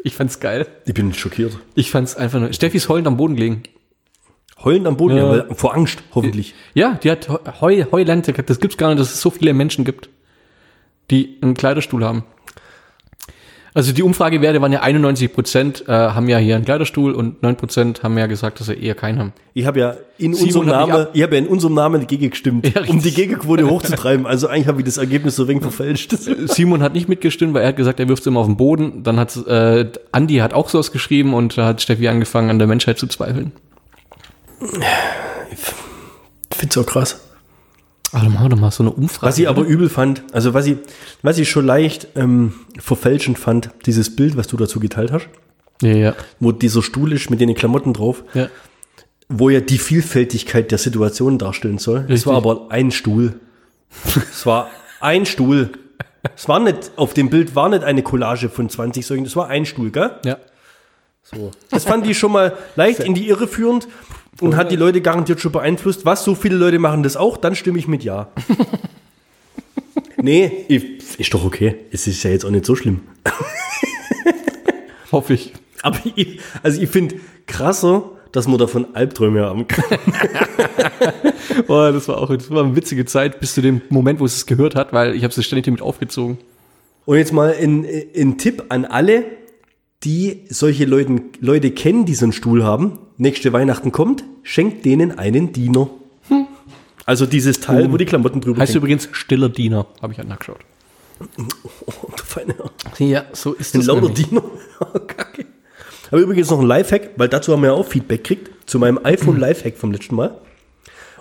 Ich 0.06 0.16
fand's 0.16 0.39
geil. 0.39 0.68
Ich 0.86 0.93
bin 0.93 1.14
schockiert. 1.14 1.58
Ich 1.74 1.89
fand's 1.91 2.16
einfach 2.16 2.39
nur. 2.39 2.53
Steffi 2.53 2.78
ist 2.78 2.88
heulend 2.89 3.08
am 3.08 3.18
Boden 3.18 3.36
gelegen. 3.36 3.64
Heulend 4.64 4.88
am 4.88 4.97
Boden, 4.97 5.18
Ja. 5.18 5.53
vor 5.53 5.74
Angst, 5.76 6.03
hoffentlich. 6.14 6.53
Ja, 6.74 6.93
die 6.93 7.12
hat 7.12 7.28
Heu, 7.62 7.84
Heulente 7.91 8.32
gehabt. 8.32 8.49
Das 8.49 8.60
gibt's 8.60 8.78
gar 8.78 8.89
nicht, 8.89 8.99
dass 8.99 9.14
es 9.14 9.20
so 9.22 9.30
viele 9.32 9.53
Menschen 9.53 9.84
gibt, 9.84 10.10
die 11.12 11.38
einen 11.41 11.56
Kleiderstuhl 11.56 12.06
haben. 12.06 12.24
Also 13.76 13.91
die 13.91 14.03
Umfragewerte 14.03 14.61
waren 14.61 14.71
ja 14.71 14.80
91 14.80 15.34
Prozent 15.34 15.84
äh, 15.89 15.91
haben 15.91 16.30
ja 16.30 16.38
hier 16.38 16.55
einen 16.55 16.63
Kleiderstuhl 16.63 17.11
und 17.11 17.43
9 17.43 17.57
Prozent 17.57 18.03
haben 18.03 18.17
ja 18.17 18.26
gesagt, 18.26 18.61
dass 18.61 18.67
sie 18.67 18.73
eher 18.73 18.95
keinen 18.95 19.19
haben. 19.19 19.34
Ich 19.53 19.65
habe 19.65 19.82
ja 19.82 19.95
in 20.17 20.34
unserem 20.34 20.67
Namen, 20.67 21.07
ich 21.11 21.21
habe 21.21 21.36
ja 21.36 21.41
in 21.41 21.47
unserem 21.47 21.73
Namen 21.73 21.99
dagegen 21.99 22.30
gestimmt, 22.30 22.73
Ja, 22.73 22.84
um 22.88 23.01
die. 23.01 23.11
Gegenquote 23.11 23.69
hochzutreiben. 23.69 24.26
Also 24.26 24.47
eigentlich 24.47 24.67
habe 24.67 24.80
ich 24.80 24.86
das 24.86 24.97
Ergebnis 24.97 25.36
so 25.36 25.49
wenig 25.49 25.61
verfälscht. 25.61 26.15
Simon 26.45 26.82
hat 26.82 26.93
nicht 26.93 27.09
mitgestimmt, 27.09 27.53
weil 27.53 27.63
er 27.63 27.67
hat 27.67 27.76
gesagt, 27.76 27.99
er 27.99 28.07
wirft 28.07 28.26
immer 28.26 28.39
auf 28.39 28.45
den 28.45 28.55
Boden. 28.55 29.03
Dann 29.03 29.19
hat 29.19 29.36
äh, 29.45 29.91
Andi 30.13 30.38
hat 30.38 30.53
auch 30.53 30.69
sowas 30.69 30.93
geschrieben 30.93 31.34
und 31.34 31.57
da 31.57 31.65
hat 31.65 31.82
Steffi 31.82 32.07
angefangen, 32.07 32.49
an 32.49 32.59
der 32.59 32.69
Menschheit 32.69 32.97
zu 32.97 33.07
zweifeln. 33.07 33.51
Ich 35.51 35.59
finde 36.57 36.71
es 36.71 36.78
auch 36.78 36.86
krass. 36.86 37.24
Ach, 38.16 38.24
dann 38.24 38.32
machen 38.32 38.45
wir 38.45 38.49
doch 38.49 38.59
mal 38.59 38.72
so 38.72 38.82
eine 38.82 38.91
Umfrage. 38.91 39.28
Was 39.28 39.38
ich 39.38 39.49
aber 39.49 39.63
übel 39.63 39.89
fand, 39.89 40.24
also 40.32 40.53
was 40.53 40.66
ich, 40.68 40.78
was 41.22 41.38
ich 41.38 41.49
schon 41.49 41.66
leicht 41.66 42.07
ähm, 42.16 42.53
verfälschend 42.80 43.38
fand, 43.38 43.72
dieses 43.86 44.16
Bild, 44.16 44.38
was 44.38 44.47
du 44.47 44.55
dazu 44.55 44.80
geteilt 44.80 45.11
hast, 45.11 45.28
ja, 45.82 45.93
ja, 45.93 46.16
wo 46.39 46.53
dieser 46.53 46.82
Stuhl 46.82 47.11
ist 47.11 47.30
mit 47.30 47.41
den 47.41 47.53
Klamotten 47.55 47.91
drauf, 47.91 48.24
ja. 48.34 48.47
wo 49.28 49.49
ja 49.49 49.59
die 49.59 49.78
Vielfältigkeit 49.78 50.72
der 50.72 50.78
Situation 50.78 51.38
darstellen 51.38 51.78
soll. 51.78 52.05
Es 52.05 52.09
Richtig. 52.09 52.28
war 52.28 52.38
aber 52.38 52.68
ein 52.70 52.91
Stuhl. 52.91 53.38
es 54.32 54.45
war 54.45 54.70
ein 55.01 55.26
Stuhl. 55.26 55.72
Es 56.38 56.47
war 56.47 56.61
nicht, 56.61 56.91
auf 56.95 57.13
dem 57.13 57.30
Bild 57.30 57.53
war 57.53 57.68
nicht 57.68 57.84
eine 57.84 58.01
Collage 58.01 58.47
von 58.47 58.70
20 58.70 59.05
solchen, 59.05 59.26
es 59.26 59.36
war 59.36 59.49
ein 59.49 59.66
Stuhl, 59.66 59.91
gell? 59.91 60.11
ja. 60.24 60.38
So. 61.26 61.49
Das 61.72 61.86
fand 61.86 62.05
ich 62.05 62.20
schon 62.20 62.32
mal 62.32 62.55
leicht 62.76 62.99
in 62.99 63.16
die 63.16 63.28
Irre 63.28 63.47
führend 63.47 63.88
und 64.42 64.56
hat 64.56 64.72
die 64.72 64.76
Leute 64.76 65.02
garantiert 65.02 65.40
schon 65.40 65.52
beeinflusst. 65.52 66.06
Was, 66.06 66.24
so 66.24 66.36
viele 66.36 66.56
Leute 66.56 66.80
machen 66.80 67.04
das 67.04 67.16
auch, 67.16 67.38
dann 67.38 67.56
stimme 67.56 67.80
ich 67.80 67.88
mit 67.88 68.04
Ja. 68.04 68.30
nee, 70.18 70.66
ich, 70.68 71.20
ist 71.20 71.34
doch 71.34 71.46
okay. 71.46 71.76
Es 71.92 72.08
ist 72.08 72.24
ja 72.24 72.32
jetzt 72.32 72.46
auch 72.46 72.50
nicht 72.50 72.66
so 72.66 72.76
schlimm. 72.76 73.02
Hoffe 75.12 75.34
ich. 75.34 75.54
Aber 75.82 76.00
ich, 76.16 76.40
also 76.64 76.82
ich 76.82 76.90
finde 76.90 77.16
krasser, 77.48 78.12
dass 78.32 78.48
man 78.48 78.58
davon 78.58 78.88
Albträume 78.96 79.44
haben 79.44 79.68
kann. 79.68 79.86
Boah, 81.68 81.92
das 81.92 82.08
war 82.08 82.18
auch 82.18 82.36
das 82.36 82.50
war 82.50 82.64
eine 82.64 82.76
witzige 82.76 83.06
Zeit 83.06 83.40
bis 83.40 83.54
zu 83.54 83.62
dem 83.62 83.82
Moment, 83.90 84.20
wo 84.20 84.26
es 84.26 84.36
es 84.36 84.46
gehört 84.46 84.76
hat, 84.76 84.92
weil 84.92 85.16
ich 85.16 85.24
habe 85.24 85.34
es 85.34 85.46
ständig 85.46 85.66
damit 85.66 85.82
aufgezogen. 85.82 86.38
Und 87.06 87.18
jetzt 87.18 87.32
mal 87.32 87.54
ein, 87.54 87.86
ein 88.16 88.38
Tipp 88.38 88.66
an 88.70 88.84
alle, 88.84 89.26
die 90.06 90.43
solche 90.49 90.86
Leuten, 90.86 91.24
Leute 91.39 91.72
kennen, 91.72 92.06
die 92.06 92.16
so 92.16 92.26
einen 92.26 92.32
Stuhl 92.34 92.64
haben. 92.64 92.99
Nächste 93.18 93.51
Weihnachten 93.53 93.91
kommt, 93.91 94.24
schenkt 94.43 94.86
denen 94.86 95.18
einen 95.18 95.51
Diener. 95.51 95.89
Also 97.06 97.26
dieses 97.26 97.60
Teil, 97.60 97.91
wo 97.91 97.97
die 97.97 98.06
Klamotten 98.06 98.41
drüber 98.41 98.62
Heißt 98.62 98.72
hängen. 98.74 98.84
übrigens 98.84 99.10
stiller 99.12 99.49
Diener, 99.49 99.86
habe 100.01 100.14
ich 100.14 100.24
nachgeschaut. 100.24 100.60
Oh, 101.20 102.08
du 102.16 102.24
feine 102.24 102.56
Ja, 102.99 103.26
so 103.34 103.53
ist 103.53 103.74
Ein 103.76 103.80
das. 103.82 103.88
lauter 103.88 104.01
nämlich. 104.08 104.28
Diener. 104.28 104.43
Oh, 104.80 104.99
Kacke. 104.99 105.45
Aber 106.12 106.20
übrigens 106.22 106.49
noch 106.49 106.60
ein 106.60 106.66
Lifehack, 106.68 107.12
weil 107.18 107.30
dazu 107.30 107.53
haben 107.53 107.62
wir 107.62 107.68
ja 107.68 107.74
auch 107.74 107.88
Feedback 107.88 108.24
gekriegt, 108.24 108.70
zu 108.70 108.78
meinem 108.80 108.99
iPhone 109.03 109.39
Lifehack 109.39 109.78
vom 109.78 109.91
letzten 109.91 110.16
Mal. 110.16 110.38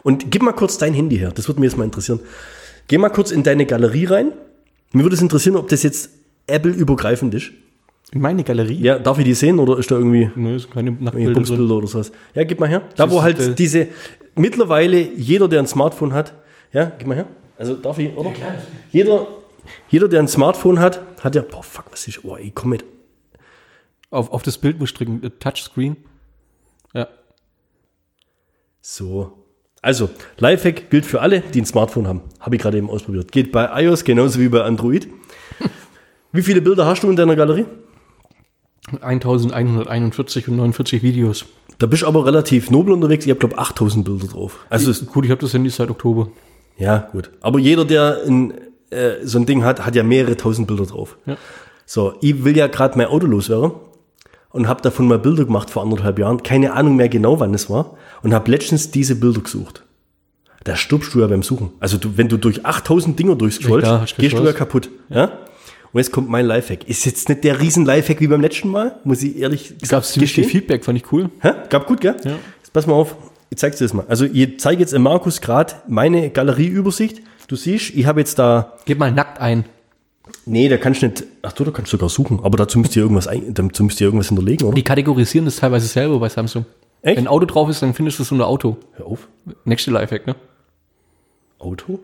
Und 0.03 0.31
gib 0.31 0.43
mal 0.43 0.53
kurz 0.53 0.77
dein 0.79 0.93
Handy 0.93 1.19
her, 1.19 1.31
das 1.33 1.49
würde 1.49 1.61
mich 1.61 1.71
jetzt 1.71 1.79
mal 1.79 1.85
interessieren. 1.85 2.21
Geh 2.89 2.99
mal 2.99 3.09
kurz 3.11 3.31
in 3.31 3.43
deine 3.43 3.65
Galerie 3.65 4.07
rein. 4.07 4.33
Mir 4.93 5.05
würde 5.05 5.17
es 5.17 5.23
interessieren, 5.23 5.57
ob 5.57 5.69
das 5.69 5.83
jetzt 5.83 6.11
Apple-übergreifend 6.47 7.33
ist. 7.35 7.53
In 8.13 8.21
meine 8.21 8.45
Galerie? 8.45 8.81
Ja, 8.81 8.99
darf 8.99 9.19
ich 9.19 9.25
die 9.25 9.35
sehen 9.35 9.59
oder 9.59 9.79
ist 9.79 9.91
da 9.91 9.97
irgendwie 9.97 10.31
Nö, 10.37 10.57
ist 10.57 10.71
keine 10.71 10.93
Nacktbilder 10.93 11.41
drin. 11.41 11.71
Oder 11.71 11.87
sowas? 11.87 12.13
Ja, 12.35 12.45
gib 12.45 12.61
mal 12.61 12.69
her. 12.69 12.83
Da, 12.97 13.11
wo 13.11 13.23
halt 13.23 13.39
äh, 13.41 13.55
diese, 13.55 13.89
mittlerweile 14.37 15.01
jeder, 15.01 15.49
der 15.49 15.61
ein 15.61 15.67
Smartphone 15.67 16.13
hat, 16.13 16.35
ja, 16.73 16.93
gib 16.97 17.09
mal 17.09 17.17
her. 17.17 17.27
Also 17.57 17.75
darf 17.75 17.99
ich, 17.99 18.17
oder? 18.17 18.33
Jeder, 18.91 19.27
jeder, 19.89 20.09
der 20.09 20.21
ein 20.21 20.29
Smartphone 20.29 20.79
hat, 20.79 21.01
hat 21.23 21.35
ja, 21.35 21.43
boah, 21.43 21.63
fuck, 21.63 21.87
was 21.91 22.07
ist, 22.07 22.25
oh, 22.25 22.37
ey, 22.37 22.53
komm 22.55 22.71
mit. 22.71 22.85
Auf, 24.11 24.31
auf 24.31 24.43
das 24.43 24.59
Bild 24.59 24.79
muss 24.79 24.91
ich 24.91 24.97
drücken, 24.97 25.23
äh, 25.23 25.31
Touchscreen. 25.31 25.97
Ja. 26.93 27.09
So. 28.81 29.45
Also, 29.83 30.09
Lifehack 30.39 30.89
gilt 30.89 31.05
für 31.05 31.21
alle, 31.21 31.41
die 31.41 31.61
ein 31.61 31.67
Smartphone 31.67 32.07
haben. 32.07 32.23
Habe 32.41 32.57
ich 32.57 32.63
gerade 32.63 32.79
eben 32.79 32.89
ausprobiert. 32.89 33.33
Geht 33.33 33.53
bei 33.53 33.83
iOS 33.83 34.05
genauso 34.05 34.41
wie 34.41 34.49
bei 34.49 34.63
Android. 34.63 35.09
Wie 36.33 36.43
viele 36.43 36.61
Bilder 36.61 36.85
hast 36.85 37.05
du 37.05 37.11
in 37.11 37.15
deiner 37.15 37.37
Galerie? 37.37 37.65
1141 39.03 40.49
und 40.49 40.57
49 40.57 41.03
Videos. 41.03 41.45
Da 41.79 41.87
bist 41.87 42.03
du 42.03 42.07
aber 42.07 42.25
relativ 42.27 42.71
nobel 42.71 42.93
unterwegs. 42.93 43.25
Ich 43.25 43.31
habe, 43.31 43.41
glaube 43.41 43.59
8000 43.59 44.05
Bilder 44.05 44.27
drauf. 44.29 44.65
Also, 44.71 44.91
es, 44.91 45.05
Gut, 45.07 45.25
ich 45.25 45.31
habe 45.31 45.41
das 45.41 45.53
Handy 45.55 45.71
seit 45.71 45.91
Oktober. 45.91 46.29
ja, 46.79 47.09
gut. 47.13 47.31
Aber 47.41 47.59
jeder, 47.59 47.85
der 47.85 48.19
ein, 48.27 48.55
äh, 48.91 49.15
so 49.25 49.39
ein 49.39 49.47
Ding 49.47 49.65
hat, 49.65 49.85
hat 49.85 49.95
ja 49.95 50.03
mehrere 50.03 50.37
tausend 50.37 50.69
Bilder 50.69 50.87
drauf. 50.87 51.17
Ja. 51.27 51.37
So, 51.87 52.15
ich 52.21 52.45
will 52.45 52.57
ja 52.57 52.67
gerade 52.69 52.97
mein 52.97 53.09
Auto 53.09 53.27
loswerden 53.27 53.73
und 54.51 54.69
habe 54.69 54.81
davon 54.83 55.09
mal 55.09 55.19
Bilder 55.19 55.45
gemacht 55.45 55.69
vor 55.71 55.83
anderthalb 55.83 56.19
Jahren. 56.19 56.43
Keine 56.43 56.73
Ahnung 56.75 56.97
mehr 56.97 57.09
genau, 57.09 57.41
wann 57.41 57.53
es 57.55 57.69
war. 57.69 57.97
Und 58.23 58.33
habe 58.33 58.51
letztens 58.51 58.91
diese 58.91 59.17
Bilder 59.17 59.41
gesucht. 59.41 59.85
Da 60.63 60.77
stirbst 60.77 61.13
du 61.13 61.21
ja 61.21 61.27
beim 61.27 61.43
Suchen. 61.43 61.73
Also 61.81 61.99
du, 61.99 62.17
wenn 62.17 62.29
du 62.29 62.39
durch 62.39 62.65
8000 62.65 63.19
Dinger 63.19 63.35
durchscrollst, 63.37 63.87
Ja, 63.87 64.05
gehst 64.17 64.39
du 64.39 64.43
ja 64.43 64.53
kaputt. 64.55 64.89
Ja? 65.11 65.31
Und 65.95 66.01
jetzt 66.01 66.11
kommt 66.11 66.29
mein 66.29 66.45
Lifehack. 66.45 66.89
Ist 66.89 67.07
jetzt 67.07 67.29
nicht 67.29 67.45
der 67.45 67.61
riesen 67.61 67.85
Lifehack 67.85 68.21
wie 68.21 68.27
beim 68.27 68.41
letzten 68.41 68.69
Mal, 68.69 68.97
muss 69.05 69.23
ich 69.23 69.39
ehrlich 69.39 69.75
Gab 69.89 70.03
es 70.03 70.11
ziemlich 70.11 70.33
viel. 70.33 70.43
Feedback, 70.43 70.85
fand 70.85 70.99
ich 70.99 71.13
cool. 71.13 71.31
Hä? 71.41 71.53
Gab 71.71 71.87
gut, 71.87 72.01
gell? 72.01 72.17
Ja. 72.25 72.33
Jetzt 72.59 72.73
pass 72.73 72.89
mal 72.89 72.95
auf, 72.95 73.15
ich 73.49 73.59
zeig's 73.59 73.79
dir 73.79 73.85
das 73.85 73.95
mal. 73.95 74.05
Also 74.09 74.25
ich 74.25 74.59
zeige 74.59 74.81
jetzt 74.81 74.93
im 74.93 75.03
Markus 75.03 75.41
gerade 75.41 75.75
meine 75.87 76.31
Galerieübersicht. 76.31 77.23
Du 77.47 77.55
siehst, 77.55 77.95
ich 77.95 78.07
habe 78.07 78.19
jetzt 78.19 78.41
da 78.41 78.73
Gib 78.87 78.99
mal 78.99 79.13
nackt 79.13 79.41
ein. 79.41 79.67
Nee, 80.47 80.69
da 80.69 80.79
kannst 80.79 81.03
du 81.03 81.07
nicht. 81.07 81.25
Ach 81.43 81.53
du, 81.53 81.63
da 81.63 81.71
kannst 81.71 81.93
du 81.93 81.97
sogar 81.97 82.09
suchen. 82.09 82.41
Aber 82.43 82.59
dazu 82.59 82.81
müsst 82.81 82.97
ihr 82.97 83.03
irgendwas, 83.03 83.29
ein, 83.29 83.55
dazu 83.55 83.85
müsst 83.85 84.01
ihr 84.01 84.09
irgendwas 84.09 84.27
hinterlegen, 84.27 84.67
oder? 84.67 84.75
Die 84.75 84.83
kategorisieren 84.83 85.45
das 85.45 85.57
teilweise 85.57 85.87
selber 85.87 86.19
bei 86.19 86.29
Samsung. 86.29 86.67
Echt? 87.03 87.19
Wenn 87.19 87.25
ein 87.25 87.29
Auto 87.29 87.47
drauf 87.47 87.69
ist, 87.69 87.83
dann 87.83 87.95
findest 87.95 88.19
du 88.19 88.25
es 88.25 88.33
unter 88.33 88.49
Auto. 88.49 88.79
Hör 88.95 89.07
auf. 89.07 89.29
Nächste 89.65 89.93
Lifehack, 89.93 90.27
ne? 90.27 90.35
Auto? 91.61 92.01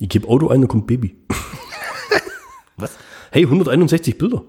Ich 0.00 0.08
gebe 0.08 0.28
Auto 0.28 0.48
ein, 0.48 0.60
dann 0.60 0.68
kommt 0.68 0.86
Baby. 0.86 1.16
Was? 2.76 2.96
Hey, 3.30 3.44
161 3.44 4.18
Bilder. 4.18 4.42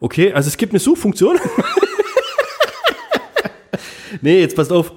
Okay, 0.00 0.32
also 0.32 0.48
es 0.48 0.56
gibt 0.56 0.72
eine 0.72 0.78
Suchfunktion. 0.78 1.38
nee, 4.20 4.40
jetzt 4.40 4.56
passt 4.56 4.72
auf. 4.72 4.92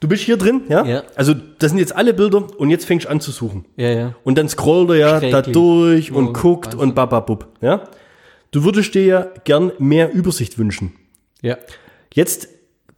Du 0.00 0.08
bist 0.08 0.24
hier 0.24 0.36
drin, 0.36 0.62
ja? 0.68 0.84
Ja. 0.84 1.02
Also 1.14 1.32
das 1.32 1.70
sind 1.70 1.78
jetzt 1.78 1.94
alle 1.94 2.12
Bilder 2.12 2.44
und 2.58 2.70
jetzt 2.70 2.86
fängst 2.86 3.06
du 3.06 3.10
an 3.10 3.20
zu 3.20 3.30
suchen. 3.30 3.66
Ja, 3.76 3.90
ja. 3.90 4.14
Und 4.24 4.36
dann 4.36 4.48
scrollt 4.48 4.90
er 4.90 4.96
ja 4.96 5.20
da 5.20 5.42
durch 5.42 6.10
und 6.10 6.28
Oh, 6.28 6.32
guckt 6.32 6.66
Wahnsinn. 6.66 6.80
und 6.80 6.94
bababub, 6.96 7.46
ja? 7.60 7.88
Du 8.50 8.64
würdest 8.64 8.94
dir 8.94 9.04
ja 9.04 9.26
gern 9.44 9.70
mehr 9.78 10.12
Übersicht 10.12 10.58
wünschen. 10.58 10.92
Ja. 11.40 11.56
Jetzt 12.12 12.48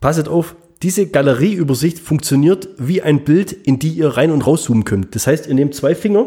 passet 0.01 0.29
auf, 0.29 0.57
diese 0.83 1.07
Galerieübersicht 1.07 1.99
funktioniert 1.99 2.69
wie 2.79 3.03
ein 3.03 3.25
Bild, 3.25 3.53
in 3.53 3.79
die 3.79 3.91
ihr 3.91 4.09
rein 4.09 4.31
und 4.31 4.47
rauszoomen 4.47 4.85
könnt. 4.85 5.15
Das 5.15 5.27
heißt, 5.27 5.47
ihr 5.47 5.55
nehmt 5.55 5.75
zwei 5.75 5.95
Finger 5.95 6.27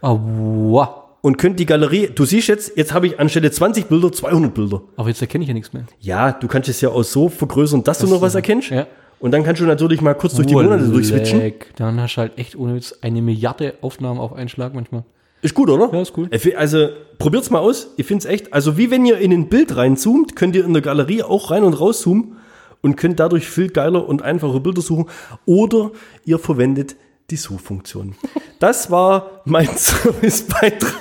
Aua. 0.00 1.16
und 1.22 1.38
könnt 1.38 1.58
die 1.60 1.66
Galerie, 1.66 2.10
du 2.14 2.24
siehst 2.24 2.48
jetzt, 2.48 2.76
jetzt 2.76 2.92
habe 2.92 3.06
ich 3.06 3.20
anstelle 3.20 3.50
20 3.50 3.86
Bilder 3.86 4.12
200 4.12 4.54
Bilder. 4.54 4.82
Aber 4.96 5.08
jetzt 5.08 5.20
erkenne 5.20 5.42
ich 5.42 5.48
ja 5.48 5.54
nichts 5.54 5.72
mehr. 5.72 5.84
Ja, 6.00 6.32
du 6.32 6.48
kannst 6.48 6.68
es 6.68 6.80
ja 6.80 6.90
auch 6.90 7.02
so 7.02 7.28
vergrößern, 7.28 7.84
dass 7.84 7.98
du 7.98 8.06
noch 8.06 8.20
was 8.20 8.34
erkennst. 8.34 8.70
Ja. 8.70 8.86
Und 9.20 9.30
dann 9.30 9.42
kannst 9.42 9.62
du 9.62 9.66
natürlich 9.66 10.00
mal 10.00 10.14
kurz 10.14 10.34
durch 10.34 10.46
die 10.46 10.54
Monate 10.54 10.86
durchswitchen. 10.88 11.54
Dann 11.76 12.00
hast 12.00 12.16
du 12.16 12.20
halt 12.20 12.38
echt 12.38 12.56
ohne 12.56 12.74
Witz 12.74 12.94
eine 13.00 13.22
Milliarde 13.22 13.74
Aufnahmen 13.80 14.20
auf 14.20 14.34
einen 14.34 14.48
Schlag 14.48 14.74
manchmal. 14.74 15.04
Ist 15.40 15.54
gut, 15.54 15.68
oder? 15.68 15.90
Ja, 15.92 16.00
ist 16.00 16.16
cool. 16.16 16.28
Also 16.56 16.88
probiert's 17.18 17.50
mal 17.50 17.58
aus. 17.58 17.88
Ich 17.96 18.06
find's 18.06 18.24
echt, 18.24 18.52
also 18.52 18.76
wie 18.78 18.90
wenn 18.90 19.04
ihr 19.04 19.18
in 19.18 19.32
ein 19.32 19.48
Bild 19.48 19.76
reinzoomt, 19.76 20.36
könnt 20.36 20.56
ihr 20.56 20.64
in 20.64 20.72
der 20.72 20.82
Galerie 20.82 21.22
auch 21.22 21.50
rein 21.50 21.64
und 21.64 21.74
rauszoomen 21.74 22.36
und 22.84 22.96
könnt 22.96 23.18
dadurch 23.18 23.48
viel 23.48 23.70
geiler 23.70 24.06
und 24.06 24.22
einfacher 24.22 24.60
Bilder 24.60 24.82
suchen. 24.82 25.06
Oder 25.46 25.90
ihr 26.26 26.38
verwendet 26.38 26.96
die 27.30 27.36
Suchfunktion. 27.36 28.14
Das 28.60 28.90
war 28.90 29.40
mein 29.46 29.68
Servicebeitrag 29.74 30.92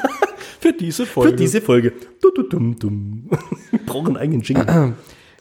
Für 0.61 0.71
diese 0.71 1.05
für 1.05 1.33
diese 1.33 1.59
Folge. 1.59 1.91
Du, 2.21 2.31
du, 2.31 2.43
dum, 2.43 2.79
dum. 2.79 3.29
Wir 3.69 3.85
brauchen 3.85 4.07
einen 4.07 4.17
eigenen 4.17 4.41
Jingle. 4.41 4.93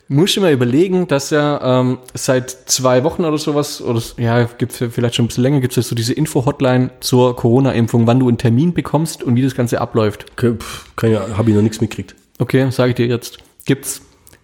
Musst 0.08 0.36
du 0.36 0.40
mal 0.40 0.52
überlegen, 0.52 1.06
dass 1.06 1.30
ja 1.30 1.80
ähm, 1.80 1.98
seit 2.12 2.50
zwei 2.50 3.04
Wochen 3.04 3.24
oder 3.24 3.38
sowas, 3.38 3.80
oder 3.80 4.02
ja, 4.18 4.42
gibt 4.44 4.72
vielleicht 4.72 5.14
schon 5.14 5.26
ein 5.26 5.28
bisschen 5.28 5.44
länger, 5.44 5.60
gibt 5.60 5.76
es 5.76 5.88
so 5.88 5.94
diese 5.94 6.12
Info-Hotline 6.12 6.90
zur 6.98 7.36
Corona-Impfung, 7.36 8.08
wann 8.08 8.18
du 8.18 8.26
einen 8.26 8.36
Termin 8.36 8.74
bekommst 8.74 9.22
und 9.22 9.36
wie 9.36 9.42
das 9.42 9.54
Ganze 9.54 9.80
abläuft. 9.80 10.26
Okay, 10.32 10.54
pff, 10.58 10.96
kann 10.96 11.12
ja, 11.12 11.38
habe 11.38 11.50
ich 11.50 11.56
noch 11.56 11.62
nichts 11.62 11.80
mitgekriegt. 11.80 12.16
Okay, 12.40 12.68
sage 12.70 12.90
ich 12.90 12.96
dir 12.96 13.06
jetzt. 13.06 13.38
Gibt's. 13.64 14.02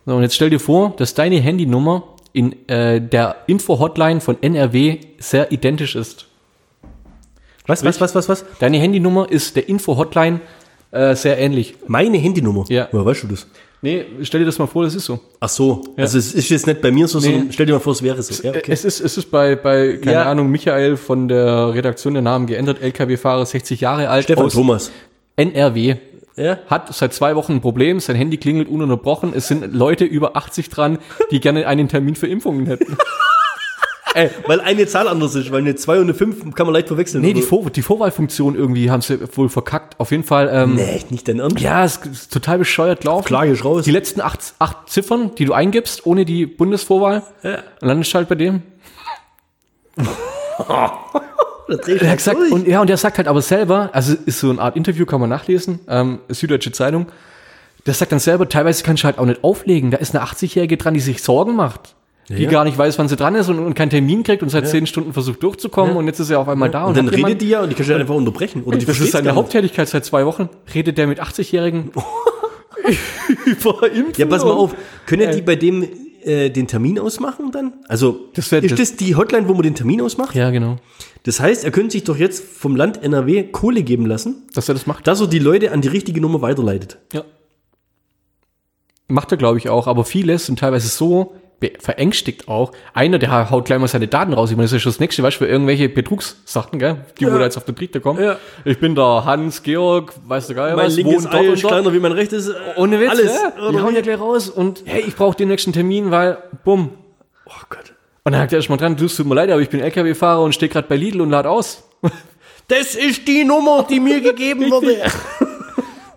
So, 0.09 0.15
und 0.17 0.23
jetzt 0.23 0.35
stell 0.37 0.49
dir 0.49 0.59
vor, 0.59 0.95
dass 0.97 1.13
deine 1.13 1.39
Handynummer 1.39 2.03
in 2.33 2.67
äh, 2.67 2.99
der 2.99 3.37
Info-Hotline 3.47 4.23
von 4.23 4.39
NRW 4.43 5.01
sehr 5.19 5.53
identisch 5.53 5.97
ist. 5.97 6.25
Was, 7.67 7.85
was, 7.85 8.01
was, 8.01 8.15
was, 8.15 8.27
was? 8.27 8.45
Deine 8.59 8.79
Handynummer 8.79 9.31
ist 9.31 9.55
der 9.55 9.69
Info-Hotline 9.69 10.41
äh, 10.93 11.15
sehr 11.15 11.37
ähnlich. 11.39 11.75
Meine 11.89 12.17
Handynummer? 12.17 12.65
Ja. 12.71 12.89
Woher 12.91 13.05
weißt 13.05 13.25
du 13.25 13.27
das? 13.27 13.47
Nee, 13.83 14.07
stell 14.23 14.41
dir 14.41 14.47
das 14.47 14.59
mal 14.59 14.67
vor, 14.67 14.83
das 14.85 14.95
ist 14.95 15.05
so. 15.05 15.21
Ach 15.41 15.49
so. 15.51 15.85
Also 15.99 16.17
es 16.17 16.33
ist 16.33 16.49
jetzt 16.49 16.67
nicht 16.67 16.81
bei 16.81 16.91
mir 16.91 17.07
so, 17.07 17.19
Nee. 17.19 17.27
sondern 17.27 17.53
stell 17.53 17.67
dir 17.67 17.75
mal 17.75 17.79
vor, 17.79 17.93
es 17.93 18.03
wäre 18.03 18.23
so. 18.23 18.43
Ja, 18.43 18.53
okay. 18.53 18.73
Es 18.73 18.87
ist, 18.87 19.01
es 19.01 19.19
ist 19.19 19.31
bei, 19.31 19.57
bei 19.57 19.99
keine 19.99 20.13
Ja. 20.13 20.23
Ahnung, 20.31 20.49
Michael 20.51 20.97
von 20.97 21.29
der 21.29 21.75
Redaktion 21.75 22.15
der 22.15 22.23
Namen 22.23 22.47
geändert, 22.47 22.81
LKW-Fahrer, 22.81 23.45
60 23.45 23.83
Jahre 23.83 24.09
alt, 24.09 24.25
Stefan 24.25 24.49
Thomas. 24.49 24.91
NRW. 25.37 25.97
Ja. 26.39 26.59
Hat 26.69 26.95
seit 26.95 27.13
zwei 27.13 27.35
Wochen 27.37 27.55
ein 27.55 27.61
Problem, 27.61 28.01
sein 28.01 28.17
Handy 28.17 28.37
klingelt 28.37 28.69
ununterbrochen, 28.69 29.33
es 29.35 29.49
sind 29.49 29.75
Leute 29.75 30.05
über 30.05 30.37
80 30.37 30.69
dran, 30.71 30.99
die 31.31 31.41
gerne 31.41 31.67
einen 31.67 31.89
Termin 31.89 32.15
für 32.15 32.27
Impfungen 32.29 32.67
hätten. 32.67 32.97
Ey, 34.15 34.31
weil 34.47 34.61
eine 34.63 34.87
Zahl 34.87 35.07
anders 35.07 35.35
ist, 35.35 35.53
weil 35.53 35.61
eine 35.61 35.75
2 35.77 35.97
und 35.99 36.03
eine 36.05 36.15
5 36.15 36.55
kann 36.55 36.67
man 36.67 36.73
leicht 36.75 36.89
verwechseln. 36.89 37.21
Nee, 37.23 37.35
die, 37.35 37.41
oder? 37.41 37.49
Vor 37.49 37.71
die 37.71 37.83
Vorwahlfunktion 37.83 38.55
irgendwie 38.57 38.91
haben 38.91 39.03
sie 39.03 39.19
wohl 39.37 39.51
verkackt. 39.51 40.01
Auf 40.01 40.11
jeden 40.13 40.25
Fall, 40.25 40.49
ähm, 40.51 40.77
Nee, 40.77 41.03
nicht 41.11 41.29
dein 41.29 41.41
Ernst? 41.41 41.61
ja, 41.61 41.85
es 41.85 41.97
ist 41.99 42.33
total 42.33 42.59
bescheuert 42.59 43.05
laufen. 43.05 43.27
Klage 43.27 43.53
ich 43.53 43.63
raus. 43.65 43.85
Die 43.85 43.91
letzten 43.91 44.23
acht, 44.23 44.55
acht 44.59 44.89
Ziffern, 44.89 45.35
die 45.37 45.45
du 45.45 45.53
eingibst, 45.53 46.07
ohne 46.07 46.25
die 46.25 46.47
Bundesvorwahl, 46.47 47.23
Ja. 47.43 47.59
und 47.83 48.15
halt 48.15 48.29
bei 48.29 48.35
dem. 48.35 48.63
Er 51.69 51.77
mal 51.77 52.11
hat 52.11 52.17
gesagt, 52.19 52.39
durch. 52.39 52.53
und 52.53 52.67
ja, 52.67 52.81
und 52.81 52.89
der 52.89 52.97
sagt 52.97 53.19
halt 53.19 53.29
aber 53.29 53.43
selber, 53.43 53.91
also 53.93 54.15
ist 54.27 54.41
so 54.41 54.51
eine 54.51 54.61
Art 54.61 54.77
Interview, 54.77 55.05
kann 55.07 55.21
man 55.21 55.29
nachlesen, 55.31 55.81
ähm, 55.89 56.21
Süddeutsche 56.29 56.73
Zeitung. 56.73 57.07
Der 57.87 57.95
sagt 57.95 58.13
dann 58.13 58.19
selber, 58.19 58.49
teilweise 58.49 58.83
kannst 58.85 59.03
du 59.03 59.07
halt 59.07 59.19
auch 59.19 59.27
nicht 59.27 59.45
auflegen. 59.45 59.91
Da 59.91 59.99
ist 59.99 60.15
eine 60.15 60.25
80-Jährige 60.25 60.77
dran, 60.77 60.95
die 60.95 61.01
sich 61.01 61.23
Sorgen 61.23 61.55
macht. 61.57 61.95
Die 62.29 62.43
Ja. 62.43 62.51
gar 62.51 62.65
nicht 62.65 62.77
weiß, 62.77 62.99
wann 62.99 63.09
sie 63.09 63.17
dran 63.17 63.35
ist 63.35 63.49
und, 63.49 63.59
und 63.59 63.73
keinen 63.75 63.89
Termin 63.89 64.23
kriegt 64.23 64.43
und 64.43 64.51
seit 64.51 64.69
zehn 64.69 64.87
Stunden 64.87 65.15
versucht 65.15 65.43
durchzukommen 65.43 65.97
und 65.97 66.07
jetzt 66.07 66.19
ist 66.21 66.29
er 66.29 66.41
auf 66.41 66.49
einmal 66.49 66.69
da. 66.71 66.85
und 66.85 66.95
dann 66.97 67.07
hat 67.07 67.13
redet 67.15 67.19
jemand- 67.27 67.41
die 67.43 67.49
ja 67.49 67.61
und 67.63 67.71
die 67.71 67.75
kannst 67.75 67.89
du 67.91 67.95
einfach 67.95 68.15
unterbrechen. 68.15 68.65
Oder 68.65 68.77
die 68.77 68.85
Das 68.87 69.01
ist 69.01 69.13
seine. 69.13 69.35
Haupttätigkeit 69.35 69.89
seit 69.89 70.05
zwei 70.05 70.27
Wochen. 70.27 70.51
Redet 70.75 70.99
der 70.99 71.07
mit 71.07 71.23
80-Jährigen 71.23 71.91
über 73.47 73.91
Impfen? 73.93 74.15
Ja, 74.17 74.27
pass 74.27 74.45
mal 74.45 74.51
und- 74.51 74.59
auf. 74.59 74.75
Können 75.07 75.31
die 75.33 75.41
bei 75.43 75.57
dem 75.57 75.89
äh, 76.25 76.51
den 76.51 76.67
Termin 76.67 76.99
ausmachen 76.99 77.51
dann? 77.53 77.75
Also, 77.89 78.29
Das 78.35 78.51
wär- 78.53 78.63
ist 78.63 78.79
das 78.79 78.97
die 78.97 79.15
Hotline, 79.17 79.49
wo 79.49 79.55
man 79.55 79.63
den 79.63 79.75
Termin 79.75 80.01
ausmacht? 80.01 80.35
Ja, 80.35 80.51
genau. 80.51 80.77
Das 81.25 81.41
heißt, 81.41 81.65
er 81.65 81.71
könnte 81.71 81.93
sich 81.93 82.05
doch 82.05 82.17
jetzt 82.17 82.43
vom 82.45 82.77
Land 82.77 83.03
NRW 83.03 83.45
Kohle 83.45 83.83
geben 83.83 84.07
lassen, 84.07 84.47
Dass 84.55 84.69
er 84.69 84.75
das 84.75 84.87
macht. 84.87 85.07
dass 85.07 85.21
er 85.21 85.27
die 85.27 85.39
Leute 85.39 85.73
an 85.73 85.81
die 85.83 85.89
richtige 85.89 86.21
Nummer 86.21 86.41
weiterleitet. 86.43 86.99
Ja. 87.13 87.25
Macht 89.09 89.33
er, 89.33 89.39
glaube 89.39 89.59
ich, 89.59 89.69
auch. 89.69 89.87
Aber 89.87 90.05
viele 90.05 90.39
sind 90.39 90.59
teilweise 90.59 90.89
so 90.89 91.35
verängstigt 91.81 92.49
auch. 92.49 92.73
Einer, 92.95 93.19
der 93.19 93.51
haut 93.51 93.65
gleich 93.65 93.79
mal 93.79 93.89
seine 93.89 94.07
Daten 94.07 94.33
raus. 94.33 94.51
Ich 94.51 94.57
meine, 94.57 94.67
das 94.67 94.73
ist 94.73 94.83
schon 94.83 94.93
das 94.93 95.01
nächste, 95.01 95.23
weißt 95.23 95.37
du, 95.37 95.45
für 95.45 95.51
irgendwelche 95.51 95.89
Betrugssachen, 95.89 96.79
gell? 96.79 97.05
Die, 97.19 97.27
wo 97.27 97.31
da 97.31 97.41
jetzt 97.45 97.57
auf 97.57 97.65
den 97.65 97.75
Trichter 97.75 98.01
kommen. 98.01 98.23
Ja. 98.23 98.37
Ich 98.65 98.79
bin 98.79 98.95
der 98.95 99.25
Hans 99.25 99.63
Georg, 99.63 100.13
weißt 100.27 100.51
du 100.51 100.55
geil 100.55 100.77
Mein 100.77 100.87
was, 100.87 100.97
linkes 100.97 101.27
Ei 101.27 101.47
ist 101.47 101.67
kleiner 101.67 101.93
wie 101.93 101.99
mein 101.99 102.13
rechtes. 102.13 102.49
Äh, 102.49 102.55
Ohne 102.77 103.01
Witz, 103.01 103.11
alles. 103.11 103.33
ja? 103.35 103.71
Die 103.71 103.81
hauen 103.81 103.95
ja 103.95 104.01
gleich 104.01 104.21
raus 104.21 104.49
und 104.49 104.83
hey, 104.85 105.03
ich 105.07 105.17
brauche 105.17 105.37
den 105.37 105.49
nächsten 105.49 105.73
Termin, 105.73 106.11
weil, 106.11 106.39
bumm. 106.65 106.91
Oh 107.47 107.51
Gott. 107.71 107.93
Und 108.25 108.33
dann 108.33 108.43
hat 108.43 108.53
er 108.53 108.59
erst 108.59 108.69
mal 108.71 108.77
dran, 108.77 108.97
du, 108.97 109.07
es 109.07 109.17
tut 109.17 109.27
mir 109.27 109.35
leid, 109.35 109.51
aber 109.51 109.61
ich 109.61 109.71
bin 109.71 109.81
LKW-Fahrer 109.81 110.43
und 110.43 110.55
stehe 110.55 110.69
gerade 110.69 110.87
bei 110.87 110.97
Lidl 110.97 111.23
und 111.23 111.31
lad 111.31 111.47
aus. 111.47 111.83
Das 112.69 112.95
ist 112.95 113.27
die 113.27 113.45
Nummer, 113.45 113.87
die 113.89 113.99
mir 113.99 114.21
gegeben 114.21 114.71
wurde. 114.71 114.97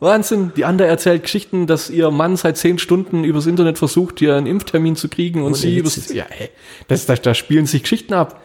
Wahnsinn. 0.02 0.52
Die 0.58 0.66
andere 0.66 0.88
erzählt 0.88 1.24
Geschichten, 1.24 1.68
dass 1.68 1.89
ihr 1.89 2.12
Mann 2.12 2.36
seit 2.36 2.58
zehn 2.58 2.78
Stunden 2.80 3.24
übers 3.24 3.45
Internet 3.45 3.78
versucht, 3.78 4.20
ihr 4.22 4.36
einen 4.36 4.47
Impftermin 4.47 4.95
zu 4.97 5.08
kriegen 5.08 5.43
und 5.43 5.56
sie 5.56 5.78
Witz 5.84 5.95
übers, 5.97 6.14
ja, 6.14 6.26
ey, 6.38 6.49
das, 6.88 7.06
das, 7.06 7.22
da 7.22 7.34
spielen 7.34 7.66
sich 7.68 7.84
Geschichten 7.84 8.14
ab. 8.14 8.41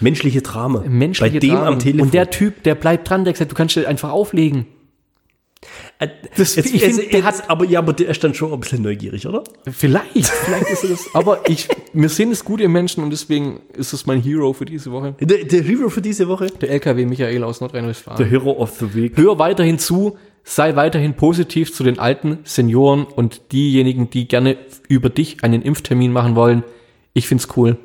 Menschliche 0.00 0.42
Drama. 0.42 0.82
Menschliche 0.86 1.34
Bei 1.34 1.38
dem 1.38 1.50
Dramen. 1.50 1.66
am 1.68 1.78
Telefon. 1.78 2.02
Und 2.06 2.14
der 2.14 2.30
Typ, 2.30 2.62
der 2.64 2.74
bleibt 2.74 3.08
dran, 3.08 3.24
der 3.24 3.34
sagt, 3.34 3.50
du 3.50 3.54
kannst 3.54 3.78
einfach 3.78 4.10
auflegen. 4.10 4.66
Das- 6.36 6.56
Jetzt, 6.56 6.72
ich 6.74 6.80
jetzt, 6.80 6.98
find, 6.98 7.12
der 7.12 7.20
jetzt, 7.20 7.50
aber 7.50 7.66
ja, 7.66 7.80
aber 7.80 7.92
der 7.92 8.08
ist 8.08 8.24
dann 8.24 8.32
schon 8.32 8.50
ein 8.52 8.58
bisschen 8.60 8.80
neugierig, 8.80 9.26
oder? 9.26 9.44
Vielleicht, 9.70 10.26
vielleicht 10.28 10.70
ist 10.70 10.84
er 10.84 10.90
das. 10.90 11.06
Aber 11.12 11.46
ich, 11.46 11.68
wir 11.92 12.08
sehen 12.08 12.30
es 12.30 12.42
gut 12.46 12.62
im 12.62 12.72
Menschen 12.72 13.04
und 13.04 13.10
deswegen 13.10 13.60
ist 13.76 13.92
es 13.92 14.06
mein 14.06 14.22
Hero 14.22 14.54
für 14.54 14.64
diese 14.64 14.90
Woche. 14.90 15.14
Der, 15.20 15.44
der 15.44 15.62
Hero 15.62 15.90
für 15.90 16.00
diese 16.00 16.26
Woche? 16.28 16.46
Der 16.46 16.70
LKW 16.70 17.04
Michael 17.04 17.44
aus 17.44 17.58
Der 17.58 17.66
Nordrhein-Westfalen. 17.68 18.26
Hero 18.30 18.52
of 18.52 18.70
the 18.80 18.94
Week. 18.94 19.12
Hör 19.18 19.38
weiterhin 19.38 19.78
zu, 19.78 20.16
sei 20.44 20.76
weiterhin 20.76 21.14
positiv 21.14 21.72
zu 21.74 21.84
den 21.84 21.98
alten 21.98 22.38
Senioren 22.44 23.04
und 23.04 23.52
diejenigen, 23.52 24.10
die 24.10 24.28
gerne 24.28 24.56
über 24.88 25.10
dich 25.10 25.44
einen 25.44 25.62
Impftermin 25.62 26.12
machen 26.12 26.36
wollen. 26.36 26.64
Ich 27.12 27.28
find's 27.28 27.48
cool. 27.56 27.78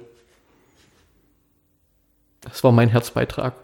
Das 2.41 2.63
war 2.63 2.71
mein 2.71 2.89
Herzbeitrag. 2.89 3.55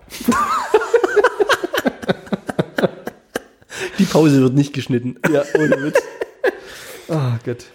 Die 4.00 4.06
Pause 4.06 4.42
wird 4.42 4.56
nicht 4.56 4.74
geschnitten. 4.74 5.18
Ja, 5.32 5.44
ohne 5.54 5.84
Witz. 5.84 6.02
Ah, 7.08 7.38
Gott. 7.46 7.66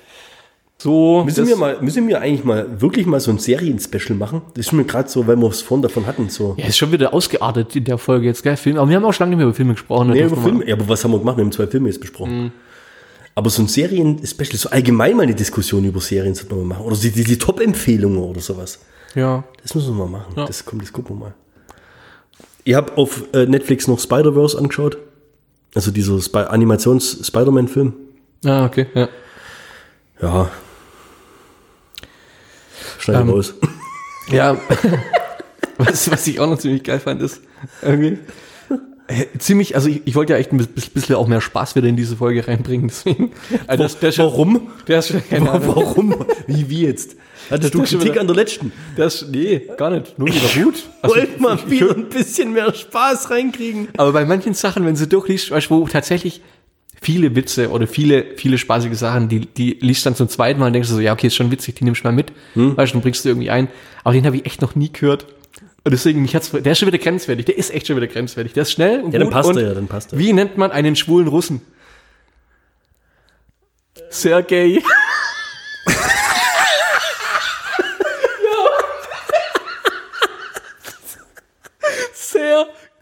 So, 0.86 1.24
Müssen 1.24 1.48
wir, 1.48 1.56
mal, 1.56 1.78
müssen 1.80 2.06
wir 2.06 2.20
eigentlich 2.20 2.44
mal 2.44 2.80
wirklich 2.80 3.06
mal 3.06 3.18
so 3.18 3.32
ein 3.32 3.38
Serien-Special 3.38 4.16
machen? 4.16 4.42
Das 4.54 4.66
ist 4.66 4.72
mir 4.72 4.84
gerade 4.84 5.08
so, 5.08 5.26
weil 5.26 5.34
wir 5.36 5.48
es 5.48 5.60
vorhin 5.60 5.82
davon 5.82 6.06
hatten. 6.06 6.28
So. 6.28 6.54
Ja, 6.58 6.66
ist 6.66 6.76
schon 6.76 6.92
wieder 6.92 7.12
ausgeartet 7.12 7.74
in 7.74 7.82
der 7.82 7.98
Folge 7.98 8.26
jetzt, 8.26 8.44
gell? 8.44 8.56
Film. 8.56 8.76
Aber 8.78 8.88
wir 8.88 8.94
haben 8.94 9.04
auch 9.04 9.12
schon 9.12 9.24
lange 9.24 9.30
nicht 9.30 9.38
mehr 9.38 9.46
über 9.48 9.54
Filme 9.56 9.72
gesprochen. 9.74 10.10
Nee, 10.10 10.22
über 10.22 10.36
wir- 10.36 10.42
Filme. 10.44 10.64
Ja, 10.68 10.76
aber 10.76 10.88
was 10.88 11.02
haben 11.02 11.10
wir 11.10 11.18
gemacht? 11.18 11.38
Wir 11.38 11.44
haben 11.44 11.50
zwei 11.50 11.66
Filme 11.66 11.88
jetzt 11.88 12.00
besprochen. 12.00 12.52
Aber 13.34 13.50
so 13.50 13.62
ein 13.62 13.66
Serien-Special, 13.68 14.56
so 14.56 14.70
allgemein 14.70 15.16
mal 15.16 15.24
eine 15.24 15.34
Diskussion 15.34 15.84
über 15.84 16.00
Serien 16.00 16.36
sollte 16.36 16.54
man 16.54 16.68
mal 16.68 16.74
machen. 16.76 16.86
Oder 16.86 16.96
die, 16.96 17.10
die, 17.10 17.24
die 17.24 17.36
Top-Empfehlungen 17.36 18.18
oder 18.18 18.40
sowas. 18.40 18.78
Ja. 19.16 19.42
Das 19.62 19.74
müssen 19.74 19.88
wir 19.96 20.04
mal 20.06 20.18
machen. 20.20 20.34
Ja. 20.36 20.46
Das 20.46 20.64
kommt, 20.64 20.82
das 20.82 20.92
gucken 20.92 21.16
wir 21.16 21.20
mal. 21.26 21.34
Ihr 22.64 22.76
habt 22.76 22.96
auf 22.96 23.24
äh, 23.32 23.44
Netflix 23.46 23.88
noch 23.88 23.98
Spider-Verse 23.98 24.56
angeschaut? 24.56 24.98
Also 25.74 25.90
dieser 25.90 26.14
Sp 26.22 26.46
Animations-Spider-Man-Film? 26.48 27.92
Ah, 28.44 28.64
okay, 28.66 28.86
ja. 28.94 29.08
Ja. 30.22 30.48
Schneid 33.06 33.22
Ähm, 33.22 33.30
raus. 33.30 33.54
Ja, 34.32 34.56
was, 35.78 36.10
was 36.10 36.26
ich 36.26 36.40
auch 36.40 36.48
noch 36.50 36.58
ziemlich 36.58 36.82
geil 36.82 36.98
fand, 36.98 37.22
ist 37.22 37.40
irgendwie 37.80 38.18
ziemlich, 39.38 39.76
also 39.76 39.88
ich, 39.88 40.02
ich 40.04 40.16
wollte 40.16 40.32
ja 40.32 40.38
echt 40.40 40.52
ein 40.52 40.56
bis- 40.56 40.88
bisschen 40.90 41.14
auch 41.14 41.28
mehr 41.28 41.40
Spaß 41.40 41.76
wieder 41.76 41.86
in 41.86 41.94
diese 41.96 42.16
Folge 42.16 42.48
reinbringen, 42.48 42.88
deswegen. 42.88 43.30
Also 43.68 43.84
das, 43.84 44.00
der 44.00 44.16
Warum? 44.18 44.68
Der 44.88 44.98
ist 44.98 45.08
schon, 45.08 45.22
keine 45.28 45.48
Ahnung. 45.50 45.68
Warum? 45.76 46.26
Wie, 46.48 46.68
wie 46.68 46.82
jetzt? 46.82 47.14
Hattest 47.48 47.72
du 47.74 47.82
Kritik 47.84 48.02
wieder- 48.02 48.20
an 48.20 48.26
der 48.26 48.34
letzten? 48.34 48.72
Ist, 48.96 49.28
nee, 49.30 49.62
gar 49.76 49.90
nicht. 49.90 50.18
Nur 50.18 50.26
wieder 50.26 50.64
gut. 50.64 50.82
Also, 51.02 51.14
Wollt 51.14 51.40
mal 51.40 51.56
wieder 51.70 51.94
ein 51.94 52.08
bisschen 52.08 52.52
mehr 52.52 52.74
Spaß 52.74 53.30
reinkriegen. 53.30 53.86
aber 53.96 54.12
bei 54.12 54.24
manchen 54.24 54.54
Sachen, 54.54 54.84
wenn 54.84 54.96
sie 54.96 55.06
durchliest, 55.06 55.52
weißt 55.52 55.70
du, 55.70 55.82
wo 55.82 55.86
tatsächlich 55.86 56.42
viele 57.06 57.36
Witze 57.36 57.70
oder 57.70 57.86
viele, 57.86 58.34
viele 58.36 58.58
spaßige 58.58 58.98
Sachen, 58.98 59.28
die, 59.28 59.46
die 59.46 59.78
liest 59.80 60.04
dann 60.06 60.16
zum 60.16 60.28
zweiten 60.28 60.58
Mal 60.58 60.66
und 60.66 60.72
denkst 60.72 60.88
du 60.88 60.96
so, 60.96 61.00
ja, 61.00 61.12
okay, 61.12 61.28
ist 61.28 61.36
schon 61.36 61.52
witzig, 61.52 61.76
die 61.76 61.84
nimmst 61.84 62.02
du 62.02 62.08
mal 62.08 62.12
mit. 62.12 62.32
Weißt 62.56 62.90
du, 62.90 62.94
dann 62.96 63.02
bringst 63.02 63.24
du 63.24 63.28
irgendwie 63.28 63.48
ein. 63.48 63.68
Aber 64.02 64.12
den 64.12 64.26
habe 64.26 64.34
ich 64.34 64.44
echt 64.44 64.60
noch 64.60 64.74
nie 64.74 64.92
gehört. 64.92 65.24
Und 65.84 65.92
deswegen, 65.92 66.20
mich 66.20 66.34
hat's, 66.34 66.50
der 66.50 66.72
ist 66.72 66.80
schon 66.80 66.88
wieder 66.88 66.98
grenzwertig. 66.98 67.46
Der 67.46 67.56
ist 67.56 67.72
echt 67.72 67.86
schon 67.86 67.94
wieder 67.94 68.08
grenzwertig. 68.08 68.54
Der 68.54 68.62
ist 68.62 68.72
schnell 68.72 69.02
und 69.02 69.12
Ja, 69.12 69.20
dann 69.20 69.28
gut 69.28 69.34
passt 69.34 69.50
und 69.50 69.56
er 69.56 69.68
ja, 69.68 69.74
dann 69.74 69.86
passt 69.86 70.14
er. 70.14 70.18
Wie 70.18 70.32
nennt 70.32 70.58
man 70.58 70.72
einen 70.72 70.96
schwulen 70.96 71.28
Russen? 71.28 71.60
Sergei. 74.10 74.82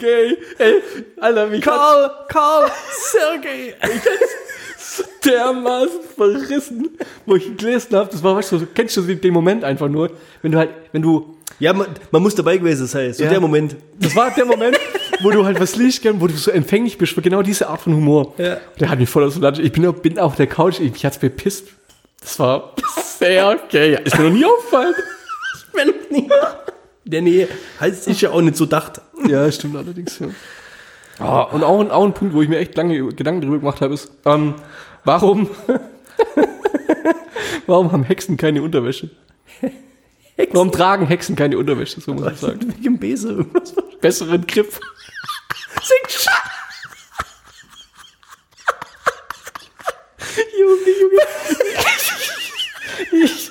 gay. 0.05 0.37
Ey, 0.59 0.83
Alter, 1.21 1.51
wie 1.51 1.61
Karl, 1.61 2.11
Karl, 2.29 2.71
Sergei. 3.19 3.75
dermaßen 5.25 6.01
verrissen, 6.17 6.91
wo 7.27 7.37
ich 7.37 7.57
gelesen 7.57 7.97
habe. 7.97 8.11
Das 8.11 8.23
war, 8.23 8.37
weißt 8.37 8.53
du, 8.53 8.59
so- 8.59 8.67
kennst 8.75 8.97
du 8.97 9.03
den 9.03 9.33
Moment 9.33 9.65
einfach 9.65 9.89
nur, 9.89 10.11
wenn 10.43 10.53
du 10.53 10.59
halt, 10.59 10.71
wenn 10.93 11.03
du, 11.03 11.37
Ja, 11.59 11.73
man, 11.73 11.87
man 12.11 12.23
muss 12.23 12.35
dabei 12.35 12.57
gewesen 12.59 12.87
sein. 12.87 13.13
So 13.15 13.25
Ja. 13.25 13.31
der 13.31 13.41
Moment. 13.41 13.77
das 13.99 14.15
war 14.15 14.31
der 14.33 14.45
Moment, 14.45 14.77
wo 15.23 15.31
du 15.31 15.45
halt 15.45 15.59
was 15.61 15.77
liest, 15.77 16.05
wo 16.21 16.27
du 16.27 16.35
so 16.35 16.51
empfänglich 16.51 16.99
bist 16.99 17.13
für 17.15 17.23
genau 17.23 17.43
diese 17.43 17.69
Art 17.69 17.81
von 17.81 17.95
Humor. 17.95 18.35
Ja. 18.39 18.59
Der 18.79 18.91
hat 18.91 18.99
mich 18.99 19.09
voll 19.09 19.25
aus 19.25 19.35
dem 19.35 19.43
Land. 19.43 19.59
Ich 19.59 19.73
bin, 19.73 19.87
auf- 19.87 20.03
bin 20.03 20.19
auf 20.19 20.37
der 20.37 20.47
Couch, 20.47 20.81
ich, 20.81 21.05
hat's 21.05 21.19
bepisst. 21.19 21.69
Das 22.21 22.39
war 22.39 22.75
sehr 23.19 23.59
gay. 23.71 23.99
Ist 24.05 24.19
mir 24.19 24.25
noch 24.25 24.33
nie 24.33 24.45
aufgefallen. 24.45 24.95
Wenn 25.73 25.89
nicht. 26.11 26.31
Ja, 27.07 27.21
nee, 27.21 27.47
heißt 27.81 28.09
ist 28.09 28.21
ja 28.23 28.31
auch 28.31 28.41
nicht 28.41 28.57
so 28.57 28.65
dacht. 28.67 29.01
Ja, 29.29 29.51
stimmt 29.53 29.77
allerdings. 29.77 30.19
Ja. 30.19 30.29
Ah, 31.19 31.43
und 31.43 31.63
auch, 31.63 31.81
ein- 31.81 31.91
auch 31.91 32.05
ein 32.05 32.13
Punkt, 32.15 32.35
wo 32.35 32.43
ich 32.43 32.49
mir 32.49 32.59
echt 32.59 32.77
lange 32.77 33.09
Gedanken 33.09 33.43
darüber 33.43 33.59
gemacht 33.61 33.81
habe, 33.81 33.95
ist, 33.95 34.11
ähm, 34.25 34.55
warum, 35.05 35.49
warum 37.67 37.93
haben 37.93 38.03
Hexen 38.05 38.37
keine 38.37 38.63
Unterwäsche? 38.63 39.11
Warum 40.51 40.73
tragen 40.73 41.07
Hexen 41.07 41.37
keine 41.37 41.57
Unterwäsche, 41.59 42.01
so 42.01 42.13
muss 42.15 42.33
ich 42.33 42.39
sagen. 42.39 42.61
Wegen 42.69 42.83
dem 42.83 42.99
Bese 42.99 43.29
irgendwas. 43.31 43.75
Besseren 44.01 44.45
Grip. 44.47 44.81
Junge, 50.59 50.91
Junge. 51.01 51.23
Ich. 53.25 53.51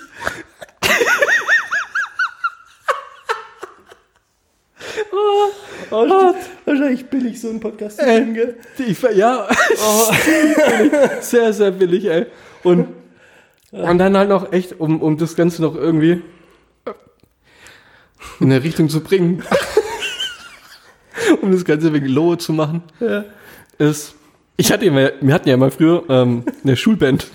Oh, 5.12 5.52
oh, 5.94 6.06
Ah, 6.10 6.34
wahrscheinlich 6.66 7.06
billig, 7.06 7.40
so 7.40 7.50
ein 7.50 7.60
Podcast 7.60 8.00
zu 8.00 8.06
machen, 8.06 8.34
gell? 8.34 8.58
Ich, 8.86 9.02
war- 9.04 9.12
ja, 9.12 9.48
sehr, 11.22 11.54
sehr 11.54 11.72
billig, 11.72 12.06
ey. 12.06 12.26
Und, 12.64 12.88
und 13.72 13.98
dann 13.98 14.18
halt 14.18 14.30
noch 14.30 14.52
echt, 14.52 14.80
um, 14.80 15.02
um 15.02 15.18
das 15.18 15.36
Ganze 15.36 15.62
noch 15.62 15.76
irgendwie 15.76 16.22
in 18.40 18.52
eine 18.52 18.64
Richtung 18.64 18.90
zu 18.90 19.02
bringen, 19.02 19.44
um 21.42 21.52
das 21.52 21.66
Ganze 21.66 21.94
wegen 21.94 22.08
Low 22.08 22.36
zu 22.36 22.54
machen, 22.54 22.84
Ja. 23.00 23.26
ist, 23.78 24.16
ich 24.58 24.72
hatte 24.72 24.90
mal, 24.92 25.14
wir 25.22 25.34
hatten 25.34 25.50
ja 25.50 25.58
mal 25.58 25.72
früher 25.72 26.04
ähm, 26.10 26.44
eine 26.64 26.76
Schulband. 26.78 27.28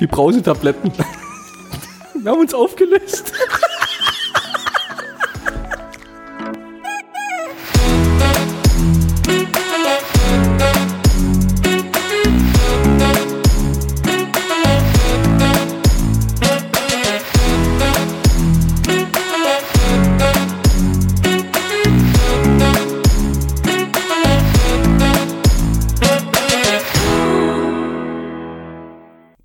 Die 0.00 0.06
Brausetabletten. 0.06 0.92
Wir 2.14 2.30
haben 2.30 2.40
uns 2.40 2.54
aufgelöst. 2.54 3.32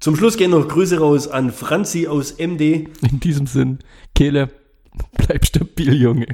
Zum 0.03 0.17
Schluss 0.17 0.35
gehen 0.35 0.51
noch 0.51 0.67
Grüße 0.67 0.99
raus 0.99 1.29
an 1.29 1.49
Franzi 1.49 2.07
aus 2.07 2.37
MD. 2.37 2.89
In 3.09 3.21
diesem 3.21 3.47
Sinn, 3.47 3.79
Kehle, 4.13 4.49
bleib 5.13 5.45
stabil, 5.45 5.93
Junge. 5.93 6.27